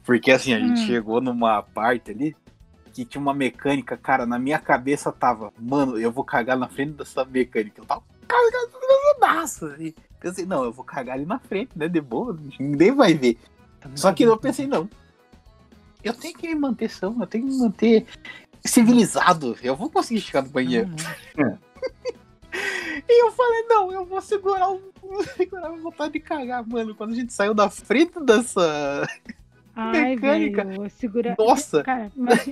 Porque 0.03 0.31
assim, 0.31 0.53
a 0.53 0.59
gente 0.59 0.81
Hum. 0.81 0.85
chegou 0.85 1.21
numa 1.21 1.61
parte 1.61 2.11
ali 2.11 2.35
que 2.93 3.05
tinha 3.05 3.21
uma 3.21 3.33
mecânica, 3.33 3.95
cara, 3.97 4.25
na 4.25 4.37
minha 4.37 4.59
cabeça 4.59 5.11
tava, 5.11 5.51
mano, 5.57 5.97
eu 5.97 6.11
vou 6.11 6.23
cagar 6.23 6.57
na 6.57 6.67
frente 6.67 6.91
dessa 6.93 7.23
mecânica. 7.25 7.81
Eu 7.81 7.85
tava 7.85 8.03
cagando 8.27 8.73
assim. 9.43 9.93
Pensei, 10.19 10.45
não, 10.45 10.63
eu 10.63 10.71
vou 10.71 10.83
cagar 10.85 11.15
ali 11.15 11.25
na 11.25 11.39
frente, 11.39 11.71
né? 11.77 11.87
De 11.87 11.99
boa, 12.01 12.37
ninguém 12.59 12.91
vai 12.93 13.13
ver. 13.13 13.37
Só 13.95 14.13
que 14.13 14.23
eu 14.23 14.37
pensei, 14.37 14.65
não. 14.67 14.89
Eu 16.03 16.13
tenho 16.13 16.37
que 16.37 16.47
me 16.47 16.55
manter 16.55 16.89
são, 16.89 17.17
eu 17.19 17.27
tenho 17.27 17.45
que 17.45 17.51
me 17.51 17.59
manter 17.59 18.05
civilizado. 18.65 19.55
Eu 19.63 19.75
vou 19.75 19.89
conseguir 19.89 20.21
chegar 20.21 20.41
no 20.43 20.49
banheiro. 20.49 20.89
E 23.09 23.23
eu 23.25 23.31
falei, 23.31 23.63
não, 23.63 23.91
eu 23.91 24.05
vou 24.05 24.21
segurar. 24.21 24.67
Vou 25.01 25.23
segurar 25.23 25.67
a 25.67 25.75
vontade 25.75 26.13
de 26.13 26.19
cagar, 26.19 26.65
mano. 26.65 26.95
Quando 26.95 27.11
a 27.11 27.15
gente 27.15 27.33
saiu 27.33 27.53
da 27.53 27.69
frente 27.69 28.19
dessa. 28.23 29.05
Ai, 29.75 30.15
Mecânica. 30.15 30.63
velho, 30.63 30.89
segura. 30.91 31.35
Nossa! 31.37 31.83
Cara, 31.83 32.11
mas 32.15 32.47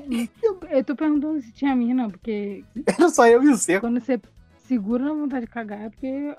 eu 0.70 0.84
tô 0.84 0.96
perguntando 0.96 1.42
se 1.42 1.52
tinha 1.54 1.76
mina, 1.76 2.10
porque 2.10 2.64
Era 2.86 3.10
só 3.10 3.26
eu 3.28 3.44
e 3.44 3.50
o 3.50 3.56
Seco. 3.56 3.82
quando 3.82 4.02
você 4.02 4.20
segura 4.66 5.06
na 5.06 5.14
vontade 5.14 5.46
de 5.46 5.52
cagar, 5.52 5.82
é 5.84 5.90
porque 5.90 6.36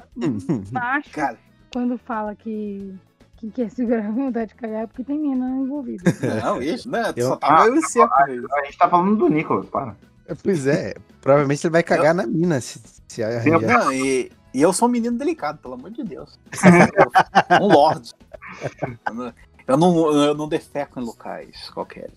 macho, 0.70 1.10
Cara, 1.10 1.38
quando 1.72 1.96
fala 1.96 2.34
que, 2.34 2.94
que 3.42 3.50
quer 3.50 3.70
segurar 3.70 4.06
a 4.06 4.10
vontade 4.10 4.50
de 4.50 4.54
cagar, 4.54 4.84
é 4.84 4.86
porque 4.86 5.02
tem 5.04 5.18
mina 5.18 5.48
envolvida. 5.50 6.04
não, 6.44 6.62
isso, 6.62 6.88
não, 6.88 7.12
Eu- 7.16 7.28
só 7.28 7.36
tava 7.36 7.66
eu 7.66 7.74
e 7.76 7.78
o 7.78 7.88
Seco. 7.88 8.12
A 8.14 8.64
gente 8.64 8.78
tá 8.78 8.88
falando 8.88 9.16
do 9.16 9.28
Nicolas, 9.28 9.66
para. 9.68 9.96
Pois 10.42 10.66
é, 10.66 10.94
provavelmente 11.20 11.66
ele 11.66 11.72
vai 11.72 11.82
cagar 11.82 12.14
na 12.14 12.26
mina 12.26 12.60
se, 12.60 12.80
se 13.08 13.22
arranjar. 13.22 13.60
Não, 13.60 13.92
e, 13.92 14.30
e 14.54 14.62
eu 14.62 14.72
sou 14.72 14.88
um 14.88 14.90
menino 14.90 15.18
delicado, 15.18 15.58
pelo 15.58 15.74
amor 15.74 15.90
de 15.90 16.04
Deus. 16.04 16.38
um 17.60 17.66
lorde. 17.66 18.12
Eu 19.66 19.76
não, 19.76 20.12
eu 20.12 20.34
não, 20.34 20.44
eu 20.44 20.46
defeco 20.46 21.00
em 21.00 21.04
locais 21.04 21.68
qualquer. 21.70 22.10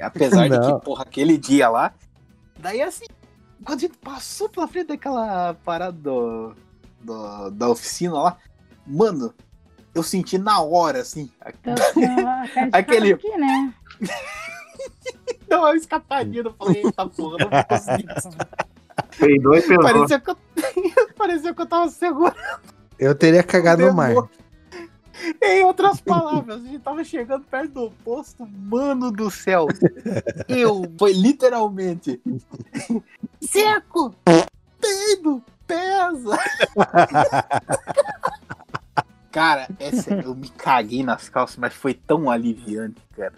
Apesar 0.00 0.48
de 0.48 0.58
Não. 0.58 0.78
que, 0.78 0.84
porra, 0.84 1.02
aquele 1.02 1.36
dia 1.38 1.68
lá. 1.68 1.92
Daí 2.58 2.82
assim, 2.82 3.06
quando 3.64 3.78
a 3.78 3.80
gente 3.82 3.96
passou 3.98 4.48
pela 4.48 4.68
frente 4.68 4.88
daquela 4.88 5.54
parada 5.64 5.92
do, 5.92 6.54
do- 7.00 7.50
da 7.50 7.68
oficina 7.68 8.14
lá, 8.14 8.36
mano, 8.86 9.34
eu 9.98 10.02
senti 10.02 10.38
na 10.38 10.60
hora, 10.60 11.00
assim, 11.00 11.30
Então, 11.46 11.74
Aquele- 12.72 13.12
aqui, 13.14 13.36
né? 13.36 13.74
deu 15.48 15.58
uma 15.60 15.74
escapadinha, 15.76 16.42
eu 16.44 16.52
falei, 16.54 16.82
eita 16.84 17.06
porra, 17.08 17.38
não 17.38 17.50
vou 17.50 17.64
conseguir. 17.64 18.06
Pesou. 19.18 19.80
Parecia 19.82 20.20
que 20.20 20.30
eu, 20.30 20.36
parecia 21.16 21.54
que 21.54 21.60
eu 21.62 21.66
tava 21.66 21.88
seguro. 21.90 22.34
Eu 22.98 23.14
teria 23.14 23.42
cagado 23.42 23.86
no 23.86 23.94
mar. 23.94 24.12
Em 25.42 25.64
outras 25.64 26.00
palavras, 26.00 26.62
a 26.62 26.64
gente 26.64 26.78
tava 26.78 27.02
chegando 27.02 27.44
perto 27.44 27.72
do 27.72 27.90
posto, 28.04 28.46
mano 28.46 29.10
do 29.10 29.30
céu. 29.30 29.66
Eu, 30.48 30.82
foi 30.96 31.12
literalmente. 31.12 32.20
Seco! 33.40 34.14
Peido! 34.80 35.42
Pesa! 35.66 36.38
Cara, 39.38 39.68
essa, 39.78 40.14
eu 40.14 40.34
me 40.34 40.48
caguei 40.48 41.04
nas 41.04 41.28
calças, 41.28 41.56
mas 41.58 41.72
foi 41.72 41.94
tão 41.94 42.28
aliviante, 42.28 43.00
cara. 43.16 43.34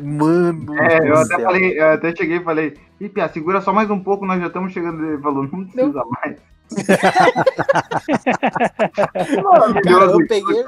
Mano 0.00 0.74
É, 0.74 1.06
eu 1.06 1.18
até 1.18 1.36
céu. 1.36 1.44
falei, 1.44 1.78
eu 1.78 1.90
até 1.90 2.16
cheguei 2.16 2.38
e 2.38 2.42
falei, 2.42 2.78
Ih, 2.98 3.10
Pia, 3.10 3.28
segura 3.28 3.60
só 3.60 3.70
mais 3.70 3.90
um 3.90 4.00
pouco, 4.00 4.24
nós 4.24 4.40
já 4.40 4.46
estamos 4.46 4.72
chegando. 4.72 5.04
Ele 5.04 5.20
falou, 5.20 5.46
não 5.46 5.66
precisa 5.66 6.02
mais. 6.06 6.38
Cara, 9.84 10.04
eu 10.06 10.26
peguei, 10.26 10.64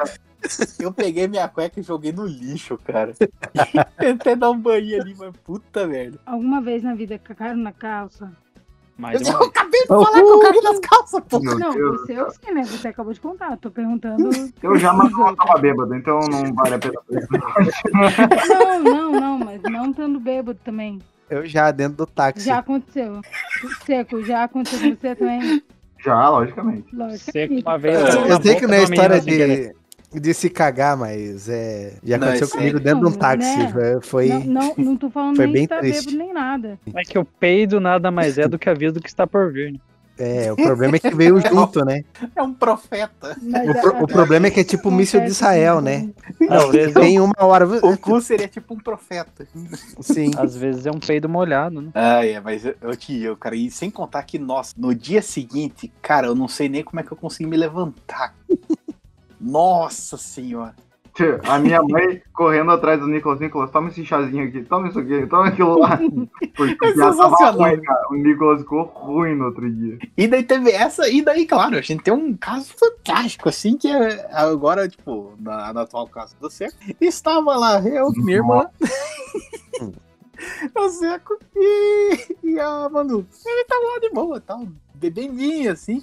Eu 0.79 0.93
peguei 0.93 1.27
minha 1.27 1.49
cueca 1.49 1.81
e 1.81 1.83
joguei 1.83 2.13
no 2.13 2.27
lixo, 2.27 2.79
cara. 2.85 3.15
Tentei 3.99 4.37
dar 4.37 4.51
um 4.51 4.61
banho 4.61 5.01
ali, 5.01 5.15
mas 5.17 5.35
puta 5.39 5.87
merda. 5.87 6.21
Alguma 6.27 6.61
vez 6.61 6.83
na 6.83 6.95
vida 6.95 7.19
cagaram 7.19 7.57
na 7.57 7.73
calça? 7.73 8.31
Mais 9.01 9.27
Eu 9.27 9.43
acabei 9.43 9.81
de 9.81 9.87
falar 9.87 10.13
que 10.13 10.19
eu 10.21 10.41
caguei 10.41 10.61
nas 10.61 10.79
calças, 10.81 11.23
pô. 11.27 11.41
Meu 11.41 11.59
não, 11.59 11.73
Deus. 11.73 12.01
você 12.03 12.13
eu 12.13 12.31
sei, 12.31 12.55
né? 12.55 12.63
Você 12.65 12.89
acabou 12.89 13.13
de 13.15 13.21
contar. 13.21 13.57
Tô 13.57 13.71
perguntando. 13.71 14.29
Eu 14.63 14.77
já 14.77 14.93
mas 14.93 15.11
eu 15.11 15.37
tava 15.37 15.59
bêbado, 15.59 15.95
então 15.95 16.21
não 16.21 16.55
vale 16.55 16.75
a 16.75 16.79
pena. 16.79 17.01
Não, 18.47 18.83
não, 18.83 19.13
não, 19.13 19.39
mas 19.39 19.63
não 19.63 19.91
estando 19.91 20.21
bêbado 20.21 20.59
também. 20.63 21.01
Eu 21.31 21.47
já 21.47 21.71
dentro 21.71 21.97
do 21.97 22.07
táxi. 22.07 22.45
Já 22.45 22.59
aconteceu. 22.59 23.21
Seco, 23.87 24.23
já 24.23 24.45
aconteceu 24.45 24.91
com 24.91 25.01
você 25.01 25.15
também? 25.15 25.63
Já, 26.05 26.29
logicamente. 26.29 26.95
Lógico. 26.95 27.33
Seco 27.33 27.55
uma 27.55 27.79
vez. 27.79 28.01
Eu, 28.01 28.23
eu 28.23 28.29
na 28.29 28.43
sei 28.43 28.57
que 28.57 28.67
não 28.67 28.75
é 28.75 28.83
história 28.83 29.21
de, 29.21 29.75
de 30.13 30.35
se 30.35 30.51
cagar, 30.51 30.97
mas 30.97 31.49
é, 31.49 31.95
já 32.03 32.19
Não, 32.19 32.29
aconteceu 32.29 32.49
comigo 32.57 32.79
aí- 32.79 32.85
dentro 32.85 33.01
de 33.01 33.07
um 33.07 33.19
táxi. 33.19 33.57
né? 33.57 33.99
Foi. 34.03 34.29
Não, 34.29 34.41
não, 34.45 34.75
não 34.77 34.97
tô 34.97 35.09
falando 35.11 35.37
Foi 35.37 35.47
nem 35.47 35.53
bem 35.55 35.63
que 35.63 35.69
tá 35.75 35.79
triste. 35.81 36.07
bêbado 36.07 36.19
nem 36.25 36.33
nada. 36.35 36.79
É 36.95 37.03
que 37.03 37.19
o 37.19 37.25
peido 37.25 37.81
nada 37.81 38.11
mais 38.11 38.37
é 38.39 38.49
do 38.49 38.59
que 38.59 38.69
aviso 38.69 38.95
do 38.95 39.01
que 39.01 39.09
está 39.09 39.27
por 39.27 39.53
vir. 39.53 39.73
Né? 39.73 39.79
É, 40.23 40.53
o 40.53 40.57
problema 40.57 40.97
é 40.97 40.99
que 40.99 41.15
veio 41.15 41.41
junto, 41.49 41.83
né? 41.83 42.03
É 42.37 42.43
um 42.43 42.53
profeta. 42.53 43.39
O, 43.41 43.81
pro- 43.81 44.05
o 44.05 44.07
problema 44.07 44.49
é 44.49 44.51
que 44.51 44.61
é 44.61 44.65
tipo 44.65 44.91
o 44.91 44.93
míssil 44.93 45.21
de 45.21 45.29
Israel, 45.29 45.81
né? 45.81 46.11
Às 46.51 46.69
vezes, 46.71 46.95
é, 46.95 47.01
Tem 47.01 47.19
uma 47.19 47.33
hora. 47.39 47.65
O 47.67 47.97
cu 47.97 48.21
seria 48.21 48.47
tipo 48.47 48.75
um 48.75 48.79
profeta. 48.79 49.47
Sim. 50.03 50.31
às 50.37 50.55
vezes 50.55 50.85
é 50.85 50.91
um 50.91 51.01
peido 51.01 51.27
molhado, 51.27 51.81
né? 51.81 51.91
Ah, 51.95 52.27
é, 52.27 52.39
mas 52.39 52.67
eu, 52.67 52.75
eu 52.83 52.95
te 52.97 53.19
eu, 53.19 53.35
cara, 53.35 53.57
e 53.57 53.71
sem 53.71 53.91
contar 53.91 54.23
que, 54.25 54.39
nossa, 54.39 54.75
no 54.77 54.95
dia 54.95 55.23
seguinte, 55.23 55.91
cara, 56.03 56.27
eu 56.27 56.35
não 56.35 56.49
sei 56.49 56.69
nem 56.69 56.85
como 56.85 57.01
é 57.01 57.03
que 57.03 57.13
eu 57.13 57.17
consegui 57.17 57.49
me 57.49 57.57
levantar. 57.57 58.35
Nossa 59.41 60.17
senhora. 60.17 60.75
A 61.47 61.59
minha 61.59 61.83
mãe 61.83 62.23
correndo 62.33 62.71
atrás 62.71 62.99
do 62.99 63.07
Nicolas. 63.07 63.41
Nicolas, 63.41 63.71
toma 63.71 63.89
esse 63.89 64.07
chazinho 64.07 64.49
aqui, 64.49 64.63
toma 64.63 64.89
isso 64.89 64.99
aqui, 64.99 65.27
toma 65.27 65.49
aquilo 65.49 65.79
lá. 65.79 65.99
Porque 66.57 66.87
É 66.87 66.95
sensacional. 66.95 67.53
ruim, 67.53 67.83
cara. 67.83 68.09
O 68.11 68.15
Nicolas 68.15 68.61
ficou 68.61 68.85
ruim 68.85 69.35
no 69.35 69.47
outro 69.47 69.71
dia. 69.71 69.99
E 70.17 70.27
daí 70.27 70.43
teve 70.43 70.71
essa, 70.71 71.09
e 71.09 71.21
daí, 71.21 71.47
claro, 71.47 71.77
a 71.77 71.81
gente 71.83 72.03
tem 72.03 72.15
um 72.15 72.35
caso 72.37 72.73
fantástico, 72.75 73.49
assim, 73.49 73.77
que 73.77 73.89
é 73.89 74.29
agora, 74.33 74.89
tipo, 74.89 75.35
na, 75.39 75.73
na 75.75 75.83
atual 75.83 76.07
casa 76.07 76.35
do 76.41 76.49
Seco. 76.49 76.77
Estava 77.01 77.55
lá, 77.57 77.81
eu, 77.83 78.11
minha 78.13 78.39
irmã, 78.39 78.67
o 80.75 80.89
Seco 80.89 81.37
e, 81.55 82.37
e 82.45 82.59
a 82.61 82.89
Manu. 82.89 83.27
Ele 83.45 83.65
tava 83.65 83.85
lá 83.85 83.99
de 84.01 84.11
boa, 84.11 84.41
tal, 84.41 84.67
bebendinho, 84.95 85.73
assim. 85.73 86.03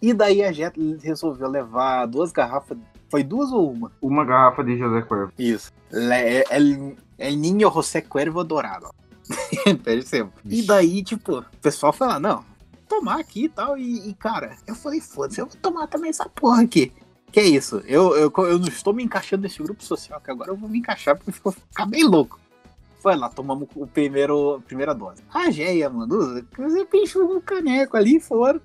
E 0.00 0.12
daí 0.14 0.42
a 0.44 0.52
gente 0.52 0.96
resolveu 1.02 1.48
levar 1.48 2.06
duas 2.06 2.30
garrafas. 2.32 2.78
Foi 3.10 3.22
duas 3.24 3.50
ou 3.52 3.70
uma? 3.72 3.90
Uma 4.02 4.24
garrafa 4.24 4.62
de 4.62 4.76
José 4.78 5.02
Cuervo. 5.02 5.32
Isso. 5.38 5.72
Le- 5.90 6.44
El, 6.50 6.96
El 7.18 7.36
Niño 7.40 7.70
José 7.70 8.02
Cuervo 8.02 8.44
Dourado. 8.44 8.90
Percebo. 9.84 10.32
E 10.44 10.62
daí, 10.62 11.02
tipo, 11.02 11.38
o 11.38 11.44
pessoal 11.62 11.92
foi 11.92 12.06
lá, 12.06 12.18
não, 12.20 12.44
tomar 12.88 13.18
aqui 13.20 13.44
e 13.44 13.48
tal. 13.48 13.76
E, 13.78 14.08
e, 14.10 14.14
cara, 14.14 14.56
eu 14.66 14.74
falei, 14.74 15.00
foda-se, 15.00 15.40
eu 15.40 15.46
vou 15.46 15.56
tomar 15.56 15.86
também 15.86 16.10
essa 16.10 16.28
porra 16.28 16.62
aqui. 16.62 16.92
Que 17.30 17.40
é 17.40 17.44
isso? 17.46 17.82
Eu, 17.86 18.16
eu, 18.16 18.32
eu 18.44 18.58
não 18.58 18.68
estou 18.68 18.92
me 18.94 19.02
encaixando 19.04 19.42
nesse 19.42 19.62
grupo 19.62 19.82
social, 19.84 20.20
que 20.20 20.30
agora 20.30 20.50
eu 20.50 20.56
vou 20.56 20.68
me 20.68 20.78
encaixar 20.78 21.14
porque 21.16 21.32
ficou 21.32 21.52
ficar 21.52 21.84
bem 21.86 22.04
louco. 22.04 22.38
Foi 23.00 23.14
lá, 23.16 23.28
tomamos 23.28 23.68
o 23.76 23.86
primeiro, 23.86 24.56
a 24.56 24.60
primeira 24.60 24.94
dose. 24.94 25.22
A 25.32 25.50
Geia, 25.50 25.88
mano, 25.90 26.42
você 26.56 26.84
pinchou 26.86 27.36
um 27.36 27.40
caneco 27.40 27.96
ali 27.96 28.16
e 28.16 28.20
foram. 28.20 28.60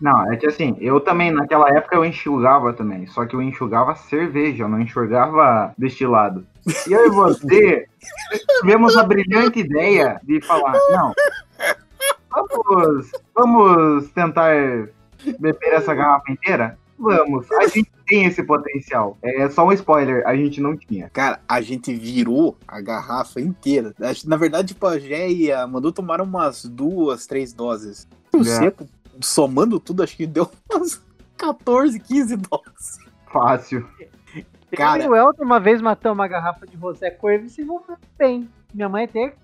Não, 0.00 0.30
é 0.32 0.36
que 0.36 0.46
assim, 0.46 0.76
eu 0.80 1.00
também, 1.00 1.30
naquela 1.30 1.68
época 1.74 1.96
eu 1.96 2.04
enxugava 2.04 2.72
também. 2.72 3.06
Só 3.06 3.24
que 3.24 3.34
eu 3.34 3.42
enxugava 3.42 3.94
cerveja, 3.94 4.64
eu 4.64 4.68
não 4.68 4.80
enxugava 4.80 5.72
destilado. 5.78 6.46
E 6.86 6.92
eu 6.92 7.06
e 7.06 7.10
você 7.10 7.86
tivemos 8.60 8.96
a 8.96 9.04
brilhante 9.04 9.60
ideia 9.60 10.20
de 10.22 10.40
falar, 10.42 10.72
não, 10.90 11.12
vamos, 12.30 13.10
vamos 13.34 14.10
tentar 14.10 14.52
beber 15.38 15.72
essa 15.72 15.94
garrafa 15.94 16.30
inteira? 16.30 16.78
Vamos, 16.98 17.50
a 17.52 17.66
gente 17.66 17.90
tem 18.06 18.24
esse 18.24 18.42
potencial. 18.42 19.18
É 19.22 19.48
só 19.50 19.66
um 19.66 19.72
spoiler, 19.72 20.26
a 20.26 20.34
gente 20.34 20.60
não 20.60 20.76
tinha. 20.76 21.10
Cara, 21.10 21.40
a 21.46 21.60
gente 21.60 21.92
virou 21.94 22.56
a 22.66 22.80
garrafa 22.80 23.40
inteira. 23.40 23.94
Na 24.24 24.36
verdade, 24.36 24.74
a 24.80 24.98
Gé 24.98 25.30
e 25.30 25.52
a 25.52 25.66
Manu 25.66 25.92
tomaram 25.92 26.24
umas 26.24 26.64
duas, 26.64 27.26
três 27.26 27.52
doses. 27.52 28.08
O 28.34 28.40
É. 28.40 28.44
seco, 28.44 28.88
somando 29.20 29.78
tudo, 29.80 30.02
acho 30.02 30.16
que 30.16 30.26
deu 30.26 30.50
umas 30.72 31.00
14, 31.36 31.98
15 32.00 32.36
doses. 32.36 32.98
Fácil. 33.32 33.86
Cara. 34.76 35.02
Eu 35.04 35.06
e 35.06 35.08
o 35.10 35.16
Elton 35.16 35.44
uma 35.44 35.60
vez 35.60 35.80
matou 35.80 36.12
uma 36.12 36.26
garrafa 36.28 36.66
de 36.66 36.76
Rosé 36.76 37.10
Corvo 37.10 37.46
e 37.46 37.48
se 37.50 37.62
envolveu 37.62 37.96
bem. 38.18 38.48
Minha 38.74 38.88
mãe 38.88 39.04
até 39.04 39.34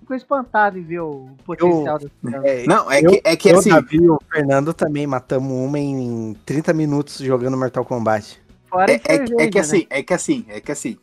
ficou 0.00 0.16
espantada 0.16 0.78
em 0.78 0.82
ver 0.82 1.00
o 1.00 1.28
potencial 1.44 1.98
do 1.98 2.10
É, 2.44 2.66
Não, 2.66 2.90
é 2.90 3.00
eu- 3.00 3.10
que, 3.10 3.20
é 3.24 3.36
que 3.36 3.48
eu, 3.50 3.58
assim. 3.58 3.70
Davi 3.70 3.96
e 3.96 4.10
o 4.10 4.18
Fernando 4.30 4.74
também 4.74 5.06
matamos 5.06 5.50
uma 5.52 5.78
em 5.78 6.34
30 6.44 6.72
minutos 6.72 7.18
jogando 7.18 7.56
Mortal 7.56 7.84
Kombat. 7.84 8.42
Fora 8.68 8.90
É, 8.92 8.96
é, 9.06 9.14
é 9.14 9.48
que 9.48 9.54
né? 9.54 9.60
assim, 9.60 9.86
é 9.88 10.02
que 10.02 10.12
assim, 10.14 10.44
é 10.48 10.60
que 10.60 10.72
assim. 10.72 10.98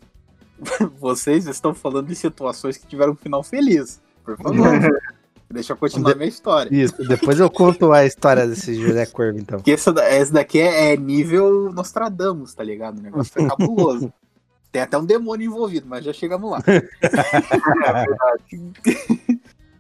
Vocês 1.00 1.48
estão 1.48 1.74
falando 1.74 2.08
de 2.08 2.16
situações 2.16 2.76
que 2.78 2.86
tiveram 2.86 3.14
um 3.14 3.16
final 3.16 3.42
feliz. 3.44 4.02
Por 4.26 4.36
favor. 4.38 4.54
Deixa 5.52 5.74
eu 5.74 5.78
continuar 5.78 6.16
minha 6.16 6.30
história. 6.30 6.70
Isso, 6.72 6.96
depois 7.08 7.40
eu 7.40 7.50
conto 7.50 7.92
a 7.92 8.06
história 8.06 8.46
desse 8.46 8.76
José 8.76 9.06
Corvo, 9.08 9.40
então. 9.40 9.58
Porque 9.58 9.72
essa, 9.72 9.90
essa 10.02 10.34
daqui 10.34 10.60
é, 10.60 10.94
é 10.94 10.98
nível 10.98 11.72
Nostradamus, 11.74 12.54
tá 12.54 12.64
ligado? 12.64 13.00
O 13.00 13.02
negócio 13.02 13.34
foi 13.34 13.48
cabuloso. 13.48 14.14
Tem 14.72 14.84
até 14.84 14.96
um 14.96 15.06
demônio 15.06 15.48
envolvido, 15.48 15.88
mas 15.88 16.06
já 16.06 16.14
chegamos 16.14 16.52
lá. 16.52 16.60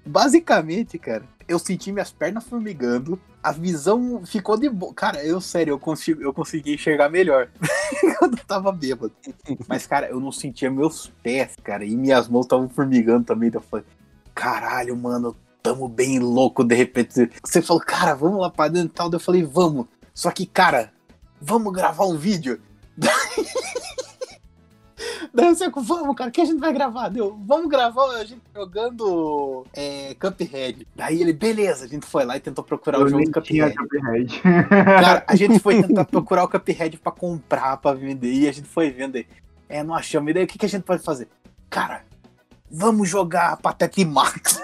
Basicamente, 0.03 0.97
cara, 0.97 1.23
eu 1.47 1.59
senti 1.59 1.91
minhas 1.91 2.11
pernas 2.11 2.43
formigando, 2.43 3.19
a 3.43 3.51
visão 3.51 4.25
ficou 4.25 4.57
de 4.57 4.67
boa. 4.67 4.91
Cara, 4.91 5.23
eu 5.23 5.39
sério, 5.39 5.73
eu, 5.73 5.79
consigo, 5.79 6.23
eu 6.23 6.33
consegui 6.33 6.73
enxergar 6.73 7.09
melhor 7.09 7.49
quando 8.17 8.39
eu 8.39 8.45
tava 8.45 8.71
bêbado. 8.71 9.13
Mas, 9.67 9.85
cara, 9.85 10.09
eu 10.09 10.19
não 10.19 10.31
sentia 10.31 10.71
meus 10.71 11.13
pés, 11.21 11.55
cara, 11.63 11.85
e 11.85 11.95
minhas 11.95 12.27
mãos 12.27 12.45
estavam 12.45 12.67
formigando 12.67 13.25
também. 13.25 13.49
Então 13.49 13.61
eu 13.61 13.67
falei, 13.67 13.85
caralho, 14.33 14.97
mano, 14.97 15.35
tamo 15.61 15.87
bem 15.87 16.19
louco. 16.19 16.63
De 16.63 16.75
repente, 16.75 17.29
você 17.43 17.61
falou, 17.61 17.81
cara, 17.83 18.13
vamos 18.13 18.39
lá 18.39 18.49
pra 18.49 18.67
dentro 18.67 18.89
e 18.89 18.95
tal. 18.95 19.09
Daí 19.09 19.17
Eu 19.17 19.23
falei, 19.23 19.43
vamos. 19.43 19.85
Só 20.13 20.31
que, 20.31 20.45
cara, 20.45 20.91
vamos 21.41 21.73
gravar 21.73 22.05
um 22.05 22.17
vídeo. 22.17 22.59
Daí 25.33 25.47
eu 25.47 25.55
sei, 25.55 25.69
vamos, 25.69 26.15
cara, 26.15 26.29
o 26.29 26.33
que 26.33 26.41
a 26.41 26.45
gente 26.45 26.59
vai 26.59 26.73
gravar? 26.73 27.09
Deu, 27.09 27.37
vamos 27.45 27.69
gravar 27.69 28.03
a 28.15 28.25
gente 28.25 28.41
jogando 28.53 29.65
é, 29.73 30.15
Cuphead. 30.15 30.87
Daí 30.95 31.21
ele, 31.21 31.33
beleza, 31.33 31.85
a 31.85 31.87
gente 31.87 32.05
foi 32.05 32.25
lá 32.25 32.35
e 32.35 32.39
tentou 32.39 32.63
procurar 32.63 32.97
o 32.97 33.01
Eu 33.03 33.09
jogo 33.09 33.21
nem 33.21 33.31
do 33.31 33.39
Cuphead. 33.39 33.75
Cuphead. 33.75 34.41
Cara, 34.41 35.23
a 35.27 35.35
gente 35.35 35.59
foi 35.59 35.81
tentar 35.83 36.05
procurar 36.05 36.43
o 36.43 36.49
Cuphead 36.49 36.97
pra 36.97 37.11
comprar, 37.11 37.77
pra 37.77 37.93
vender, 37.93 38.33
e 38.33 38.47
a 38.47 38.51
gente 38.51 38.67
foi 38.67 38.89
vendo 38.89 39.17
aí. 39.17 39.27
É, 39.67 39.83
não 39.83 39.93
achamos. 39.93 40.31
E 40.31 40.33
daí 40.33 40.43
o 40.43 40.47
que, 40.47 40.57
que 40.57 40.65
a 40.65 40.69
gente 40.69 40.83
pode 40.83 41.03
fazer? 41.03 41.27
Cara, 41.69 42.03
vamos 42.69 43.07
jogar 43.07 43.57
Patete 43.57 44.03
Max. 44.03 44.59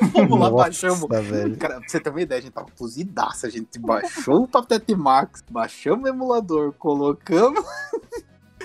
vamos 0.12 0.38
lá, 0.40 0.50
baixamos. 0.50 1.00
Nossa, 1.08 1.22
velho. 1.22 1.56
Cara, 1.56 1.78
pra 1.80 1.88
você 1.88 2.00
ter 2.00 2.10
uma 2.10 2.20
ideia, 2.20 2.38
a 2.38 2.42
gente 2.42 2.52
tava 2.52 2.68
cozidaça. 2.78 3.46
A 3.46 3.50
gente 3.50 3.78
baixou 3.78 4.42
o 4.44 4.48
Patete 4.48 4.94
Max, 4.94 5.42
baixamos 5.50 6.04
o 6.04 6.08
emulador, 6.08 6.72
colocamos 6.74 7.64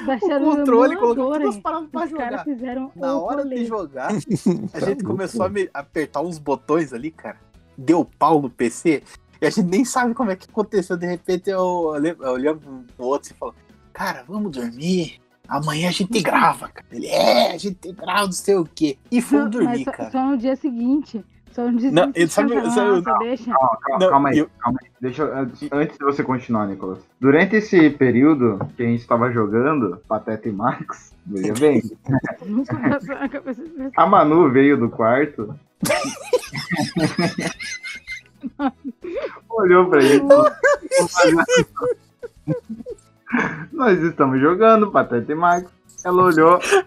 Baixaram 0.05 0.49
o 0.49 0.57
controle, 0.57 0.95
colocamos 0.97 1.31
todas 1.37 1.55
as 1.55 1.61
paradas 1.61 1.89
pra 1.89 2.05
Os 2.05 2.11
caras 2.11 2.41
jogar. 2.45 2.89
Na 2.95 3.15
hora 3.19 3.43
de 3.43 3.49
rolê. 3.49 3.65
jogar, 3.65 4.09
a 4.73 4.79
gente 4.79 5.03
começou 5.03 5.45
a 5.45 5.49
me- 5.49 5.69
apertar 5.73 6.21
uns 6.21 6.39
botões 6.39 6.91
ali, 6.93 7.11
cara. 7.11 7.37
Deu 7.77 8.03
pau 8.03 8.41
no 8.41 8.49
PC. 8.49 9.03
E 9.41 9.45
a 9.45 9.49
gente 9.49 9.65
nem 9.67 9.85
sabe 9.85 10.13
como 10.13 10.31
é 10.31 10.35
que 10.35 10.49
aconteceu. 10.49 10.97
De 10.97 11.05
repente 11.05 11.49
eu 11.49 11.59
olhei 11.61 12.13
pro 12.15 13.05
outro 13.05 13.31
e 13.31 13.33
falou: 13.35 13.55
Cara, 13.91 14.23
vamos 14.27 14.51
dormir. 14.51 15.19
Amanhã 15.47 15.89
a 15.89 15.91
gente 15.91 16.21
grava, 16.21 16.69
cara. 16.69 16.85
Ele, 16.91 17.07
é, 17.07 17.51
a 17.53 17.57
gente 17.57 17.91
grava, 17.91 18.25
não 18.25 18.31
sei 18.31 18.55
o 18.55 18.63
quê. 18.65 18.97
E 19.11 19.21
fomos 19.21 19.51
dormir, 19.51 19.83
só, 19.83 19.91
cara. 19.91 20.09
só 20.11 20.25
no 20.25 20.37
dia 20.37 20.55
seguinte. 20.55 21.23
Só 21.51 21.69
no 21.69 21.77
dia 21.77 21.91
Não, 21.91 22.03
seguinte. 22.03 22.19
ele 22.21 22.29
sabe- 22.31 22.55
Nossa, 22.55 22.69
sabe- 22.71 23.01
nossa, 23.01 23.17
deixa. 23.19 23.51
Calma, 23.51 23.77
calma, 23.81 23.99
Não, 23.99 24.09
calma 24.09 24.29
aí, 24.29 24.37
eu- 24.39 24.49
calma 24.57 24.79
aí. 24.81 24.89
Deixa 25.01 25.23
eu, 25.23 25.37
antes, 25.37 25.69
antes 25.71 25.97
de 25.97 26.05
você 26.05 26.23
continuar, 26.23 26.65
Nicolas. 26.67 26.99
Durante 27.19 27.57
esse 27.57 27.89
período 27.89 28.57
que 28.77 28.83
a 28.83 28.85
gente 28.85 29.01
estava 29.01 29.29
jogando 29.31 30.01
Pateta 30.07 30.47
e 30.47 30.51
Max, 30.53 31.13
veja 31.25 31.53
bem, 31.55 31.81
a 33.97 34.07
Manu 34.07 34.49
veio 34.49 34.77
do 34.77 34.89
quarto. 34.89 35.53
olhou 39.49 39.89
pra 39.89 40.01
ele. 40.01 40.23
Nós 43.71 43.99
estamos 44.01 44.39
jogando 44.39 44.91
Pateta 44.91 45.31
e 45.31 45.35
Max. 45.35 45.69
Ela 46.03 46.23
olhou. 46.23 46.59
Falou 46.61 46.83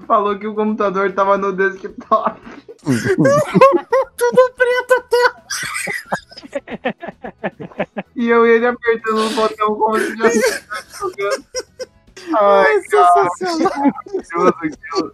falou 0.06 0.38
que 0.38 0.46
o 0.46 0.54
computador 0.54 1.12
tava 1.12 1.36
no 1.36 1.52
desktop. 1.52 2.40
Tudo 2.82 4.52
preto 4.56 4.94
até. 4.98 5.34
E 8.16 8.28
eu 8.28 8.46
ele 8.46 8.66
apertando 8.66 9.26
o 9.26 9.30
botão 9.34 9.74
como 9.74 9.98
se 9.98 10.16
já 10.16 10.28
estivesse 10.28 10.98
jogando. 10.98 11.44
Ai, 12.38 12.80
cara. 12.90 13.28
Deus. 14.94 15.12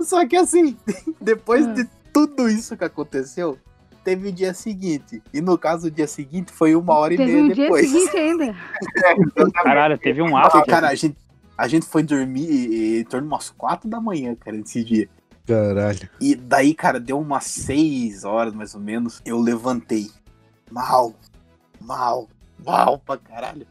Só 0.00 0.26
que 0.26 0.36
assim, 0.36 0.76
depois 1.20 1.66
de 1.74 1.84
tudo 2.12 2.48
isso 2.48 2.76
que 2.76 2.84
aconteceu, 2.84 3.58
teve 4.04 4.28
o 4.28 4.32
dia 4.32 4.52
seguinte. 4.54 5.22
E 5.32 5.40
no 5.40 5.56
caso, 5.58 5.88
o 5.88 5.90
dia 5.90 6.06
seguinte 6.06 6.52
foi 6.52 6.74
uma 6.74 6.94
hora 6.94 7.16
Teve 7.16 7.30
e 7.30 7.34
meia 7.34 7.44
um 7.44 7.48
dia 7.48 7.64
depois. 7.64 7.88
seguinte 7.90 8.16
ainda. 8.16 8.56
Caralho, 9.62 9.98
teve 9.98 10.22
um 10.22 10.36
after. 10.36 10.64
cara, 10.66 10.88
a 10.88 10.94
gente, 10.94 11.16
a 11.56 11.68
gente 11.68 11.86
foi 11.86 12.02
dormir 12.02 13.00
em 13.00 13.04
torno 13.04 13.26
de 13.28 13.32
umas 13.34 13.50
quatro 13.50 13.88
da 13.88 14.00
manhã, 14.00 14.34
cara, 14.34 14.56
nesse 14.56 14.82
dia. 14.84 15.08
Caralho. 15.46 16.08
E 16.20 16.34
daí, 16.34 16.74
cara, 16.74 17.00
deu 17.00 17.18
umas 17.18 17.44
seis 17.44 18.24
horas 18.24 18.54
mais 18.54 18.74
ou 18.74 18.80
menos. 18.80 19.20
Eu 19.24 19.40
levantei. 19.40 20.10
Mal, 20.70 21.14
mal, 21.80 22.28
mal 22.64 22.98
pra 22.98 23.16
caralho. 23.16 23.66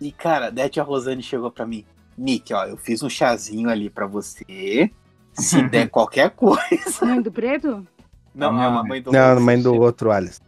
E, 0.00 0.10
cara, 0.10 0.50
daí 0.50 0.66
a 0.66 0.68
tia 0.68 0.82
Rosane 0.82 1.22
chegou 1.22 1.50
pra 1.50 1.66
mim. 1.66 1.84
Nick, 2.16 2.52
ó, 2.54 2.64
eu 2.64 2.76
fiz 2.76 3.02
um 3.02 3.08
chazinho 3.10 3.68
ali 3.68 3.90
pra 3.90 4.06
você. 4.06 4.90
Se 5.34 5.62
der 5.68 5.88
qualquer 5.90 6.30
coisa. 6.30 7.04
Mãe 7.04 7.20
do 7.20 7.30
preto? 7.30 7.86
Não, 8.34 8.52
minha 8.52 8.66
a 8.66 8.70
mãe. 8.70 8.88
mãe 8.88 9.02
do 9.02 9.12
Não, 9.12 9.40
mãe 9.40 9.62
do 9.62 9.74
outro 9.74 10.10
Alisson. 10.10 10.42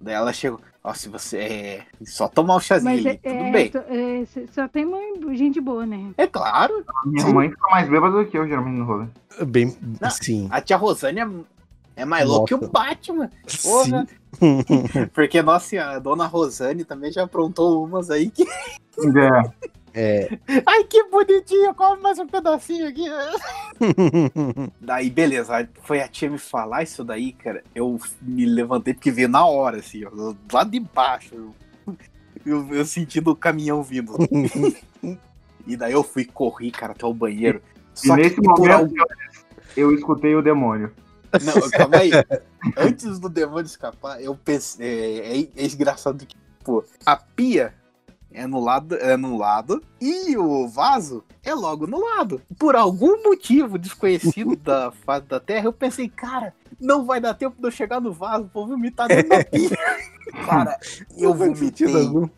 Daí 0.00 0.14
ela 0.14 0.32
chegou. 0.32 0.60
Ó, 0.84 0.92
se 0.94 1.08
você. 1.08 1.38
É, 1.38 1.82
só 2.04 2.26
tomar 2.28 2.56
o 2.56 2.60
chazinho 2.60 2.92
Mas 2.96 3.06
aí, 3.06 3.20
é, 3.22 3.30
tudo 3.30 3.44
é, 3.44 3.52
bem. 3.52 3.70
só- 3.72 3.78
é, 3.88 4.46
só- 4.52 4.68
tem 4.68 4.84
mãe, 4.84 5.14
gente 5.36 5.60
boa, 5.60 5.86
né? 5.86 6.10
É 6.18 6.26
claro. 6.26 6.84
Minha 7.06 7.26
mãe 7.28 7.48
fica 7.50 7.68
mais 7.70 7.88
bêbada 7.88 8.16
do 8.18 8.26
que 8.26 8.36
eu, 8.36 8.46
geralmente, 8.48 8.78
no 8.78 8.84
rolê. 8.84 9.06
Bem, 9.46 9.76
Não. 10.00 10.10
sim. 10.10 10.48
A 10.50 10.60
tia 10.60 10.76
Rosane 10.76 11.20
é, 11.20 11.28
é 11.96 12.04
mais 12.04 12.26
louca 12.28 12.46
que 12.48 12.54
o. 12.64 12.68
Batman. 12.68 13.30
Porra. 13.62 14.06
Porque, 15.14 15.40
nossa, 15.40 15.80
a 15.80 15.98
dona 16.00 16.26
Rosane 16.26 16.84
também 16.84 17.12
já 17.12 17.22
aprontou 17.22 17.84
umas 17.84 18.10
aí 18.10 18.28
que. 18.30 18.42
É. 18.42 19.70
É. 19.94 20.38
Ai, 20.66 20.84
que 20.84 21.04
bonitinho, 21.04 21.74
come 21.74 22.00
mais 22.00 22.18
um 22.18 22.26
pedacinho 22.26 22.88
aqui. 22.88 23.04
Daí, 24.80 25.10
beleza, 25.10 25.68
foi 25.82 26.00
a 26.00 26.08
tia 26.08 26.30
me 26.30 26.38
falar 26.38 26.82
isso 26.82 27.04
daí, 27.04 27.32
cara. 27.32 27.62
Eu 27.74 27.98
me 28.20 28.46
levantei 28.46 28.94
porque 28.94 29.10
veio 29.10 29.28
na 29.28 29.44
hora, 29.44 29.78
assim, 29.78 30.04
ó, 30.04 30.34
lá 30.52 30.64
de 30.64 30.80
baixo. 30.80 31.34
Eu, 31.34 31.54
eu, 32.44 32.74
eu 32.74 32.84
sentindo 32.84 33.30
o 33.30 33.36
caminhão 33.36 33.82
vindo. 33.82 34.14
e 35.66 35.76
daí 35.76 35.92
eu 35.92 36.02
fui 36.02 36.24
correr, 36.24 36.70
cara, 36.70 36.92
até 36.92 37.04
o 37.04 37.12
banheiro. 37.12 37.60
E 38.02 38.06
Só 38.06 38.16
nesse 38.16 38.36
que 38.36 38.42
por 38.42 38.58
momento 38.58 38.72
algum... 38.72 38.96
eu, 39.76 39.90
eu 39.90 39.94
escutei 39.94 40.34
o 40.34 40.42
demônio. 40.42 40.92
Não, 41.42 41.70
calma 41.70 41.98
aí. 41.98 42.10
Antes 42.76 43.18
do 43.18 43.28
demônio 43.28 43.66
escapar, 43.66 44.22
eu 44.22 44.34
pensei. 44.34 44.86
É, 44.86 45.40
é, 45.40 45.48
é 45.56 45.66
engraçado 45.66 46.24
que, 46.26 46.36
pô, 46.64 46.84
a 47.04 47.16
pia 47.16 47.74
é 48.34 48.46
no 48.46 48.60
lado, 48.60 48.94
é 48.96 49.16
no 49.16 49.36
lado 49.36 49.82
e 50.00 50.36
o 50.36 50.68
vaso 50.68 51.24
é 51.42 51.54
logo 51.54 51.86
no 51.86 52.00
lado. 52.00 52.40
Por 52.58 52.76
algum 52.76 53.22
motivo 53.22 53.78
desconhecido 53.78 54.56
da 54.62 54.90
face 54.90 55.26
da 55.26 55.40
terra, 55.40 55.66
eu 55.66 55.72
pensei, 55.72 56.08
cara, 56.08 56.54
não 56.80 57.04
vai 57.04 57.20
dar 57.20 57.34
tempo 57.34 57.56
de 57.58 57.66
eu 57.66 57.70
chegar 57.70 58.00
no 58.00 58.12
vaso, 58.12 58.50
vou 58.52 58.66
vomitar 58.66 59.08
dentro 59.08 59.28
da 59.28 59.44
pia. 59.44 59.70
cara, 60.46 60.78
eu 61.16 61.34
vomitei. 61.34 62.30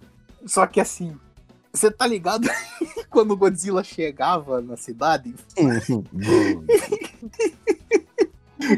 Só 0.46 0.66
que 0.66 0.80
assim, 0.80 1.16
você 1.72 1.90
tá 1.90 2.06
ligado? 2.06 2.48
Quando 3.10 3.32
o 3.32 3.36
Godzilla 3.36 3.82
chegava 3.82 4.60
na 4.60 4.76
cidade, 4.76 5.34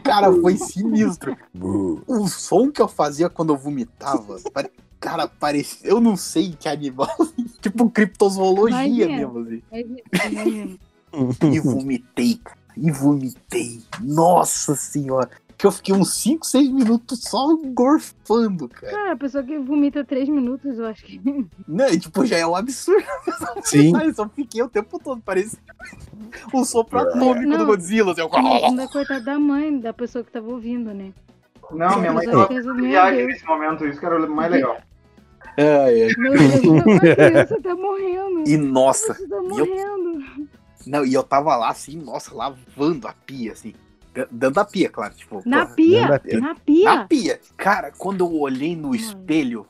cara, 0.02 0.32
foi 0.32 0.56
sinistro. 0.56 1.36
O 2.06 2.26
som 2.28 2.70
que 2.70 2.80
eu 2.80 2.88
fazia 2.88 3.28
quando 3.28 3.52
eu 3.52 3.56
vomitava, 3.56 4.38
cara, 5.00 5.28
parecia. 5.28 5.88
Eu 5.88 6.00
não 6.00 6.16
sei 6.16 6.54
que 6.58 6.68
animal. 6.68 7.08
tipo 7.60 7.90
criptozoologia 7.90 8.86
Imagina. 8.86 9.16
mesmo, 9.16 9.38
assim. 9.40 9.62
Imagina. 10.30 10.78
E 11.52 11.60
vomitei, 11.60 12.40
cara. 12.42 12.58
E 12.76 12.90
vomitei. 12.90 13.82
Nossa 14.00 14.74
senhora. 14.74 15.30
Que 15.56 15.66
eu 15.66 15.72
fiquei 15.72 15.94
uns 15.94 16.12
5, 16.16 16.44
6 16.44 16.70
minutos 16.70 17.22
só 17.22 17.56
gorfando, 17.56 18.68
cara. 18.68 18.92
Cara, 18.92 19.12
a 19.12 19.16
pessoa 19.16 19.42
que 19.42 19.58
vomita 19.58 20.04
três 20.04 20.28
minutos, 20.28 20.78
eu 20.78 20.84
acho 20.84 21.02
que. 21.02 21.18
Não, 21.66 21.88
e, 21.88 21.98
tipo, 21.98 22.26
já 22.26 22.36
é 22.36 22.46
um 22.46 22.54
absurdo. 22.54 23.06
Sim. 23.62 23.92
Mas 23.96 24.08
eu 24.08 24.14
só 24.14 24.28
fiquei 24.28 24.62
o 24.62 24.68
tempo 24.68 24.98
todo, 25.02 25.22
parecia 25.22 25.58
o 26.52 26.64
sopro 26.64 26.98
atômico 26.98 27.56
do 27.56 27.66
Godzilla. 27.66 28.12
Assim, 28.12 28.20
Imagina, 28.20 28.82
é 28.82 28.88
coitada 28.88 29.20
da 29.20 29.38
mãe 29.38 29.78
da 29.78 29.94
pessoa 29.94 30.22
que 30.22 30.30
tava 30.30 30.48
ouvindo, 30.48 30.92
né? 30.92 31.12
Não, 31.70 31.98
minha 32.00 32.12
mãe 32.12 32.26
tava 32.26 32.48
viagem 32.74 33.16
Deus. 33.18 33.28
nesse 33.32 33.44
momento, 33.46 33.86
isso 33.86 33.98
que 34.00 34.06
era 34.06 34.24
o 34.24 34.30
mais 34.30 34.50
legal. 34.50 34.76
É, 35.58 36.00
é. 36.00 36.08
Meu 36.18 36.32
Deus, 36.32 36.96
a 36.98 37.14
criança 37.16 37.60
tá 37.62 37.74
morrendo. 37.74 38.44
E 38.46 38.58
nossa, 38.58 39.14
Você 39.14 39.26
tá 39.26 39.36
e 39.36 39.38
eu 39.38 39.48
morrendo. 39.66 40.24
Não, 40.86 41.02
e 41.02 41.14
eu 41.14 41.22
tava 41.22 41.56
lá 41.56 41.70
assim, 41.70 41.96
nossa, 41.96 42.34
lavando 42.34 43.08
a 43.08 43.14
pia, 43.24 43.52
assim. 43.52 43.72
d- 44.14 44.26
Dentro 44.30 44.54
da 44.56 44.66
pia, 44.66 44.90
claro. 44.90 45.14
Tipo, 45.14 45.40
Na 45.46 45.64
pô, 45.64 45.74
pia? 45.76 46.08
da 46.08 46.18
pia. 46.18 46.40
Na 46.40 46.54
pia? 46.54 46.84
Na 46.84 47.04
pia. 47.06 47.40
Cara, 47.56 47.90
quando 47.96 48.20
eu 48.22 48.34
olhei 48.38 48.76
no 48.76 48.94
espelho, 48.94 49.66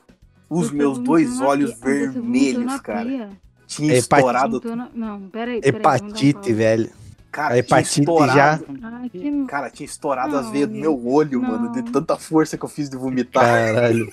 os 0.49 0.67
Você 0.67 0.75
meus 0.75 0.99
dois 0.99 1.39
na 1.39 1.47
olhos 1.47 1.73
pia. 1.75 1.79
Você 1.79 2.19
vermelhos, 2.19 2.65
na 2.65 2.79
cara. 2.79 3.05
pia. 3.05 3.29
Tinha 3.65 3.93
hepatite. 3.93 3.99
estourado. 3.99 4.75
Na- 4.75 4.89
Não, 4.93 5.21
peraí. 5.29 5.61
peraí, 5.61 5.79
Hepatite, 5.79 6.51
velho. 6.51 6.89
Cara, 7.37 7.49
A 7.49 7.49
tinha 7.51 7.59
hepatite 7.59 7.99
estourado. 7.99 8.65
Ai, 8.81 9.09
que... 9.09 9.45
Cara, 9.45 9.69
tinha 9.69 9.85
estourado 9.85 10.35
as 10.35 10.45
Não, 10.47 10.51
veias 10.51 10.67
do 10.69 10.73
meu. 10.75 11.07
olho, 11.07 11.39
mano, 11.39 11.71
de 11.71 11.83
Não. 11.83 11.91
tanta 11.91 12.17
força 12.17 12.57
que 12.57 12.65
eu 12.65 12.69
fiz 12.69 12.89
de 12.89 12.97
vomitar. 12.97 13.43
Caralho. 13.43 14.09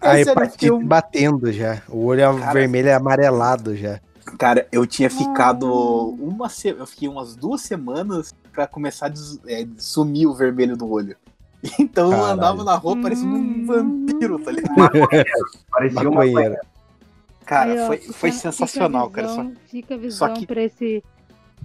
É 0.00 0.08
A 0.08 0.18
eu 0.18 0.22
hepatite 0.30 0.70
um- 0.70 0.82
batendo 0.86 1.52
já. 1.52 1.82
O 1.88 2.06
olho 2.06 2.22
é 2.22 2.38
Cara. 2.38 2.52
vermelho 2.54 2.88
e 2.88 2.92
amarelado 2.92 3.76
já. 3.76 4.00
Cara, 4.38 4.66
eu 4.72 4.86
tinha 4.86 5.10
ficado 5.10 5.66
Ah. 5.66 6.22
uma 6.24 6.48
se... 6.48 6.68
eu 6.70 6.86
fiquei 6.86 7.08
umas 7.10 7.36
duas 7.36 7.60
semanas 7.60 8.34
pra 8.52 8.66
começar 8.66 9.06
a 9.06 9.08
des- 9.10 9.38
é, 9.46 9.66
sumir 9.76 10.26
o 10.26 10.32
vermelho 10.34 10.78
do 10.78 10.90
olho. 10.90 11.14
Então 11.78 12.06
eu 12.06 12.10
Caralho. 12.12 12.32
andava 12.32 12.64
na 12.64 12.74
rua 12.76 12.96
parecendo 13.02 13.34
um 13.34 13.38
Hum. 13.38 13.66
vampiro, 13.66 14.38
tá 14.38 14.50
ligado? 14.50 14.76
Parecia 15.70 16.00
uma 16.00 16.10
Maconheiro. 16.24 16.56
Cara, 17.44 17.72
Aí, 17.72 17.78
ó, 17.80 17.86
foi, 17.86 17.96
fica- 17.98 18.12
foi 18.14 18.30
fica 18.32 18.42
sensacional, 18.42 19.06
a 19.08 19.10
cara. 19.10 19.28
Só- 19.28 19.42
visão- 19.42 19.54
Fica 19.66 19.94
a 19.94 19.96
só 19.98 20.02
visão 20.02 20.34
que- 20.34 20.46
pra, 20.46 20.62
esse, 20.62 21.04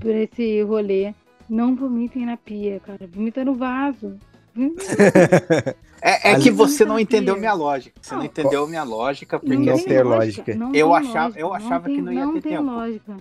pra 0.02 0.12
esse 0.12 0.62
rolê. 0.64 1.14
Não 1.49 1.76
vomitem 1.76 2.26
na 2.26 2.36
pia, 2.38 2.80
cara. 2.80 3.08
Vomita 3.14 3.43
no 3.45 3.56
vaso. 3.56 4.18
É, 6.02 6.32
é 6.32 6.39
que 6.39 6.49
você 6.49 6.84
não 6.84 6.99
entendeu 6.99 7.38
minha 7.38 7.54
lógica. 7.54 7.95
Você 8.02 8.16
não 8.16 8.24
entendeu 8.26 8.68
minha 8.68 8.84
lógica, 8.84 9.39
porque 9.39 9.56
Não 9.56 9.74
assim, 9.74 9.84
tem 9.86 10.02
lógica. 10.04 10.56
Não 10.56 10.74
Eu 10.74 10.88
tem 10.89 10.97
achava- 10.97 11.24
lógica, 11.26 11.39
eu 11.39 11.54
achava 11.54 11.84
que 11.89 11.93
tem- 11.95 12.02
não 12.02 12.12
ia 12.14 12.26
ter 12.28 12.32
tem 12.41 12.52
tempo. 12.54 12.64
lógica. 12.64 13.18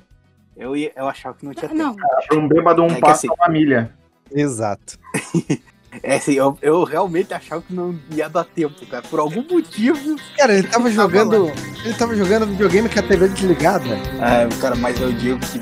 eu, 0.57 0.76
ia- 0.76 0.93
eu 0.97 1.09
achava 1.09 1.37
que 1.37 1.45
não 1.45 1.55
tinha 1.55 1.72
Não, 1.74 1.95
tempo. 1.95 2.07
Um 2.35 2.49
bêbado, 2.49 2.83
um 2.83 2.87
É 2.87 2.99
passo 3.01 3.26
assim- 3.26 3.28
a 3.28 3.33
uma 3.45 3.49
milha. 3.53 3.93
Exato. 4.33 4.99
É 6.05 6.14
assim, 6.14 6.35
eu, 6.35 6.57
eu 6.62 6.85
realmente 6.85 7.35
achava 7.35 7.61
que 7.62 7.74
não 7.74 7.99
ia 8.14 8.28
dar 8.28 8.45
tempo, 8.45 8.87
cara. 8.87 9.03
Por 9.11 9.18
algum 9.18 9.43
motivo. 9.43 10.14
Cara, 10.39 10.53
ele 10.55 10.62
tava 10.62 10.85
Tava 10.85 10.91
jogando. 10.93 11.47
Ele 11.85 11.95
tava 11.95 12.14
jogando 12.14 12.47
videogame 12.47 12.89
com 12.89 13.01
a 13.01 13.03
TV 13.03 13.26
desligada. 13.26 13.85
Ah, 14.20 14.49
cara, 14.61 14.76
mas 14.76 15.01
eu 15.01 15.12
digo 15.12 15.41
que. 15.41 15.59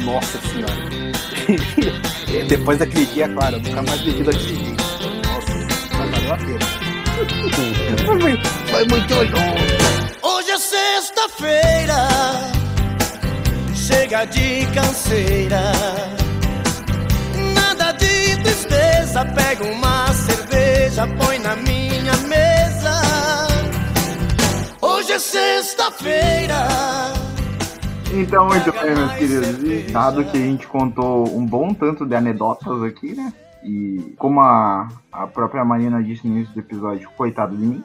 Nossa 0.00 0.38
senhora. 0.40 0.74
Depois 2.48 2.78
daquele 2.78 3.06
dia, 3.06 3.28
claro, 3.28 3.56
eu 3.56 3.60
nunca 3.60 3.82
mais 3.82 4.00
bebi 4.02 4.22
daquele 4.22 4.56
dia. 4.56 4.76
Nossa, 5.26 5.52
mas 5.98 6.10
valeu 6.10 6.32
a 6.32 6.36
pena. 6.36 6.58
Foi, 8.70 8.84
muito- 8.86 9.14
bom. 9.32 10.28
Hoje 10.28 10.50
é 10.50 10.58
sexta-feira, 10.58 12.08
chega 13.74 14.24
de 14.26 14.66
canseira. 14.74 15.72
Nada 17.54 17.92
de 17.92 18.36
tristeza, 18.42 19.24
pega 19.24 19.64
uma 19.64 20.12
cerveja, 20.12 21.06
põe 21.18 21.38
na 21.38 21.56
minha 21.56 22.16
mesa. 22.28 23.02
Hoje 24.80 25.12
é 25.12 25.18
sexta-feira. 25.18 26.68
Então, 28.12 28.46
muito 28.46 28.72
bem, 28.72 28.94
meus 28.94 29.12
queridos. 29.12 29.62
E 29.62 29.92
dado 29.92 30.24
que 30.24 30.36
a 30.36 30.40
gente 30.40 30.66
contou 30.66 31.28
um 31.36 31.44
bom 31.44 31.74
tanto 31.74 32.06
de 32.06 32.14
anedotas 32.14 32.82
aqui, 32.82 33.14
né? 33.14 33.32
E 33.62 34.14
como 34.16 34.40
a, 34.40 34.88
a 35.12 35.26
própria 35.26 35.64
Marina 35.64 36.02
disse 36.02 36.26
no 36.26 36.36
início 36.36 36.54
do 36.54 36.60
episódio, 36.60 37.08
coitado 37.16 37.56
de 37.56 37.66
mim. 37.66 37.84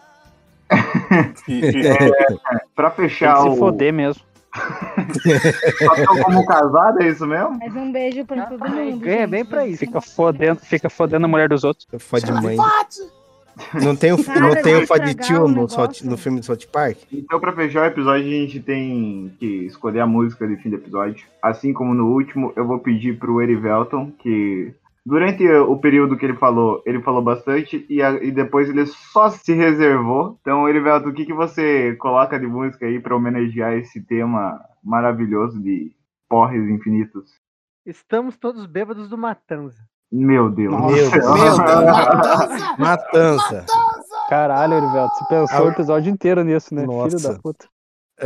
Pra 2.75 2.89
Tem 2.89 3.09
fechar 3.09 3.35
que 3.35 3.41
se 3.43 3.49
o. 3.49 3.55
foder 3.57 3.93
mesmo. 3.93 4.23
Como 6.23 6.45
casado, 6.45 7.01
é 7.01 7.09
isso 7.09 7.25
mesmo? 7.25 7.57
mas 7.59 7.75
um 7.75 7.91
beijo 7.91 8.23
pra 8.23 8.45
todo 8.45 8.69
mundo. 8.69 8.99
Ganha 8.99 9.21
gente. 9.21 9.29
bem 9.29 9.43
pra 9.43 9.65
isso. 9.65 9.79
Fica 9.79 9.99
fodendo, 9.99 10.59
fica 10.61 10.89
fodendo 10.89 11.25
a 11.25 11.27
mulher 11.27 11.49
dos 11.49 11.63
outros. 11.63 11.87
Fode 11.99 12.31
mãe. 12.31 12.55
Não 13.84 13.95
tem 13.95 14.11
o, 14.11 14.17
Cara, 14.23 14.39
não 14.39 14.55
tem 14.61 14.75
o 14.75 14.84
o 15.43 15.47
no, 15.47 15.67
no 16.11 16.17
filme 16.17 16.39
do 16.39 16.45
South 16.45 16.67
Park? 16.71 16.97
Então, 17.11 17.39
pra 17.39 17.53
fechar 17.53 17.84
o 17.84 17.85
episódio, 17.85 18.25
a 18.25 18.30
gente 18.30 18.59
tem 18.59 19.34
que 19.39 19.65
escolher 19.65 19.99
a 20.01 20.07
música 20.07 20.47
de 20.47 20.55
fim 20.57 20.69
do 20.69 20.75
episódio. 20.77 21.25
Assim 21.41 21.73
como 21.73 21.93
no 21.93 22.07
último, 22.11 22.53
eu 22.55 22.65
vou 22.65 22.80
pedir 22.80 23.17
pro 23.17 23.41
Erivelton 23.41 24.11
que 24.11 24.73
Durante 25.05 25.45
o 25.45 25.77
período 25.77 26.15
que 26.15 26.25
ele 26.25 26.38
falou, 26.38 26.81
ele 26.85 27.01
falou 27.01 27.21
bastante 27.21 27.85
e, 27.89 28.01
a- 28.01 28.23
e 28.23 28.31
depois 28.31 28.69
ele 28.69 28.85
só 28.85 29.30
se 29.30 29.53
reservou. 29.53 30.38
Então, 30.39 30.67
Erivelto, 30.69 31.09
o 31.09 31.13
que, 31.13 31.25
que 31.25 31.34
você 31.34 31.93
coloca 31.97 32.39
de 32.39 32.47
música 32.47 32.85
aí 32.85 33.01
pra 33.01 33.13
homenagear 33.15 33.73
esse 33.73 34.01
tema 34.01 34.61
maravilhoso 34.81 35.61
de 35.61 35.91
porres 36.30 36.69
infinitos? 36.69 37.30
Estamos 37.85 38.38
todos 38.38 38.65
bêbados 38.65 39.09
do 39.09 39.17
Matanza. 39.17 39.77
Meu 40.14 40.49
Deus. 40.49 40.72
Meu 40.73 40.88
Deus. 40.88 41.10
Matança. 42.77 43.65
Caralho, 44.30 44.76
Erivelto, 44.76 45.15
você 45.15 45.26
pensou 45.27 45.57
Ah, 45.57 45.64
o 45.64 45.69
episódio 45.69 46.11
inteiro 46.11 46.44
nisso, 46.44 46.73
né? 46.73 46.81
Filho 46.84 46.94
Nossa. 46.94 47.34
da 47.34 47.40
puta. 47.40 47.68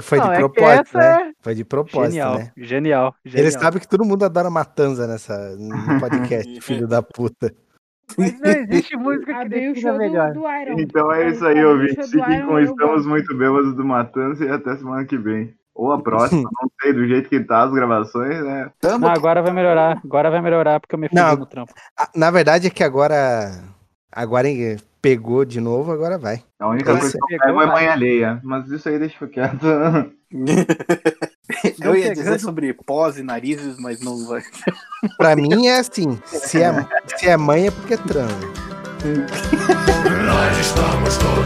Foi 0.01 0.17
Não, 0.17 0.27
de 0.27 0.33
é 0.33 0.37
propósito, 0.39 0.97
essa 0.97 0.97
né? 0.97 1.31
Foi 1.41 1.55
de 1.55 1.63
propósito, 1.63 2.11
Genial, 2.11 2.35
né? 2.35 2.51
genial, 2.57 3.15
genial. 3.25 3.45
Ele 3.45 3.51
sabe 3.51 3.79
que 3.79 3.87
todo 3.87 4.03
mundo 4.05 4.25
adora 4.25 4.49
Matanza 4.49 5.07
nessa, 5.07 5.55
no 5.57 5.69
podcast, 5.99 6.61
filho 6.61 6.87
da 6.87 7.01
puta. 7.01 7.53
Mas 8.17 8.39
não 8.39 8.51
existe 8.51 8.95
música 8.97 9.33
que 9.47 9.81
do, 9.81 9.97
melhor. 9.97 10.33
do 10.33 10.41
Iron. 10.41 10.79
Então 10.79 11.11
é 11.11 11.29
isso 11.29 11.45
aí, 11.45 11.63
ouvintes. 11.63 12.11
do 12.11 12.19
Fiquem 12.19 12.45
com 12.45 12.59
Estamos. 12.59 13.05
Muito 13.05 13.35
Bêbados 13.35 13.73
do 13.75 13.85
Matança 13.85 14.43
e 14.43 14.49
até 14.49 14.75
semana 14.75 15.05
que 15.05 15.17
vem. 15.17 15.53
Ou 15.77 15.91
a 15.91 16.01
próxima, 16.01 16.49
não 16.59 16.71
sei, 16.81 16.91
do 16.91 17.07
jeito 17.07 17.29
que 17.29 17.39
tá 17.39 17.61
as 17.61 17.71
gravações, 17.71 18.43
né? 18.43 18.71
Tamo 18.81 19.05
Não, 19.05 19.13
agora 19.13 19.43
vai 19.43 19.53
melhorar. 19.53 20.01
Agora 20.03 20.31
vai 20.31 20.41
melhorar 20.41 20.79
porque 20.79 20.95
eu 20.95 20.99
me 20.99 21.07
Não. 21.13 21.35
no 21.35 21.45
trampo. 21.45 21.71
Na 22.15 22.31
verdade 22.31 22.65
é 22.65 22.69
que 22.71 22.83
agora. 22.83 23.51
Agora 24.11 24.47
pegou 24.99 25.45
de 25.45 25.61
novo, 25.61 25.91
agora 25.91 26.17
vai. 26.17 26.41
A 26.59 26.67
única 26.67 26.91
Esse 26.93 26.99
coisa 27.01 27.17
que 27.27 27.35
eu 27.35 27.39
pegou, 27.39 27.59
pego 27.59 27.61
é 27.61 27.65
mãe 27.75 27.87
alheia. 27.87 28.41
Mas 28.43 28.67
isso 28.71 28.89
aí 28.89 28.97
deixa 28.97 29.27
quieto. 29.27 29.67
Eu 31.79 31.95
ia 31.95 32.11
dizer 32.13 32.39
sobre 32.39 32.73
pós 32.73 33.17
e 33.17 33.23
narizes, 33.23 33.77
mas 33.79 34.01
não 34.01 34.25
vai. 34.27 34.41
Pra 35.15 35.35
mim 35.35 35.67
é 35.67 35.77
assim: 35.77 36.19
se 36.25 36.61
é, 36.61 36.73
se 37.15 37.29
é 37.29 37.37
mãe 37.37 37.67
é 37.67 37.71
porque 37.71 37.97
transa. 37.97 38.35
Nós 40.25 40.57
estamos 40.57 41.17
todos 41.17 41.36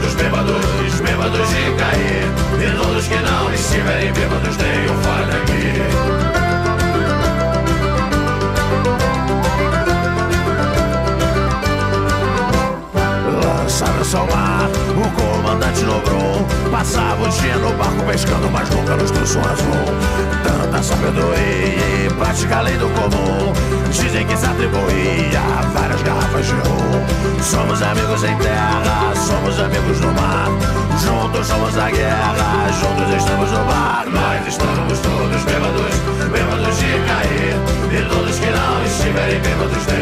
Somos 31.44 31.76
a 31.76 31.90
guerra, 31.90 32.70
juntos 32.72 33.16
estamos 33.16 33.52
no 33.52 33.66
bar. 33.66 34.06
Nós 34.08 34.48
estamos 34.48 35.00
todos 35.00 35.44
bêbados, 35.44 35.96
bêbados 36.32 36.78
de 36.78 36.86
cair 37.08 37.56
E 37.92 38.10
todos 38.10 38.40
que 38.40 38.46
não 38.46 38.86
estiverem 38.86 39.40
bêbados, 39.42 39.86
tenham 39.86 40.01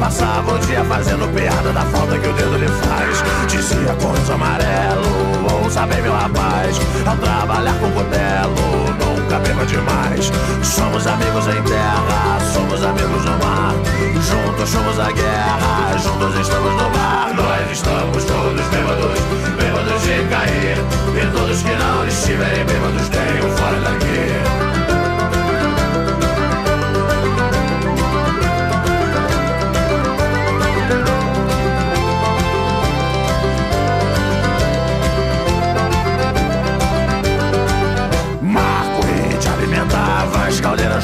Passava 0.00 0.54
o 0.54 0.58
dia 0.60 0.82
fazendo 0.84 1.30
piada 1.34 1.72
da 1.74 1.82
falta 1.82 2.18
que 2.18 2.26
o 2.26 2.32
dedo 2.32 2.56
lhe 2.56 2.66
faz. 2.66 3.22
Dizia 3.50 3.94
coisa 4.00 4.32
amarelo, 4.32 5.62
ouça 5.62 5.86
bem 5.86 6.00
meu 6.00 6.12
rapaz 6.14 6.80
Ao 7.04 7.16
trabalhar 7.18 7.74
com 7.74 7.90
cutelo, 7.90 8.86
nunca 8.98 9.38
beba 9.40 9.66
demais. 9.66 10.32
Somos 10.62 11.06
amigos 11.06 11.46
em 11.48 11.62
terra, 11.64 12.38
somos 12.50 12.82
amigos 12.82 13.24
no 13.26 13.32
mar. 13.44 13.74
Juntos 14.14 14.70
somos 14.70 14.98
a 14.98 15.12
guerra, 15.12 15.98
juntos 15.98 16.40
estamos 16.40 16.72
no 16.72 16.90
bar 16.90 17.34
Nós 17.34 17.70
estamos 17.70 18.24
todos 18.24 18.66
bêbados, 18.68 19.20
bêbados 19.58 20.02
de 20.02 20.28
cair. 20.30 20.78
E 21.14 21.36
todos 21.36 21.62
que 21.62 21.76
não 21.76 22.06
estiverem 22.06 22.64
bêbados 22.64 23.08
tenham 23.10 23.50
fora 23.54 23.78
daqui 23.80 24.69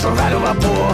do 0.02 0.14
velho 0.14 0.40
vapor 0.40 0.92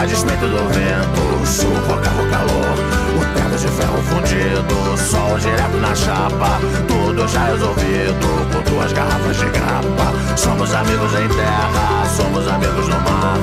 A 0.00 0.06
despeito 0.06 0.46
do 0.46 0.68
vento, 0.68 1.46
sufocava 1.46 2.22
o 2.22 2.30
calor. 2.30 2.74
O 3.16 3.24
teto 3.34 3.58
de 3.58 3.68
ferro 3.68 4.02
fundido, 4.02 4.96
sol 4.96 5.38
direto 5.38 5.76
na 5.78 5.94
chapa. 5.94 6.60
Tudo 6.86 7.26
já 7.26 7.44
resolvido, 7.46 8.52
com 8.52 8.70
duas 8.70 8.92
garrafas 8.92 9.36
de 9.36 9.46
grapa. 9.46 10.36
Somos 10.36 10.72
amigos 10.72 11.12
em 11.14 11.28
terra, 11.28 12.06
somos 12.16 12.46
amigos 12.46 12.88
no 12.88 13.00
mar. 13.00 13.36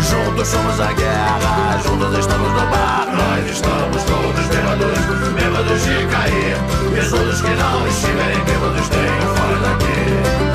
Juntos 0.00 0.48
somos 0.48 0.80
a 0.80 0.92
guerra, 0.92 1.78
juntos 1.82 2.18
estamos 2.18 2.52
no 2.52 2.66
bar. 2.70 3.08
Nós 3.12 3.50
estamos 3.50 4.02
todos 4.04 4.46
bêbados, 4.46 4.98
bêbados 5.34 5.82
de 5.82 6.06
cair. 6.06 6.56
E 6.96 7.10
todos 7.10 7.40
que 7.40 7.54
não 7.54 7.88
estiverem 7.88 8.44
bêbados 8.44 8.88
tenham 8.88 9.34
fora 9.34 9.58
daqui 9.58 10.53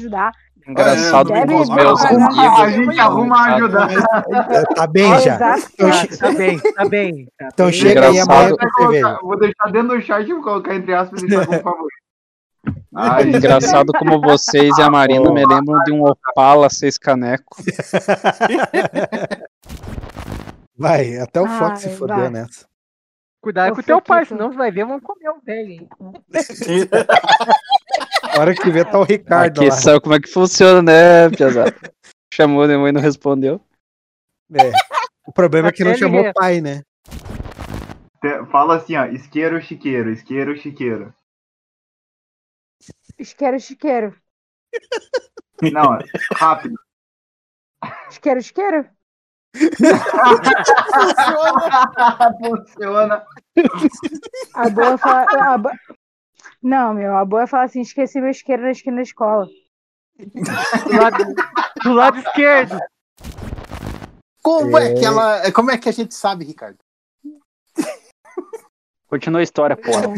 ajudar. 0.00 0.32
Engraçado 0.68 1.32
como 1.32 1.60
os 1.62 1.68
meus 1.70 2.04
amigos. 2.04 2.38
A 2.38 2.68
gente 2.70 3.00
arruma 3.00 3.36
a 3.38 3.54
ajudar. 3.56 3.88
Tá 4.74 4.86
bem 4.86 5.18
já. 5.20 5.34
Então, 5.34 5.90
Tá, 5.90 6.16
tá 6.18 6.32
bem, 6.32 6.58
tá 6.60 6.84
bem. 6.88 7.26
tá 7.38 7.48
então 7.52 7.66
bem. 7.66 7.72
chega 7.74 8.00
aí 8.06 8.18
Engraçado. 8.18 8.30
amanhã 8.32 8.56
cerveja. 8.76 9.02
colocar- 9.02 9.18
Vou 9.26 9.38
deixar 9.38 9.72
dentro 9.72 9.88
do 9.96 10.02
chat 10.02 10.28
e 10.28 10.32
vou 10.34 10.42
colocar 10.42 10.74
entre 10.74 10.94
aspas 10.94 11.22
e 11.22 11.26
deixar 11.26 11.46
como 11.46 11.60
favorito. 11.62 12.00
Ai, 12.94 13.22
Engraçado 13.30 13.92
como 13.98 14.20
vocês 14.20 14.76
e 14.76 14.82
a 14.82 14.90
Marina 14.90 15.32
me 15.32 15.44
lembram 15.46 15.82
de 15.84 15.92
um 15.92 16.04
Opala 16.04 16.68
seis 16.68 16.98
caneco. 16.98 17.56
Vai, 20.76 21.16
até 21.18 21.40
o 21.40 21.46
Fox 21.46 21.80
se 21.80 21.90
fodeu 21.96 22.30
nessa. 22.30 22.66
Cuidado 23.40 23.72
Ô, 23.72 23.74
com 23.74 23.80
o 23.80 23.84
teu 23.84 24.02
pai, 24.02 24.24
senão 24.26 24.50
você 24.50 24.58
vai 24.58 24.70
ver, 24.70 24.84
vão 24.84 25.00
comer 25.00 25.30
o 25.30 25.40
velho, 25.40 25.70
hein? 25.70 25.88
A 28.36 28.40
hora 28.40 28.54
que 28.54 28.70
vê 28.70 28.84
tá 28.84 28.98
o 28.98 29.02
Ricardo 29.02 29.58
Aqui 29.58 29.70
lá. 29.70 29.76
sabe 29.76 30.00
como 30.00 30.14
é 30.14 30.20
que 30.20 30.28
funciona, 30.28 30.82
né, 30.82 31.30
Piazada? 31.30 31.74
Chamou 32.32 32.64
minha 32.66 32.78
mãe 32.78 32.90
e 32.90 32.92
não 32.92 33.00
respondeu. 33.00 33.60
É. 34.52 34.70
O 35.26 35.32
problema 35.32 35.68
é 35.68 35.72
que 35.72 35.82
não 35.82 35.96
chamou 35.96 36.18
liguei. 36.18 36.32
pai, 36.32 36.60
né? 36.60 36.82
Fala 38.52 38.76
assim, 38.76 38.94
ó, 38.96 39.06
isqueiro, 39.06 39.60
chiqueiro, 39.60 40.10
isqueiro, 40.10 40.56
chiqueiro. 40.56 41.14
Isqueiro, 43.18 43.56
isqueiro. 43.56 44.16
Não, 45.72 45.98
rápido. 46.34 46.78
Isqueiro, 48.10 48.38
isqueiro. 48.38 48.88
Funciona. 52.40 53.24
A 54.54 54.68
boa 54.70 54.96
fala. 54.98 55.26
a 55.32 55.58
Não, 56.62 56.94
meu, 56.94 57.16
a 57.16 57.24
boa 57.24 57.46
fala 57.46 57.64
assim: 57.64 57.80
esqueci 57.80 58.20
meu 58.20 58.30
isqueiro 58.30 58.62
na 58.62 58.70
esquina 58.70 58.96
da 58.96 59.02
escola. 59.02 59.48
Do 60.16 60.96
lado, 61.02 61.34
do 61.82 61.92
lado 61.92 62.18
esquerdo. 62.18 62.78
Como 64.42 64.78
é. 64.78 64.92
É. 64.92 64.94
que 64.94 65.04
ela. 65.04 65.52
Como 65.52 65.70
é 65.70 65.78
que 65.78 65.88
a 65.88 65.92
gente 65.92 66.14
sabe, 66.14 66.44
Ricardo? 66.44 66.78
Continua 69.06 69.40
a 69.40 69.42
história, 69.42 69.76
porra. 69.76 70.14